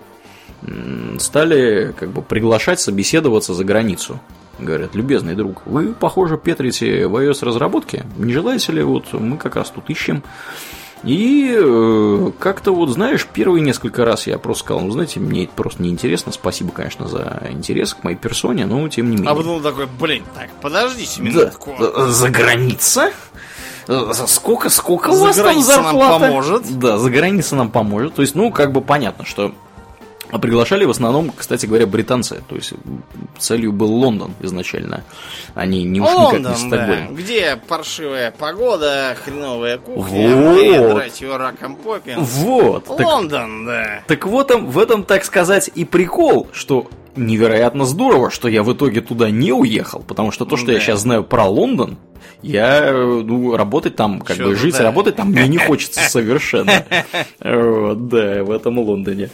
стали 1.19 1.93
как 1.97 2.09
бы 2.09 2.23
приглашать 2.23 2.79
собеседоваться 2.79 3.53
за 3.53 3.63
границу. 3.63 4.19
Говорят, 4.57 4.95
любезный 4.95 5.35
друг, 5.35 5.61
вы, 5.65 5.93
похоже, 5.93 6.37
петрите 6.37 7.07
в 7.07 7.15
iOS 7.17 7.45
разработке. 7.45 8.05
Не 8.17 8.33
желаете 8.33 8.71
ли, 8.71 8.81
вот 8.81 9.13
мы 9.13 9.37
как 9.37 9.57
раз 9.57 9.69
тут 9.69 9.89
ищем 9.89 10.23
и 11.03 11.55
э, 11.55 12.31
как-то 12.39 12.73
вот, 12.73 12.89
знаешь, 12.89 13.27
первые 13.31 13.61
несколько 13.61 14.05
раз 14.05 14.27
я 14.27 14.39
просто 14.39 14.63
сказал, 14.63 14.83
ну, 14.83 14.91
знаете, 14.91 15.19
мне 15.19 15.43
это 15.43 15.53
просто 15.53 15.83
неинтересно, 15.83 16.31
спасибо, 16.31 16.71
конечно, 16.71 17.07
за 17.07 17.43
интерес 17.49 17.93
к 17.93 18.03
моей 18.03 18.17
персоне, 18.17 18.65
но 18.65 18.87
тем 18.89 19.09
не 19.09 19.17
менее. 19.17 19.31
А 19.31 19.35
потом 19.35 19.61
такой, 19.61 19.87
блин, 19.99 20.23
так, 20.33 20.49
подождите 20.61 21.21
минутку. 21.21 21.75
Да, 21.79 22.07
за 22.07 22.29
граница? 22.29 23.11
Сколько, 24.27 24.69
сколько 24.69 25.11
за 25.11 25.17
у 25.17 25.21
вас 25.21 25.35
там 25.35 25.61
зарплата? 25.61 25.97
нам 25.97 26.19
поможет. 26.19 26.79
Да, 26.79 26.97
за 26.97 27.11
граница 27.11 27.55
нам 27.55 27.69
поможет. 27.69 28.15
То 28.15 28.23
есть, 28.23 28.33
ну, 28.33 28.51
как 28.51 28.71
бы 28.71 28.81
понятно, 28.81 29.25
что 29.25 29.53
а 30.31 30.39
приглашали 30.39 30.85
в 30.85 30.89
основном, 30.89 31.31
кстати 31.35 31.65
говоря, 31.65 31.85
британцы. 31.87 32.43
То 32.47 32.55
есть 32.55 32.73
целью 33.37 33.71
был 33.71 33.91
Лондон 33.91 34.33
изначально. 34.41 35.03
Они 35.53 35.83
не 35.83 36.01
уж 36.01 36.09
Лондон, 36.09 36.41
никак 36.41 36.57
не 36.57 36.67
Стокгольм. 36.67 37.07
Да. 37.15 37.21
Где 37.21 37.55
паршивая 37.67 38.31
погода, 38.31 39.15
хреновая 39.23 39.77
кухня, 39.77 40.35
вот. 40.35 40.55
мы 40.55 40.93
драть 40.93 41.21
ее 41.21 41.37
раком 41.37 41.75
попин. 41.75 42.19
Вот. 42.19 42.87
Лондон, 42.89 43.65
так, 43.65 43.75
да. 43.75 44.03
Так 44.07 44.25
вот 44.25 44.51
в 44.51 44.79
этом, 44.79 45.03
так 45.03 45.23
сказать, 45.25 45.69
и 45.73 45.85
прикол, 45.85 46.47
что 46.51 46.89
невероятно 47.15 47.85
здорово, 47.85 48.29
что 48.29 48.47
я 48.47 48.63
в 48.63 48.73
итоге 48.73 49.01
туда 49.01 49.29
не 49.29 49.51
уехал, 49.51 50.03
потому 50.05 50.31
что 50.31 50.45
то, 50.45 50.57
что 50.57 50.67
да. 50.67 50.73
я 50.73 50.79
сейчас 50.79 51.01
знаю 51.01 51.23
про 51.23 51.45
Лондон, 51.45 51.97
я 52.41 52.91
ну, 52.91 53.55
работать 53.55 53.95
там, 53.95 54.21
как 54.21 54.37
Чё 54.37 54.49
бы 54.49 54.55
жить, 54.55 54.77
да. 54.77 54.83
работать 54.83 55.15
там 55.15 55.31
мне 55.31 55.47
не 55.47 55.57
хочется 55.57 55.99
совершенно. 56.09 56.85
Вот, 57.39 58.07
да, 58.07 58.43
в 58.43 58.51
этом 58.51 58.79
Лондоне. 58.79 59.29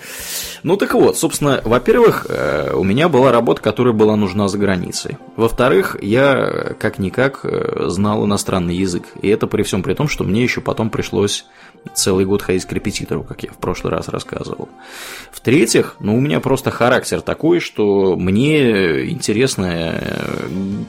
Ну 0.63 0.77
так 0.77 0.93
вот, 0.93 1.17
собственно, 1.17 1.61
во-первых, 1.63 2.27
э, 2.29 2.73
у 2.73 2.83
меня 2.83 3.09
была 3.09 3.31
работа, 3.31 3.61
которая 3.61 3.93
была 3.93 4.15
нужна 4.15 4.47
за 4.47 4.57
границей. 4.57 5.17
Во-вторых, 5.35 5.97
я 6.01 6.75
как-никак 6.79 7.41
э, 7.43 7.85
знал 7.87 8.25
иностранный 8.25 8.75
язык. 8.75 9.05
И 9.21 9.27
это 9.27 9.47
при 9.47 9.63
всем 9.63 9.81
при 9.81 9.93
том, 9.93 10.07
что 10.07 10.23
мне 10.23 10.43
еще 10.43 10.61
потом 10.61 10.89
пришлось 10.89 11.45
целый 11.93 12.25
год 12.25 12.41
ходить 12.41 12.65
к 12.65 12.71
репетитору, 12.73 13.23
как 13.23 13.43
я 13.43 13.49
в 13.51 13.57
прошлый 13.57 13.91
раз 13.91 14.07
рассказывал. 14.07 14.69
В-третьих, 15.31 15.95
ну, 15.99 16.15
у 16.15 16.19
меня 16.19 16.39
просто 16.39 16.69
характер 16.69 17.21
такой, 17.21 17.59
что 17.59 18.15
мне 18.15 19.09
интересно 19.09 19.65
э, 19.65 20.37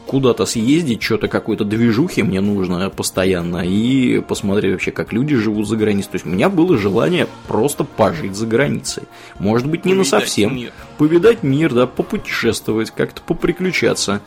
куда-то 0.07 0.45
съездить, 0.45 1.03
что-то 1.03 1.29
какой-то 1.29 1.65
движухи 1.93 2.23
мне 2.23 2.41
нужно 2.41 2.89
постоянно, 2.89 3.59
и 3.59 4.21
посмотреть 4.21 4.73
вообще, 4.73 4.91
как 4.93 5.13
люди 5.13 5.37
живут 5.37 5.69
за 5.69 5.77
границей. 5.77 6.13
То 6.13 6.15
есть 6.17 6.27
у 6.27 6.31
меня 6.31 6.49
было 6.49 6.79
желание 6.79 7.29
просто 7.47 7.85
пожить 7.85 8.35
за 8.35 8.47
границей. 8.47 9.03
Может 9.39 9.69
быть, 9.69 9.85
не 9.85 9.93
на 9.93 10.05
совсем. 10.05 10.57
Мир. 10.57 10.73
Повидать 10.97 11.43
мир, 11.43 11.75
да, 11.75 11.87
попутешествовать, 11.87 12.91
как-то 12.91 13.21
поприключаться. 13.21 14.23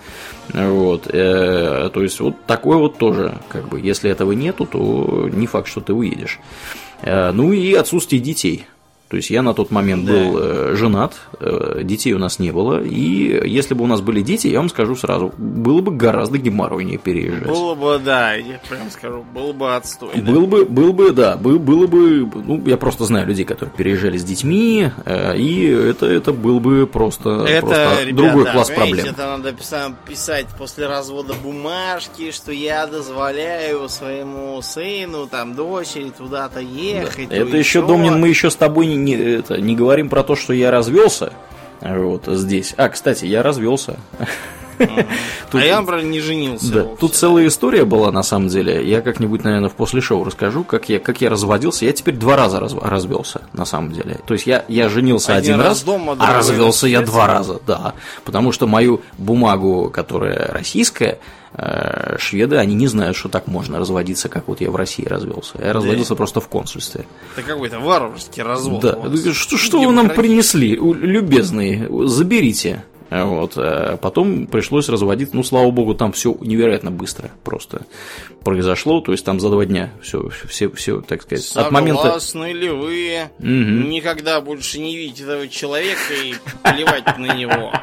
Вот. 0.54 1.08
Э, 1.08 1.90
то 1.92 2.04
есть, 2.04 2.20
вот 2.20 2.46
такое 2.46 2.78
вот 2.78 3.00
тоже, 3.00 3.40
как 3.50 3.68
бы, 3.68 3.80
если 3.80 4.12
этого 4.12 4.34
нету, 4.34 4.68
то 4.68 5.28
не 5.34 5.48
факт, 5.48 5.68
что 5.68 5.82
ты 5.82 5.94
уедешь. 5.94 6.40
Э, 7.02 7.32
ну 7.32 7.52
и 7.52 7.74
отсутствие 7.74 8.22
детей. 8.22 8.68
То 9.08 9.18
есть 9.18 9.30
я 9.30 9.44
на 9.44 9.54
тот 9.54 9.70
момент 9.70 10.06
да. 10.06 10.14
был 10.14 10.38
э, 10.40 10.76
женат, 10.76 11.14
э, 11.40 11.82
детей 11.84 12.14
у 12.14 12.18
нас 12.18 12.40
не 12.40 12.52
было, 12.52 12.84
и 12.84 13.48
если 13.48 13.76
бы 13.76 13.84
у 13.84 13.88
нас 13.88 14.02
были 14.02 14.22
дети, 14.22 14.48
я 14.48 14.58
вам 14.58 14.70
скажу 14.70 14.96
сразу, 14.96 15.32
было 15.38 15.82
бы 15.82 15.92
гораздо 15.92 16.40
геморройнее 16.40 16.98
переезжать. 16.98 17.48
Было 17.48 17.76
бы, 17.76 18.00
да, 18.04 18.34
я 18.34 18.60
прям 18.68 18.90
скажу, 18.90 19.24
было 19.32 19.54
бы 19.54 19.76
отстой. 19.76 20.10
Да? 20.16 20.32
Был 20.32 20.48
бы, 20.48 20.66
был 20.66 20.92
бы, 20.92 21.12
да, 21.12 21.38
был, 21.38 21.60
было 21.60 21.86
бы, 21.86 22.28
ну, 22.34 22.64
я 22.66 22.78
просто 22.78 23.06
знаю 23.06 23.28
людей, 23.28 23.46
которые 23.46 23.76
переезжали 23.76 24.18
с 24.18 24.24
детьми, 24.24 24.90
э, 25.06 25.38
и 25.38 25.68
это, 25.68 26.08
это 26.08 26.34
был 26.34 26.60
бы 26.60 26.88
просто, 26.88 27.46
это, 27.48 27.62
просто 27.62 28.04
ребята, 28.06 28.16
другой 28.16 28.52
класс 28.52 28.72
проблем. 28.72 29.06
Это 29.06 29.38
надо 29.38 29.54
писать 29.54 30.48
после 30.58 30.88
развода 30.88 31.36
бумажки, 31.44 32.32
что 32.32 32.52
я 32.52 32.88
дозволяю 32.88 33.88
своему 33.88 34.60
сыну, 34.64 35.28
там, 35.28 35.54
дочери 35.54 36.10
туда-то 36.10 36.60
ехать. 36.60 37.30
Да. 37.30 37.36
Это 37.36 37.56
еще, 37.56 37.86
Домнин, 37.86 38.20
мы 38.20 38.30
еще 38.30 38.50
с 38.50 38.56
тобой 38.56 38.88
не, 38.88 38.95
это, 38.96 39.60
не 39.60 39.76
говорим 39.76 40.10
про 40.10 40.24
то, 40.24 40.36
что 40.36 40.54
я 40.54 40.72
развелся. 40.72 41.34
Вот 41.82 42.24
здесь. 42.28 42.74
А, 42.78 42.90
кстати, 42.90 43.26
я 43.26 43.44
развелся. 43.44 43.98
Тут, 45.52 45.62
а 45.62 45.66
я, 45.66 45.80
например, 45.80 46.04
не 46.04 46.20
женился. 46.20 46.72
Да, 46.72 46.84
тут 47.00 47.16
целая 47.16 47.48
история 47.48 47.86
была, 47.86 48.12
на 48.12 48.24
самом 48.24 48.50
деле. 48.50 48.88
Я 48.88 49.02
как-нибудь, 49.02 49.44
наверное, 49.44 49.70
в 49.70 49.74
после 49.74 50.02
шоу 50.02 50.24
расскажу, 50.24 50.64
как 50.64 50.90
я, 50.90 51.00
как 51.00 51.22
я 51.22 51.30
разводился. 51.30 51.86
Я 51.86 51.94
теперь 51.94 52.16
два 52.16 52.36
раза 52.36 52.60
раз, 52.60 52.74
развелся, 52.74 53.42
на 53.54 53.66
самом 53.66 53.92
деле. 53.92 54.20
То 54.26 54.34
есть 54.34 54.48
я, 54.48 54.66
я 54.68 54.90
женился 54.90 55.36
один, 55.36 55.56
один 55.56 55.66
раз, 55.66 55.84
дома, 55.84 56.16
а 56.20 56.34
развелся 56.34 56.88
я 56.88 57.02
два 57.02 57.28
раза, 57.28 57.60
да. 57.66 57.94
Потому 58.24 58.52
что 58.52 58.68
мою 58.68 59.02
бумагу, 59.18 59.90
которая 59.94 60.50
российская, 60.52 61.20
шведы, 62.18 62.58
они 62.58 62.76
не 62.76 62.88
знают, 62.88 63.16
что 63.16 63.30
так 63.30 63.48
можно 63.48 63.80
разводиться, 63.80 64.30
как 64.30 64.48
вот 64.48 64.62
я 64.62 64.72
в 64.72 64.76
России 64.76 65.06
развелся. 65.06 65.58
Я 65.60 65.74
разводился 65.74 66.10
да. 66.12 66.16
просто 66.16 66.42
в 66.42 66.48
консульстве. 66.48 67.06
Это 67.36 67.46
какой-то 67.46 67.80
варварский 67.80 68.44
развод. 68.44 68.82
Да. 68.82 69.34
Что, 69.34 69.58
что 69.58 69.82
вы 69.82 69.92
нам 69.92 70.10
принесли, 70.10 70.76
любезные? 70.76 71.88
Заберите. 72.08 72.84
Вот. 73.10 73.54
А 73.58 73.98
потом 73.98 74.48
пришлось 74.48 74.90
разводить, 74.90 75.34
ну, 75.34 75.44
слава 75.44 75.70
богу, 75.72 75.94
там 75.94 76.12
все 76.12 76.36
невероятно 76.42 76.92
быстро 76.92 77.32
просто 77.44 77.86
произошло, 78.44 79.02
то 79.02 79.12
есть 79.12 79.26
там 79.26 79.40
за 79.40 79.50
два 79.50 79.66
дня 79.66 79.92
все, 80.02 80.30
все, 80.48 80.70
все 80.70 81.02
так 81.02 81.24
сказать. 81.24 81.44
Согласны 81.44 81.68
от 81.68 81.72
момента... 81.72 82.60
ли 82.60 82.70
вы 82.70 83.30
угу. 83.40 83.88
никогда 83.90 84.40
больше 84.40 84.80
не 84.80 84.96
видеть 84.96 85.22
этого 85.22 85.48
человека 85.48 86.14
и 86.24 86.36
плевать 86.64 87.18
на 87.18 87.36
него? 87.36 87.74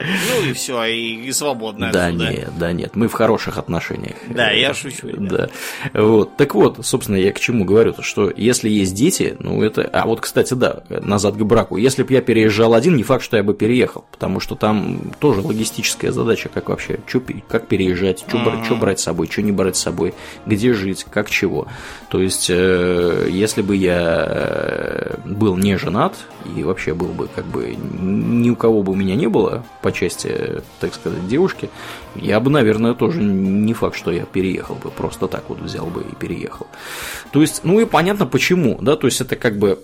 Ну 0.00 0.48
и 0.48 0.52
все, 0.54 0.82
и, 0.84 1.26
и 1.26 1.32
свободно. 1.32 1.90
Да 1.92 2.10
нет, 2.10 2.50
да 2.58 2.72
нет, 2.72 2.96
мы 2.96 3.06
в 3.08 3.12
хороших 3.12 3.58
отношениях. 3.58 4.16
Да, 4.28 4.50
я 4.50 4.72
шучу. 4.72 5.08
Да. 5.16 5.50
Вот. 5.92 6.36
Так 6.36 6.54
вот, 6.54 6.84
собственно, 6.84 7.16
я 7.16 7.32
к 7.32 7.40
чему 7.40 7.64
говорю, 7.64 7.92
то 7.92 8.02
что 8.02 8.32
если 8.34 8.70
есть 8.70 8.94
дети, 8.94 9.36
ну 9.38 9.62
это. 9.62 9.82
А 9.82 10.06
вот, 10.06 10.20
кстати, 10.20 10.54
да, 10.54 10.82
назад 10.88 11.36
к 11.36 11.42
браку. 11.42 11.76
Если 11.76 12.02
бы 12.02 12.12
я 12.14 12.22
переезжал 12.22 12.74
один, 12.74 12.96
не 12.96 13.02
факт, 13.02 13.22
что 13.22 13.36
я 13.36 13.42
бы 13.42 13.54
переехал, 13.54 14.06
потому 14.10 14.40
что 14.40 14.56
там 14.60 15.00
тоже 15.18 15.40
логистическая 15.40 16.12
задача, 16.12 16.50
как 16.52 16.68
вообще, 16.68 17.00
чё, 17.06 17.22
как 17.48 17.66
переезжать, 17.66 18.24
что 18.28 18.38
брать, 18.38 18.78
брать 18.78 19.00
с 19.00 19.04
собой, 19.04 19.26
что 19.26 19.40
не 19.40 19.52
брать 19.52 19.76
с 19.76 19.80
собой, 19.80 20.12
где 20.44 20.74
жить, 20.74 21.06
как 21.10 21.30
чего. 21.30 21.66
То 22.10 22.20
есть, 22.20 22.48
э, 22.50 23.28
если 23.30 23.62
бы 23.62 23.74
я 23.74 24.26
э, 24.28 25.16
был 25.24 25.56
не 25.56 25.78
женат 25.78 26.14
и 26.56 26.62
вообще 26.62 26.92
был 26.92 27.08
бы 27.08 27.28
как 27.34 27.46
бы 27.46 27.74
ни 27.74 28.50
у 28.50 28.56
кого 28.56 28.82
бы 28.82 28.92
у 28.92 28.96
меня 28.96 29.16
не 29.16 29.28
было 29.28 29.64
по 29.80 29.92
части, 29.92 30.62
так 30.78 30.94
сказать, 30.94 31.26
девушки, 31.26 31.70
я 32.14 32.38
бы, 32.38 32.50
наверное, 32.50 32.92
тоже 32.92 33.22
не 33.22 33.72
факт, 33.72 33.96
что 33.96 34.10
я 34.10 34.26
переехал 34.26 34.74
бы, 34.74 34.90
просто 34.90 35.26
так 35.26 35.44
вот 35.48 35.58
взял 35.60 35.86
бы 35.86 36.02
и 36.02 36.14
переехал. 36.14 36.66
То 37.32 37.40
есть, 37.40 37.62
ну 37.64 37.80
и 37.80 37.86
понятно 37.86 38.26
почему, 38.26 38.76
да, 38.82 38.96
то 38.96 39.06
есть 39.06 39.22
это 39.22 39.36
как 39.36 39.56
бы 39.56 39.82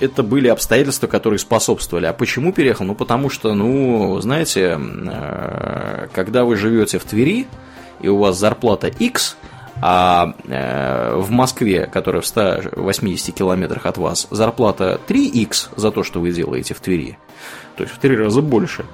это 0.00 0.22
были 0.22 0.48
обстоятельства, 0.48 1.06
которые 1.06 1.38
способствовали. 1.38 2.06
А 2.06 2.12
почему 2.12 2.52
переехал? 2.52 2.84
Ну, 2.84 2.94
потому 2.94 3.30
что, 3.30 3.54
ну, 3.54 4.20
знаете, 4.20 4.78
э, 4.78 6.08
когда 6.12 6.44
вы 6.44 6.56
живете 6.56 6.98
в 6.98 7.04
Твери, 7.04 7.46
и 8.00 8.08
у 8.08 8.18
вас 8.18 8.38
зарплата 8.38 8.88
X, 8.88 9.36
а 9.80 10.34
э, 10.46 11.14
в 11.16 11.30
Москве, 11.30 11.86
которая 11.86 12.22
в 12.22 12.26
180 12.26 13.34
километрах 13.34 13.86
от 13.86 13.98
вас, 13.98 14.26
зарплата 14.30 15.00
3х 15.06 15.68
за 15.76 15.90
то, 15.90 16.02
что 16.02 16.20
вы 16.20 16.32
делаете 16.32 16.74
в 16.74 16.80
Твери, 16.80 17.18
то 17.76 17.84
есть 17.84 17.94
в 17.94 17.98
три 17.98 18.16
раза 18.16 18.42
больше. 18.42 18.84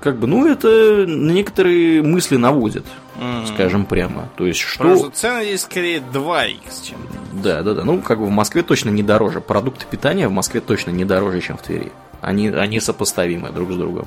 Как 0.00 0.18
бы, 0.18 0.26
ну, 0.26 0.46
это 0.46 1.06
на 1.06 1.30
некоторые 1.30 2.02
мысли 2.02 2.36
наводит, 2.36 2.84
mm-hmm. 3.18 3.46
скажем 3.54 3.86
прямо. 3.86 4.28
То 4.36 4.46
есть, 4.46 4.60
что... 4.60 4.84
Потому 4.84 4.96
что 4.96 5.10
цены 5.10 5.44
здесь 5.44 5.62
скорее 5.62 6.00
2х, 6.00 6.56
чем... 6.82 6.98
Да, 7.32 7.62
да, 7.62 7.74
да. 7.74 7.84
Ну, 7.84 8.00
как 8.00 8.18
бы 8.18 8.26
в 8.26 8.30
Москве 8.30 8.62
точно 8.62 8.90
не 8.90 9.02
дороже. 9.02 9.40
Продукты 9.40 9.86
питания 9.90 10.28
в 10.28 10.32
Москве 10.32 10.60
точно 10.60 10.90
не 10.90 11.04
дороже, 11.04 11.40
чем 11.40 11.56
в 11.56 11.62
Твери. 11.62 11.92
Они, 12.20 12.48
они 12.48 12.80
сопоставимы 12.80 13.50
друг 13.50 13.72
с 13.72 13.76
другом. 13.76 14.06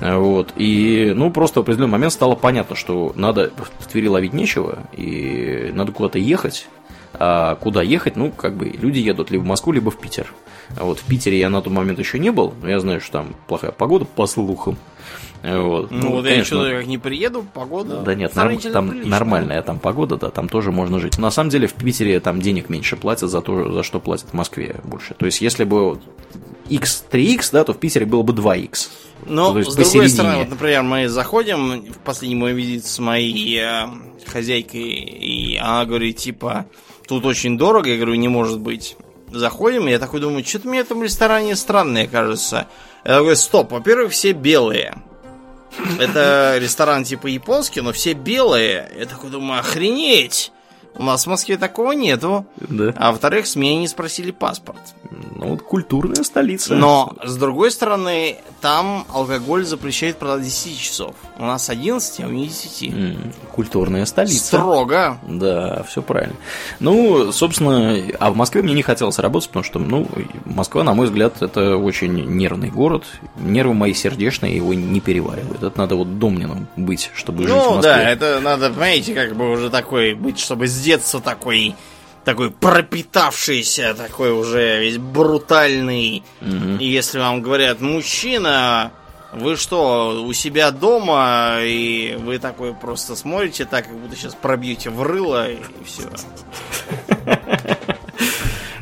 Вот. 0.00 0.52
И, 0.56 1.12
ну, 1.14 1.30
просто 1.30 1.60
в 1.60 1.62
определенный 1.62 1.90
момент 1.90 2.12
стало 2.12 2.34
понятно, 2.34 2.76
что 2.76 3.12
надо 3.16 3.50
в 3.78 3.86
Твери 3.86 4.06
ловить 4.08 4.32
нечего, 4.32 4.78
и 4.92 5.70
надо 5.74 5.92
куда-то 5.92 6.18
ехать. 6.18 6.68
А 7.14 7.56
куда 7.56 7.82
ехать? 7.82 8.16
Ну, 8.16 8.30
как 8.30 8.56
бы 8.56 8.66
люди 8.66 8.98
едут 8.98 9.30
либо 9.30 9.42
в 9.42 9.46
Москву, 9.46 9.72
либо 9.72 9.90
в 9.90 9.98
Питер. 9.98 10.32
А 10.76 10.84
вот 10.84 10.98
в 10.98 11.04
Питере 11.04 11.38
я 11.38 11.48
на 11.48 11.62
тот 11.62 11.72
момент 11.72 11.98
еще 11.98 12.18
не 12.18 12.30
был, 12.30 12.52
но 12.62 12.68
я 12.68 12.80
знаю, 12.80 13.00
что 13.00 13.12
там 13.12 13.34
плохая 13.46 13.72
погода, 13.72 14.04
по 14.04 14.26
слухам. 14.26 14.76
Вот. 15.42 15.90
Ну, 15.90 15.98
ну 15.98 16.10
вот 16.12 16.24
конечно, 16.24 16.38
я 16.38 16.44
что-то 16.44 16.70
как 16.78 16.86
не 16.86 16.98
приеду, 16.98 17.44
погода. 17.54 18.00
Да 18.00 18.14
нет, 18.14 18.34
норм, 18.34 18.58
там 18.58 18.90
прилично. 18.90 19.10
нормальная 19.10 19.62
там 19.62 19.78
погода, 19.78 20.16
да, 20.16 20.30
там 20.30 20.48
тоже 20.48 20.72
можно 20.72 20.98
жить. 20.98 21.16
На 21.18 21.30
самом 21.30 21.50
деле 21.50 21.68
в 21.68 21.74
Питере 21.74 22.18
там 22.20 22.40
денег 22.40 22.68
меньше 22.68 22.96
платят 22.96 23.30
за 23.30 23.40
то, 23.40 23.72
за 23.72 23.82
что 23.82 24.00
платят 24.00 24.30
в 24.30 24.34
Москве 24.34 24.76
больше. 24.84 25.14
То 25.14 25.26
есть, 25.26 25.40
если 25.40 25.64
бы 25.64 26.00
X 26.68 27.04
3X, 27.10 27.50
да, 27.52 27.64
то 27.64 27.72
в 27.72 27.78
Питере 27.78 28.04
было 28.04 28.22
бы 28.22 28.32
2X. 28.32 28.88
Но, 29.26 29.60
с 29.62 29.74
другой 29.74 30.08
стороны, 30.08 30.38
вот, 30.38 30.50
например, 30.50 30.82
мы 30.82 31.08
заходим 31.08 31.82
в 31.92 31.98
последний 31.98 32.36
мой 32.36 32.52
визит 32.52 32.84
с 32.86 32.98
моей 32.98 33.60
э, 33.60 33.88
хозяйкой, 34.26 34.90
и 34.90 35.56
она 35.56 35.84
говорит, 35.84 36.16
типа, 36.16 36.66
тут 37.08 37.24
очень 37.24 37.58
дорого. 37.58 37.88
Я 37.88 37.96
говорю, 37.96 38.14
не 38.14 38.28
может 38.28 38.60
быть. 38.60 38.96
Заходим, 39.30 39.86
я 39.88 39.98
такой 39.98 40.20
думаю, 40.20 40.44
что-то 40.44 40.68
мне 40.68 40.82
в 40.82 40.86
этом 40.86 41.02
ресторане 41.02 41.56
странное 41.56 42.06
кажется. 42.06 42.68
Я 43.04 43.18
такой, 43.18 43.36
стоп, 43.36 43.72
во-первых, 43.72 44.12
все 44.12 44.32
белые. 44.32 44.94
Это 45.98 46.56
ресторан 46.58 47.04
типа 47.04 47.26
японский, 47.26 47.80
но 47.80 47.92
все 47.92 48.12
белые. 48.12 48.90
Я 48.98 49.06
такой 49.06 49.30
думаю, 49.30 49.60
охренеть! 49.60 50.52
У 50.94 51.02
нас 51.02 51.26
в 51.26 51.28
Москве 51.28 51.56
такого 51.56 51.92
нету. 51.92 52.46
Да. 52.56 52.92
А 52.96 53.12
во-вторых, 53.12 53.46
с 53.46 53.56
меня 53.56 53.76
не 53.76 53.88
спросили 53.88 54.30
паспорт. 54.30 54.80
Ну, 55.36 55.50
вот 55.50 55.62
культурная 55.62 56.24
столица. 56.24 56.74
Но, 56.74 57.14
с 57.24 57.36
другой 57.36 57.70
стороны, 57.70 58.36
там 58.60 59.06
алкоголь 59.12 59.64
запрещает 59.64 60.16
продать 60.16 60.44
10 60.44 60.78
часов. 60.78 61.14
У 61.38 61.44
нас 61.44 61.70
11, 61.70 62.20
а 62.20 62.26
у 62.26 62.30
них 62.30 62.48
10. 62.50 62.82
Mm, 62.82 63.34
культурная 63.52 64.04
столица. 64.06 64.44
Строго. 64.44 65.18
Да, 65.28 65.84
все 65.84 66.02
правильно. 66.02 66.34
Ну, 66.80 67.30
собственно, 67.32 67.96
а 68.18 68.30
в 68.30 68.36
Москве 68.36 68.62
мне 68.62 68.74
не 68.74 68.82
хотелось 68.82 69.18
работать, 69.18 69.48
потому 69.48 69.64
что, 69.64 69.78
ну, 69.78 70.08
Москва, 70.44 70.82
на 70.82 70.94
мой 70.94 71.06
взгляд, 71.06 71.40
это 71.40 71.76
очень 71.76 72.12
нервный 72.12 72.70
город. 72.70 73.04
Нервы 73.36 73.74
мои 73.74 73.94
сердечные 73.94 74.56
его 74.56 74.74
не 74.74 75.00
переваривают. 75.00 75.62
Это 75.62 75.78
надо 75.78 75.94
вот 75.94 76.18
домнином 76.18 76.66
быть, 76.76 77.10
чтобы 77.14 77.42
ну, 77.42 77.48
жить 77.48 77.56
в 77.56 77.56
Москве. 77.56 77.74
Ну, 77.76 77.82
да, 77.82 78.10
это 78.10 78.40
надо, 78.40 78.70
понимаете, 78.70 79.14
как 79.14 79.36
бы 79.36 79.50
уже 79.50 79.70
такой 79.70 80.14
быть, 80.14 80.38
чтобы 80.38 80.66
с 80.78 80.80
детства 80.80 81.20
такой 81.20 81.74
такой 82.24 82.50
пропитавшийся, 82.50 83.94
такой 83.94 84.32
уже 84.32 84.80
весь 84.80 84.98
брутальный. 84.98 86.22
Угу. 86.42 86.76
И 86.78 86.86
если 86.86 87.18
вам 87.18 87.40
говорят, 87.40 87.80
мужчина, 87.80 88.92
вы 89.32 89.56
что, 89.56 90.22
у 90.26 90.32
себя 90.34 90.70
дома, 90.70 91.56
и 91.60 92.18
вы 92.18 92.38
такой 92.38 92.74
просто 92.74 93.16
смотрите 93.16 93.64
так, 93.64 93.86
как 93.86 93.96
будто 93.96 94.14
сейчас 94.14 94.34
пробьете 94.34 94.90
в 94.90 95.02
рыло, 95.02 95.50
и 95.50 95.58
все. 95.86 96.02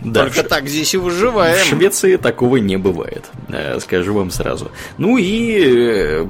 Только 0.12 0.42
так 0.42 0.68
здесь 0.68 0.94
и 0.94 0.98
выживаем. 0.98 1.64
В 1.64 1.68
Швеции 1.68 2.16
такого 2.16 2.56
не 2.56 2.76
бывает, 2.76 3.24
э, 3.48 3.78
скажу 3.80 4.14
вам 4.14 4.30
сразу. 4.30 4.70
Ну 4.98 5.18
и 5.18 5.62
э, 5.64 6.26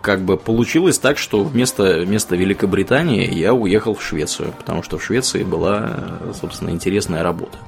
как 0.00 0.22
бы 0.22 0.36
получилось 0.36 0.98
так, 0.98 1.18
что 1.18 1.42
вместо, 1.42 2.00
вместо 2.00 2.36
Великобритании 2.36 3.32
я 3.32 3.54
уехал 3.54 3.94
в 3.94 4.02
Швецию, 4.02 4.52
потому 4.56 4.82
что 4.82 4.98
в 4.98 5.04
Швеции 5.04 5.42
была, 5.42 6.18
собственно, 6.40 6.70
интересная 6.70 7.22
работа. 7.22 7.58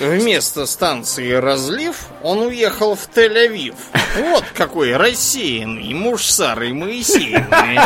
Вместо 0.00 0.66
станции 0.66 1.32
«Разлив» 1.32 2.08
он 2.22 2.42
уехал 2.42 2.94
в 2.94 3.08
Тель-Авив. 3.14 3.74
Вот 4.18 4.44
какой 4.54 4.96
рассеянный 4.96 5.94
муж 5.94 6.24
Сары 6.24 6.74
Моисеевны. 6.74 7.80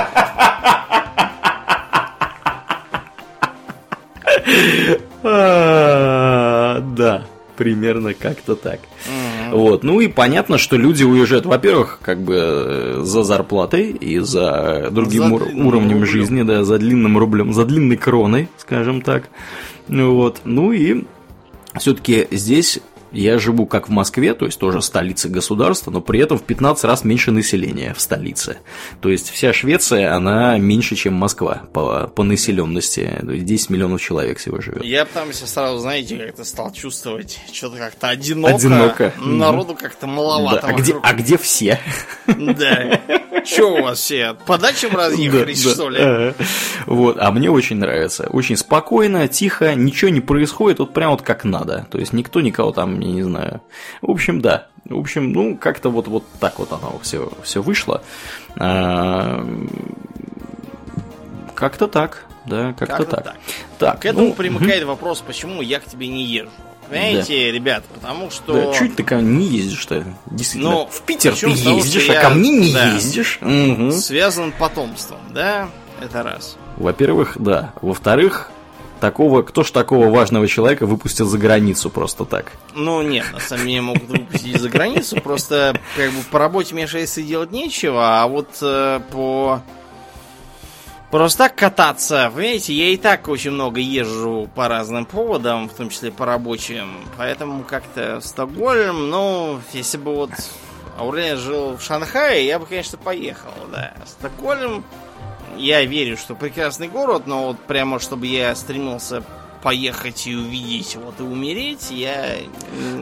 А, 5.22 6.80
да, 6.80 7.24
примерно 7.56 8.14
как-то 8.14 8.54
так. 8.54 8.80
Вот. 9.52 9.82
Ну 9.82 10.00
и 10.00 10.08
понятно, 10.08 10.58
что 10.58 10.76
люди 10.76 11.04
уезжают, 11.04 11.46
во-первых, 11.46 11.98
как 12.02 12.20
бы 12.20 12.34
э, 12.36 13.00
за 13.04 13.22
зарплатой 13.22 13.90
и 13.90 14.18
за 14.18 14.88
другим 14.90 15.28
за 15.28 15.34
ур- 15.34 15.42
уровнем 15.42 15.98
рублем. 16.00 16.06
жизни, 16.06 16.42
да, 16.42 16.64
за 16.64 16.78
длинным 16.78 17.18
рублем, 17.18 17.52
за 17.52 17.64
длинной 17.64 17.96
кроной, 17.96 18.48
скажем 18.58 19.02
так. 19.02 19.28
Вот. 19.88 20.40
Ну 20.44 20.72
и 20.72 21.04
все-таки 21.78 22.26
здесь 22.30 22.80
я 23.12 23.38
живу 23.38 23.66
как 23.66 23.88
в 23.88 23.90
Москве, 23.90 24.34
то 24.34 24.46
есть 24.46 24.58
тоже 24.58 24.82
столица 24.82 25.28
государства, 25.28 25.90
но 25.90 26.00
при 26.00 26.20
этом 26.20 26.38
в 26.38 26.42
15 26.42 26.84
раз 26.84 27.04
меньше 27.04 27.30
населения 27.30 27.94
в 27.94 28.00
столице. 28.00 28.58
То 29.00 29.08
есть 29.08 29.30
вся 29.30 29.52
Швеция, 29.52 30.14
она 30.14 30.58
меньше, 30.58 30.96
чем 30.96 31.14
Москва 31.14 31.62
по, 31.72 32.08
по 32.08 32.22
населенности. 32.22 33.18
То 33.20 33.32
есть 33.32 33.44
10 33.44 33.70
миллионов 33.70 34.00
человек 34.00 34.38
всего 34.38 34.60
живет. 34.60 34.84
Я 34.84 35.04
там 35.04 35.32
себя 35.32 35.46
сразу, 35.46 35.78
знаете, 35.78 36.16
как-то 36.16 36.44
стал 36.44 36.72
чувствовать 36.72 37.40
что-то 37.52 37.76
как-то 37.76 38.08
одиноко. 38.08 38.54
Одиноко. 38.54 39.12
Народу 39.18 39.74
как-то 39.74 40.06
маловато. 40.06 40.66
Да. 40.66 40.68
А, 40.68 40.72
где, 40.72 40.96
а 41.02 41.14
где 41.14 41.38
все? 41.38 41.80
Да. 42.26 43.00
Че 43.44 43.62
у 43.62 43.82
вас 43.82 43.98
все? 43.98 44.34
По 44.46 44.58
дачам 44.58 44.96
разъехались, 44.96 45.64
да, 45.64 45.70
что 45.70 45.90
ли? 45.90 46.34
Вот, 46.86 47.16
а 47.18 47.30
мне 47.30 47.50
очень 47.50 47.76
нравится. 47.76 48.28
Очень 48.30 48.56
спокойно, 48.56 49.28
тихо, 49.28 49.74
ничего 49.74 50.10
не 50.10 50.20
происходит, 50.20 50.78
вот 50.78 50.94
прям 50.94 51.10
вот 51.10 51.22
как 51.22 51.44
надо. 51.44 51.86
То 51.90 51.98
есть 51.98 52.12
никто 52.12 52.40
никого 52.40 52.72
там, 52.72 53.00
я 53.00 53.12
не 53.12 53.22
знаю. 53.22 53.60
В 54.02 54.10
общем, 54.10 54.40
да. 54.40 54.68
В 54.84 54.98
общем, 54.98 55.32
ну, 55.32 55.56
как-то 55.56 55.90
вот, 55.90 56.08
вот 56.08 56.24
так 56.40 56.58
вот 56.58 56.72
оно 56.72 56.98
все, 57.02 57.30
все 57.42 57.60
вышло. 57.60 58.02
А, 58.56 59.46
как-то 61.54 61.88
так, 61.88 62.24
да, 62.46 62.72
как-то 62.72 62.96
как 62.96 63.08
так. 63.08 63.24
так. 63.24 63.36
так. 63.78 64.00
К 64.00 64.06
этому 64.06 64.28
ну, 64.28 64.34
примыкает 64.34 64.82
угу. 64.82 64.92
вопрос, 64.92 65.20
почему 65.20 65.60
я 65.60 65.80
к 65.80 65.84
тебе 65.84 66.08
не 66.08 66.24
езжу. 66.24 66.50
Понимаете, 66.88 67.46
да. 67.46 67.52
ребят, 67.52 67.84
потому 67.92 68.30
что... 68.30 68.52
Да, 68.52 68.74
чуть 68.74 68.96
ты 68.96 69.02
ко 69.02 69.16
мне 69.16 69.46
не 69.46 69.56
ездишь-то, 69.58 70.04
действительно. 70.26 70.70
Ну, 70.70 70.88
в 70.90 71.02
Питер 71.02 71.34
ты 71.34 71.48
ездишь, 71.48 72.06
того, 72.06 72.18
а 72.18 72.22
ко 72.22 72.30
мне 72.30 72.50
не 72.50 72.72
да, 72.72 72.92
ездишь. 72.94 73.38
Угу. 73.42 73.92
Связан 73.92 74.52
потомством, 74.52 75.20
да? 75.30 75.68
Это 76.00 76.22
раз. 76.22 76.56
Во-первых, 76.76 77.36
да. 77.38 77.72
Во-вторых, 77.82 78.50
такого, 79.00 79.42
кто 79.42 79.64
ж 79.64 79.70
такого 79.70 80.08
важного 80.08 80.46
человека 80.46 80.86
выпустит 80.86 81.26
за 81.26 81.38
границу 81.38 81.90
просто 81.90 82.24
так? 82.24 82.52
Ну, 82.74 83.02
нет, 83.02 83.26
на 83.32 83.40
самом 83.40 83.66
деле 83.66 83.80
могут 83.80 84.08
выпустить 84.08 84.60
за 84.60 84.68
границу, 84.68 85.20
просто 85.20 85.78
как 85.96 86.10
бы 86.10 86.22
по 86.30 86.38
работе 86.38 86.74
мне 86.74 86.86
делать 86.86 87.50
нечего, 87.50 88.22
а 88.22 88.26
вот 88.26 88.48
э, 88.62 89.00
по 89.10 89.62
Просто 91.10 91.44
так 91.44 91.54
кататься, 91.54 92.30
понимаете, 92.34 92.74
я 92.74 92.88
и 92.90 92.98
так 92.98 93.28
очень 93.28 93.52
много 93.52 93.80
езжу 93.80 94.46
по 94.54 94.68
разным 94.68 95.06
поводам, 95.06 95.70
в 95.70 95.72
том 95.72 95.88
числе 95.88 96.10
по 96.10 96.26
рабочим, 96.26 96.98
поэтому 97.16 97.64
как-то 97.64 98.20
Стокгольм, 98.20 99.08
ну, 99.08 99.58
если 99.72 99.96
бы 99.96 100.14
вот 100.14 100.30
Аурелия 100.98 101.36
жил 101.36 101.78
в 101.78 101.82
Шанхае, 101.82 102.44
я 102.46 102.58
бы, 102.58 102.66
конечно, 102.66 102.98
поехал, 102.98 103.52
да. 103.72 103.94
Стокгольм, 104.04 104.84
я 105.56 105.82
верю, 105.84 106.18
что 106.18 106.34
прекрасный 106.34 106.88
город, 106.88 107.22
но 107.24 107.48
вот 107.48 107.58
прямо, 107.60 108.00
чтобы 108.00 108.26
я 108.26 108.54
стремился 108.54 109.22
поехать 109.62 110.26
и 110.26 110.36
увидеть, 110.36 110.96
вот 110.96 111.20
и 111.20 111.22
умереть, 111.22 111.90
я... 111.90 112.36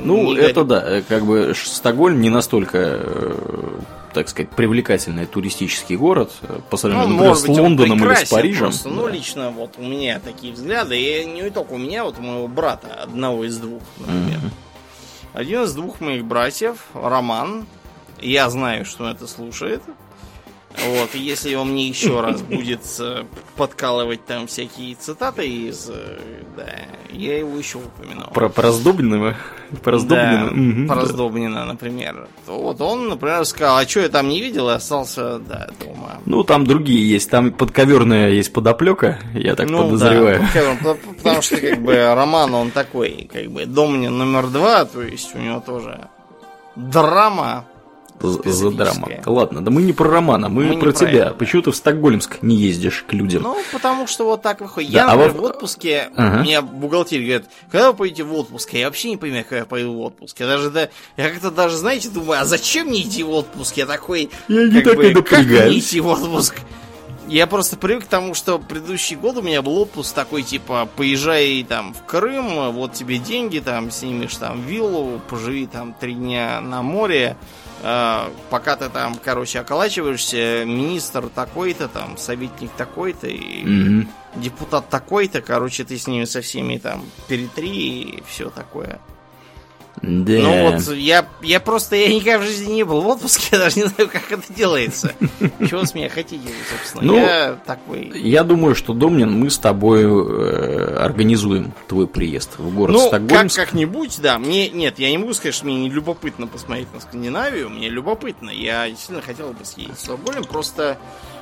Ну, 0.05 0.33
это 0.33 0.65
горю. 0.65 0.66
да, 0.66 1.03
как 1.09 1.27
бы 1.27 1.55
Стокгольм 1.57 2.20
не 2.20 2.31
настолько 2.31 2.78
э, 2.78 3.81
так 4.16 4.30
сказать, 4.30 4.51
привлекательный 4.51 5.26
туристический 5.26 5.94
город 5.97 6.32
э, 6.40 6.60
по 6.70 6.78
сравнению, 6.78 7.09
ну, 7.09 7.14
например, 7.16 7.36
с 7.36 7.47
Лондоном 7.48 8.02
или 8.02 8.24
с 8.24 8.30
Парижем. 8.30 8.60
Просто, 8.60 8.88
ну, 8.88 8.94
да. 8.94 9.02
Ну, 9.02 9.09
лично 9.09 9.51
вот 9.51 9.74
у 9.76 9.82
меня 9.82 10.20
такие 10.20 10.55
взгляды, 10.55 10.98
и 10.98 11.26
не 11.26 11.51
только 11.51 11.72
у 11.72 11.76
меня, 11.76 12.02
вот 12.02 12.18
у 12.18 12.22
моего 12.22 12.48
брата, 12.48 12.94
одного 12.94 13.44
из 13.44 13.59
двух, 13.59 13.82
например. 13.98 14.38
Mm-hmm. 14.38 15.34
Один 15.34 15.62
из 15.64 15.74
двух 15.74 16.01
моих 16.01 16.24
братьев, 16.24 16.86
Роман, 16.94 17.66
я 18.22 18.48
знаю, 18.48 18.86
что 18.86 19.05
он 19.05 19.10
это 19.10 19.26
слушает, 19.26 19.82
вот, 20.85 21.15
и 21.15 21.19
если 21.19 21.55
он 21.55 21.70
мне 21.70 21.89
еще 21.89 22.20
раз 22.20 22.43
будет 22.43 22.81
э, 23.01 23.24
подкалывать 23.57 24.24
там 24.27 24.47
всякие 24.47 24.94
цитаты 24.94 25.48
из... 25.48 25.89
Э, 25.90 26.19
да, 26.57 26.66
я 27.11 27.39
его 27.39 27.57
еще 27.57 27.78
упоминал. 27.78 28.31
Про, 28.31 28.48
про 28.48 28.65
Раздобленного? 28.65 29.36
Про 29.82 29.93
Раздобленного? 29.93 30.51
Да, 30.51 30.81
угу, 30.81 30.89
про 30.89 30.94
Раздобленного, 30.97 31.66
да. 31.66 31.73
например. 31.73 32.28
То 32.44 32.61
вот 32.61 32.81
он, 32.81 33.09
например, 33.09 33.44
сказал, 33.44 33.78
а 33.78 33.89
что 33.89 34.01
я 34.01 34.09
там 34.09 34.28
не 34.28 34.40
видел, 34.40 34.69
и 34.69 34.74
остался, 34.74 35.39
да, 35.39 35.69
дома. 35.81 36.20
Ну, 36.27 36.44
там 36.44 36.66
другие 36.66 37.09
есть, 37.09 37.31
там 37.31 37.53
подковерная 37.53 38.31
есть 38.31 38.53
подоплека, 38.53 39.19
я 39.35 39.55
так 39.55 39.70
ну, 39.70 39.85
подозреваю. 39.85 40.44
Да, 40.55 40.97
потому 41.16 41.43
что, 41.43 41.57
как 41.57 41.82
бы, 41.82 42.15
Роман, 42.15 42.55
он 42.55 42.70
такой, 42.70 43.28
как 43.32 43.51
бы, 43.51 43.65
Домнин 43.65 44.16
номер 44.16 44.48
два, 44.48 44.85
то 44.85 45.03
есть 45.03 45.35
у 45.35 45.39
него 45.39 45.61
тоже 45.61 46.09
драма 46.77 47.65
за 48.20 48.70
драма. 48.70 49.09
Ладно, 49.24 49.64
да 49.64 49.70
мы 49.70 49.82
не 49.82 49.93
про 49.93 50.10
романа, 50.10 50.48
мы, 50.48 50.64
мы 50.64 50.78
про 50.78 50.93
тебя. 50.93 51.26
Про 51.26 51.34
Почему 51.34 51.62
ты 51.62 51.70
в 51.70 51.76
Стокгольмск 51.76 52.43
не 52.43 52.56
ездишь 52.56 53.05
к 53.06 53.12
людям? 53.12 53.43
Ну, 53.43 53.56
потому 53.72 54.06
что 54.06 54.24
вот 54.24 54.43
так 54.43 54.60
выходит. 54.60 54.93
Да, 54.93 54.98
я, 54.98 55.05
а 55.05 55.16
например, 55.16 55.32
в... 55.32 55.40
в 55.40 55.44
отпуске, 55.44 56.10
ага. 56.16 56.43
меня 56.43 56.62
бухгалтерия 56.62 57.26
говорит, 57.26 57.51
когда 57.70 57.90
вы 57.90 57.97
поедете 57.97 58.24
в 58.24 58.34
отпуск? 58.34 58.72
Я 58.72 58.86
вообще 58.86 59.10
не 59.10 59.16
понимаю, 59.16 59.44
когда 59.44 59.59
я 59.59 59.64
пойду 59.64 59.94
в 59.94 60.01
отпуск. 60.01 60.38
Я 60.40 60.47
даже, 60.47 60.70
да, 60.70 60.88
я 61.16 61.30
как-то 61.30 61.51
даже, 61.51 61.76
знаете, 61.76 62.09
думаю, 62.09 62.40
а 62.40 62.44
зачем 62.44 62.88
мне 62.88 63.02
идти 63.02 63.22
в 63.22 63.30
отпуск? 63.30 63.76
Я 63.76 63.86
такой, 63.86 64.30
я 64.48 64.68
не 64.68 64.80
как 64.82 64.97
бы, 64.97 65.22
как 65.22 65.44
мне 65.44 65.78
идти 65.78 66.01
в 66.01 66.06
отпуск? 66.06 66.56
Я 67.28 67.48
просто 67.48 67.76
привык 67.76 68.05
к 68.05 68.09
тому, 68.09 68.34
что 68.34 68.60
предыдущий 68.60 69.16
год 69.16 69.36
у 69.36 69.43
меня 69.43 69.60
был 69.60 69.78
отпуск 69.78 70.14
такой, 70.14 70.44
типа, 70.44 70.88
поезжай 70.94 71.66
там 71.68 71.93
в 71.93 72.05
Крым, 72.05 72.70
вот 72.70 72.93
тебе 72.93 73.18
деньги, 73.18 73.59
там, 73.59 73.90
снимешь 73.90 74.36
там 74.36 74.62
виллу, 74.62 75.20
поживи 75.28 75.66
там 75.66 75.93
три 75.93 76.14
дня 76.14 76.60
на 76.60 76.82
море, 76.82 77.36
пока 77.82 78.77
ты 78.77 78.89
там, 78.89 79.19
короче, 79.23 79.61
околачиваешься, 79.61 80.65
министр 80.65 81.28
такой-то, 81.28 81.89
там, 81.89 82.16
советник 82.19 82.70
такой-то 82.77 83.27
и 83.28 83.65
Мгм. 83.65 84.09
депутат 84.36 84.89
такой-то, 84.89 85.40
короче, 85.43 85.85
ты 85.85 85.98
с 85.98 86.07
ними 86.07 86.24
со 86.24 86.40
всеми 86.40 86.78
там 86.78 87.05
перетри 87.28 88.03
и 88.03 88.23
все 88.27 88.51
такое. 88.51 89.01
Да. 90.02 90.32
Ну 90.35 90.70
вот 90.70 90.94
я, 90.94 91.27
я 91.43 91.59
просто 91.59 91.97
я 91.97 92.14
никогда 92.14 92.39
в 92.39 92.43
жизни 92.43 92.73
не 92.74 92.85
был 92.85 93.01
в 93.01 93.06
отпуске, 93.09 93.48
я 93.52 93.59
даже 93.59 93.77
не 93.77 93.86
знаю, 93.86 94.09
как 94.10 94.31
это 94.31 94.52
делается. 94.52 95.12
Чего 95.68 95.85
с 95.85 95.94
меня 95.94 96.09
хотите, 96.09 96.48
собственно? 96.70 97.02
Ну, 97.02 97.16
я 97.16 97.59
такой. 97.64 98.12
Я 98.14 98.44
думаю, 98.44 98.74
что, 98.74 98.93
Домнин, 98.93 99.32
мы 99.32 99.51
с 99.51 99.59
тобой 99.59 100.05
э, 100.05 100.97
организуем 100.98 101.73
твой 101.89 102.06
приезд 102.06 102.59
в 102.59 102.74
город 102.74 102.93
Ну, 102.94 103.10
как, 103.10 103.23
Стокгольмск. 103.23 103.56
как-нибудь, 103.56 104.20
да. 104.20 104.39
Мне 104.39 104.68
нет, 104.68 104.98
я 104.98 105.10
не 105.10 105.18
могу 105.18 105.32
сказать, 105.35 105.55
что 105.55 105.64
мне 105.66 105.77
не 105.77 105.90
любопытно 105.90 106.47
посмотреть 106.47 106.93
на 106.94 107.01
Скандинавию. 107.01 107.70
Мне 107.70 107.89
любопытно. 107.89 108.51
Я 108.51 108.89
действительно 108.89 109.23
хотел 109.23 109.52
бы 109.52 109.64
съездить 109.64 109.97
в 109.97 110.01
Стокгольм, 110.01 110.44
просто, 110.44 110.98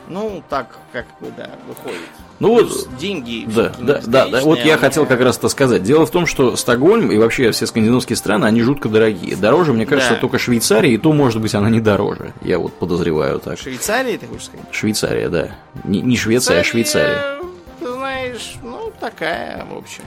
ну, 0.09 0.43
так, 0.49 0.79
как 0.93 1.07
бы, 1.21 1.29
да, 1.37 1.51
выходит. 1.67 1.99
Ну 2.41 2.49
вот, 2.51 2.89
деньги. 2.99 3.47
Да, 3.47 3.73
да, 3.79 4.01
да, 4.05 4.27
да. 4.29 4.41
Вот 4.41 4.59
я 4.59 4.77
хотел 4.77 5.05
а 5.05 5.07
как 5.07 5.21
раз 5.21 5.39
это 5.39 5.49
сказать. 5.49 5.83
Дело 5.83 6.05
в 6.05 6.11
том, 6.11 6.27
что 6.27 6.57
Стокгольм 6.57 7.11
и 7.13 7.17
вообще 7.19 7.53
все 7.53 7.67
скандинавские 7.67 8.17
страны, 8.17 8.45
они 8.47 8.61
жутко 8.63 8.89
дорогие. 8.89 9.37
Дороже, 9.37 9.73
мне 9.73 9.87
кажется, 9.87 10.15
Да. 10.15 10.21
только 10.21 10.39
Швейцария, 10.39 10.93
и 10.93 10.99
то, 10.99 11.13
может 11.13 11.41
быть, 11.41 11.55
она 11.55 11.71
не 11.71 11.81
дороже. 11.81 12.33
Я 12.43 12.59
вот 12.59 12.73
подозреваю 12.75 13.39
так. 13.39 13.59
В 13.59 13.63
Швейцарии, 13.63 14.17
ты 14.17 14.27
хочешь 14.27 14.47
сказать? 14.47 14.67
Швейцария, 14.73 15.29
да. 15.29 15.51
Не, 15.85 16.01
не 16.01 16.17
Швеция, 16.17 16.61
а 16.61 16.65
Швейцария. 16.65 17.39
Ты 17.81 17.93
знаешь, 17.93 18.55
ну, 18.63 18.93
такая, 19.01 19.65
в 19.73 19.79
общем, 19.79 20.03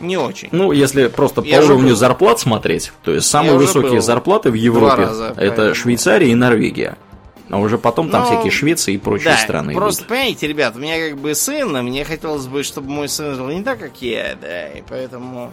не 0.00 0.16
очень. 0.18 0.48
Ну, 0.52 0.72
если 0.72 1.08
просто 1.08 1.40
Я 1.42 1.60
по 1.60 1.64
уровню 1.64 1.88
был. 1.90 1.96
зарплат 1.96 2.40
смотреть, 2.40 2.92
то 3.02 3.12
есть 3.12 3.26
самые 3.26 3.52
Я 3.52 3.58
высокие 3.58 4.00
зарплаты 4.02 4.50
в 4.50 4.54
Европе 4.54 5.08
это. 5.36 5.74
Швейцария 5.74 6.30
и 6.30 6.34
Норвегия. 6.34 6.96
А 7.50 7.58
уже 7.58 7.78
потом 7.78 8.10
там 8.10 8.22
Ну, 8.22 8.26
всякие 8.28 8.50
Швеции 8.52 8.94
и 8.94 8.98
прочие 8.98 9.32
Да, 9.32 9.36
страны 9.36 9.74
просто, 9.74 10.02
идут. 10.02 10.08
понимаете, 10.08 10.46
ребят, 10.46 10.76
у 10.76 10.78
меня 10.78 11.08
как 11.08 11.18
бы 11.18 11.34
сын, 11.34 11.74
а 11.76 11.82
мне 11.82 12.04
хотелось 12.04 12.46
бы, 12.46 12.62
чтобы 12.62 12.90
мой 12.90 13.08
сын 13.08 13.34
жил 13.34 13.48
не 13.48 13.62
так, 13.64 13.78
как 13.80 14.00
я, 14.00 14.36
да, 14.40 14.68
и 14.68 14.82
поэтому 14.88 15.52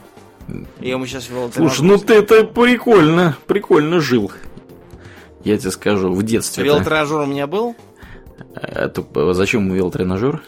я 0.80 0.92
ему 0.92 1.06
сейчас 1.08 1.28
вел 1.30 1.52
Слушай, 1.52 1.82
ну 1.82 1.98
ты 1.98 2.14
это 2.16 2.44
прикольно, 2.44 3.36
прикольно 3.48 4.00
жил. 4.00 4.32
Я 5.44 5.58
тебе 5.58 5.72
скажу, 5.72 6.12
в 6.14 6.24
детстве. 6.24 6.64
Велотренажер 6.64 7.22
у 7.22 7.26
меня 7.26 7.48
был, 7.48 7.76
Это, 8.54 9.04
зачем 9.34 9.66
ему 9.66 9.76
велотренажер? 9.76 10.42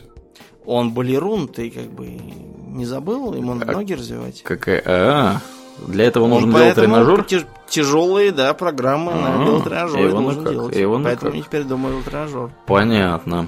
он 0.65 0.93
балерун, 0.93 1.47
ты 1.47 1.71
как 1.71 1.85
бы 1.91 2.05
не 2.07 2.85
забыл, 2.85 3.33
ему 3.33 3.55
надо 3.55 3.71
ноги 3.71 3.93
развивать. 3.93 4.43
Какая? 4.43 4.83
А, 4.85 5.41
для 5.87 6.05
этого 6.05 6.25
Он 6.25 6.29
нужен 6.31 6.51
велотренажер? 6.51 7.21
тяж- 7.21 7.45
тяжелые, 7.67 8.31
да, 8.31 8.53
программы 8.53 9.11
А, 9.13 9.37
на 9.37 9.43
велотренажере 9.45 10.05
Ивана 10.09 10.21
должен 10.21 10.43
как, 10.43 10.53
делать. 10.53 11.03
Поэтому 11.03 11.33
я 11.35 11.41
теперь 11.43 11.63
думаю 11.63 11.93
велотренажер. 11.95 12.49
Понятно. 12.65 13.47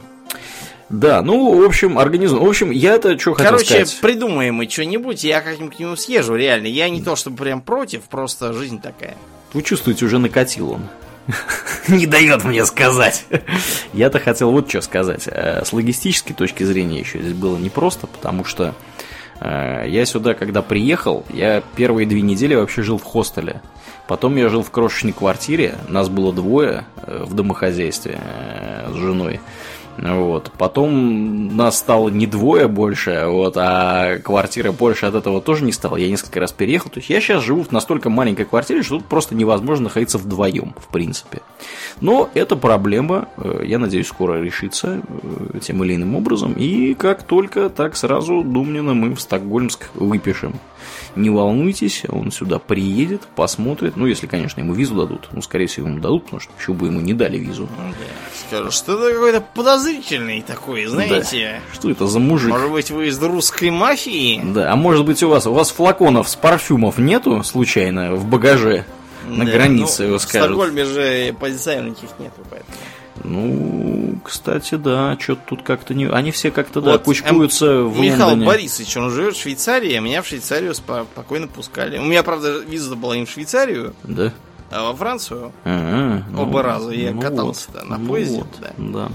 Да, 0.90 1.22
ну, 1.22 1.58
в 1.62 1.64
общем, 1.66 1.98
организуем. 1.98 2.44
В 2.44 2.50
общем, 2.50 2.70
я 2.72 2.96
это 2.96 3.18
что 3.18 3.34
хотел 3.34 3.52
Короче, 3.54 3.86
сказать. 3.86 4.00
придумаем 4.02 4.56
мы 4.56 4.68
что-нибудь, 4.70 5.24
я 5.24 5.40
как-нибудь 5.42 5.78
к 5.78 5.80
нему 5.80 5.96
съезжу, 5.96 6.36
реально. 6.36 6.68
Я 6.68 6.90
не 6.90 7.02
то 7.02 7.16
чтобы 7.16 7.38
прям 7.38 7.62
против, 7.62 8.02
просто 8.04 8.52
жизнь 8.52 8.82
такая. 8.82 9.16
Вы 9.54 9.62
чувствуете, 9.62 10.06
уже 10.06 10.18
накатил 10.20 10.72
он. 10.72 10.82
Не 11.88 12.08
дает 12.08 12.44
мне 12.44 12.66
сказать. 12.66 13.26
Я-то 13.94 14.20
хотел 14.20 14.52
вот 14.52 14.68
что 14.70 14.82
сказать. 14.82 15.24
Э, 15.28 15.64
С 15.64 15.72
логистической 15.72 16.36
точки 16.36 16.64
зрения 16.64 17.00
еще 17.00 17.20
здесь 17.20 17.34
было 17.34 17.58
непросто, 17.58 18.08
потому 18.08 18.44
что 18.44 18.74
я 19.42 20.06
сюда, 20.06 20.34
когда 20.34 20.62
приехал, 20.62 21.26
я 21.34 21.64
первые 21.76 22.08
две 22.08 22.22
недели 22.22 22.56
вообще 22.56 22.82
жил 22.84 22.98
в 22.98 23.04
хостеле. 23.04 23.62
Потом 24.08 24.36
я 24.36 24.50
жил 24.50 24.62
в 24.62 24.72
крошечной 24.72 25.14
квартире, 25.14 25.76
нас 25.88 26.10
было 26.10 26.34
двое 26.34 26.86
э, 26.98 27.24
в 27.26 27.34
домохозяйстве 27.34 28.20
э, 28.22 28.92
с 28.92 28.96
женой. 28.96 29.40
Вот. 29.98 30.52
Потом 30.58 31.56
нас 31.56 31.78
стало 31.78 32.10
не 32.10 32.28
двое 32.28 32.68
больше, 32.68 33.24
вот, 33.28 33.56
а 33.58 34.18
квартира 34.20 34.72
больше 34.72 35.06
от 35.06 35.16
этого 35.16 35.42
тоже 35.42 35.64
не 35.64 35.72
стала. 35.72 35.96
Я 35.98 36.10
несколько 36.10 36.40
раз 36.40 36.52
переехал. 36.52 36.90
То 36.90 37.00
есть 37.00 37.10
я 37.10 37.22
сейчас 37.22 37.44
живу 37.44 37.64
в 37.64 37.72
настолько 37.72 38.10
маленькой 38.10 38.46
квартире, 38.46 38.84
что 38.84 38.98
тут 38.98 39.06
просто 39.06 39.36
невозможно 39.36 39.86
находиться 39.86 40.18
вдвоем, 40.18 40.74
в 40.78 40.88
принципе. 40.88 41.42
Но 42.00 42.30
эта 42.34 42.56
проблема, 42.56 43.28
э, 43.38 43.64
я 43.66 43.80
надеюсь, 43.80 44.08
скоро 44.08 44.42
решится 44.42 45.02
э, 45.54 45.60
тем 45.60 45.84
или 45.84 45.96
иным 45.96 46.16
образом. 46.16 46.54
И 46.54 46.94
как 46.94 47.24
только, 47.24 47.70
так 47.70 47.96
сразу 47.96 48.44
Думнина 48.44 48.94
мы 48.94 49.16
в 49.16 49.22
Стокгольмск 49.22 49.90
выпишем. 49.96 50.56
Не 51.16 51.30
волнуйтесь, 51.30 52.04
он 52.08 52.32
сюда 52.32 52.58
приедет, 52.58 53.22
посмотрит. 53.36 53.98
Ну, 53.98 54.06
если, 54.06 54.28
конечно, 54.28 54.62
ему 54.62 54.74
визу 54.74 54.96
дадут. 54.96 55.30
Ну, 55.32 55.42
скорее 55.42 55.68
всего, 55.68 55.88
ему 55.88 56.00
дадут, 56.00 56.24
потому 56.24 56.40
что 56.40 56.52
почему 56.58 56.76
бы 56.78 56.88
ему 56.88 57.02
не 57.02 57.14
дали 57.14 57.38
визу. 57.38 57.68
Скажу, 58.48 58.72
что 58.72 58.94
это 58.94 59.14
какой-то 59.14 59.42
подозрительный 59.42 60.42
такой, 60.42 60.86
знаете. 60.86 61.62
Что 61.74 61.90
это 61.90 62.08
за 62.08 62.20
мужик? 62.20 62.52
Может 62.52 62.72
быть, 62.72 62.92
вы 62.92 63.08
из 63.08 63.22
русской 63.22 63.72
мафии? 63.72 64.42
Да, 64.44 64.72
а 64.72 64.76
может 64.76 65.06
быть 65.06 65.22
у 65.24 65.30
вас 65.30 65.46
у 65.48 65.54
вас 65.54 65.70
флаконов 65.72 66.30
с 66.30 66.36
парфюмов 66.36 66.98
нету 66.98 67.44
случайно 67.44 68.16
в 68.16 68.26
багаже 68.26 68.86
на 69.28 69.46
Да, 69.46 69.52
границе, 69.52 70.02
ну, 70.04 70.08
его 70.10 70.18
В 70.18 70.22
скажут. 70.22 70.48
Стокгольме 70.50 70.86
же 70.86 71.36
позиционных 71.40 71.98
нету, 72.20 72.42
поэтому. 72.50 72.78
Ну, 73.24 74.20
кстати, 74.24 74.76
да, 74.76 75.18
что-то 75.20 75.42
тут 75.48 75.62
как-то 75.64 75.94
не. 75.94 76.06
Они 76.08 76.32
все 76.32 76.50
как-то 76.50 76.82
да 76.82 76.94
Вот, 76.94 77.04
кучкуются 77.04 77.66
эм, 77.66 77.90
в 77.90 78.00
Михаил 78.00 78.26
Лондоне. 78.30 78.48
Борисович, 78.48 78.98
он 78.98 79.12
живет 79.12 79.36
в 79.36 79.42
Швейцарии, 79.42 79.94
а 79.94 80.00
меня 80.00 80.22
в 80.22 80.28
Швейцарию 80.28 80.72
спо- 80.72 81.06
спокойно 81.14 81.48
пускали. 81.48 81.98
У 82.00 82.04
меня, 82.04 82.24
правда, 82.24 82.60
виза 82.60 82.96
была 82.96 83.16
не 83.18 83.26
в 83.26 83.30
Швейцарию, 83.30 83.94
Да. 84.04 84.34
а 84.72 84.90
во 84.92 84.96
Францию. 84.96 85.52
Ага, 85.66 86.26
ну, 86.32 86.42
Оба 86.44 86.64
раза 86.64 86.92
я 86.92 87.12
ну 87.12 87.22
катался, 87.22 87.68
вот, 87.72 87.82
да, 87.82 87.86
на 87.88 87.98
ну 87.98 88.08
поезде, 88.08 88.38
вот, 88.40 88.48
да. 88.60 88.70
да. 88.78 89.10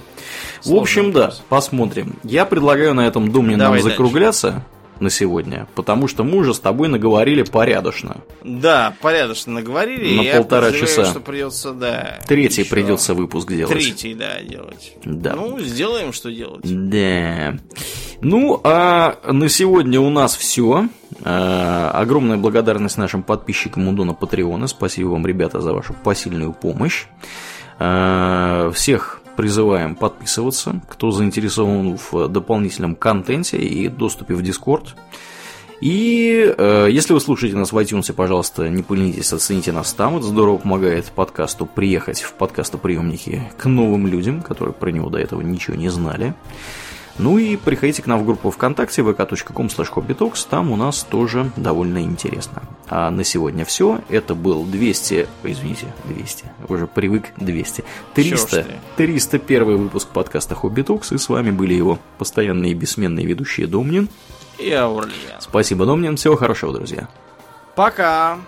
В 0.65 0.75
общем, 0.75 1.13
да, 1.13 1.21
вопрос. 1.23 1.43
посмотрим. 1.49 2.17
Я 2.23 2.45
предлагаю 2.47 2.95
на 2.95 3.07
этом 3.07 3.33
доме 3.33 3.57
нам 3.57 3.81
закругляться 3.81 4.63
на 5.01 5.11
сегодня, 5.11 5.67
потому 5.75 6.09
что 6.09 6.25
мы 6.25 6.39
уже 6.39 6.55
с 6.55 6.61
тобой 6.61 6.89
наговорили 6.89 7.43
порядочно. 7.43 8.19
Да, 8.43 8.95
порядочно 9.01 9.53
наговорили. 9.53 10.17
На 10.17 10.23
я 10.23 10.37
полтора 10.37 10.73
часа. 10.73 11.05
что 11.05 11.21
придется, 11.21 11.73
да. 11.73 12.21
Третий 12.27 12.63
еще 12.63 12.71
придется 12.71 13.15
выпуск 13.15 13.49
делать. 13.49 13.73
Третий, 13.73 14.15
да, 14.15 14.41
делать. 14.43 14.93
Да. 15.05 15.35
Ну, 15.35 15.59
сделаем, 15.61 16.13
что 16.13 16.31
делать. 16.31 16.63
Да. 16.65 17.57
Ну, 18.21 18.61
а 18.65 19.19
на 19.31 19.49
сегодня 19.49 20.01
у 20.01 20.11
нас 20.11 20.37
все. 20.37 20.89
Огромная 21.25 22.37
благодарность 22.37 22.99
нашим 22.99 23.23
подписчикам 23.23 23.89
Удона 23.89 24.15
Патреона. 24.15 24.67
Спасибо 24.67 25.09
вам, 25.09 25.27
ребята, 25.27 25.61
за 25.61 25.73
вашу 25.73 25.95
посильную 25.95 26.53
помощь. 26.53 27.05
А, 27.79 28.71
Всех 28.73 29.16
призываем 29.37 29.95
подписываться, 29.95 30.81
кто 30.89 31.11
заинтересован 31.11 31.99
в 31.99 32.29
дополнительном 32.29 32.97
контенте 32.97 33.59
и 33.59 33.89
доступе 33.89 34.35
в 34.35 34.41
Discord. 34.41 34.95
И 35.81 36.55
э, 36.57 36.89
если 36.91 37.13
вы 37.13 37.21
слушаете 37.21 37.57
нас 37.57 37.71
в 37.71 37.77
iTunes, 37.77 38.11
пожалуйста, 38.13 38.69
не 38.69 38.83
поленитесь, 38.83 39.33
оцените 39.33 39.73
нас 39.73 39.93
там. 39.93 40.17
Это 40.17 40.27
здорово 40.27 40.57
помогает 40.57 41.07
подкасту 41.07 41.67
приехать 41.67 42.23
в 42.23 42.33
подкастоприемники 42.33 43.43
к 43.59 43.67
новым 43.67 44.07
людям, 44.07 44.41
которые 44.41 44.73
про 44.73 44.91
него 44.91 45.11
до 45.11 45.19
этого 45.19 45.43
ничего 45.43 45.77
не 45.77 45.91
знали. 45.91 46.35
Ну 47.19 47.39
и 47.39 47.57
приходите 47.57 48.03
к 48.03 48.07
нам 48.07 48.21
в 48.21 48.27
группу 48.27 48.51
ВКонтакте 48.51 49.03
vk.com 49.03 49.67
hobbytalks, 49.67 50.47
там 50.49 50.71
у 50.71 50.77
нас 50.77 51.03
тоже 51.03 51.51
довольно 51.57 52.03
интересно. 52.03 52.63
А 52.89 53.11
на 53.11 53.25
сегодня 53.25 53.65
все. 53.65 54.01
Это 54.09 54.35
был 54.35 54.65
200, 54.65 55.29
ой, 55.43 55.53
извините, 55.53 55.87
200, 56.05 56.45
уже 56.69 56.87
привык 56.87 57.33
200, 57.39 57.85
300, 58.15 58.51
Чё 58.51 58.63
ж 58.63 58.67
301 58.97 59.77
выпуск 59.79 60.09
подкаста 60.09 60.55
Хобби 60.55 60.83
Talks, 60.83 61.15
и 61.15 61.19
с 61.19 61.29
вами 61.29 61.51
были 61.51 61.75
его 61.75 61.99
постоянные 62.19 62.73
и 62.73 62.75
бессменные 62.75 63.27
ведущие 63.27 63.67
Домнин. 63.67 64.09
И 64.59 64.71
Аурлия. 64.71 65.39
Спасибо, 65.41 65.87
Домнин, 65.87 66.17
всего 66.17 66.37
хорошего, 66.37 66.73
друзья. 66.73 67.09
Пока. 67.75 68.39